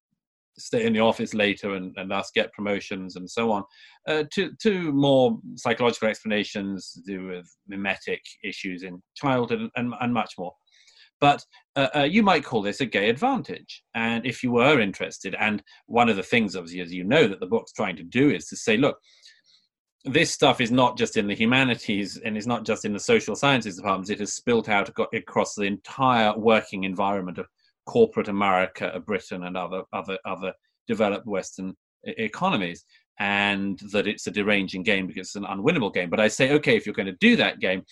stay 0.58 0.84
in 0.84 0.92
the 0.92 1.00
office 1.00 1.34
later 1.34 1.74
and, 1.74 1.94
and 1.96 2.10
thus 2.10 2.30
get 2.34 2.52
promotions 2.52 3.16
and 3.16 3.28
so 3.28 3.50
on, 3.50 3.64
uh, 4.06 4.24
to, 4.32 4.52
to 4.60 4.92
more 4.92 5.38
psychological 5.56 6.08
explanations 6.08 6.92
to 6.92 7.02
do 7.02 7.26
with 7.26 7.46
mimetic 7.68 8.20
issues 8.44 8.82
in 8.82 9.02
childhood 9.14 9.68
and, 9.76 9.94
and 10.00 10.12
much 10.12 10.34
more. 10.38 10.52
But 11.22 11.46
uh, 11.76 11.88
uh, 11.94 12.02
you 12.02 12.24
might 12.24 12.44
call 12.44 12.62
this 12.62 12.80
a 12.80 12.84
gay 12.84 13.08
advantage. 13.08 13.84
And 13.94 14.26
if 14.26 14.42
you 14.42 14.50
were 14.50 14.80
interested, 14.80 15.36
and 15.38 15.62
one 15.86 16.08
of 16.08 16.16
the 16.16 16.22
things, 16.24 16.56
obviously, 16.56 16.80
as 16.80 16.92
you 16.92 17.04
know, 17.04 17.28
that 17.28 17.38
the 17.38 17.46
book's 17.46 17.72
trying 17.72 17.94
to 17.94 18.02
do 18.02 18.30
is 18.30 18.48
to 18.48 18.56
say, 18.56 18.76
look, 18.76 18.98
this 20.04 20.32
stuff 20.32 20.60
is 20.60 20.72
not 20.72 20.98
just 20.98 21.16
in 21.16 21.28
the 21.28 21.34
humanities 21.34 22.20
and 22.24 22.36
it's 22.36 22.48
not 22.48 22.66
just 22.66 22.84
in 22.84 22.92
the 22.92 22.98
social 22.98 23.36
sciences 23.36 23.76
departments, 23.76 24.10
it 24.10 24.18
has 24.18 24.32
spilt 24.32 24.68
out 24.68 24.90
across 25.14 25.54
the 25.54 25.62
entire 25.62 26.36
working 26.36 26.82
environment 26.82 27.38
of 27.38 27.46
corporate 27.86 28.26
America, 28.26 28.88
of 28.88 29.06
Britain, 29.06 29.44
and 29.44 29.56
other 29.56 29.84
other 29.92 30.18
other 30.26 30.52
developed 30.88 31.26
Western 31.26 31.72
economies, 32.02 32.84
and 33.20 33.78
that 33.92 34.08
it's 34.08 34.26
a 34.26 34.32
deranging 34.32 34.82
game 34.82 35.06
because 35.06 35.28
it's 35.28 35.36
an 35.36 35.44
unwinnable 35.44 35.94
game. 35.94 36.10
But 36.10 36.18
I 36.18 36.26
say, 36.26 36.50
okay, 36.54 36.76
if 36.76 36.84
you're 36.84 36.96
going 36.96 37.06
to 37.06 37.12
do 37.20 37.36
that 37.36 37.60
game. 37.60 37.84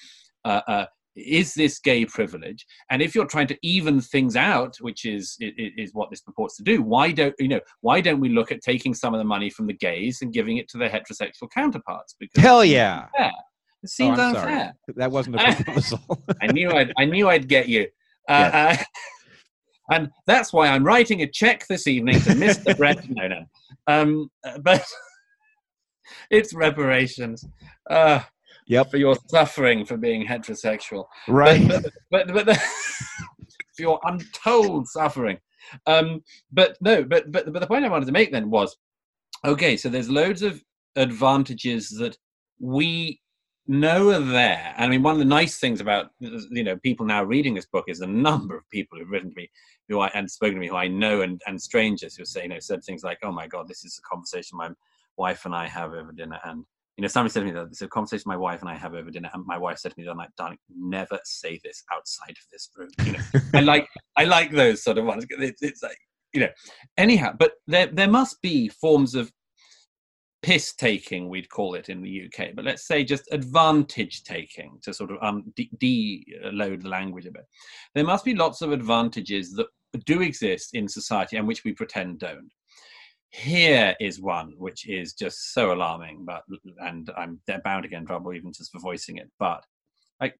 Uh, 0.44 0.62
uh, 0.66 0.86
is 1.16 1.54
this 1.54 1.78
gay 1.80 2.04
privilege 2.04 2.64
and 2.90 3.02
if 3.02 3.14
you're 3.14 3.26
trying 3.26 3.46
to 3.46 3.58
even 3.62 4.00
things 4.00 4.36
out 4.36 4.76
which 4.80 5.04
is, 5.04 5.36
is 5.40 5.72
is 5.76 5.90
what 5.92 6.08
this 6.10 6.20
purports 6.20 6.56
to 6.56 6.62
do 6.62 6.82
why 6.82 7.10
don't 7.10 7.34
you 7.38 7.48
know 7.48 7.60
why 7.80 8.00
don't 8.00 8.20
we 8.20 8.28
look 8.28 8.52
at 8.52 8.62
taking 8.62 8.94
some 8.94 9.12
of 9.12 9.18
the 9.18 9.24
money 9.24 9.50
from 9.50 9.66
the 9.66 9.72
gays 9.74 10.22
and 10.22 10.32
giving 10.32 10.56
it 10.56 10.68
to 10.68 10.78
their 10.78 10.88
heterosexual 10.88 11.50
counterparts 11.52 12.14
because 12.18 12.42
hell 12.42 12.64
yeah 12.64 13.06
it 13.18 13.90
seems 13.90 14.18
oh, 14.18 14.28
unfair 14.28 14.42
sorry. 14.42 14.96
that 14.96 15.10
wasn't 15.10 15.34
a 15.34 15.54
proposal 15.54 15.98
i 16.42 16.46
knew 16.46 16.70
i'd 16.70 16.92
i 16.96 17.04
knew 17.04 17.28
i'd 17.28 17.48
get 17.48 17.68
you 17.68 17.86
uh, 18.28 18.50
yes. 18.52 18.80
uh, 18.80 18.84
and 19.90 20.10
that's 20.26 20.52
why 20.52 20.68
I'm 20.68 20.84
writing 20.84 21.22
a 21.22 21.26
check 21.26 21.66
this 21.66 21.86
evening 21.86 22.20
to 22.20 22.30
Mr. 22.30 22.76
Bret. 22.76 23.08
No, 23.10 23.26
no. 23.26 23.44
Um, 23.88 24.30
but 24.62 24.84
it's 26.30 26.54
reparations. 26.54 27.44
Uh, 27.88 28.20
yep. 28.70 28.90
For 28.90 28.96
your 28.96 29.16
suffering 29.28 29.84
for 29.84 29.96
being 29.96 30.26
heterosexual. 30.26 31.06
Right. 31.28 31.66
But, 31.66 31.92
but, 32.10 32.32
but, 32.32 32.46
but 32.46 32.56
for 33.76 33.82
your 33.82 34.00
untold 34.04 34.88
suffering. 34.88 35.38
Um, 35.86 36.22
but 36.52 36.76
no, 36.80 37.04
but, 37.04 37.30
but, 37.30 37.52
but 37.52 37.60
the 37.60 37.66
point 37.66 37.84
I 37.84 37.88
wanted 37.88 38.06
to 38.06 38.12
make 38.12 38.32
then 38.32 38.50
was 38.50 38.76
okay, 39.44 39.76
so 39.76 39.88
there's 39.88 40.10
loads 40.10 40.42
of 40.42 40.62
advantages 40.96 41.90
that 41.98 42.16
we 42.58 43.20
know 43.66 44.10
are 44.10 44.20
there. 44.20 44.74
I 44.76 44.88
mean, 44.88 45.02
one 45.02 45.14
of 45.14 45.18
the 45.18 45.24
nice 45.24 45.58
things 45.58 45.80
about 45.80 46.10
you 46.18 46.64
know 46.64 46.76
people 46.78 47.06
now 47.06 47.22
reading 47.22 47.54
this 47.54 47.66
book 47.66 47.84
is 47.88 48.00
the 48.00 48.06
number 48.06 48.56
of 48.56 48.68
people 48.70 48.98
who've 48.98 49.10
written 49.10 49.30
to 49.30 49.36
me 49.36 49.50
who 49.88 50.00
I 50.00 50.10
and 50.14 50.30
spoken 50.30 50.54
to 50.54 50.60
me 50.60 50.68
who 50.68 50.76
I 50.76 50.88
know 50.88 51.22
and, 51.22 51.40
and 51.46 51.60
strangers 51.60 52.16
who 52.16 52.24
say 52.24 52.42
you 52.42 52.48
know 52.48 52.58
said 52.58 52.82
things 52.82 53.04
like, 53.04 53.18
"Oh 53.22 53.32
my 53.32 53.46
God, 53.46 53.68
this 53.68 53.84
is 53.84 53.98
a 53.98 54.08
conversation 54.08 54.58
my 54.58 54.70
wife 55.16 55.44
and 55.44 55.54
I 55.54 55.68
have 55.68 55.92
over 55.92 56.12
dinner," 56.12 56.40
and 56.44 56.64
you 57.00 57.02
know 57.02 57.08
somebody 57.08 57.32
said 57.32 57.40
to 57.40 57.46
me 57.46 57.52
that 57.52 57.68
it's 57.68 57.80
a 57.80 57.88
conversation 57.88 58.24
my 58.26 58.36
wife 58.36 58.60
and 58.60 58.68
I 58.68 58.76
have 58.76 58.92
over 58.92 59.10
dinner, 59.10 59.30
and 59.32 59.42
my 59.46 59.56
wife 59.56 59.78
said 59.78 59.92
to 59.92 59.94
me 59.98 60.04
the 60.04 60.10
other 60.10 60.18
night, 60.18 60.28
"Darling, 60.36 60.58
never 60.68 61.18
say 61.24 61.58
this 61.64 61.82
outside 61.90 62.32
of 62.32 62.44
this 62.52 62.68
room." 62.76 62.90
You 63.06 63.12
know, 63.12 63.40
I 63.54 63.60
like 63.60 63.88
I 64.18 64.24
like 64.24 64.52
those 64.52 64.82
sort 64.82 64.98
of 64.98 65.06
ones. 65.06 65.24
It's, 65.30 65.62
it's 65.62 65.82
like 65.82 65.96
you 66.34 66.42
know, 66.42 66.50
anyhow, 66.98 67.32
but 67.38 67.52
there 67.66 67.86
there 67.86 68.10
must 68.10 68.42
be 68.42 68.68
forms 68.68 69.14
of 69.14 69.32
piss 70.42 70.74
taking, 70.74 71.30
we'd 71.30 71.48
call 71.48 71.74
it 71.74 71.88
in 71.88 72.02
the 72.02 72.26
UK, 72.26 72.48
but 72.54 72.66
let's 72.66 72.86
say 72.86 73.02
just 73.02 73.32
advantage 73.32 74.22
taking 74.22 74.78
to 74.82 74.92
sort 74.92 75.10
of 75.10 75.16
um, 75.22 75.54
de-load 75.78 76.82
the 76.82 76.88
language 76.88 77.24
a 77.24 77.30
bit. 77.30 77.46
There 77.94 78.04
must 78.04 78.26
be 78.26 78.34
lots 78.34 78.60
of 78.60 78.72
advantages 78.72 79.54
that 79.54 79.68
do 80.04 80.20
exist 80.20 80.74
in 80.74 80.86
society 80.86 81.38
and 81.38 81.48
which 81.48 81.64
we 81.64 81.72
pretend 81.72 82.18
don't. 82.18 82.50
Here 83.30 83.94
is 84.00 84.20
one 84.20 84.54
which 84.58 84.88
is 84.88 85.12
just 85.14 85.52
so 85.52 85.72
alarming, 85.72 86.24
but 86.24 86.42
and 86.78 87.10
I'm 87.16 87.40
bound 87.64 87.84
to 87.84 87.88
get 87.88 88.00
in 88.00 88.06
trouble 88.06 88.32
even 88.32 88.52
just 88.52 88.72
for 88.72 88.80
voicing 88.80 89.18
it. 89.18 89.30
But 89.38 89.64
like, 90.20 90.38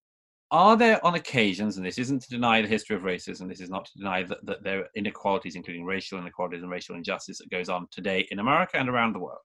are 0.50 0.76
there 0.76 1.04
on 1.06 1.14
occasions, 1.14 1.76
and 1.76 1.86
this 1.86 1.98
isn't 1.98 2.22
to 2.22 2.28
deny 2.28 2.60
the 2.60 2.68
history 2.68 2.96
of 2.96 3.02
racism, 3.02 3.48
this 3.48 3.60
is 3.60 3.70
not 3.70 3.84
to 3.86 3.98
deny 3.98 4.24
that, 4.24 4.44
that 4.44 4.64
there 4.64 4.80
are 4.80 4.88
inequalities, 4.96 5.54
including 5.54 5.84
racial 5.84 6.18
inequalities 6.18 6.62
and 6.62 6.70
racial 6.70 6.96
injustice, 6.96 7.38
that 7.38 7.50
goes 7.50 7.68
on 7.68 7.86
today 7.92 8.26
in 8.32 8.40
America 8.40 8.76
and 8.76 8.88
around 8.88 9.12
the 9.12 9.20
world 9.20 9.38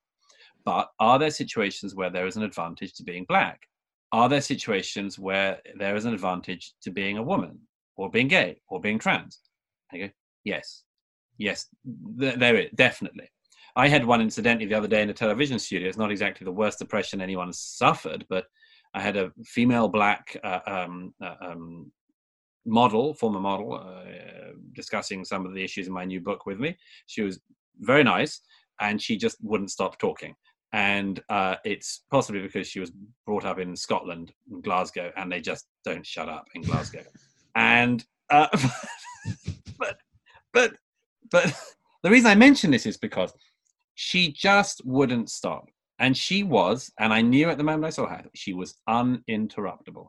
but 0.66 0.90
are 0.98 1.18
there 1.18 1.30
situations 1.30 1.94
where 1.94 2.10
there 2.10 2.26
is 2.26 2.36
an 2.36 2.42
advantage 2.42 2.92
to 2.94 3.04
being 3.04 3.24
black? 3.28 3.62
Are 4.12 4.28
there 4.28 4.40
situations 4.40 5.16
where 5.18 5.60
there 5.78 5.94
is 5.94 6.04
an 6.04 6.12
advantage 6.12 6.74
to 6.82 6.90
being 6.90 7.18
a 7.18 7.22
woman 7.22 7.60
or 7.96 8.10
being 8.10 8.26
gay 8.26 8.60
or 8.68 8.80
being 8.80 8.98
trans? 8.98 9.38
Go, 9.94 10.10
yes, 10.44 10.82
yes, 11.38 11.66
th- 12.18 12.34
there 12.34 12.56
is, 12.56 12.70
definitely. 12.74 13.30
I 13.76 13.88
had 13.88 14.06
one 14.06 14.22
incidentally 14.22 14.66
the 14.66 14.74
other 14.74 14.88
day 14.88 15.02
in 15.02 15.10
a 15.10 15.14
television 15.14 15.58
studio. 15.58 15.86
It's 15.86 15.98
not 15.98 16.10
exactly 16.10 16.46
the 16.46 16.50
worst 16.52 16.78
depression 16.78 17.20
anyone 17.20 17.48
has 17.48 17.60
suffered, 17.60 18.24
but 18.30 18.46
I 18.94 19.02
had 19.02 19.18
a 19.18 19.30
female 19.44 19.86
black 19.88 20.34
uh, 20.42 20.60
um, 20.66 21.12
uh, 21.22 21.34
um, 21.42 21.92
model, 22.64 23.12
former 23.12 23.38
model, 23.38 23.74
uh, 23.74 24.52
discussing 24.72 25.26
some 25.26 25.44
of 25.44 25.52
the 25.52 25.62
issues 25.62 25.86
in 25.86 25.92
my 25.92 26.06
new 26.06 26.22
book 26.22 26.46
with 26.46 26.58
me. 26.58 26.74
She 27.06 27.20
was 27.20 27.38
very 27.80 28.02
nice, 28.02 28.40
and 28.80 29.00
she 29.00 29.18
just 29.18 29.36
wouldn't 29.42 29.70
stop 29.70 29.98
talking. 29.98 30.34
And 30.72 31.22
uh, 31.28 31.56
it's 31.64 32.02
possibly 32.10 32.40
because 32.40 32.66
she 32.66 32.80
was 32.80 32.92
brought 33.26 33.44
up 33.44 33.58
in 33.58 33.76
Scotland, 33.76 34.32
in 34.50 34.62
Glasgow, 34.62 35.12
and 35.18 35.30
they 35.30 35.42
just 35.42 35.66
don't 35.84 36.04
shut 36.04 36.30
up 36.30 36.46
in 36.54 36.62
Glasgow. 36.62 37.02
and 37.56 38.02
uh, 38.30 38.48
but 39.78 39.98
but 40.54 40.72
but 41.30 41.54
the 42.02 42.10
reason 42.10 42.30
I 42.30 42.34
mention 42.34 42.70
this 42.70 42.86
is 42.86 42.96
because 42.96 43.32
she 43.96 44.30
just 44.30 44.80
wouldn't 44.84 45.28
stop. 45.30 45.68
And 45.98 46.16
she 46.16 46.42
was, 46.42 46.92
and 47.00 47.12
I 47.12 47.22
knew 47.22 47.48
at 47.48 47.56
the 47.56 47.64
moment 47.64 47.86
I 47.86 47.90
saw 47.90 48.06
her, 48.06 48.22
she 48.34 48.52
was 48.52 48.74
uninterruptible, 48.88 50.06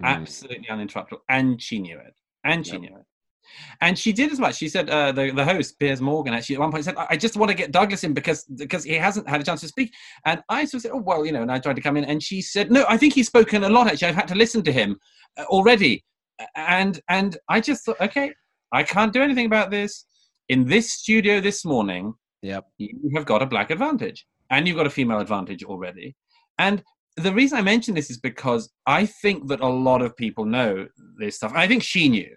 mm. 0.00 0.04
absolutely 0.04 0.66
uninterruptible. 0.68 1.20
And 1.28 1.62
she 1.62 1.78
knew 1.78 1.96
it. 1.98 2.14
And 2.44 2.66
she 2.66 2.72
yep. 2.72 2.80
knew 2.82 2.96
it. 2.96 3.04
And 3.80 3.98
she 3.98 4.12
did 4.12 4.32
as 4.32 4.40
much. 4.40 4.56
She 4.56 4.68
said, 4.68 4.90
uh, 4.90 5.12
the, 5.12 5.30
the 5.30 5.44
host, 5.44 5.78
Piers 5.78 6.00
Morgan, 6.00 6.34
actually 6.34 6.56
at 6.56 6.60
one 6.60 6.72
point 6.72 6.84
said, 6.84 6.96
I 6.96 7.16
just 7.16 7.36
want 7.36 7.50
to 7.50 7.56
get 7.56 7.70
Douglas 7.70 8.04
in 8.04 8.12
because 8.12 8.44
because 8.44 8.84
he 8.84 8.94
hasn't 8.94 9.28
had 9.28 9.40
a 9.40 9.44
chance 9.44 9.60
to 9.62 9.68
speak. 9.68 9.94
And 10.26 10.42
I 10.48 10.64
sort 10.64 10.74
of 10.74 10.82
said, 10.82 10.90
oh, 10.92 11.00
well, 11.00 11.24
you 11.24 11.32
know, 11.32 11.42
and 11.42 11.50
I 11.50 11.58
tried 11.58 11.76
to 11.76 11.82
come 11.82 11.96
in. 11.96 12.04
And 12.04 12.22
she 12.22 12.42
said, 12.42 12.70
no, 12.70 12.84
I 12.88 12.96
think 12.96 13.14
he's 13.14 13.28
spoken 13.28 13.64
a 13.64 13.68
lot, 13.68 13.86
actually. 13.86 14.08
I've 14.08 14.16
had 14.16 14.28
to 14.28 14.34
listen 14.34 14.62
to 14.64 14.72
him 14.72 14.98
uh, 15.38 15.44
already. 15.44 16.04
And, 16.56 17.00
and 17.08 17.38
I 17.48 17.60
just 17.60 17.84
thought, 17.84 18.00
okay, 18.00 18.32
I 18.72 18.82
can't 18.82 19.12
do 19.12 19.22
anything 19.22 19.46
about 19.46 19.70
this. 19.70 20.04
In 20.48 20.66
this 20.66 20.92
studio 20.92 21.40
this 21.40 21.64
morning, 21.64 22.14
yep. 22.42 22.66
you 22.78 23.10
have 23.14 23.26
got 23.26 23.42
a 23.42 23.46
black 23.46 23.70
advantage 23.70 24.26
and 24.50 24.66
you've 24.66 24.76
got 24.76 24.86
a 24.86 24.90
female 24.90 25.20
advantage 25.20 25.64
already. 25.64 26.16
And 26.58 26.82
the 27.16 27.32
reason 27.32 27.58
I 27.58 27.62
mention 27.62 27.94
this 27.94 28.10
is 28.10 28.18
because 28.18 28.70
I 28.86 29.06
think 29.06 29.48
that 29.48 29.60
a 29.60 29.68
lot 29.68 30.02
of 30.02 30.16
people 30.16 30.44
know 30.44 30.86
this 31.18 31.36
stuff. 31.36 31.52
I 31.54 31.66
think 31.66 31.82
she 31.82 32.08
knew, 32.08 32.34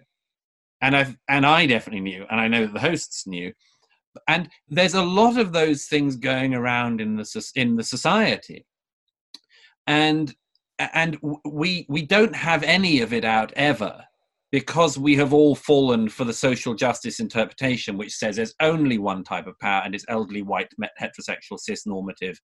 and 0.80 0.96
I 0.96 1.14
and 1.28 1.46
I 1.46 1.66
definitely 1.66 2.00
knew, 2.00 2.26
and 2.30 2.40
I 2.40 2.48
know 2.48 2.66
that 2.66 2.74
the 2.74 2.80
hosts 2.80 3.26
knew. 3.26 3.52
And 4.28 4.50
there's 4.68 4.94
a 4.94 5.02
lot 5.02 5.38
of 5.38 5.52
those 5.52 5.86
things 5.86 6.16
going 6.16 6.54
around 6.54 7.00
in 7.00 7.16
the 7.16 7.52
in 7.54 7.76
the 7.76 7.84
society, 7.84 8.66
and 9.86 10.34
and 10.78 11.18
we 11.44 11.86
we 11.88 12.02
don't 12.02 12.34
have 12.34 12.62
any 12.62 13.00
of 13.00 13.12
it 13.12 13.24
out 13.24 13.52
ever 13.54 14.04
because 14.52 14.98
we 14.98 15.16
have 15.16 15.32
all 15.32 15.54
fallen 15.54 16.10
for 16.10 16.24
the 16.24 16.32
social 16.32 16.74
justice 16.74 17.18
interpretation, 17.18 17.96
which 17.96 18.14
says 18.14 18.36
there's 18.36 18.54
only 18.60 18.98
one 18.98 19.24
type 19.24 19.46
of 19.46 19.58
power 19.58 19.82
and 19.82 19.94
it's 19.94 20.04
elderly, 20.08 20.42
white, 20.42 20.68
heterosexual, 21.00 21.58
cis 21.58 21.86
normative 21.86 22.38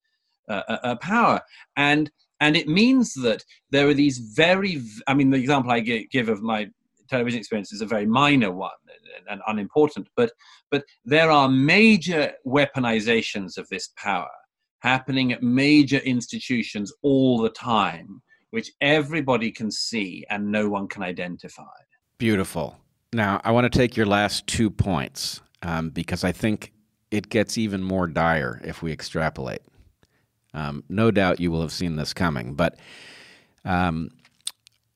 uh, 0.48 0.62
uh, 0.68 0.78
uh, 0.82 0.96
power. 0.96 1.40
And 1.76 2.10
and 2.40 2.56
it 2.56 2.68
means 2.68 3.14
that 3.14 3.44
there 3.70 3.88
are 3.88 3.94
these 3.94 4.18
very, 4.18 4.80
I 5.08 5.14
mean, 5.14 5.30
the 5.30 5.38
example 5.38 5.72
I 5.72 5.80
give 5.80 6.28
of 6.28 6.40
my 6.40 6.68
television 7.10 7.40
experience 7.40 7.72
is 7.72 7.80
a 7.80 7.86
very 7.86 8.06
minor 8.06 8.52
one 8.52 8.70
and 9.28 9.42
unimportant, 9.46 10.08
but 10.16 10.32
but 10.70 10.84
there 11.04 11.30
are 11.30 11.48
major 11.48 12.32
weaponizations 12.46 13.58
of 13.58 13.68
this 13.68 13.88
power 13.96 14.30
happening 14.80 15.32
at 15.32 15.42
major 15.42 15.98
institutions 15.98 16.92
all 17.02 17.38
the 17.38 17.50
time, 17.50 18.22
which 18.50 18.72
everybody 18.80 19.50
can 19.50 19.70
see 19.70 20.24
and 20.30 20.50
no 20.50 20.68
one 20.70 20.86
can 20.86 21.02
identify. 21.02 21.64
Beautiful. 22.18 22.76
Now, 23.12 23.40
I 23.44 23.52
want 23.52 23.72
to 23.72 23.78
take 23.78 23.96
your 23.96 24.06
last 24.06 24.46
two 24.48 24.70
points 24.70 25.40
um, 25.62 25.90
because 25.90 26.24
I 26.24 26.32
think 26.32 26.72
it 27.10 27.28
gets 27.28 27.56
even 27.56 27.82
more 27.82 28.08
dire 28.08 28.60
if 28.64 28.82
we 28.82 28.92
extrapolate. 28.92 29.62
Um, 30.52 30.82
no 30.88 31.12
doubt 31.12 31.40
you 31.40 31.52
will 31.52 31.60
have 31.60 31.72
seen 31.72 31.94
this 31.96 32.12
coming, 32.12 32.54
but 32.54 32.76
um, 33.64 34.10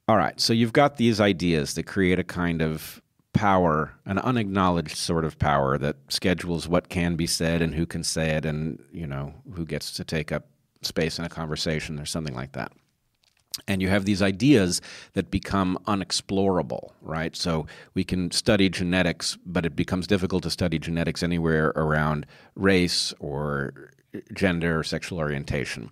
all 0.09 0.16
right. 0.16 0.39
So 0.40 0.53
you've 0.53 0.73
got 0.73 0.97
these 0.97 1.20
ideas 1.20 1.74
that 1.74 1.85
create 1.85 2.19
a 2.19 2.24
kind 2.24 2.61
of 2.61 3.01
power, 3.32 3.94
an 4.05 4.19
unacknowledged 4.19 4.97
sort 4.97 5.24
of 5.24 5.39
power 5.39 5.78
that 5.78 5.97
schedules 6.09 6.69
what 6.69 6.89
can 6.89 7.15
be 7.15 7.27
said 7.27 7.62
and 7.62 7.74
who 7.74 7.86
can 7.86 8.03
say 8.03 8.31
it, 8.31 8.44
and 8.44 8.82
you 8.93 9.07
know 9.07 9.32
who 9.55 9.65
gets 9.65 9.93
to 9.93 10.05
take 10.05 10.32
up 10.32 10.47
space 10.82 11.19
in 11.19 11.24
a 11.24 11.28
conversation 11.28 12.01
or 12.01 12.05
something 12.05 12.35
like 12.35 12.53
that 12.53 12.73
and 13.69 13.83
you 13.83 13.89
have 13.89 14.05
these 14.05 14.23
ideas 14.23 14.81
that 15.12 15.31
become 15.31 15.79
unexplorable, 15.87 16.93
right? 17.03 17.37
So 17.37 17.66
we 17.95 18.05
can 18.05 18.31
study 18.31 18.69
genetics, 18.69 19.37
but 19.45 19.66
it 19.66 19.77
becomes 19.77 20.07
difficult 20.07 20.43
to 20.45 20.51
study 20.51 20.79
genetics 20.79 21.23
anywhere 21.23 21.73
around 21.77 22.27
race 22.55 23.12
or 23.20 23.91
gender 24.33 24.81
or 24.81 24.85
sexual 24.85 25.19
orientation. 25.19 25.91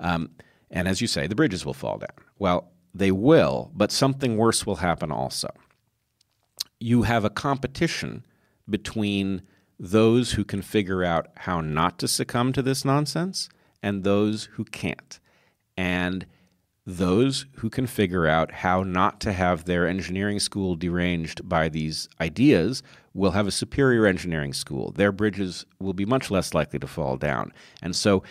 Um, 0.00 0.30
and 0.70 0.88
as 0.88 1.00
you 1.00 1.06
say, 1.06 1.26
the 1.26 1.34
bridges 1.34 1.64
will 1.64 1.74
fall 1.74 1.98
down. 1.98 2.10
Well, 2.38 2.70
they 2.94 3.10
will, 3.10 3.70
but 3.74 3.92
something 3.92 4.36
worse 4.36 4.66
will 4.66 4.76
happen 4.76 5.12
also. 5.12 5.48
You 6.80 7.02
have 7.02 7.24
a 7.24 7.30
competition 7.30 8.24
between 8.68 9.42
those 9.78 10.32
who 10.32 10.44
can 10.44 10.62
figure 10.62 11.04
out 11.04 11.28
how 11.36 11.60
not 11.60 11.98
to 11.98 12.08
succumb 12.08 12.52
to 12.54 12.62
this 12.62 12.84
nonsense 12.84 13.48
and 13.82 14.02
those 14.02 14.44
who 14.52 14.64
can't. 14.64 15.20
And 15.76 16.26
those 16.86 17.46
who 17.56 17.68
can 17.68 17.86
figure 17.86 18.26
out 18.26 18.52
how 18.52 18.84
not 18.84 19.20
to 19.20 19.32
have 19.32 19.64
their 19.64 19.88
engineering 19.88 20.38
school 20.38 20.76
deranged 20.76 21.48
by 21.48 21.68
these 21.68 22.08
ideas 22.20 22.82
will 23.12 23.32
have 23.32 23.46
a 23.46 23.50
superior 23.50 24.06
engineering 24.06 24.52
school. 24.52 24.92
Their 24.92 25.10
bridges 25.10 25.66
will 25.80 25.94
be 25.94 26.04
much 26.04 26.30
less 26.30 26.54
likely 26.54 26.78
to 26.78 26.86
fall 26.86 27.16
down. 27.16 27.52
And 27.82 27.96
so, 27.96 28.22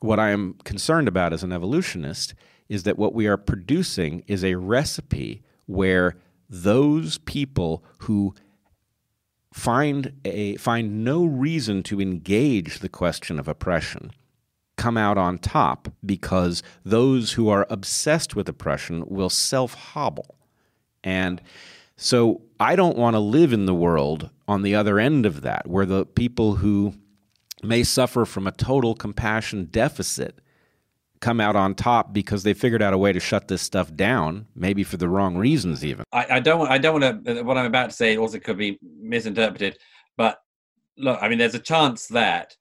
what 0.00 0.20
I 0.20 0.30
am 0.30 0.54
concerned 0.64 1.08
about 1.08 1.32
as 1.32 1.42
an 1.42 1.52
evolutionist 1.52 2.34
is 2.68 2.84
that 2.84 2.98
what 2.98 3.14
we 3.14 3.26
are 3.26 3.38
producing 3.38 4.22
is 4.28 4.44
a 4.44 4.54
recipe 4.54 5.42
where 5.64 6.16
those 6.48 7.18
people 7.18 7.82
who 8.00 8.34
find 9.52 10.12
a 10.24 10.56
find 10.56 11.02
no 11.02 11.24
reason 11.24 11.82
to 11.82 12.00
engage 12.00 12.80
the 12.80 12.90
question 12.90 13.38
of 13.38 13.48
oppression 13.48 14.10
come 14.76 14.96
out 14.96 15.18
on 15.18 15.38
top 15.38 15.88
because 16.04 16.62
those 16.84 17.32
who 17.32 17.48
are 17.48 17.66
obsessed 17.70 18.36
with 18.36 18.48
oppression 18.48 19.04
will 19.06 19.30
self 19.30 19.74
hobble. 19.74 20.36
And 21.02 21.40
so 21.96 22.42
I 22.60 22.76
don't 22.76 22.96
want 22.96 23.14
to 23.14 23.20
live 23.20 23.52
in 23.52 23.66
the 23.66 23.74
world 23.74 24.30
on 24.46 24.62
the 24.62 24.74
other 24.74 24.98
end 24.98 25.26
of 25.26 25.42
that, 25.42 25.66
where 25.66 25.86
the 25.86 26.04
people 26.04 26.56
who 26.56 26.94
may 27.62 27.82
suffer 27.82 28.24
from 28.24 28.46
a 28.46 28.52
total 28.52 28.94
compassion 28.94 29.66
deficit 29.66 30.40
come 31.20 31.40
out 31.40 31.56
on 31.56 31.74
top 31.74 32.12
because 32.12 32.42
they 32.42 32.52
figured 32.54 32.82
out 32.82 32.92
a 32.92 32.98
way 32.98 33.12
to 33.12 33.20
shut 33.20 33.48
this 33.48 33.62
stuff 33.62 33.94
down, 33.94 34.46
maybe 34.54 34.84
for 34.84 34.96
the 34.96 35.08
wrong 35.08 35.36
reasons 35.36 35.84
even. 35.84 36.04
I, 36.12 36.26
I 36.30 36.40
don't 36.40 36.68
I 36.68 36.78
don't 36.78 37.00
want 37.00 37.24
to 37.24 37.40
uh, 37.40 37.44
what 37.44 37.56
I'm 37.56 37.66
about 37.66 37.90
to 37.90 37.96
say 37.96 38.16
also 38.16 38.38
could 38.38 38.58
be 38.58 38.78
misinterpreted, 38.82 39.78
but 40.16 40.38
look, 40.98 41.18
I 41.22 41.28
mean 41.28 41.38
there's 41.38 41.54
a 41.54 41.60
chance 41.60 42.06
that 42.08 42.54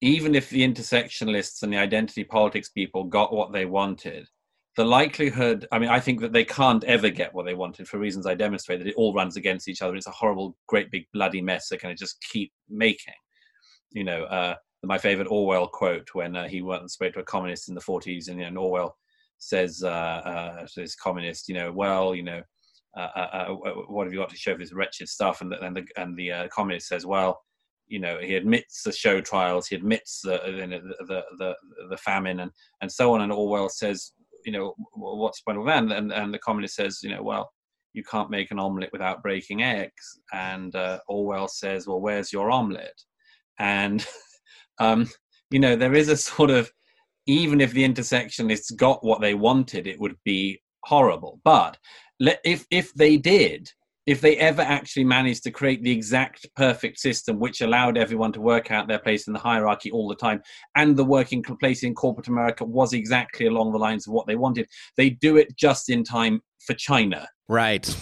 even 0.00 0.34
if 0.34 0.50
the 0.50 0.66
intersectionalists 0.66 1.62
and 1.62 1.72
the 1.72 1.76
identity 1.76 2.24
politics 2.24 2.68
people 2.68 3.04
got 3.04 3.32
what 3.32 3.52
they 3.52 3.64
wanted, 3.64 4.28
the 4.76 4.84
likelihood, 4.84 5.66
I 5.72 5.78
mean, 5.80 5.88
I 5.88 5.98
think 5.98 6.20
that 6.20 6.32
they 6.32 6.44
can't 6.44 6.84
ever 6.84 7.10
get 7.10 7.34
what 7.34 7.44
they 7.44 7.54
wanted 7.54 7.88
for 7.88 7.98
reasons 7.98 8.26
I 8.26 8.34
demonstrated. 8.34 8.86
It 8.86 8.94
all 8.94 9.12
runs 9.12 9.36
against 9.36 9.66
each 9.66 9.82
other. 9.82 9.96
It's 9.96 10.06
a 10.06 10.12
horrible, 10.12 10.56
great 10.68 10.90
big 10.92 11.06
bloody 11.12 11.42
mess 11.42 11.68
they 11.68 11.76
kind 11.76 11.90
of 11.90 11.98
just 11.98 12.22
keep 12.22 12.52
making. 12.68 13.14
You 13.90 14.04
know, 14.04 14.24
uh, 14.24 14.54
my 14.84 14.96
favorite 14.96 15.26
Orwell 15.28 15.66
quote 15.66 16.08
when 16.12 16.36
uh, 16.36 16.46
he 16.46 16.62
went 16.62 16.82
and 16.82 16.90
spoke 16.90 17.14
to 17.14 17.20
a 17.20 17.24
communist 17.24 17.68
in 17.68 17.74
the 17.74 17.80
40s, 17.80 18.28
and, 18.28 18.38
you 18.38 18.48
know, 18.48 18.60
Orwell 18.60 18.96
says 19.38 19.82
uh, 19.82 19.88
uh, 19.88 20.66
to 20.66 20.80
this 20.80 20.94
communist, 20.94 21.48
you 21.48 21.56
know, 21.56 21.72
well, 21.72 22.14
you 22.14 22.22
know, 22.22 22.40
uh, 22.96 23.00
uh, 23.00 23.48
what 23.88 24.04
have 24.04 24.12
you 24.12 24.20
got 24.20 24.30
to 24.30 24.36
show 24.36 24.52
for 24.52 24.58
this 24.58 24.72
wretched 24.72 25.08
stuff? 25.08 25.40
And 25.40 25.50
the, 25.50 25.60
and 25.60 25.76
the, 25.76 25.84
and 25.96 26.16
the 26.16 26.48
communist 26.52 26.86
says, 26.86 27.04
well, 27.04 27.40
you 27.88 27.98
know 27.98 28.18
he 28.20 28.34
admits 28.34 28.82
the 28.82 28.92
show 28.92 29.20
trials 29.20 29.66
he 29.66 29.76
admits 29.76 30.20
the 30.22 30.40
the 30.44 30.94
the, 31.06 31.22
the, 31.38 31.54
the 31.90 31.96
famine 31.96 32.40
and 32.40 32.50
and 32.80 32.90
so 32.92 33.14
on 33.14 33.22
and 33.22 33.32
orwell 33.32 33.68
says 33.68 34.12
you 34.44 34.52
know 34.52 34.74
what's 34.94 35.40
the 35.40 35.50
point 35.50 35.58
of 35.58 35.66
that? 35.66 35.96
And, 35.96 36.12
and 36.12 36.32
the 36.32 36.38
communist 36.38 36.76
says 36.76 37.00
you 37.02 37.10
know 37.10 37.22
well 37.22 37.50
you 37.94 38.02
can't 38.04 38.30
make 38.30 38.50
an 38.50 38.58
omelette 38.58 38.92
without 38.92 39.22
breaking 39.22 39.62
eggs. 39.62 40.20
And 40.32 40.74
uh, 40.74 41.00
orwell 41.08 41.48
says 41.48 41.86
well 41.86 42.00
where's 42.00 42.32
your 42.32 42.50
omelette? 42.50 43.00
And 43.58 44.06
um, 44.78 45.08
you 45.50 45.58
know 45.58 45.76
there 45.76 45.94
is 45.94 46.08
a 46.08 46.16
sort 46.16 46.50
of 46.50 46.70
even 47.26 47.60
if 47.60 47.72
the 47.72 47.86
intersectionists 47.86 48.74
got 48.74 49.04
what 49.04 49.20
they 49.20 49.34
wanted 49.34 49.86
it 49.86 50.00
would 50.00 50.16
be 50.24 50.60
horrible. 50.84 51.40
But 51.44 51.76
if 52.20 52.66
if 52.70 52.92
they 52.94 53.16
did 53.16 53.70
if 54.08 54.22
they 54.22 54.38
ever 54.38 54.62
actually 54.62 55.04
managed 55.04 55.42
to 55.42 55.50
create 55.50 55.82
the 55.82 55.92
exact 55.92 56.46
perfect 56.56 56.98
system 56.98 57.38
which 57.38 57.60
allowed 57.60 57.98
everyone 57.98 58.32
to 58.32 58.40
work 58.40 58.70
out 58.70 58.88
their 58.88 58.98
place 58.98 59.26
in 59.26 59.34
the 59.34 59.38
hierarchy 59.38 59.90
all 59.90 60.08
the 60.08 60.16
time 60.16 60.42
and 60.76 60.96
the 60.96 61.04
working 61.04 61.42
place 61.42 61.82
in 61.82 61.94
corporate 61.94 62.28
america 62.28 62.64
was 62.64 62.94
exactly 62.94 63.46
along 63.46 63.70
the 63.70 63.78
lines 63.78 64.06
of 64.06 64.14
what 64.14 64.26
they 64.26 64.34
wanted 64.34 64.66
they 64.96 65.10
do 65.10 65.36
it 65.36 65.54
just 65.56 65.90
in 65.90 66.02
time 66.02 66.40
for 66.58 66.74
china. 66.74 67.28
Right. 67.48 67.96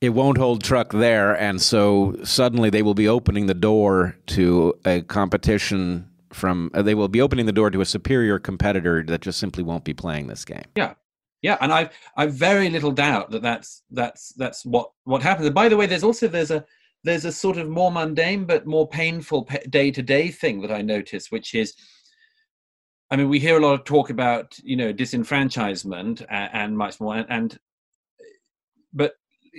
It 0.00 0.10
won't 0.10 0.38
hold 0.38 0.62
truck 0.62 0.92
there 0.92 1.38
and 1.38 1.60
so 1.60 2.16
suddenly 2.24 2.70
they 2.70 2.82
will 2.82 2.94
be 2.94 3.08
opening 3.08 3.46
the 3.46 3.54
door 3.54 4.16
to 4.28 4.74
a 4.84 5.02
competition 5.02 6.08
from 6.32 6.70
uh, 6.72 6.82
they 6.82 6.94
will 6.94 7.08
be 7.08 7.20
opening 7.20 7.46
the 7.46 7.52
door 7.52 7.70
to 7.70 7.80
a 7.80 7.84
superior 7.84 8.38
competitor 8.38 9.02
that 9.02 9.20
just 9.20 9.38
simply 9.38 9.62
won't 9.62 9.84
be 9.84 9.92
playing 9.92 10.28
this 10.28 10.44
game. 10.44 10.64
Yeah 10.76 10.94
Yeah, 11.42 11.56
and 11.60 11.72
I've 11.72 11.90
I've 12.16 12.34
very 12.34 12.68
little 12.68 12.92
doubt 12.92 13.30
that 13.30 13.42
that's 13.42 13.82
that's 13.90 14.32
that's 14.34 14.64
what 14.64 14.90
what 15.04 15.22
happens. 15.22 15.46
And 15.46 15.54
by 15.54 15.68
the 15.68 15.76
way, 15.76 15.86
there's 15.86 16.04
also 16.04 16.28
there's 16.28 16.50
a 16.50 16.64
there's 17.02 17.24
a 17.24 17.32
sort 17.32 17.56
of 17.56 17.68
more 17.68 17.90
mundane 17.90 18.44
but 18.44 18.66
more 18.66 18.86
painful 18.86 19.48
day 19.70 19.90
to 19.90 20.02
day 20.02 20.28
thing 20.28 20.60
that 20.60 20.70
I 20.70 20.82
notice, 20.82 21.30
which 21.30 21.54
is, 21.54 21.74
I 23.10 23.16
mean, 23.16 23.30
we 23.30 23.40
hear 23.40 23.56
a 23.56 23.60
lot 23.60 23.72
of 23.72 23.84
talk 23.84 24.10
about 24.10 24.58
you 24.62 24.76
know 24.76 24.92
disenfranchisement 24.92 26.24
and, 26.28 26.50
and 26.52 26.78
much 26.78 27.00
more, 27.00 27.16
and, 27.16 27.26
and 27.30 27.58
but 28.92 29.14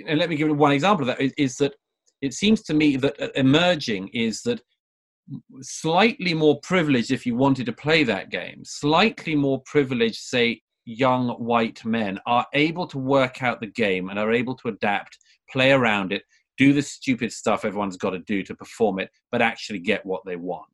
and 0.07 0.19
let 0.19 0.29
me 0.29 0.35
give 0.35 0.55
one 0.55 0.71
example 0.71 1.09
of 1.09 1.17
that 1.17 1.23
is, 1.23 1.33
is 1.37 1.57
that 1.57 1.73
it 2.21 2.33
seems 2.33 2.61
to 2.63 2.75
me 2.75 2.95
that 2.97 3.19
uh, 3.19 3.29
emerging 3.33 4.09
is 4.09 4.43
that 4.43 4.61
slightly 5.61 6.33
more 6.33 6.59
privileged 6.59 7.11
if 7.11 7.25
you 7.25 7.35
wanted 7.35 7.65
to 7.65 7.71
play 7.71 8.03
that 8.03 8.29
game 8.29 8.63
slightly 8.65 9.35
more 9.35 9.61
privileged 9.65 10.17
say 10.17 10.61
young 10.91 11.29
white 11.29 11.83
men 11.85 12.19
are 12.25 12.45
able 12.53 12.87
to 12.87 12.97
work 12.97 13.41
out 13.43 13.59
the 13.59 13.67
game 13.67 14.09
and 14.09 14.19
are 14.19 14.31
able 14.31 14.55
to 14.55 14.69
adapt 14.69 15.17
play 15.51 15.71
around 15.71 16.11
it 16.11 16.23
do 16.57 16.73
the 16.73 16.81
stupid 16.81 17.31
stuff 17.31 17.65
everyone's 17.65 17.97
got 17.97 18.11
to 18.11 18.19
do 18.19 18.43
to 18.43 18.55
perform 18.55 18.99
it 18.99 19.09
but 19.31 19.41
actually 19.41 19.79
get 19.79 20.05
what 20.05 20.21
they 20.25 20.35
want 20.35 20.67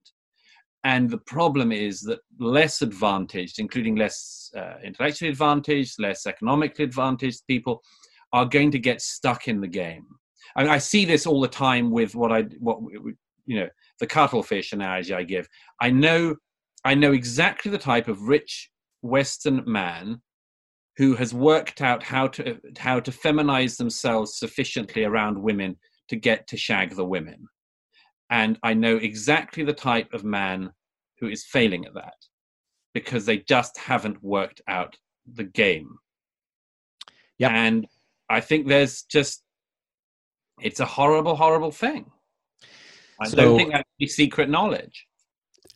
and 0.83 1.09
the 1.09 1.17
problem 1.17 1.71
is 1.71 2.01
that 2.01 2.19
less 2.39 2.81
advantaged 2.81 3.59
including 3.59 3.95
less 3.95 4.51
uh, 4.55 4.75
intellectually 4.83 5.31
advantaged 5.31 5.99
less 5.99 6.25
economically 6.25 6.85
advantaged 6.85 7.45
people 7.47 7.81
are 8.33 8.45
going 8.45 8.71
to 8.71 8.79
get 8.79 9.01
stuck 9.01 9.47
in 9.47 9.61
the 9.61 9.67
game 9.67 10.05
I, 10.55 10.63
mean, 10.63 10.71
I 10.71 10.79
see 10.79 11.05
this 11.05 11.27
all 11.27 11.39
the 11.39 11.47
time 11.47 11.91
with 11.91 12.15
what 12.15 12.31
I 12.31 12.43
what 12.59 12.79
you 13.45 13.59
know 13.59 13.69
the 13.99 14.07
cuttlefish 14.07 14.73
analogy 14.73 15.13
I 15.13 15.23
give. 15.23 15.47
I 15.81 15.89
know 15.89 16.35
I 16.83 16.93
know 16.93 17.13
exactly 17.13 17.71
the 17.71 17.77
type 17.77 18.07
of 18.07 18.21
rich 18.23 18.69
Western 19.01 19.63
man 19.65 20.21
who 20.97 21.15
has 21.15 21.33
worked 21.33 21.81
out 21.81 22.01
how 22.01 22.27
to 22.27 22.57
how 22.77 22.99
to 22.99 23.11
feminize 23.11 23.77
themselves 23.77 24.37
sufficiently 24.39 25.03
around 25.03 25.41
women 25.41 25.77
to 26.09 26.15
get 26.15 26.47
to 26.47 26.57
shag 26.57 26.95
the 26.95 27.05
women. 27.05 27.47
And 28.29 28.57
I 28.63 28.73
know 28.73 28.97
exactly 28.97 29.63
the 29.63 29.73
type 29.73 30.13
of 30.13 30.23
man 30.23 30.71
who 31.19 31.27
is 31.27 31.45
failing 31.45 31.85
at 31.85 31.93
that 31.93 32.15
because 32.93 33.25
they 33.25 33.37
just 33.37 33.77
haven't 33.77 34.23
worked 34.23 34.61
out 34.67 34.95
the 35.31 35.43
game. 35.43 35.97
Yeah. 37.37 37.49
And 37.49 37.85
I 38.29 38.41
think 38.41 38.67
there's 38.67 39.03
just 39.03 39.43
it's 40.59 40.79
a 40.79 40.85
horrible, 40.85 41.35
horrible 41.35 41.71
thing. 41.71 42.11
I 43.21 43.27
so, 43.27 43.37
don't 43.37 43.57
think 43.57 43.71
that's 43.71 44.15
secret 44.15 44.49
knowledge. 44.49 45.05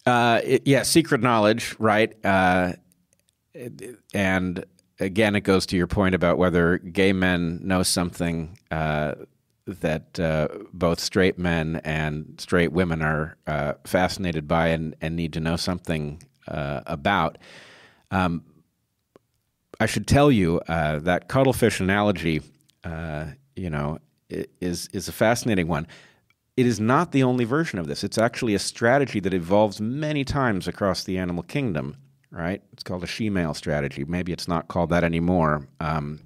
Uh, 0.05 0.41
it, 0.43 0.63
yeah, 0.65 0.83
secret 0.83 1.21
knowledge, 1.21 1.75
right? 1.77 2.13
Uh, 2.25 2.73
and 4.13 4.65
again, 4.99 5.35
it 5.35 5.41
goes 5.41 5.65
to 5.67 5.77
your 5.77 5.87
point 5.87 6.15
about 6.15 6.37
whether 6.37 6.77
gay 6.77 7.13
men 7.13 7.59
know 7.63 7.83
something 7.83 8.57
uh, 8.69 9.15
that 9.65 10.19
uh, 10.19 10.47
both 10.73 10.99
straight 10.99 11.37
men 11.37 11.81
and 11.83 12.35
straight 12.39 12.71
women 12.71 13.01
are 13.01 13.37
uh, 13.47 13.73
fascinated 13.85 14.47
by 14.47 14.67
and, 14.67 14.95
and, 15.01 15.15
need 15.15 15.33
to 15.33 15.39
know 15.39 15.55
something 15.55 16.21
uh, 16.47 16.81
about. 16.85 17.37
Um, 18.09 18.43
I 19.79 19.85
should 19.85 20.07
tell 20.07 20.31
you 20.31 20.61
that 20.67 21.27
cuttlefish 21.27 21.79
analogy, 21.79 22.41
you 23.55 23.69
know, 23.69 23.99
is 24.29 24.87
is 24.93 25.07
a 25.07 25.11
fascinating 25.11 25.67
one. 25.67 25.87
It 26.55 26.65
is 26.65 26.79
not 26.79 27.11
the 27.11 27.23
only 27.23 27.45
version 27.45 27.79
of 27.79 27.87
this. 27.87 28.03
It's 28.03 28.17
actually 28.17 28.53
a 28.53 28.59
strategy 28.59 29.19
that 29.21 29.33
evolves 29.33 29.81
many 29.81 30.23
times 30.23 30.67
across 30.67 31.03
the 31.03 31.17
animal 31.17 31.43
kingdom. 31.43 31.97
Right? 32.31 32.61
It's 32.73 32.83
called 32.83 33.03
a 33.03 33.07
she-male 33.07 33.53
strategy. 33.53 34.05
Maybe 34.05 34.31
it's 34.31 34.47
not 34.47 34.67
called 34.67 34.89
that 34.89 35.03
anymore. 35.03 35.67
Um, 35.79 36.21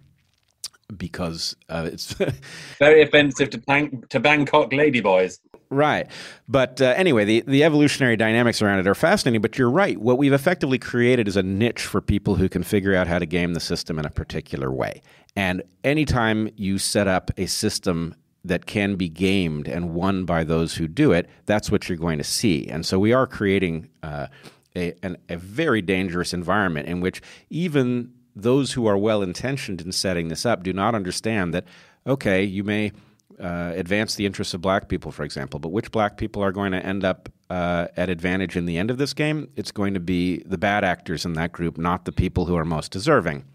because 0.96 1.56
uh, 1.70 1.90
it's 1.92 2.14
very 2.80 3.02
offensive 3.02 3.50
to, 3.52 3.58
Bang- 3.58 4.04
to 4.10 4.20
Bangkok 4.20 4.70
ladyboys. 4.72 5.40
Right. 5.70 6.08
But 6.48 6.80
uh, 6.80 6.94
anyway, 6.96 7.26
the, 7.26 7.44
the 7.48 7.64
evolutionary 7.64 8.16
dynamics 8.16 8.62
around 8.62 8.80
it 8.80 8.88
are 8.88 8.96
fascinating. 8.96 9.42
But 9.42 9.58
you're 9.58 9.70
right. 9.70 9.98
What 9.98 10.18
we've 10.18 10.34
effectively 10.34 10.78
created 10.78 11.28
is 11.28 11.36
a 11.36 11.44
niche 11.44 11.82
for 11.82 12.02
people 12.02 12.36
who 12.36 12.48
can 12.48 12.64
figure 12.64 12.96
out 12.96 13.08
how 13.08 13.20
to 13.20 13.26
game 13.26 13.54
the 13.54 13.60
system 13.60 13.98
in 13.98 14.06
a 14.06 14.12
particular 14.12 14.72
way. 14.72 15.02
And 15.36 15.64
anytime 15.84 16.50
you 16.56 16.78
set 16.78 17.08
up 17.08 17.32
a 17.38 17.48
system 17.48 18.16
that 18.44 18.68
can 18.68 18.96
be 18.96 19.10
gamed 19.10 19.68
and 19.68 19.94
won 19.94 20.24
by 20.24 20.44
those 20.44 20.76
who 20.76 20.88
do 20.88 21.12
it, 21.12 21.28
that's 21.46 21.72
what 21.72 21.90
you're 21.90 21.98
going 21.98 22.20
to 22.20 22.24
see. 22.24 22.68
And 22.68 22.86
so 22.86 23.00
we 23.00 23.12
are 23.12 23.26
creating 23.26 23.90
uh, 24.04 24.28
a, 24.76 24.94
an, 25.04 25.18
a 25.30 25.38
very 25.38 25.82
dangerous 25.82 26.34
environment 26.34 26.88
in 26.88 27.02
which 27.02 27.22
even 27.50 28.12
those 28.36 28.74
who 28.74 28.86
are 28.86 28.98
well 28.98 29.22
intentioned 29.22 29.82
in 29.82 29.92
setting 29.92 30.28
this 30.28 30.46
up 30.46 30.64
do 30.64 30.74
not 30.74 30.94
understand 30.94 31.54
that, 31.54 31.66
okay, 32.06 32.44
you 32.44 32.64
may 32.64 32.92
uh, 33.40 33.74
advance 33.76 34.16
the 34.16 34.26
interests 34.26 34.54
of 34.54 34.62
black 34.62 34.90
people, 34.90 35.12
for 35.12 35.24
example, 35.24 35.60
but 35.60 35.70
which 35.70 35.92
black 35.92 36.18
people 36.18 36.44
are 36.44 36.52
going 36.52 36.72
to 36.72 36.86
end 36.86 37.04
up 37.04 37.30
uh, 37.50 37.88
at 37.96 38.10
advantage 38.10 38.56
in 38.56 38.66
the 38.66 38.78
end 38.78 38.92
of 38.92 38.98
this 38.98 39.14
game? 39.14 39.50
It's 39.56 39.72
going 39.72 39.94
to 39.94 40.00
be 40.00 40.40
the 40.46 40.58
bad 40.58 40.84
actors 40.84 41.26
in 41.26 41.34
that 41.34 41.52
group, 41.52 41.78
not 41.78 42.06
the 42.06 42.12
people 42.12 42.46
who 42.46 42.56
are 42.56 42.66
most 42.66 42.92
deserving. 42.92 43.46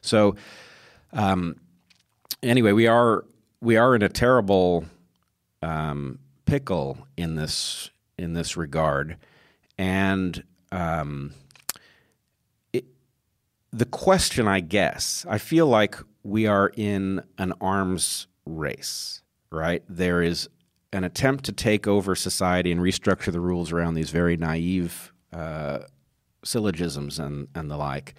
So, 0.00 0.36
um, 1.12 1.56
anyway, 2.42 2.72
we 2.72 2.86
are 2.86 3.24
we 3.60 3.76
are 3.76 3.94
in 3.94 4.02
a 4.02 4.08
terrible 4.08 4.84
um, 5.62 6.18
pickle 6.44 7.06
in 7.16 7.34
this 7.34 7.90
in 8.18 8.34
this 8.34 8.56
regard, 8.56 9.16
and 9.78 10.42
um, 10.72 11.32
it, 12.72 12.84
the 13.72 13.84
question, 13.84 14.48
I 14.48 14.60
guess, 14.60 15.24
I 15.28 15.38
feel 15.38 15.66
like 15.66 15.96
we 16.22 16.46
are 16.46 16.72
in 16.76 17.22
an 17.38 17.52
arms 17.60 18.26
race. 18.44 19.22
Right 19.50 19.82
there 19.88 20.22
is 20.22 20.48
an 20.92 21.04
attempt 21.04 21.44
to 21.44 21.52
take 21.52 21.86
over 21.86 22.14
society 22.14 22.72
and 22.72 22.80
restructure 22.80 23.32
the 23.32 23.40
rules 23.40 23.72
around 23.72 23.94
these 23.94 24.10
very 24.10 24.36
naive 24.36 25.12
uh, 25.32 25.80
syllogisms 26.44 27.18
and 27.18 27.48
and 27.54 27.70
the 27.70 27.76
like. 27.76 28.14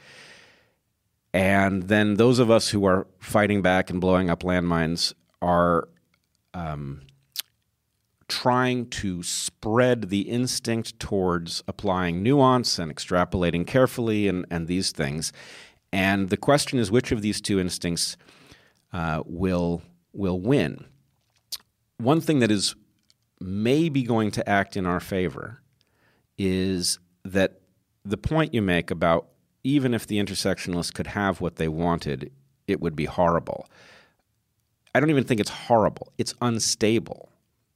And 1.33 1.83
then 1.83 2.15
those 2.15 2.39
of 2.39 2.49
us 2.49 2.69
who 2.69 2.85
are 2.85 3.07
fighting 3.19 3.61
back 3.61 3.89
and 3.89 4.01
blowing 4.01 4.29
up 4.29 4.41
landmines 4.41 5.13
are 5.41 5.87
um, 6.53 7.01
trying 8.27 8.89
to 8.89 9.23
spread 9.23 10.09
the 10.09 10.21
instinct 10.21 10.99
towards 10.99 11.63
applying 11.67 12.21
nuance 12.21 12.77
and 12.77 12.93
extrapolating 12.93 13.65
carefully 13.65 14.27
and, 14.27 14.45
and 14.51 14.67
these 14.67 14.91
things. 14.91 15.31
And 15.93 16.29
the 16.29 16.37
question 16.37 16.77
is 16.79 16.91
which 16.91 17.11
of 17.11 17.21
these 17.21 17.39
two 17.39 17.59
instincts 17.59 18.17
uh, 18.91 19.23
will, 19.25 19.81
will 20.11 20.39
win? 20.39 20.85
One 21.97 22.19
thing 22.19 22.39
that 22.39 22.51
is 22.51 22.75
maybe 23.39 24.03
going 24.03 24.31
to 24.31 24.49
act 24.49 24.75
in 24.75 24.85
our 24.85 24.99
favor 24.99 25.61
is 26.37 26.99
that 27.23 27.61
the 28.03 28.17
point 28.17 28.53
you 28.53 28.61
make 28.61 28.91
about 28.91 29.27
even 29.63 29.93
if 29.93 30.05
the 30.05 30.17
intersectionalists 30.17 30.93
could 30.93 31.07
have 31.07 31.41
what 31.41 31.55
they 31.55 31.67
wanted, 31.67 32.31
it 32.67 32.79
would 32.81 32.95
be 32.95 33.05
horrible. 33.05 33.67
I 34.93 34.99
don't 34.99 35.09
even 35.09 35.23
think 35.23 35.39
it's 35.39 35.49
horrible. 35.49 36.13
It's 36.17 36.33
unstable 36.41 37.29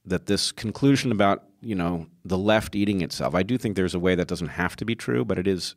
that 0.04 0.26
this 0.26 0.52
conclusion 0.52 1.12
about, 1.12 1.44
you 1.60 1.74
know, 1.74 2.06
the 2.24 2.38
left 2.38 2.74
eating 2.74 3.00
itself. 3.00 3.34
I 3.34 3.42
do 3.42 3.56
think 3.56 3.76
there's 3.76 3.94
a 3.94 4.00
way 4.00 4.14
that 4.14 4.28
doesn't 4.28 4.48
have 4.48 4.76
to 4.76 4.84
be 4.84 4.94
true, 4.94 5.24
but 5.24 5.38
it 5.38 5.46
is 5.46 5.76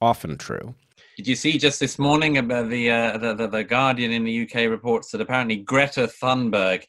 often 0.00 0.36
true. 0.36 0.74
Did 1.16 1.26
you 1.26 1.34
see 1.34 1.58
just 1.58 1.80
this 1.80 1.98
morning 1.98 2.38
about 2.38 2.68
the, 2.68 2.90
uh, 2.90 3.18
the, 3.18 3.34
the, 3.34 3.46
the 3.48 3.64
Guardian 3.64 4.12
in 4.12 4.24
the 4.24 4.42
UK 4.42 4.70
reports 4.70 5.10
that 5.10 5.20
apparently 5.20 5.56
Greta 5.56 6.06
Thunberg 6.06 6.84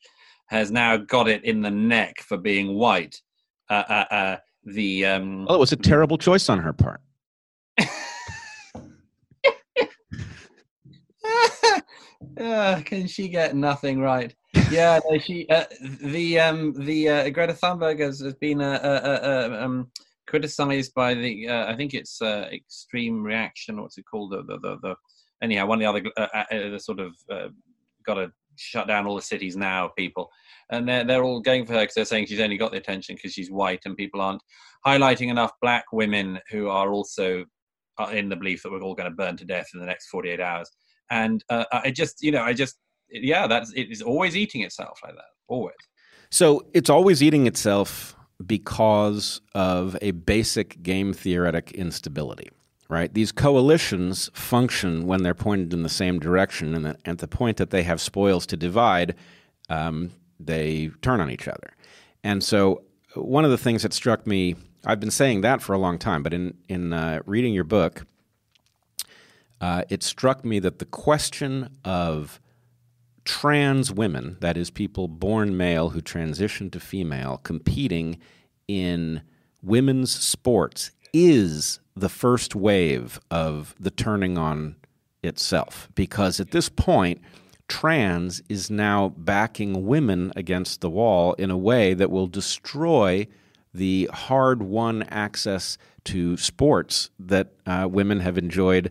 has 0.47 0.71
now 0.71 0.97
got 0.97 1.27
it 1.27 1.43
in 1.43 1.61
the 1.61 1.71
neck 1.71 2.19
for 2.21 2.37
being 2.37 2.75
white. 2.75 3.21
Uh, 3.69 3.83
uh, 3.89 4.05
uh 4.11 4.37
the 4.63 5.05
um, 5.05 5.45
well, 5.45 5.55
it 5.55 5.59
was 5.59 5.71
a 5.71 5.77
terrible 5.77 6.17
choice 6.17 6.49
on 6.49 6.59
her 6.59 6.73
part. 6.73 6.99
uh, 12.37 12.81
can 12.85 13.07
she 13.07 13.29
get 13.29 13.55
nothing 13.55 13.99
right? 13.99 14.35
Yeah, 14.71 14.99
no, 15.09 15.17
she 15.17 15.47
uh, 15.49 15.65
the 16.01 16.39
um 16.39 16.73
the 16.85 17.09
uh, 17.09 17.29
Greta 17.29 17.53
Thunberg 17.53 17.99
has, 17.99 18.19
has 18.19 18.33
been 18.35 18.61
uh, 18.61 18.79
uh, 18.83 19.19
uh 19.53 19.63
um, 19.63 19.91
criticized 20.27 20.93
by 20.93 21.13
the 21.13 21.49
I 21.49 21.75
think 21.75 21.93
it's 21.93 22.21
Extreme 22.21 23.23
Reaction. 23.23 23.81
What's 23.81 23.97
it 23.97 24.05
called? 24.09 24.31
The 24.31 24.43
the 24.43 24.59
the, 24.59 24.77
the 24.81 24.95
anyhow 25.41 25.67
one 25.67 25.81
of 25.81 25.93
the 25.95 26.09
other 26.09 26.71
the 26.71 26.79
sort 26.79 26.99
of 26.99 27.15
got 28.05 28.15
to 28.15 28.31
shut 28.55 28.87
down 28.87 29.05
all 29.05 29.15
the 29.15 29.21
cities 29.21 29.55
now 29.55 29.89
people 29.95 30.29
and 30.71 30.87
they're, 30.89 31.03
they're 31.03 31.23
all 31.23 31.39
going 31.39 31.63
for 31.63 31.73
her 31.73 31.81
because 31.81 31.93
they're 31.93 32.05
saying 32.05 32.25
she's 32.25 32.39
only 32.39 32.57
got 32.57 32.71
the 32.71 32.77
attention 32.77 33.13
because 33.13 33.31
she's 33.31 33.51
white 33.51 33.81
and 33.85 33.95
people 33.95 34.19
aren't 34.19 34.41
highlighting 34.83 35.29
enough 35.29 35.51
black 35.61 35.85
women 35.91 36.39
who 36.49 36.67
are 36.67 36.91
also 36.91 37.45
in 38.11 38.29
the 38.29 38.35
belief 38.35 38.63
that 38.63 38.71
we're 38.71 38.81
all 38.81 38.95
going 38.95 39.09
to 39.09 39.15
burn 39.15 39.37
to 39.37 39.45
death 39.45 39.67
in 39.75 39.79
the 39.79 39.85
next 39.85 40.07
48 40.07 40.39
hours 40.39 40.71
and 41.11 41.43
uh, 41.49 41.65
I 41.71 41.91
just 41.91 42.23
you 42.23 42.31
know 42.31 42.41
I 42.41 42.53
just 42.53 42.77
yeah 43.09 43.47
that's 43.47 43.71
it 43.73 43.91
is 43.91 44.01
always 44.01 44.35
eating 44.35 44.61
itself 44.61 44.99
like 45.03 45.15
that 45.15 45.31
always. 45.47 45.75
So 46.29 46.65
it's 46.73 46.89
always 46.89 47.23
eating 47.23 47.47
itself 47.47 48.15
because 48.45 49.41
of 49.55 49.97
a 50.01 50.11
basic 50.11 50.83
game 50.83 51.13
theoretic 51.13 51.71
instability, 51.71 52.49
right? 52.89 53.13
These 53.13 53.31
coalitions 53.31 54.29
function 54.33 55.07
when 55.07 55.23
they're 55.23 55.33
pointed 55.33 55.73
in 55.73 55.83
the 55.83 55.89
same 55.89 56.19
direction, 56.19 56.75
and 56.75 56.97
at 57.05 57.17
the 57.17 57.27
point 57.27 57.57
that 57.57 57.71
they 57.71 57.83
have 57.83 57.99
spoils 58.01 58.45
to 58.47 58.57
divide, 58.57 59.15
um, 59.69 60.11
they 60.39 60.91
turn 61.01 61.19
on 61.19 61.31
each 61.31 61.47
other. 61.47 61.73
And 62.23 62.43
so, 62.43 62.83
one 63.15 63.45
of 63.45 63.51
the 63.51 63.57
things 63.57 63.83
that 63.83 63.93
struck 63.93 64.27
me, 64.27 64.55
I've 64.85 64.99
been 64.99 65.11
saying 65.11 65.41
that 65.41 65.61
for 65.61 65.73
a 65.73 65.79
long 65.79 65.97
time, 65.97 66.21
but 66.21 66.33
in 66.33 66.55
in 66.67 66.93
uh, 66.93 67.21
reading 67.25 67.53
your 67.53 67.63
book, 67.63 68.05
uh, 69.61 69.83
it 69.89 70.03
struck 70.03 70.45
me 70.45 70.59
that 70.59 70.79
the 70.79 70.85
question 70.85 71.69
of 71.83 72.39
trans 73.27 73.91
women, 73.91 74.37
that 74.39 74.55
is, 74.55 74.71
people 74.71 75.09
born 75.09 75.57
male 75.57 75.89
who 75.89 75.99
transition 75.99 76.69
to 76.69 76.79
female, 76.79 77.41
competing 77.43 78.17
in 78.69 79.21
women's 79.61 80.11
sports, 80.11 80.91
is 81.13 81.81
the 81.93 82.07
first 82.07 82.55
wave 82.55 83.19
of 83.29 83.75
the 83.77 83.91
turning 83.91 84.37
on 84.37 84.77
itself. 85.23 85.89
Because 85.93 86.39
at 86.39 86.51
this 86.51 86.69
point, 86.69 87.19
trans 87.67 88.41
is 88.47 88.71
now 88.71 89.09
backing 89.09 89.85
women 89.85 90.31
against 90.37 90.79
the 90.79 90.89
wall 90.89 91.33
in 91.33 91.51
a 91.51 91.57
way 91.57 91.93
that 91.93 92.09
will 92.09 92.27
destroy 92.27 93.27
the 93.73 94.09
hard 94.13 94.63
won 94.63 95.03
access 95.03 95.77
to 96.05 96.37
sports 96.37 97.09
that 97.19 97.51
uh, 97.65 97.89
women 97.91 98.21
have 98.21 98.37
enjoyed 98.37 98.89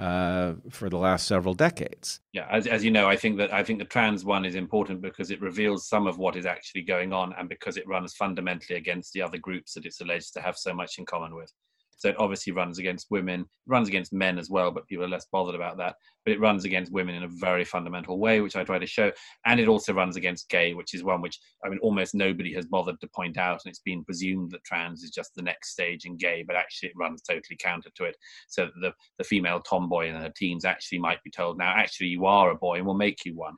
uh, 0.00 0.54
for 0.70 0.88
the 0.88 0.96
last 0.96 1.26
several 1.26 1.54
decades. 1.54 2.20
Yeah, 2.32 2.46
as, 2.50 2.66
as 2.66 2.82
you 2.84 2.90
know, 2.90 3.08
I 3.08 3.16
think 3.16 3.36
that 3.38 3.52
I 3.52 3.62
think 3.62 3.78
the 3.78 3.84
trans 3.84 4.24
one 4.24 4.44
is 4.44 4.54
important 4.54 5.02
because 5.02 5.30
it 5.30 5.40
reveals 5.40 5.88
some 5.88 6.06
of 6.06 6.18
what 6.18 6.36
is 6.36 6.46
actually 6.46 6.82
going 6.82 7.12
on, 7.12 7.34
and 7.38 7.48
because 7.48 7.76
it 7.76 7.86
runs 7.86 8.14
fundamentally 8.14 8.78
against 8.78 9.12
the 9.12 9.22
other 9.22 9.38
groups 9.38 9.74
that 9.74 9.84
it's 9.84 10.00
alleged 10.00 10.32
to 10.34 10.40
have 10.40 10.56
so 10.56 10.72
much 10.72 10.98
in 10.98 11.04
common 11.04 11.34
with. 11.34 11.52
So 12.00 12.08
it 12.08 12.18
obviously 12.18 12.54
runs 12.54 12.78
against 12.78 13.08
women, 13.10 13.44
runs 13.66 13.86
against 13.86 14.10
men 14.14 14.38
as 14.38 14.48
well, 14.48 14.70
but 14.70 14.86
people 14.86 15.04
are 15.04 15.08
less 15.08 15.26
bothered 15.30 15.54
about 15.54 15.76
that. 15.76 15.96
But 16.24 16.32
it 16.32 16.40
runs 16.40 16.64
against 16.64 16.90
women 16.90 17.14
in 17.14 17.24
a 17.24 17.28
very 17.28 17.62
fundamental 17.62 18.18
way, 18.18 18.40
which 18.40 18.56
I 18.56 18.64
try 18.64 18.78
to 18.78 18.86
show. 18.86 19.12
And 19.44 19.60
it 19.60 19.68
also 19.68 19.92
runs 19.92 20.16
against 20.16 20.48
gay, 20.48 20.72
which 20.72 20.94
is 20.94 21.04
one 21.04 21.20
which, 21.20 21.38
I 21.62 21.68
mean, 21.68 21.78
almost 21.82 22.14
nobody 22.14 22.54
has 22.54 22.64
bothered 22.64 22.98
to 23.02 23.06
point 23.08 23.36
out. 23.36 23.60
And 23.62 23.70
it's 23.70 23.80
been 23.80 24.02
presumed 24.02 24.50
that 24.52 24.64
trans 24.64 25.02
is 25.02 25.10
just 25.10 25.34
the 25.34 25.42
next 25.42 25.72
stage 25.72 26.06
in 26.06 26.16
gay, 26.16 26.42
but 26.42 26.56
actually 26.56 26.88
it 26.88 26.96
runs 26.96 27.20
totally 27.20 27.58
counter 27.58 27.90
to 27.96 28.04
it. 28.04 28.16
So 28.48 28.70
the, 28.80 28.94
the 29.18 29.24
female 29.24 29.60
tomboy 29.60 30.08
in 30.08 30.14
her 30.14 30.32
teens 30.34 30.64
actually 30.64 31.00
might 31.00 31.22
be 31.22 31.30
told, 31.30 31.58
now, 31.58 31.74
actually, 31.76 32.06
you 32.06 32.24
are 32.24 32.50
a 32.50 32.56
boy 32.56 32.78
and 32.78 32.86
we'll 32.86 32.94
make 32.94 33.26
you 33.26 33.36
one. 33.36 33.56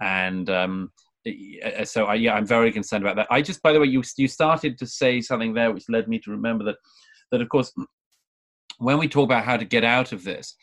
And, 0.00 0.50
um, 0.50 0.90
so 1.84 2.04
I, 2.04 2.16
yeah, 2.16 2.34
I'm 2.34 2.44
very 2.44 2.70
concerned 2.70 3.02
about 3.02 3.16
that. 3.16 3.28
I 3.30 3.40
just, 3.40 3.62
by 3.62 3.72
the 3.72 3.80
way, 3.80 3.86
you 3.86 4.02
you 4.18 4.28
started 4.28 4.76
to 4.76 4.86
say 4.86 5.22
something 5.22 5.54
there, 5.54 5.72
which 5.72 5.88
led 5.88 6.06
me 6.06 6.18
to 6.18 6.30
remember 6.30 6.64
that 6.64 6.76
that 7.30 7.40
of 7.40 7.48
course 7.48 7.72
when 8.78 8.98
we 8.98 9.08
talk 9.08 9.24
about 9.24 9.44
how 9.44 9.56
to 9.56 9.64
get 9.64 9.84
out 9.84 10.12
of 10.12 10.24
this 10.24 10.56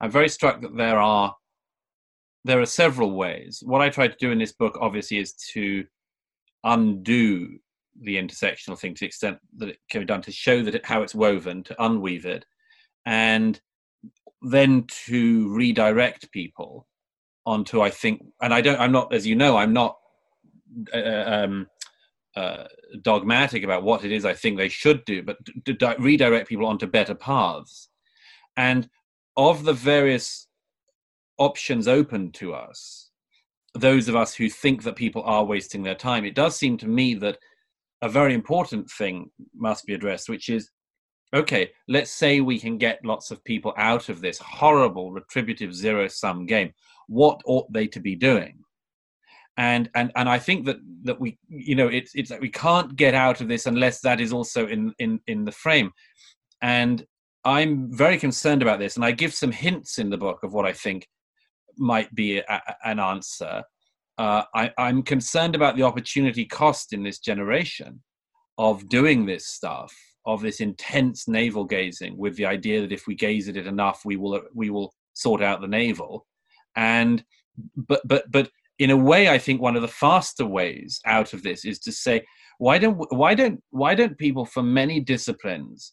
i'm 0.00 0.10
very 0.10 0.28
struck 0.28 0.60
that 0.60 0.76
there 0.76 0.98
are 0.98 1.34
there 2.44 2.60
are 2.60 2.66
several 2.66 3.12
ways. 3.12 3.62
What 3.64 3.82
i 3.82 3.88
try 3.88 4.08
to 4.08 4.16
do 4.18 4.30
in 4.30 4.38
this 4.38 4.52
book 4.52 4.78
obviously 4.80 5.18
is 5.18 5.34
to 5.52 5.84
undo 6.64 7.58
the 8.00 8.16
intersectional 8.16 8.78
thing 8.78 8.94
to 8.94 9.00
the 9.00 9.06
extent 9.06 9.38
that 9.58 9.68
it 9.68 9.78
can 9.90 10.00
be 10.00 10.06
done 10.06 10.22
to 10.22 10.32
show 10.32 10.62
that 10.62 10.74
it, 10.74 10.86
how 10.86 11.02
it's 11.02 11.14
woven 11.14 11.62
to 11.64 11.74
unweave 11.74 12.24
it 12.24 12.44
and 13.06 13.60
then 14.42 14.84
to 15.06 15.52
redirect 15.52 16.30
people 16.30 16.86
onto 17.44 17.80
i 17.80 17.90
think 17.90 18.22
and 18.40 18.54
i 18.54 18.60
don't 18.60 18.78
i'm 18.78 18.92
not 18.92 19.12
as 19.12 19.26
you 19.26 19.34
know 19.34 19.56
i'm 19.56 19.72
not 19.72 19.96
uh, 20.94 21.24
um, 21.26 21.66
uh, 22.38 22.68
dogmatic 23.02 23.64
about 23.64 23.82
what 23.82 24.04
it 24.04 24.12
is 24.12 24.24
I 24.24 24.32
think 24.32 24.56
they 24.56 24.68
should 24.68 25.04
do, 25.04 25.24
but 25.24 25.38
to, 25.64 25.74
to 25.74 25.96
redirect 25.98 26.48
people 26.48 26.66
onto 26.66 26.86
better 26.86 27.14
paths. 27.14 27.88
And 28.56 28.88
of 29.36 29.64
the 29.64 29.72
various 29.72 30.46
options 31.38 31.88
open 31.88 32.30
to 32.32 32.54
us, 32.54 33.10
those 33.74 34.08
of 34.08 34.14
us 34.14 34.34
who 34.34 34.48
think 34.48 34.84
that 34.84 34.94
people 34.94 35.22
are 35.24 35.44
wasting 35.44 35.82
their 35.82 35.96
time, 35.96 36.24
it 36.24 36.36
does 36.36 36.54
seem 36.54 36.78
to 36.78 36.86
me 36.86 37.14
that 37.14 37.38
a 38.02 38.08
very 38.08 38.34
important 38.34 38.88
thing 38.88 39.30
must 39.56 39.84
be 39.84 39.94
addressed, 39.94 40.28
which 40.28 40.48
is 40.48 40.70
okay, 41.34 41.70
let's 41.88 42.12
say 42.12 42.40
we 42.40 42.58
can 42.60 42.78
get 42.78 43.04
lots 43.04 43.32
of 43.32 43.44
people 43.44 43.74
out 43.76 44.08
of 44.08 44.20
this 44.20 44.38
horrible 44.38 45.10
retributive 45.10 45.74
zero 45.74 46.06
sum 46.06 46.46
game. 46.46 46.72
What 47.08 47.40
ought 47.46 47.70
they 47.72 47.88
to 47.88 48.00
be 48.00 48.14
doing? 48.14 48.60
And 49.58 49.90
and 49.96 50.12
and 50.14 50.28
I 50.28 50.38
think 50.38 50.64
that 50.66 50.78
that 51.02 51.20
we 51.20 51.36
you 51.48 51.74
know 51.74 51.88
it's 51.88 52.12
it's 52.14 52.30
like 52.30 52.40
we 52.40 52.48
can't 52.48 52.94
get 52.96 53.14
out 53.14 53.40
of 53.40 53.48
this 53.48 53.66
unless 53.66 54.00
that 54.00 54.20
is 54.20 54.32
also 54.32 54.66
in 54.68 54.94
in 54.98 55.20
in 55.26 55.44
the 55.44 55.52
frame, 55.52 55.90
and 56.62 57.04
I'm 57.44 57.92
very 57.92 58.18
concerned 58.18 58.62
about 58.62 58.78
this, 58.78 58.96
and 58.96 59.04
I 59.04 59.10
give 59.10 59.34
some 59.34 59.52
hints 59.52 59.98
in 59.98 60.10
the 60.10 60.16
book 60.16 60.44
of 60.44 60.54
what 60.54 60.64
I 60.64 60.72
think 60.72 61.08
might 61.76 62.14
be 62.14 62.38
a, 62.38 62.62
an 62.84 63.00
answer. 63.00 63.62
Uh, 64.16 64.42
I, 64.54 64.72
I'm 64.78 65.02
concerned 65.02 65.54
about 65.54 65.76
the 65.76 65.84
opportunity 65.84 66.44
cost 66.44 66.92
in 66.92 67.04
this 67.04 67.20
generation 67.20 68.02
of 68.58 68.88
doing 68.88 69.26
this 69.26 69.46
stuff, 69.46 69.94
of 70.26 70.40
this 70.42 70.60
intense 70.60 71.28
navel 71.28 71.64
gazing, 71.64 72.16
with 72.16 72.36
the 72.36 72.46
idea 72.46 72.80
that 72.80 72.92
if 72.92 73.06
we 73.06 73.14
gaze 73.14 73.48
at 73.48 73.56
it 73.56 73.66
enough, 73.66 74.02
we 74.04 74.16
will 74.16 74.40
we 74.54 74.70
will 74.70 74.94
sort 75.14 75.42
out 75.42 75.60
the 75.60 75.66
navel, 75.66 76.26
and 76.76 77.24
but 77.76 78.02
but 78.06 78.30
but 78.30 78.50
in 78.78 78.90
a 78.90 78.96
way, 78.96 79.28
I 79.28 79.38
think 79.38 79.60
one 79.60 79.76
of 79.76 79.82
the 79.82 79.88
faster 79.88 80.46
ways 80.46 81.00
out 81.04 81.32
of 81.32 81.42
this 81.42 81.64
is 81.64 81.78
to 81.80 81.92
say, 81.92 82.24
why 82.58 82.78
don't 82.78 82.96
why 83.12 83.34
don't 83.34 83.62
why 83.70 83.94
don't 83.94 84.18
people 84.18 84.44
from 84.44 84.72
many 84.72 85.00
disciplines 85.00 85.92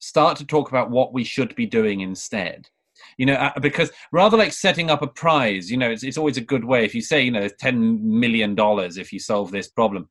start 0.00 0.36
to 0.38 0.46
talk 0.46 0.68
about 0.68 0.90
what 0.90 1.12
we 1.12 1.24
should 1.24 1.54
be 1.54 1.66
doing 1.66 2.00
instead? 2.00 2.68
You 3.16 3.26
know, 3.26 3.34
uh, 3.34 3.58
because 3.60 3.90
rather 4.12 4.36
like 4.36 4.52
setting 4.52 4.90
up 4.90 5.02
a 5.02 5.06
prize, 5.06 5.70
you 5.70 5.76
know, 5.76 5.90
it's, 5.90 6.02
it's 6.02 6.18
always 6.18 6.36
a 6.36 6.42
good 6.42 6.64
way. 6.64 6.84
If 6.84 6.94
you 6.94 7.00
say, 7.00 7.22
you 7.22 7.30
know, 7.30 7.48
ten 7.60 7.98
million 8.02 8.54
dollars 8.54 8.96
if 8.96 9.12
you 9.12 9.20
solve 9.20 9.50
this 9.50 9.68
problem, 9.68 10.08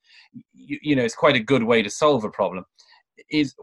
you, 0.53 0.79
you 0.81 0.95
know, 0.95 1.03
it's 1.03 1.15
quite 1.15 1.35
a 1.35 1.41
good 1.41 1.63
way 1.63 1.81
to 1.81 1.89
solve 1.89 2.23
a 2.23 2.29
problem. 2.29 2.65
Is 3.29 3.53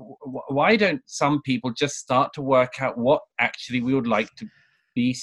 why 0.49 0.77
don't 0.77 1.01
some 1.07 1.41
people 1.43 1.73
just 1.73 1.97
start 1.97 2.35
to 2.35 2.43
work 2.43 2.83
out 2.83 2.99
what 2.99 3.23
actually 3.39 3.81
we 3.81 3.95
would 3.95 4.07
like 4.07 4.29
to 4.37 4.47
be 4.95 5.17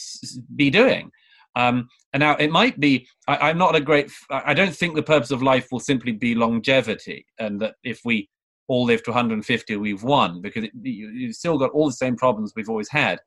be 0.55 0.71
doing? 0.71 1.11
Um, 1.55 1.89
and 2.13 2.21
now 2.21 2.35
it 2.37 2.51
might 2.51 2.79
be, 2.79 3.07
I, 3.27 3.49
am 3.49 3.57
not 3.57 3.75
a 3.75 3.81
great, 3.81 4.09
I 4.29 4.53
don't 4.53 4.75
think 4.75 4.95
the 4.95 5.03
purpose 5.03 5.31
of 5.31 5.43
life 5.43 5.67
will 5.71 5.79
simply 5.79 6.13
be 6.13 6.33
longevity 6.33 7.25
and 7.39 7.59
that 7.61 7.75
if 7.83 8.01
we 8.05 8.29
all 8.67 8.85
live 8.85 9.03
to 9.03 9.11
150, 9.11 9.75
we've 9.75 10.03
won 10.03 10.41
because 10.41 10.63
it, 10.63 10.71
you, 10.81 11.27
have 11.27 11.35
still 11.35 11.57
got 11.57 11.71
all 11.71 11.87
the 11.87 11.93
same 11.93 12.15
problems 12.15 12.53
we've 12.55 12.69
always 12.69 12.89
had. 12.89 13.19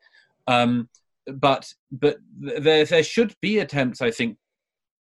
Um, 0.46 0.88
but 1.26 1.70
but 1.90 2.16
there, 2.38 2.84
there 2.84 3.02
should 3.02 3.34
be 3.40 3.58
attempts, 3.58 4.02
I 4.02 4.10
think, 4.10 4.36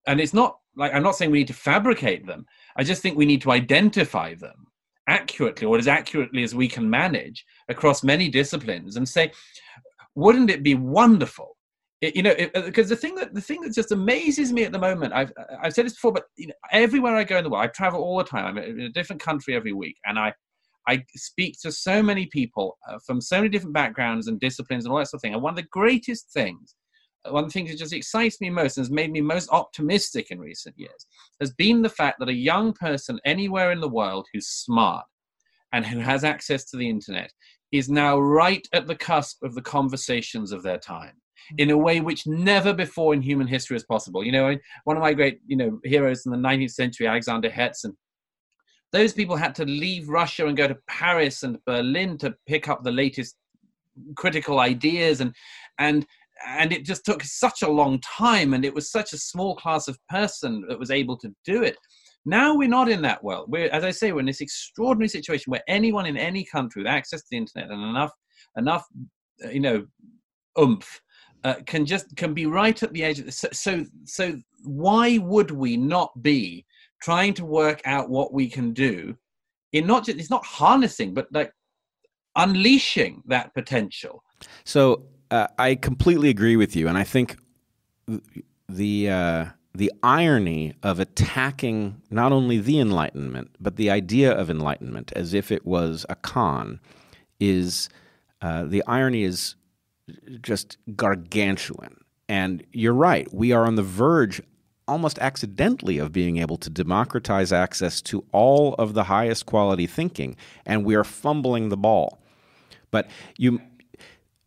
and 0.08 0.20
it's 0.20 0.34
not 0.34 0.58
like 0.76 0.94
I'm 0.94 1.04
not 1.04 1.16
saying 1.16 1.32
we 1.32 1.40
need 1.40 1.48
to 1.48 1.54
fabricate 1.54 2.26
them. 2.26 2.46
I 2.76 2.84
just 2.84 3.02
think 3.02 3.18
we 3.18 3.26
need 3.26 3.42
to 3.44 3.52
identify 3.52 4.36
them 4.36 4.68
accurately 5.08 5.66
or 5.66 5.78
as 5.78 5.88
accurately 5.88 6.44
as 6.44 6.54
we 6.54 6.68
can 6.68 6.90
manage 6.90 7.46
across 7.70 8.04
many 8.04 8.30
disciplines 8.30 8.96
and 8.96 9.08
say, 9.08 9.32
wouldn't 10.16 10.50
it 10.50 10.64
be 10.64 10.76
wonderful 10.76 11.57
it, 12.02 12.16
you 12.16 12.22
know, 12.22 12.36
because 12.54 12.88
uh, 12.88 12.96
the 12.96 12.96
thing 12.96 13.16
that 13.16 13.34
the 13.34 13.42
thing 13.42 13.62
that 13.62 13.74
just 13.74 13.92
amazes 13.92 14.54
me 14.54 14.64
at 14.64 14.72
the 14.72 14.80
moment, 14.80 15.14
I've 15.14 15.32
I've 15.62 15.74
said 15.74 15.86
this 15.86 15.94
before, 15.94 16.12
but 16.12 16.26
you 16.36 16.48
know, 16.48 16.54
everywhere 16.72 17.16
I 17.16 17.24
go 17.24 17.38
in 17.38 17.44
the 17.44 17.50
world, 17.50 17.64
I 17.64 17.68
travel 17.68 18.02
all 18.02 18.18
the 18.18 18.24
time. 18.24 18.46
I'm 18.46 18.58
in 18.58 18.82
a 18.82 18.90
different 18.90 19.22
country 19.22 19.56
every 19.56 19.74
week, 19.74 19.98
and 20.06 20.20
I 20.20 20.34
I 20.88 21.04
speak 21.16 21.58
to 21.62 21.72
so 21.72 22.04
many 22.04 22.28
people 22.28 22.78
uh, 22.88 23.00
from 23.06 23.20
so 23.20 23.38
many 23.38 23.50
different 23.50 23.74
backgrounds 23.74 24.28
and 24.28 24.40
disciplines 24.40 24.86
and 24.86 24.92
all 24.92 25.00
that 25.00 25.08
sort 25.08 25.20
of 25.20 25.22
thing. 25.22 25.34
And 25.34 25.42
one 25.42 25.54
of 25.54 25.58
the 25.58 25.70
greatest 25.72 26.32
things, 26.32 26.76
uh, 27.26 27.32
one 27.32 27.46
of 27.46 27.50
the 27.50 27.54
things 27.54 27.72
that 27.72 27.80
just 27.80 27.94
excites 27.94 28.40
me 28.42 28.52
most 28.52 28.78
and 28.78 28.86
has 28.86 28.92
made 28.92 29.12
me 29.12 29.22
most 29.22 29.50
optimistic 29.52 30.30
in 30.30 30.40
recent 30.40 30.78
years, 30.78 31.08
has 31.40 31.52
been 31.56 31.82
the 31.82 31.90
fact 31.90 32.20
that 32.20 32.30
a 32.30 32.34
young 32.34 32.74
person 32.74 33.20
anywhere 33.26 33.72
in 33.72 33.82
the 33.82 33.90
world 33.90 34.28
who's 34.32 34.48
smart 34.48 35.06
and 35.74 35.84
who 35.84 36.00
has 36.00 36.24
access 36.24 36.64
to 36.66 36.78
the 36.78 36.88
internet 36.88 37.32
is 37.72 37.90
now 37.90 38.20
right 38.20 38.68
at 38.72 38.86
the 38.86 38.96
cusp 38.96 39.42
of 39.42 39.56
the 39.56 39.62
conversations 39.64 40.52
of 40.52 40.62
their 40.62 40.78
time 40.78 41.14
in 41.58 41.70
a 41.70 41.78
way 41.78 42.02
which 42.02 42.28
never 42.28 42.74
before 42.74 43.14
in 43.14 43.22
human 43.22 43.48
history 43.48 43.78
is 43.78 43.84
possible. 43.84 44.24
You 44.24 44.32
know, 44.32 44.56
one 44.84 44.98
of 44.98 45.04
my 45.04 45.14
great, 45.14 45.40
you 45.46 45.58
know, 45.58 45.80
heroes 45.84 46.26
in 46.26 46.32
the 46.32 46.38
19th 46.38 46.72
century, 46.72 47.08
Alexander 47.08 47.50
Herzen, 47.50 47.94
those 48.92 49.14
people 49.14 49.36
had 49.36 49.56
to 49.56 49.66
leave 49.66 50.10
Russia 50.10 50.48
and 50.48 50.58
go 50.58 50.68
to 50.68 50.78
Paris 50.88 51.44
and 51.44 51.58
Berlin 51.66 52.18
to 52.20 52.36
pick 52.48 52.68
up 52.68 52.84
the 52.84 52.92
latest 52.92 53.36
critical 54.16 54.60
ideas 54.60 55.22
and 55.22 55.34
and 55.80 56.06
and 56.48 56.72
it 56.72 56.86
just 56.86 57.04
took 57.04 57.24
such 57.24 57.64
a 57.64 57.70
long 57.70 58.00
time 58.02 58.54
and 58.54 58.64
it 58.64 58.74
was 58.74 58.92
such 58.92 59.12
a 59.12 59.18
small 59.18 59.56
class 59.56 59.88
of 59.88 59.98
person 60.08 60.64
that 60.70 60.78
was 60.78 60.92
able 60.92 61.18
to 61.18 61.34
do 61.44 61.64
it. 61.64 61.76
Now 62.26 62.56
we're 62.56 62.70
not 62.70 62.90
in 62.90 63.02
that 63.02 63.24
world. 63.24 63.50
We're 63.50 63.70
as 63.70 63.84
i 63.84 63.92
say 63.92 64.12
we're 64.12 64.20
in 64.20 64.26
this 64.28 64.42
extraordinary 64.42 65.10
situation 65.10 65.52
where 65.52 65.64
anyone 65.68 66.06
in 66.06 66.18
any 66.18 66.44
country 66.44 66.84
with 66.84 66.92
access 66.92 67.22
to 67.22 67.28
the 67.32 67.38
internet 67.38 67.72
and 67.72 67.82
enough 67.84 68.12
enough 68.58 68.86
uh, 69.44 69.50
you 69.50 69.60
know 69.60 69.86
oomph 70.60 71.02
uh, 71.44 71.56
can 71.66 71.86
just 71.86 72.16
can 72.16 72.34
be 72.34 72.46
right 72.46 72.82
at 72.82 72.94
the 72.94 73.04
edge 73.04 73.20
of. 73.20 73.34
So, 73.34 73.48
so 73.52 73.86
so 74.06 74.38
why 74.64 75.18
would 75.20 75.52
we 75.52 75.78
not 75.78 76.22
be 76.22 76.66
trying 77.02 77.34
to 77.36 77.46
work 77.46 77.82
out 77.86 78.10
what 78.10 78.34
we 78.34 78.50
can 78.50 78.74
do 78.74 79.16
in 79.74 79.86
not 79.86 80.06
just 80.06 80.18
it's 80.18 80.30
not 80.30 80.46
harnessing 80.46 81.14
but 81.14 81.28
like 81.32 81.52
unleashing 82.36 83.24
that 83.28 83.54
potential. 83.54 84.24
So 84.64 85.08
uh, 85.32 85.48
I 85.58 85.76
completely 85.76 86.30
agree 86.30 86.56
with 86.56 86.76
you, 86.76 86.88
and 86.88 86.98
I 86.98 87.04
think 87.04 87.38
the 88.70 89.10
uh, 89.10 89.46
the 89.74 89.92
irony 90.02 90.74
of 90.82 91.00
attacking 91.00 92.02
not 92.10 92.32
only 92.32 92.60
the 92.60 92.80
Enlightenment 92.80 93.56
but 93.60 93.76
the 93.76 93.90
idea 93.90 94.32
of 94.32 94.50
enlightenment 94.50 95.12
as 95.16 95.34
if 95.34 95.52
it 95.52 95.66
was 95.66 96.06
a 96.10 96.16
con 96.16 96.80
is 97.40 97.90
uh, 98.42 98.64
the 98.64 98.84
irony 98.88 99.24
is 99.24 99.56
just 100.42 100.78
gargantuan. 100.96 101.98
And 102.30 102.64
you're 102.74 102.94
right, 102.94 103.28
we 103.34 103.52
are 103.52 103.66
on 103.66 103.76
the 103.76 103.84
verge 103.84 104.42
almost 104.88 105.20
accidentally 105.20 105.98
of 105.98 106.12
being 106.12 106.38
able 106.38 106.58
to 106.58 106.70
democratize 106.70 107.52
access 107.52 108.02
to 108.02 108.26
all 108.32 108.74
of 108.76 108.94
the 108.94 109.04
highest 109.06 109.46
quality 109.46 109.86
thinking, 109.88 110.36
and 110.66 110.86
we 110.86 110.96
are 110.96 111.04
fumbling 111.04 111.70
the 111.70 111.78
ball. 111.78 112.22
But 112.92 113.10
you, 113.38 113.62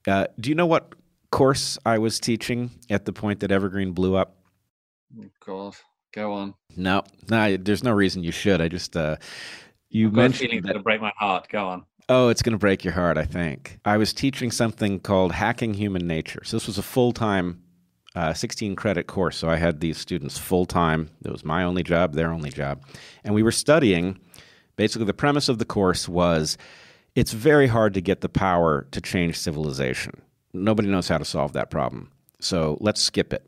uh, 0.06 0.26
do 0.38 0.48
you 0.48 0.54
know 0.54 0.66
what 0.66 0.94
course 1.30 1.78
I 1.84 1.98
was 1.98 2.18
teaching 2.18 2.70
at 2.88 3.04
the 3.04 3.12
point 3.12 3.40
that 3.40 3.50
Evergreen 3.52 3.92
blew 3.92 4.16
up? 4.16 4.36
Oh, 5.18 5.24
God, 5.44 5.76
go 6.14 6.32
on. 6.32 6.54
No, 6.76 7.02
no, 7.28 7.56
there's 7.56 7.84
no 7.84 7.92
reason 7.92 8.24
you 8.24 8.32
should. 8.32 8.60
I 8.60 8.68
just 8.68 8.96
uh, 8.96 9.16
you 9.90 10.06
I've 10.08 10.14
mentioned 10.14 10.36
a 10.36 10.48
feeling 10.48 10.58
it's 10.58 10.66
that- 10.66 10.72
going 10.72 10.80
to 10.80 10.84
break 10.84 11.00
my 11.00 11.12
heart. 11.18 11.48
Go 11.50 11.66
on. 11.66 11.84
Oh, 12.12 12.28
it's 12.28 12.42
going 12.42 12.54
to 12.54 12.58
break 12.58 12.82
your 12.82 12.92
heart, 12.92 13.16
I 13.16 13.24
think. 13.24 13.78
I 13.84 13.96
was 13.96 14.12
teaching 14.12 14.50
something 14.50 14.98
called 14.98 15.30
Hacking 15.30 15.74
Human 15.74 16.08
Nature. 16.08 16.42
So 16.42 16.56
this 16.56 16.66
was 16.66 16.76
a 16.76 16.82
full 16.82 17.12
time, 17.12 17.62
uh, 18.16 18.34
16 18.34 18.74
credit 18.74 19.06
course. 19.06 19.36
So 19.36 19.48
I 19.48 19.54
had 19.54 19.78
these 19.78 19.96
students 19.96 20.36
full 20.36 20.66
time. 20.66 21.08
It 21.24 21.30
was 21.30 21.44
my 21.44 21.62
only 21.62 21.84
job, 21.84 22.14
their 22.14 22.32
only 22.32 22.50
job. 22.50 22.82
And 23.22 23.32
we 23.32 23.44
were 23.44 23.52
studying 23.52 24.18
basically, 24.74 25.06
the 25.06 25.14
premise 25.14 25.48
of 25.48 25.58
the 25.58 25.64
course 25.64 26.08
was 26.08 26.58
it's 27.14 27.30
very 27.30 27.68
hard 27.68 27.94
to 27.94 28.00
get 28.00 28.22
the 28.22 28.28
power 28.28 28.88
to 28.90 29.00
change 29.00 29.38
civilization. 29.38 30.20
Nobody 30.52 30.88
knows 30.88 31.06
how 31.06 31.18
to 31.18 31.24
solve 31.24 31.52
that 31.52 31.70
problem. 31.70 32.10
So 32.40 32.76
let's 32.80 33.00
skip 33.00 33.32
it. 33.32 33.46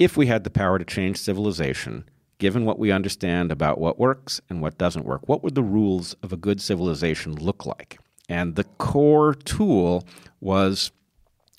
If 0.00 0.16
we 0.16 0.26
had 0.26 0.42
the 0.42 0.50
power 0.50 0.80
to 0.80 0.84
change 0.84 1.18
civilization, 1.18 2.02
given 2.42 2.64
what 2.64 2.76
we 2.76 2.90
understand 2.90 3.52
about 3.52 3.78
what 3.78 4.00
works 4.00 4.40
and 4.50 4.60
what 4.60 4.76
doesn't 4.76 5.04
work, 5.04 5.28
what 5.28 5.44
would 5.44 5.54
the 5.54 5.62
rules 5.62 6.14
of 6.24 6.32
a 6.32 6.36
good 6.36 6.60
civilization 6.60 7.32
look 7.36 7.64
like? 7.64 8.00
And 8.28 8.56
the 8.56 8.64
core 8.64 9.32
tool 9.32 10.04
was 10.40 10.90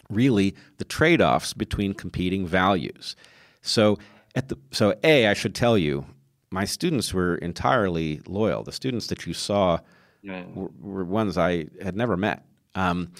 really 0.09 0.53
the 0.79 0.83
trade 0.83 1.21
offs 1.21 1.53
between 1.53 1.93
competing 1.93 2.45
values. 2.45 3.15
So, 3.61 3.97
at 4.35 4.49
the, 4.49 4.57
so, 4.71 4.93
A, 5.05 5.27
I 5.27 5.33
should 5.33 5.55
tell 5.55 5.77
you, 5.77 6.05
my 6.51 6.65
students 6.65 7.13
were 7.13 7.35
entirely 7.35 8.19
loyal. 8.27 8.63
The 8.63 8.73
students 8.73 9.07
that 9.07 9.25
you 9.25 9.33
saw 9.33 9.79
Yeah. 10.21 10.43
were, 10.53 10.69
were 10.81 11.05
ones 11.05 11.37
I 11.37 11.67
had 11.81 11.95
never 11.95 12.17
met. 12.17 12.45
Um, 12.75 13.13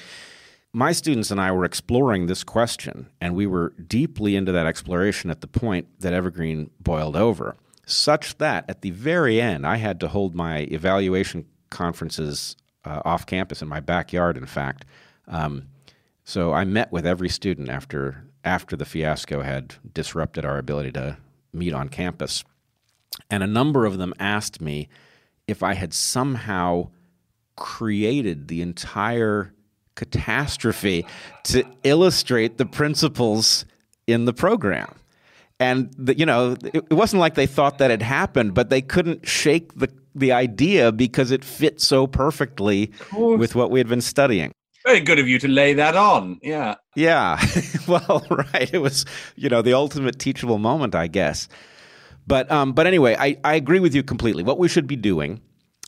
my 0.74 0.92
students 0.92 1.30
and 1.30 1.40
I 1.40 1.52
were 1.52 1.66
exploring 1.66 2.26
this 2.26 2.44
question, 2.44 3.08
and 3.22 3.36
we 3.36 3.46
were 3.46 3.74
deeply 3.88 4.36
into 4.36 4.52
that 4.52 4.66
exploration 4.66 5.30
at 5.30 5.42
the 5.42 5.48
point 5.48 5.88
that 6.00 6.14
Evergreen 6.14 6.72
boiled 6.80 7.16
over, 7.16 7.56
such 7.86 8.40
that 8.40 8.66
at 8.68 8.82
the 8.82 8.90
very 8.90 9.40
end, 9.40 9.68
I 9.68 9.78
had 9.78 10.00
to 10.00 10.08
hold 10.08 10.34
my 10.34 10.62
evaluation 10.72 11.46
conferences 11.70 12.56
uh, 12.86 13.02
off 13.06 13.28
campus 13.28 13.62
in 13.62 13.68
my 13.68 13.80
backyard, 13.80 14.36
in 14.36 14.48
fact. 14.48 14.86
Um, 15.28 15.68
so 16.24 16.54
I 16.54 16.64
met 16.64 16.92
with 16.92 17.06
every 17.06 17.30
student 17.30 17.70
after 17.70 18.26
after 18.46 18.76
the 18.76 18.86
fiasco 18.86 19.42
had 19.42 19.76
disrupted 19.94 20.44
our 20.44 20.58
ability 20.58 20.92
to 20.92 21.18
meet 21.54 21.74
on 21.74 21.88
campus, 21.88 22.44
and 23.30 23.44
a 23.44 23.48
number 23.48 23.86
of 23.86 23.98
them 24.00 24.14
asked 24.20 24.60
me 24.60 24.90
if 25.48 25.62
I 25.62 25.76
had 25.76 25.94
somehow 25.94 26.90
created 27.56 28.48
the 28.48 28.62
entire 28.62 29.54
catastrophe 29.96 31.06
to 31.44 31.64
illustrate 31.84 32.58
the 32.58 32.66
principles 32.66 33.66
in 34.08 34.26
the 34.26 34.34
program. 34.34 34.94
And 35.60 35.94
the, 35.98 36.18
you 36.18 36.26
know, 36.26 36.56
it, 36.64 36.76
it 36.76 36.94
wasn't 36.94 37.20
like 37.20 37.36
they 37.36 37.48
thought 37.48 37.78
that 37.78 37.92
had 37.92 38.02
happened, 38.02 38.54
but 38.54 38.70
they 38.70 38.82
couldn't 38.82 39.28
shake 39.28 39.76
the 39.76 39.90
the 40.16 40.32
idea 40.32 40.92
because 40.92 41.32
it 41.32 41.44
fit 41.44 41.82
so 41.82 42.06
perfectly 42.06 42.92
with 43.18 43.56
what 43.56 43.72
we 43.72 43.80
had 43.80 43.88
been 43.88 44.02
studying. 44.02 44.52
Very 44.86 45.00
good 45.00 45.18
of 45.18 45.28
you 45.28 45.40
to 45.40 45.48
lay 45.48 45.74
that 45.74 45.96
on. 45.96 46.40
Yeah. 46.44 46.76
Yeah. 46.96 47.44
well, 47.88 48.24
right. 48.30 48.72
It 48.72 48.80
was, 48.80 49.06
you 49.36 49.50
know, 49.50 49.62
the 49.62 49.74
ultimate 49.74 50.20
teachable 50.20 50.60
moment, 50.60 50.94
I 50.94 51.08
guess. 51.08 51.48
But 52.28 52.52
um, 52.52 52.74
but 52.74 52.86
anyway, 52.86 53.16
I, 53.18 53.38
I 53.44 53.56
agree 53.56 53.80
with 53.80 53.96
you 53.96 54.04
completely. 54.04 54.44
What 54.44 54.60
we 54.60 54.68
should 54.68 54.88
be 54.88 54.96
doing 54.96 55.42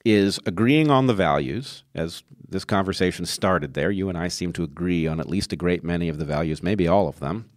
is 0.06 0.40
agreeing 0.46 0.92
on 0.92 1.08
the 1.08 1.14
values, 1.14 1.84
as 1.96 2.24
this 2.48 2.64
conversation 2.64 3.26
started 3.26 3.74
there. 3.74 3.90
You 3.90 4.08
and 4.08 4.18
I 4.18 4.28
seem 4.28 4.54
to 4.54 4.64
agree 4.64 5.08
on 5.08 5.20
at 5.20 5.28
least 5.28 5.52
a 5.52 5.56
great 5.56 5.84
many 5.84 6.08
of 6.08 6.20
the 6.20 6.26
values, 6.26 6.62
maybe 6.62 6.88
all 6.88 7.08
of 7.08 7.20
them. 7.20 7.50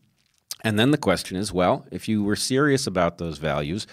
And 0.65 0.79
then 0.79 0.91
the 0.91 0.99
question 0.99 1.37
is, 1.37 1.53
well, 1.53 1.87
if 1.93 2.09
you 2.09 2.25
were 2.25 2.35
serious 2.35 2.87
about 2.87 3.19
those 3.19 3.39
values, 3.39 3.87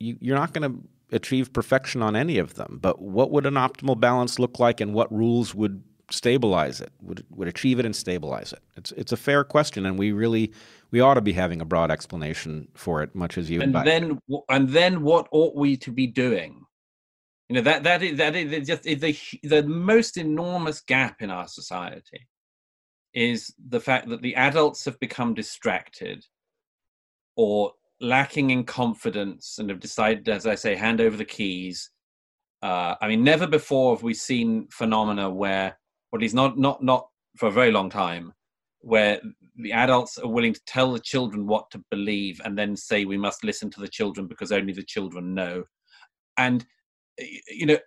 you, 0.00 0.16
you're 0.20 0.38
not 0.38 0.52
going 0.52 0.72
to 0.72 1.14
achieve 1.14 1.52
perfection 1.52 2.02
on 2.02 2.16
any 2.16 2.38
of 2.38 2.54
them. 2.54 2.78
But 2.80 3.00
what 3.00 3.30
would 3.30 3.46
an 3.46 3.54
optimal 3.54 4.00
balance 4.00 4.38
look 4.38 4.58
like, 4.58 4.80
and 4.80 4.94
what 4.94 5.12
rules 5.12 5.54
would 5.54 5.84
stabilize 6.10 6.80
it? 6.80 6.92
Would 7.02 7.24
would 7.30 7.46
achieve 7.46 7.78
it 7.78 7.86
and 7.86 7.94
stabilize 7.94 8.52
it? 8.52 8.60
It's 8.76 8.90
it's 8.92 9.12
a 9.12 9.16
fair 9.16 9.44
question, 9.44 9.86
and 9.86 9.98
we 9.98 10.12
really 10.12 10.52
we 10.90 11.00
ought 11.00 11.14
to 11.14 11.20
be 11.20 11.32
having 11.32 11.60
a 11.60 11.64
broad 11.64 11.90
explanation 11.90 12.68
for 12.74 13.02
it, 13.02 13.14
much 13.14 13.38
as 13.38 13.48
you 13.48 13.60
and 13.60 13.68
invite. 13.68 13.84
then 13.84 14.18
and 14.48 14.70
then 14.70 15.02
what 15.02 15.28
ought 15.30 15.54
we 15.54 15.76
to 15.76 15.92
be 15.92 16.06
doing 16.08 16.63
you 17.48 17.56
know 17.56 17.62
that 17.62 17.82
that 17.82 18.02
is 18.02 18.18
that 18.18 18.34
is 18.34 18.66
just 18.66 18.86
is 18.86 19.00
the 19.00 19.16
the 19.42 19.62
most 19.64 20.16
enormous 20.16 20.80
gap 20.80 21.20
in 21.20 21.30
our 21.30 21.46
society 21.46 22.26
is 23.14 23.54
the 23.68 23.80
fact 23.80 24.08
that 24.08 24.22
the 24.22 24.34
adults 24.34 24.84
have 24.84 24.98
become 24.98 25.34
distracted 25.34 26.24
or 27.36 27.72
lacking 28.00 28.50
in 28.50 28.64
confidence 28.64 29.58
and 29.58 29.70
have 29.70 29.80
decided 29.80 30.28
as 30.28 30.46
i 30.46 30.54
say 30.54 30.74
hand 30.74 31.00
over 31.00 31.16
the 31.16 31.24
keys. 31.24 31.90
Uh, 32.62 32.94
i 33.00 33.08
mean 33.08 33.22
never 33.22 33.46
before 33.46 33.94
have 33.94 34.02
we 34.02 34.14
seen 34.14 34.66
phenomena 34.70 35.28
where 35.28 35.76
or 36.10 36.18
at 36.18 36.22
least 36.22 36.34
not 36.34 36.58
not 36.58 36.82
not 36.82 37.08
for 37.36 37.48
a 37.48 37.52
very 37.52 37.70
long 37.70 37.90
time 37.90 38.32
where 38.84 39.20
the 39.56 39.72
adults 39.72 40.18
are 40.18 40.28
willing 40.28 40.52
to 40.52 40.60
tell 40.66 40.92
the 40.92 40.98
children 40.98 41.46
what 41.46 41.70
to 41.70 41.82
believe 41.90 42.40
and 42.44 42.56
then 42.56 42.76
say 42.76 43.04
we 43.04 43.16
must 43.16 43.42
listen 43.42 43.70
to 43.70 43.80
the 43.80 43.88
children 43.88 44.26
because 44.26 44.52
only 44.52 44.74
the 44.74 44.82
children 44.82 45.32
know. 45.32 45.64
And 46.36 46.66
you 47.18 47.66
know 47.66 47.78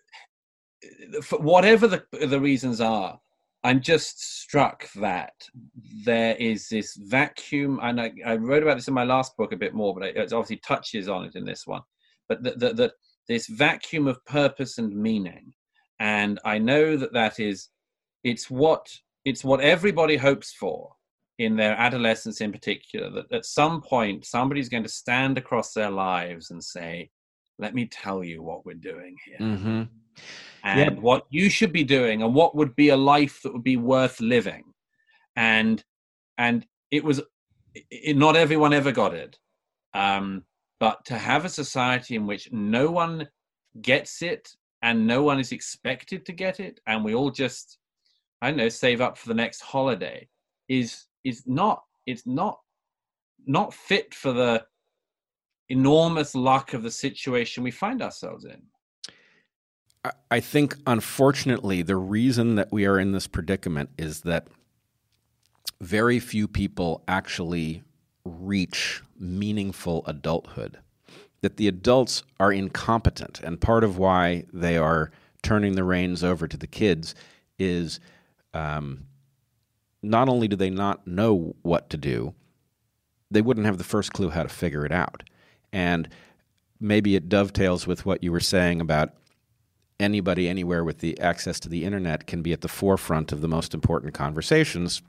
for 1.21 1.39
whatever 1.39 1.87
the 1.87 2.03
the 2.27 2.39
reasons 2.39 2.79
are 2.79 3.19
i'm 3.63 3.81
just 3.81 4.41
struck 4.41 4.89
that 4.93 5.33
there 6.05 6.35
is 6.35 6.69
this 6.69 6.95
vacuum 6.95 7.79
and 7.81 7.99
i, 7.99 8.11
I 8.25 8.35
wrote 8.35 8.63
about 8.63 8.75
this 8.75 8.87
in 8.87 8.93
my 8.93 9.03
last 9.03 9.35
book 9.37 9.51
a 9.51 9.57
bit 9.57 9.73
more 9.73 9.93
but 9.93 10.03
it 10.03 10.33
obviously 10.33 10.57
touches 10.57 11.09
on 11.09 11.25
it 11.25 11.35
in 11.35 11.45
this 11.45 11.65
one 11.65 11.81
but 12.29 12.43
that 12.43 12.91
this 13.27 13.47
vacuum 13.47 14.07
of 14.07 14.23
purpose 14.25 14.77
and 14.77 14.95
meaning. 14.95 15.53
And 15.99 16.39
i 16.45 16.57
know 16.59 16.95
that 16.95 17.13
that 17.13 17.39
is 17.39 17.69
it's 18.23 18.49
what 18.51 18.87
it's 19.25 19.43
what 19.43 19.61
everybody 19.61 20.15
hopes 20.15 20.53
for 20.53 20.91
in 21.39 21.55
their 21.55 21.73
adolescence 21.73 22.39
in 22.39 22.51
particular 22.51 23.09
that 23.09 23.31
at 23.31 23.45
some 23.45 23.81
point 23.81 24.25
somebody's 24.25 24.69
going 24.69 24.83
to 24.83 24.89
stand 24.89 25.37
across 25.37 25.73
their 25.73 25.89
lives 25.89 26.51
and 26.51 26.63
say 26.63 27.09
let 27.59 27.73
me 27.73 27.85
tell 27.85 28.23
you 28.23 28.41
what 28.43 28.65
we're 28.65 28.75
doing 28.75 29.15
here. 29.25 29.37
Hmm 29.37 29.83
and 30.63 31.01
what 31.01 31.25
you 31.29 31.49
should 31.49 31.71
be 31.71 31.83
doing 31.83 32.23
and 32.23 32.33
what 32.33 32.55
would 32.55 32.75
be 32.75 32.89
a 32.89 32.97
life 32.97 33.41
that 33.41 33.53
would 33.53 33.63
be 33.63 33.77
worth 33.77 34.19
living. 34.19 34.63
And 35.35 35.83
and 36.37 36.65
it 36.91 37.03
was 37.03 37.21
it, 37.75 38.17
not 38.17 38.35
everyone 38.35 38.73
ever 38.73 38.91
got 38.91 39.13
it. 39.13 39.37
Um 39.93 40.43
but 40.79 41.03
to 41.05 41.17
have 41.17 41.45
a 41.45 41.49
society 41.49 42.15
in 42.15 42.27
which 42.27 42.51
no 42.51 42.91
one 42.91 43.27
gets 43.81 44.21
it 44.21 44.49
and 44.81 45.07
no 45.07 45.23
one 45.23 45.39
is 45.39 45.51
expected 45.51 46.25
to 46.25 46.31
get 46.31 46.59
it 46.59 46.79
and 46.85 47.03
we 47.03 47.15
all 47.15 47.31
just 47.31 47.77
i 48.41 48.47
don't 48.47 48.57
know 48.57 48.69
save 48.69 49.01
up 49.01 49.17
for 49.17 49.27
the 49.27 49.33
next 49.33 49.59
holiday 49.61 50.27
is 50.67 51.05
is 51.23 51.43
not 51.45 51.83
it's 52.05 52.25
not 52.25 52.59
not 53.45 53.73
fit 53.73 54.13
for 54.13 54.33
the 54.33 54.63
enormous 55.69 56.35
luck 56.35 56.73
of 56.73 56.83
the 56.83 56.91
situation 56.91 57.63
we 57.63 57.71
find 57.71 58.01
ourselves 58.01 58.45
in 58.45 58.61
I- 60.31 60.39
think, 60.39 60.75
unfortunately, 60.85 61.81
the 61.81 61.95
reason 61.95 62.55
that 62.55 62.71
we 62.71 62.85
are 62.85 62.99
in 62.99 63.11
this 63.11 63.27
predicament 63.27 63.89
is 63.97 64.21
that 64.21 64.47
very 65.81 66.19
few 66.19 66.47
people 66.47 67.03
actually 67.07 67.83
reach 68.23 69.01
meaningful 69.19 70.03
adulthood. 70.05 70.79
That 71.41 71.57
the 71.57 71.67
adults 71.67 72.23
are 72.39 72.51
incompetent, 72.51 73.39
and 73.41 73.61
part 73.61 73.83
of 73.83 73.97
why 73.97 74.45
they 74.51 74.77
are 74.77 75.11
turning 75.43 75.75
the 75.75 75.83
reins 75.83 76.23
over 76.23 76.47
to 76.47 76.57
the 76.57 76.67
kids 76.67 77.13
is 77.59 77.99
um, 78.53 79.05
not 80.01 80.29
only 80.29 80.47
do 80.47 80.55
they 80.55 80.69
not 80.69 81.05
know 81.05 81.55
what 81.61 81.89
to 81.91 81.97
do, 81.97 82.33
they 83.29 83.41
wouldn't 83.41 83.65
have 83.65 83.77
the 83.77 83.83
first 83.83 84.13
clue 84.13 84.29
how 84.29 84.43
to 84.43 84.49
figure 84.49 84.85
it 84.85 84.91
out. 84.91 85.23
And 85.71 86.09
maybe 86.79 87.15
it 87.15 87.29
dovetails 87.29 87.87
with 87.87 88.05
what 88.05 88.23
you 88.23 88.31
were 88.31 88.39
saying 88.39 88.81
about 88.81 89.13
anybody 89.99 90.47
anywhere 90.47 90.83
with 90.83 90.99
the 90.99 91.19
access 91.19 91.59
to 91.59 91.69
the 91.69 91.83
internet 91.83 92.27
can 92.27 92.41
be 92.41 92.53
at 92.53 92.61
the 92.61 92.67
forefront 92.67 93.31
of 93.31 93.41
the 93.41 93.47
most 93.47 93.73
important 93.73 94.13
conversations. 94.13 95.01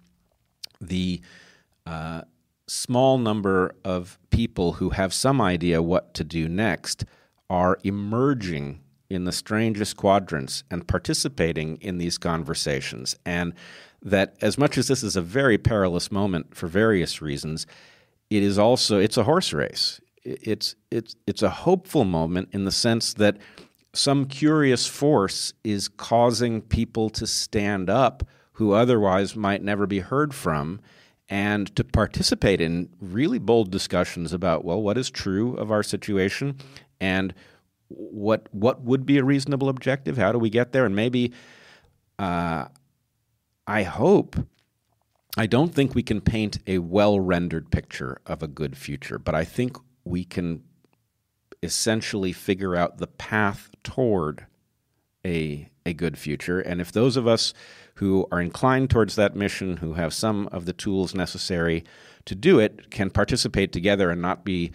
The 0.81 1.21
uh, 1.87 2.23
small 2.67 3.19
number 3.19 3.75
of 3.85 4.19
people 4.31 4.75
who 4.75 4.91
have 4.91 5.13
some 5.13 5.41
idea 5.41 5.83
what 5.83 6.15
to 6.15 6.25
do 6.25 6.49
next 6.49 7.05
are 7.51 7.79
emerging 7.83 8.81
in 9.11 9.25
the 9.25 9.33
strangest 9.33 9.97
quadrants 9.97 10.65
and 10.71 10.87
participating 10.87 11.79
in 11.79 11.99
these 11.99 12.19
conversations. 12.19 13.17
And 13.25 13.55
that 14.03 14.37
as 14.41 14.59
much 14.59 14.79
as 14.79 14.89
this 14.89 15.03
is 15.03 15.17
a 15.17 15.23
very 15.23 15.59
perilous 15.59 16.13
moment 16.13 16.55
for 16.55 16.67
various 16.67 17.23
reasons, 17.23 17.67
it 18.31 18.43
is 18.43 18.59
also 18.59 18.99
it's 18.99 19.17
a 19.17 19.25
horse 19.25 19.53
race. 19.53 20.01
It's 20.25 20.75
it's 20.91 21.15
it's 21.27 21.43
a 21.43 21.51
hopeful 21.51 22.05
moment 22.05 22.51
in 22.53 22.65
the 22.65 22.73
sense 22.73 23.15
that 23.15 23.39
some 23.93 24.27
curious 24.27 24.87
force 24.87 25.53
is 25.65 25.89
causing 25.89 26.61
people 26.61 27.11
to 27.11 27.27
stand 27.27 27.89
up 27.89 28.27
who 28.53 28.73
otherwise 28.73 29.35
might 29.37 29.63
never 29.63 29.87
be 29.87 30.01
heard 30.01 30.35
from 30.35 30.81
and 31.29 31.75
to 31.77 31.85
participate 31.85 32.61
in 32.61 32.89
really 33.01 33.39
bold 33.39 33.71
discussions 33.71 34.33
about 34.33 34.65
well 34.65 34.83
what 34.83 34.99
is 34.99 35.11
true 35.11 35.55
of 35.55 35.71
our 35.71 35.83
situation 35.83 36.57
and 37.01 37.35
what 37.89 38.47
what 38.53 38.83
would 38.83 39.07
be 39.07 39.19
a 39.19 39.25
reasonable 39.25 39.69
objective? 39.69 40.17
How 40.17 40.33
do 40.33 40.39
we 40.39 40.51
get 40.51 40.73
there? 40.73 40.85
And 40.85 40.95
maybe 40.95 41.33
uh, 42.19 42.67
i 43.67 43.83
hope 43.83 44.37
i 45.37 45.47
don't 45.47 45.75
think 45.75 45.95
we 45.95 46.03
can 46.03 46.21
paint 46.21 46.59
a 46.67 46.79
well 46.79 47.21
rendered 47.21 47.71
picture 47.71 48.21
of 48.27 48.43
a 48.43 48.49
good 48.49 48.77
future 48.77 49.19
but 49.19 49.35
i 49.35 49.45
think 49.45 49.77
we 50.09 50.25
can 50.25 50.63
essentially 51.63 52.33
figure 52.33 52.77
out 52.77 52.99
the 52.99 53.07
path 53.07 53.71
toward 53.83 54.47
a 55.25 55.69
a 55.85 55.93
good 55.93 56.19
future 56.19 56.61
and 56.61 56.81
if 56.81 56.93
those 56.93 57.17
of 57.17 57.27
us 57.27 57.55
who 57.99 58.29
are 58.31 58.41
inclined 58.41 58.89
towards 58.91 59.17
that 59.17 59.35
mission, 59.35 59.79
who 59.79 59.95
have 59.95 60.15
some 60.15 60.49
of 60.53 60.67
the 60.67 60.73
tools 60.73 61.17
necessary 61.17 61.83
to 62.25 62.37
do 62.37 62.61
it, 62.61 62.93
can 62.93 63.11
participate 63.11 63.73
together 63.73 64.11
and 64.11 64.23
not 64.23 64.45
be 64.45 64.71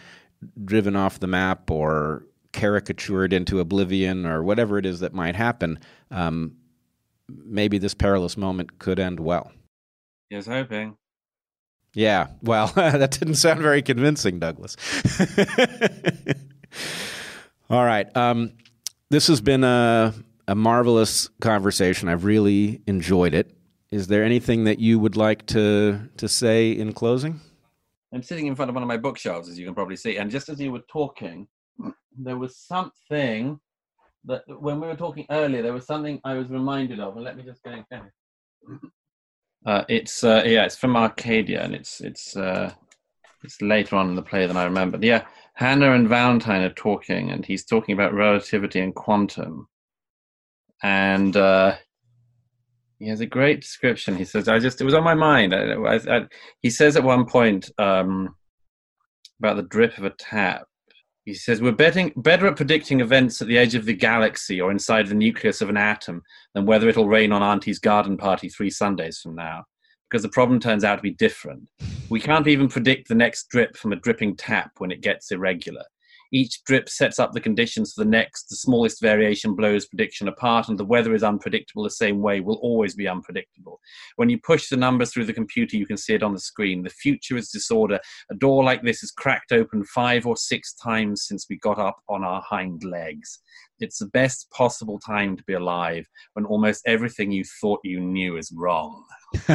driven 0.65 0.97
off 0.97 1.19
the 1.19 1.27
map 1.27 1.71
or 1.71 2.25
caricatured 2.51 3.31
into 3.31 3.61
oblivion 3.61 4.25
or 4.25 4.43
whatever 4.43 4.77
it 4.77 4.85
is 4.85 4.99
that 4.99 5.13
might 5.13 5.37
happen, 5.37 5.79
um, 6.11 6.53
maybe 7.29 7.77
this 7.77 7.93
perilous 7.93 8.35
moment 8.35 8.77
could 8.77 8.99
end 8.99 9.21
well. 9.21 9.53
Here's 10.29 10.45
hoping. 10.45 10.97
Yeah, 11.93 12.27
well, 12.41 12.67
that 12.75 13.11
didn't 13.11 13.35
sound 13.35 13.61
very 13.61 13.81
convincing, 13.81 14.39
Douglas. 14.39 14.75
All 17.69 17.85
right. 17.85 18.15
Um, 18.15 18.53
this 19.09 19.27
has 19.27 19.41
been 19.41 19.63
a 19.63 20.13
a 20.47 20.55
marvelous 20.55 21.29
conversation. 21.39 22.09
I've 22.09 22.25
really 22.25 22.81
enjoyed 22.87 23.33
it. 23.33 23.55
Is 23.91 24.07
there 24.07 24.23
anything 24.23 24.63
that 24.65 24.79
you 24.79 24.99
would 24.99 25.15
like 25.15 25.45
to 25.47 26.09
to 26.17 26.27
say 26.27 26.71
in 26.71 26.93
closing? 26.93 27.39
I'm 28.13 28.23
sitting 28.23 28.47
in 28.47 28.55
front 28.55 28.69
of 28.69 28.75
one 28.75 28.83
of 28.83 28.87
my 28.87 28.97
bookshelves, 28.97 29.49
as 29.49 29.57
you 29.57 29.65
can 29.65 29.73
probably 29.73 29.95
see, 29.95 30.17
and 30.17 30.29
just 30.29 30.49
as 30.49 30.59
you 30.59 30.71
were 30.71 30.83
talking, 30.87 31.47
there 32.17 32.37
was 32.37 32.57
something 32.57 33.59
that 34.25 34.43
when 34.47 34.79
we 34.79 34.87
were 34.87 34.95
talking 34.95 35.25
earlier, 35.31 35.61
there 35.61 35.73
was 35.73 35.87
something 35.87 36.21
I 36.23 36.35
was 36.35 36.49
reminded 36.49 36.99
of, 36.99 37.15
and 37.15 37.25
let 37.25 37.37
me 37.37 37.43
just 37.43 37.63
go 37.63 37.71
and 37.71 37.85
it. 37.91 38.91
Uh, 39.65 39.83
it's 39.87 40.23
uh, 40.23 40.43
yeah, 40.45 40.65
it's 40.65 40.75
from 40.75 40.95
Arcadia, 40.97 41.61
and 41.63 41.73
it's 41.73 42.01
it's 42.01 42.35
uh, 42.35 42.71
it's 43.43 43.61
later 43.61 43.95
on 43.95 44.09
in 44.09 44.15
the 44.15 44.21
play 44.21 44.45
than 44.45 44.57
I 44.57 44.65
remember. 44.65 44.97
Yeah, 45.01 45.25
Hannah 45.53 45.93
and 45.93 46.09
Valentine 46.09 46.63
are 46.63 46.73
talking, 46.73 47.31
and 47.31 47.45
he's 47.45 47.65
talking 47.65 47.93
about 47.93 48.13
relativity 48.13 48.81
and 48.81 48.93
quantum, 48.93 49.67
and 50.81 51.37
uh, 51.37 51.75
he 52.99 53.07
has 53.07 53.21
a 53.21 53.25
great 53.25 53.61
description. 53.61 54.17
He 54.17 54.25
says, 54.25 54.49
"I 54.49 54.59
just 54.59 54.81
it 54.81 54.85
was 54.85 54.93
on 54.93 55.03
my 55.03 55.13
mind." 55.13 55.53
I, 55.53 55.73
I, 55.73 55.95
I, 55.95 56.21
he 56.61 56.69
says 56.69 56.97
at 56.97 57.03
one 57.03 57.25
point 57.25 57.71
um, 57.77 58.35
about 59.39 59.55
the 59.55 59.63
drip 59.63 59.97
of 59.97 60.03
a 60.03 60.09
tap. 60.09 60.67
He 61.25 61.33
says, 61.33 61.61
"We're 61.61 61.71
betting, 61.71 62.11
better 62.17 62.47
at 62.47 62.57
predicting 62.57 62.99
events 62.99 63.41
at 63.41 63.47
the 63.47 63.57
edge 63.57 63.75
of 63.75 63.85
the 63.85 63.93
galaxy 63.93 64.59
or 64.59 64.71
inside 64.71 65.07
the 65.07 65.15
nucleus 65.15 65.61
of 65.61 65.69
an 65.69 65.77
atom 65.77 66.21
than 66.53 66.65
whether 66.65 66.89
it'll 66.89 67.07
rain 67.07 67.31
on 67.31 67.41
Auntie's 67.41 67.79
garden 67.79 68.17
party 68.17 68.49
three 68.49 68.69
Sundays 68.69 69.19
from 69.19 69.35
now." 69.35 69.63
Because 70.09 70.21
the 70.21 70.29
problem 70.29 70.59
turns 70.59 70.83
out 70.83 70.97
to 70.97 71.01
be 71.01 71.11
different. 71.11 71.69
We 72.09 72.19
can't 72.19 72.47
even 72.47 72.67
predict 72.67 73.07
the 73.07 73.15
next 73.15 73.49
drip 73.49 73.77
from 73.77 73.93
a 73.93 73.95
dripping 73.95 74.35
tap 74.35 74.71
when 74.77 74.91
it 74.91 75.01
gets 75.01 75.31
irregular. 75.31 75.85
Each 76.33 76.63
drip 76.63 76.89
sets 76.89 77.19
up 77.19 77.31
the 77.31 77.39
conditions 77.39 77.93
for 77.93 78.03
the 78.03 78.09
next. 78.09 78.49
The 78.49 78.55
smallest 78.55 78.99
variation 78.99 79.53
blows 79.53 79.85
prediction 79.85 80.27
apart, 80.27 80.67
and 80.67 80.79
the 80.79 80.83
weather 80.83 81.13
is 81.13 81.21
unpredictable 81.21 81.83
the 81.83 81.91
same 81.91 82.23
way, 82.23 82.39
will 82.39 82.59
always 82.63 82.95
be 82.95 83.07
unpredictable. 83.07 83.79
When 84.15 84.29
you 84.29 84.39
push 84.39 84.67
the 84.67 84.75
numbers 84.75 85.13
through 85.13 85.25
the 85.25 85.33
computer, 85.33 85.77
you 85.77 85.85
can 85.85 85.95
see 85.95 86.15
it 86.15 86.23
on 86.23 86.33
the 86.33 86.39
screen. 86.39 86.81
The 86.81 86.89
future 86.89 87.37
is 87.37 87.49
disorder. 87.49 87.99
A 88.31 88.35
door 88.35 88.63
like 88.63 88.81
this 88.81 89.03
is 89.03 89.11
cracked 89.11 89.51
open 89.51 89.83
five 89.85 90.25
or 90.25 90.35
six 90.35 90.73
times 90.73 91.25
since 91.27 91.45
we 91.47 91.59
got 91.59 91.77
up 91.77 91.97
on 92.09 92.23
our 92.23 92.41
hind 92.41 92.83
legs. 92.83 93.39
It's 93.79 93.99
the 93.99 94.07
best 94.07 94.49
possible 94.49 94.97
time 94.97 95.37
to 95.37 95.43
be 95.43 95.53
alive 95.53 96.07
when 96.33 96.45
almost 96.45 96.81
everything 96.87 97.31
you 97.31 97.43
thought 97.61 97.79
you 97.83 97.99
knew 97.99 98.37
is 98.37 98.51
wrong. 98.55 99.05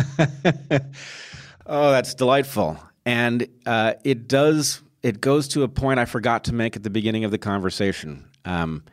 oh, 1.66 1.90
that's 1.90 2.14
delightful. 2.14 2.78
And 3.04 3.48
uh, 3.66 3.94
it 4.04 4.28
does 4.28 4.82
it 5.02 5.20
goes 5.20 5.48
to 5.48 5.62
a 5.62 5.68
point 5.68 6.00
I 6.00 6.04
forgot 6.04 6.44
to 6.44 6.54
make 6.54 6.76
at 6.76 6.82
the 6.82 6.90
beginning 6.90 7.24
of 7.24 7.30
the 7.30 7.38
conversation. 7.38 8.28
Um, 8.44 8.84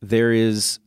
there 0.00 0.32
is, 0.32 0.78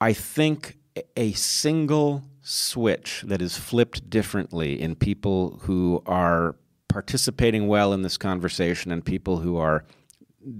I 0.00 0.12
think, 0.12 0.78
a 1.16 1.32
single 1.32 2.22
switch 2.42 3.22
that 3.26 3.42
is 3.42 3.56
flipped 3.56 4.08
differently 4.08 4.80
in 4.80 4.94
people 4.94 5.58
who 5.62 6.02
are 6.06 6.56
participating 6.88 7.68
well 7.68 7.92
in 7.92 8.02
this 8.02 8.16
conversation 8.16 8.90
and 8.90 9.04
people 9.04 9.38
who 9.38 9.56
are 9.56 9.84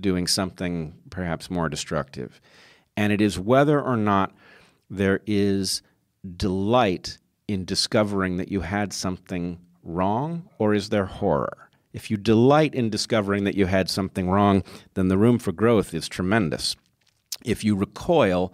doing 0.01 0.27
something 0.27 0.95
perhaps 1.11 1.51
more 1.51 1.69
destructive. 1.69 2.41
And 2.97 3.13
it 3.13 3.21
is 3.21 3.39
whether 3.39 3.81
or 3.81 3.97
not 3.97 4.33
there 4.89 5.21
is 5.27 5.83
delight 6.37 7.19
in 7.49 7.65
discovering 7.65 8.37
that 8.37 8.51
you 8.51 8.61
had 8.61 8.93
something 8.93 9.59
wrong, 9.83 10.49
or 10.59 10.75
is 10.75 10.91
there 10.91 11.07
horror? 11.07 11.70
If 11.93 12.11
you 12.11 12.17
delight 12.17 12.75
in 12.75 12.91
discovering 12.91 13.45
that 13.45 13.57
you 13.57 13.67
had 13.67 13.91
something 13.91 14.31
wrong, 14.31 14.63
then 14.95 15.09
the 15.09 15.19
room 15.19 15.39
for 15.39 15.53
growth 15.53 15.93
is 15.93 16.09
tremendous. 16.09 16.77
If 17.45 17.65
you 17.65 17.75
recoil, 17.75 18.53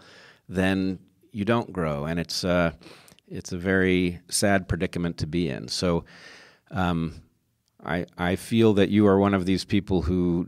then 0.48 0.98
you 1.32 1.44
don't 1.44 1.72
grow, 1.72 2.04
and 2.04 2.18
it's 2.18 2.44
uh, 2.44 2.72
it's 3.28 3.52
a 3.52 3.58
very 3.58 4.20
sad 4.28 4.68
predicament 4.68 5.18
to 5.18 5.26
be 5.26 5.48
in. 5.48 5.68
So, 5.68 6.04
um, 6.70 7.20
I 7.84 8.06
I 8.16 8.36
feel 8.36 8.74
that 8.74 8.88
you 8.88 9.06
are 9.06 9.18
one 9.18 9.34
of 9.34 9.44
these 9.44 9.64
people 9.64 10.02
who 10.02 10.46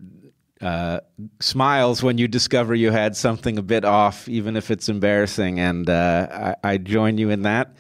uh, 0.61 1.01
smiles 1.41 2.03
when 2.03 2.19
you 2.19 2.27
discover 2.27 2.75
you 2.75 2.91
had 2.91 3.17
something 3.17 3.59
a 3.59 3.63
bit 3.63 3.85
off, 3.85 4.29
even 4.29 4.57
if 4.57 4.71
it's 4.71 4.89
embarrassing, 4.89 5.61
and 5.61 5.89
uh, 5.89 6.55
I, 6.65 6.73
I, 6.73 6.79
join 6.79 7.17
you 7.17 7.31
in 7.31 7.43
that, 7.43 7.77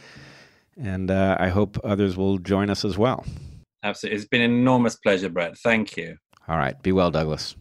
and 0.80 1.10
uh, 1.10 1.36
I 1.40 1.48
hope 1.48 1.78
others 1.82 2.16
will 2.16 2.38
join 2.38 2.70
us 2.70 2.84
as 2.84 2.96
well. 2.96 3.24
Absolutely. 3.82 4.16
It's 4.18 4.28
been 4.28 4.42
an 4.42 4.50
enormous 4.50 4.96
pleasure, 4.96 5.28
Bret. 5.28 5.56
Thank 5.58 5.96
you. 5.96 6.16
All 6.48 6.56
right. 6.56 6.80
Be 6.82 6.92
well, 6.92 7.10
Douglas. 7.10 7.56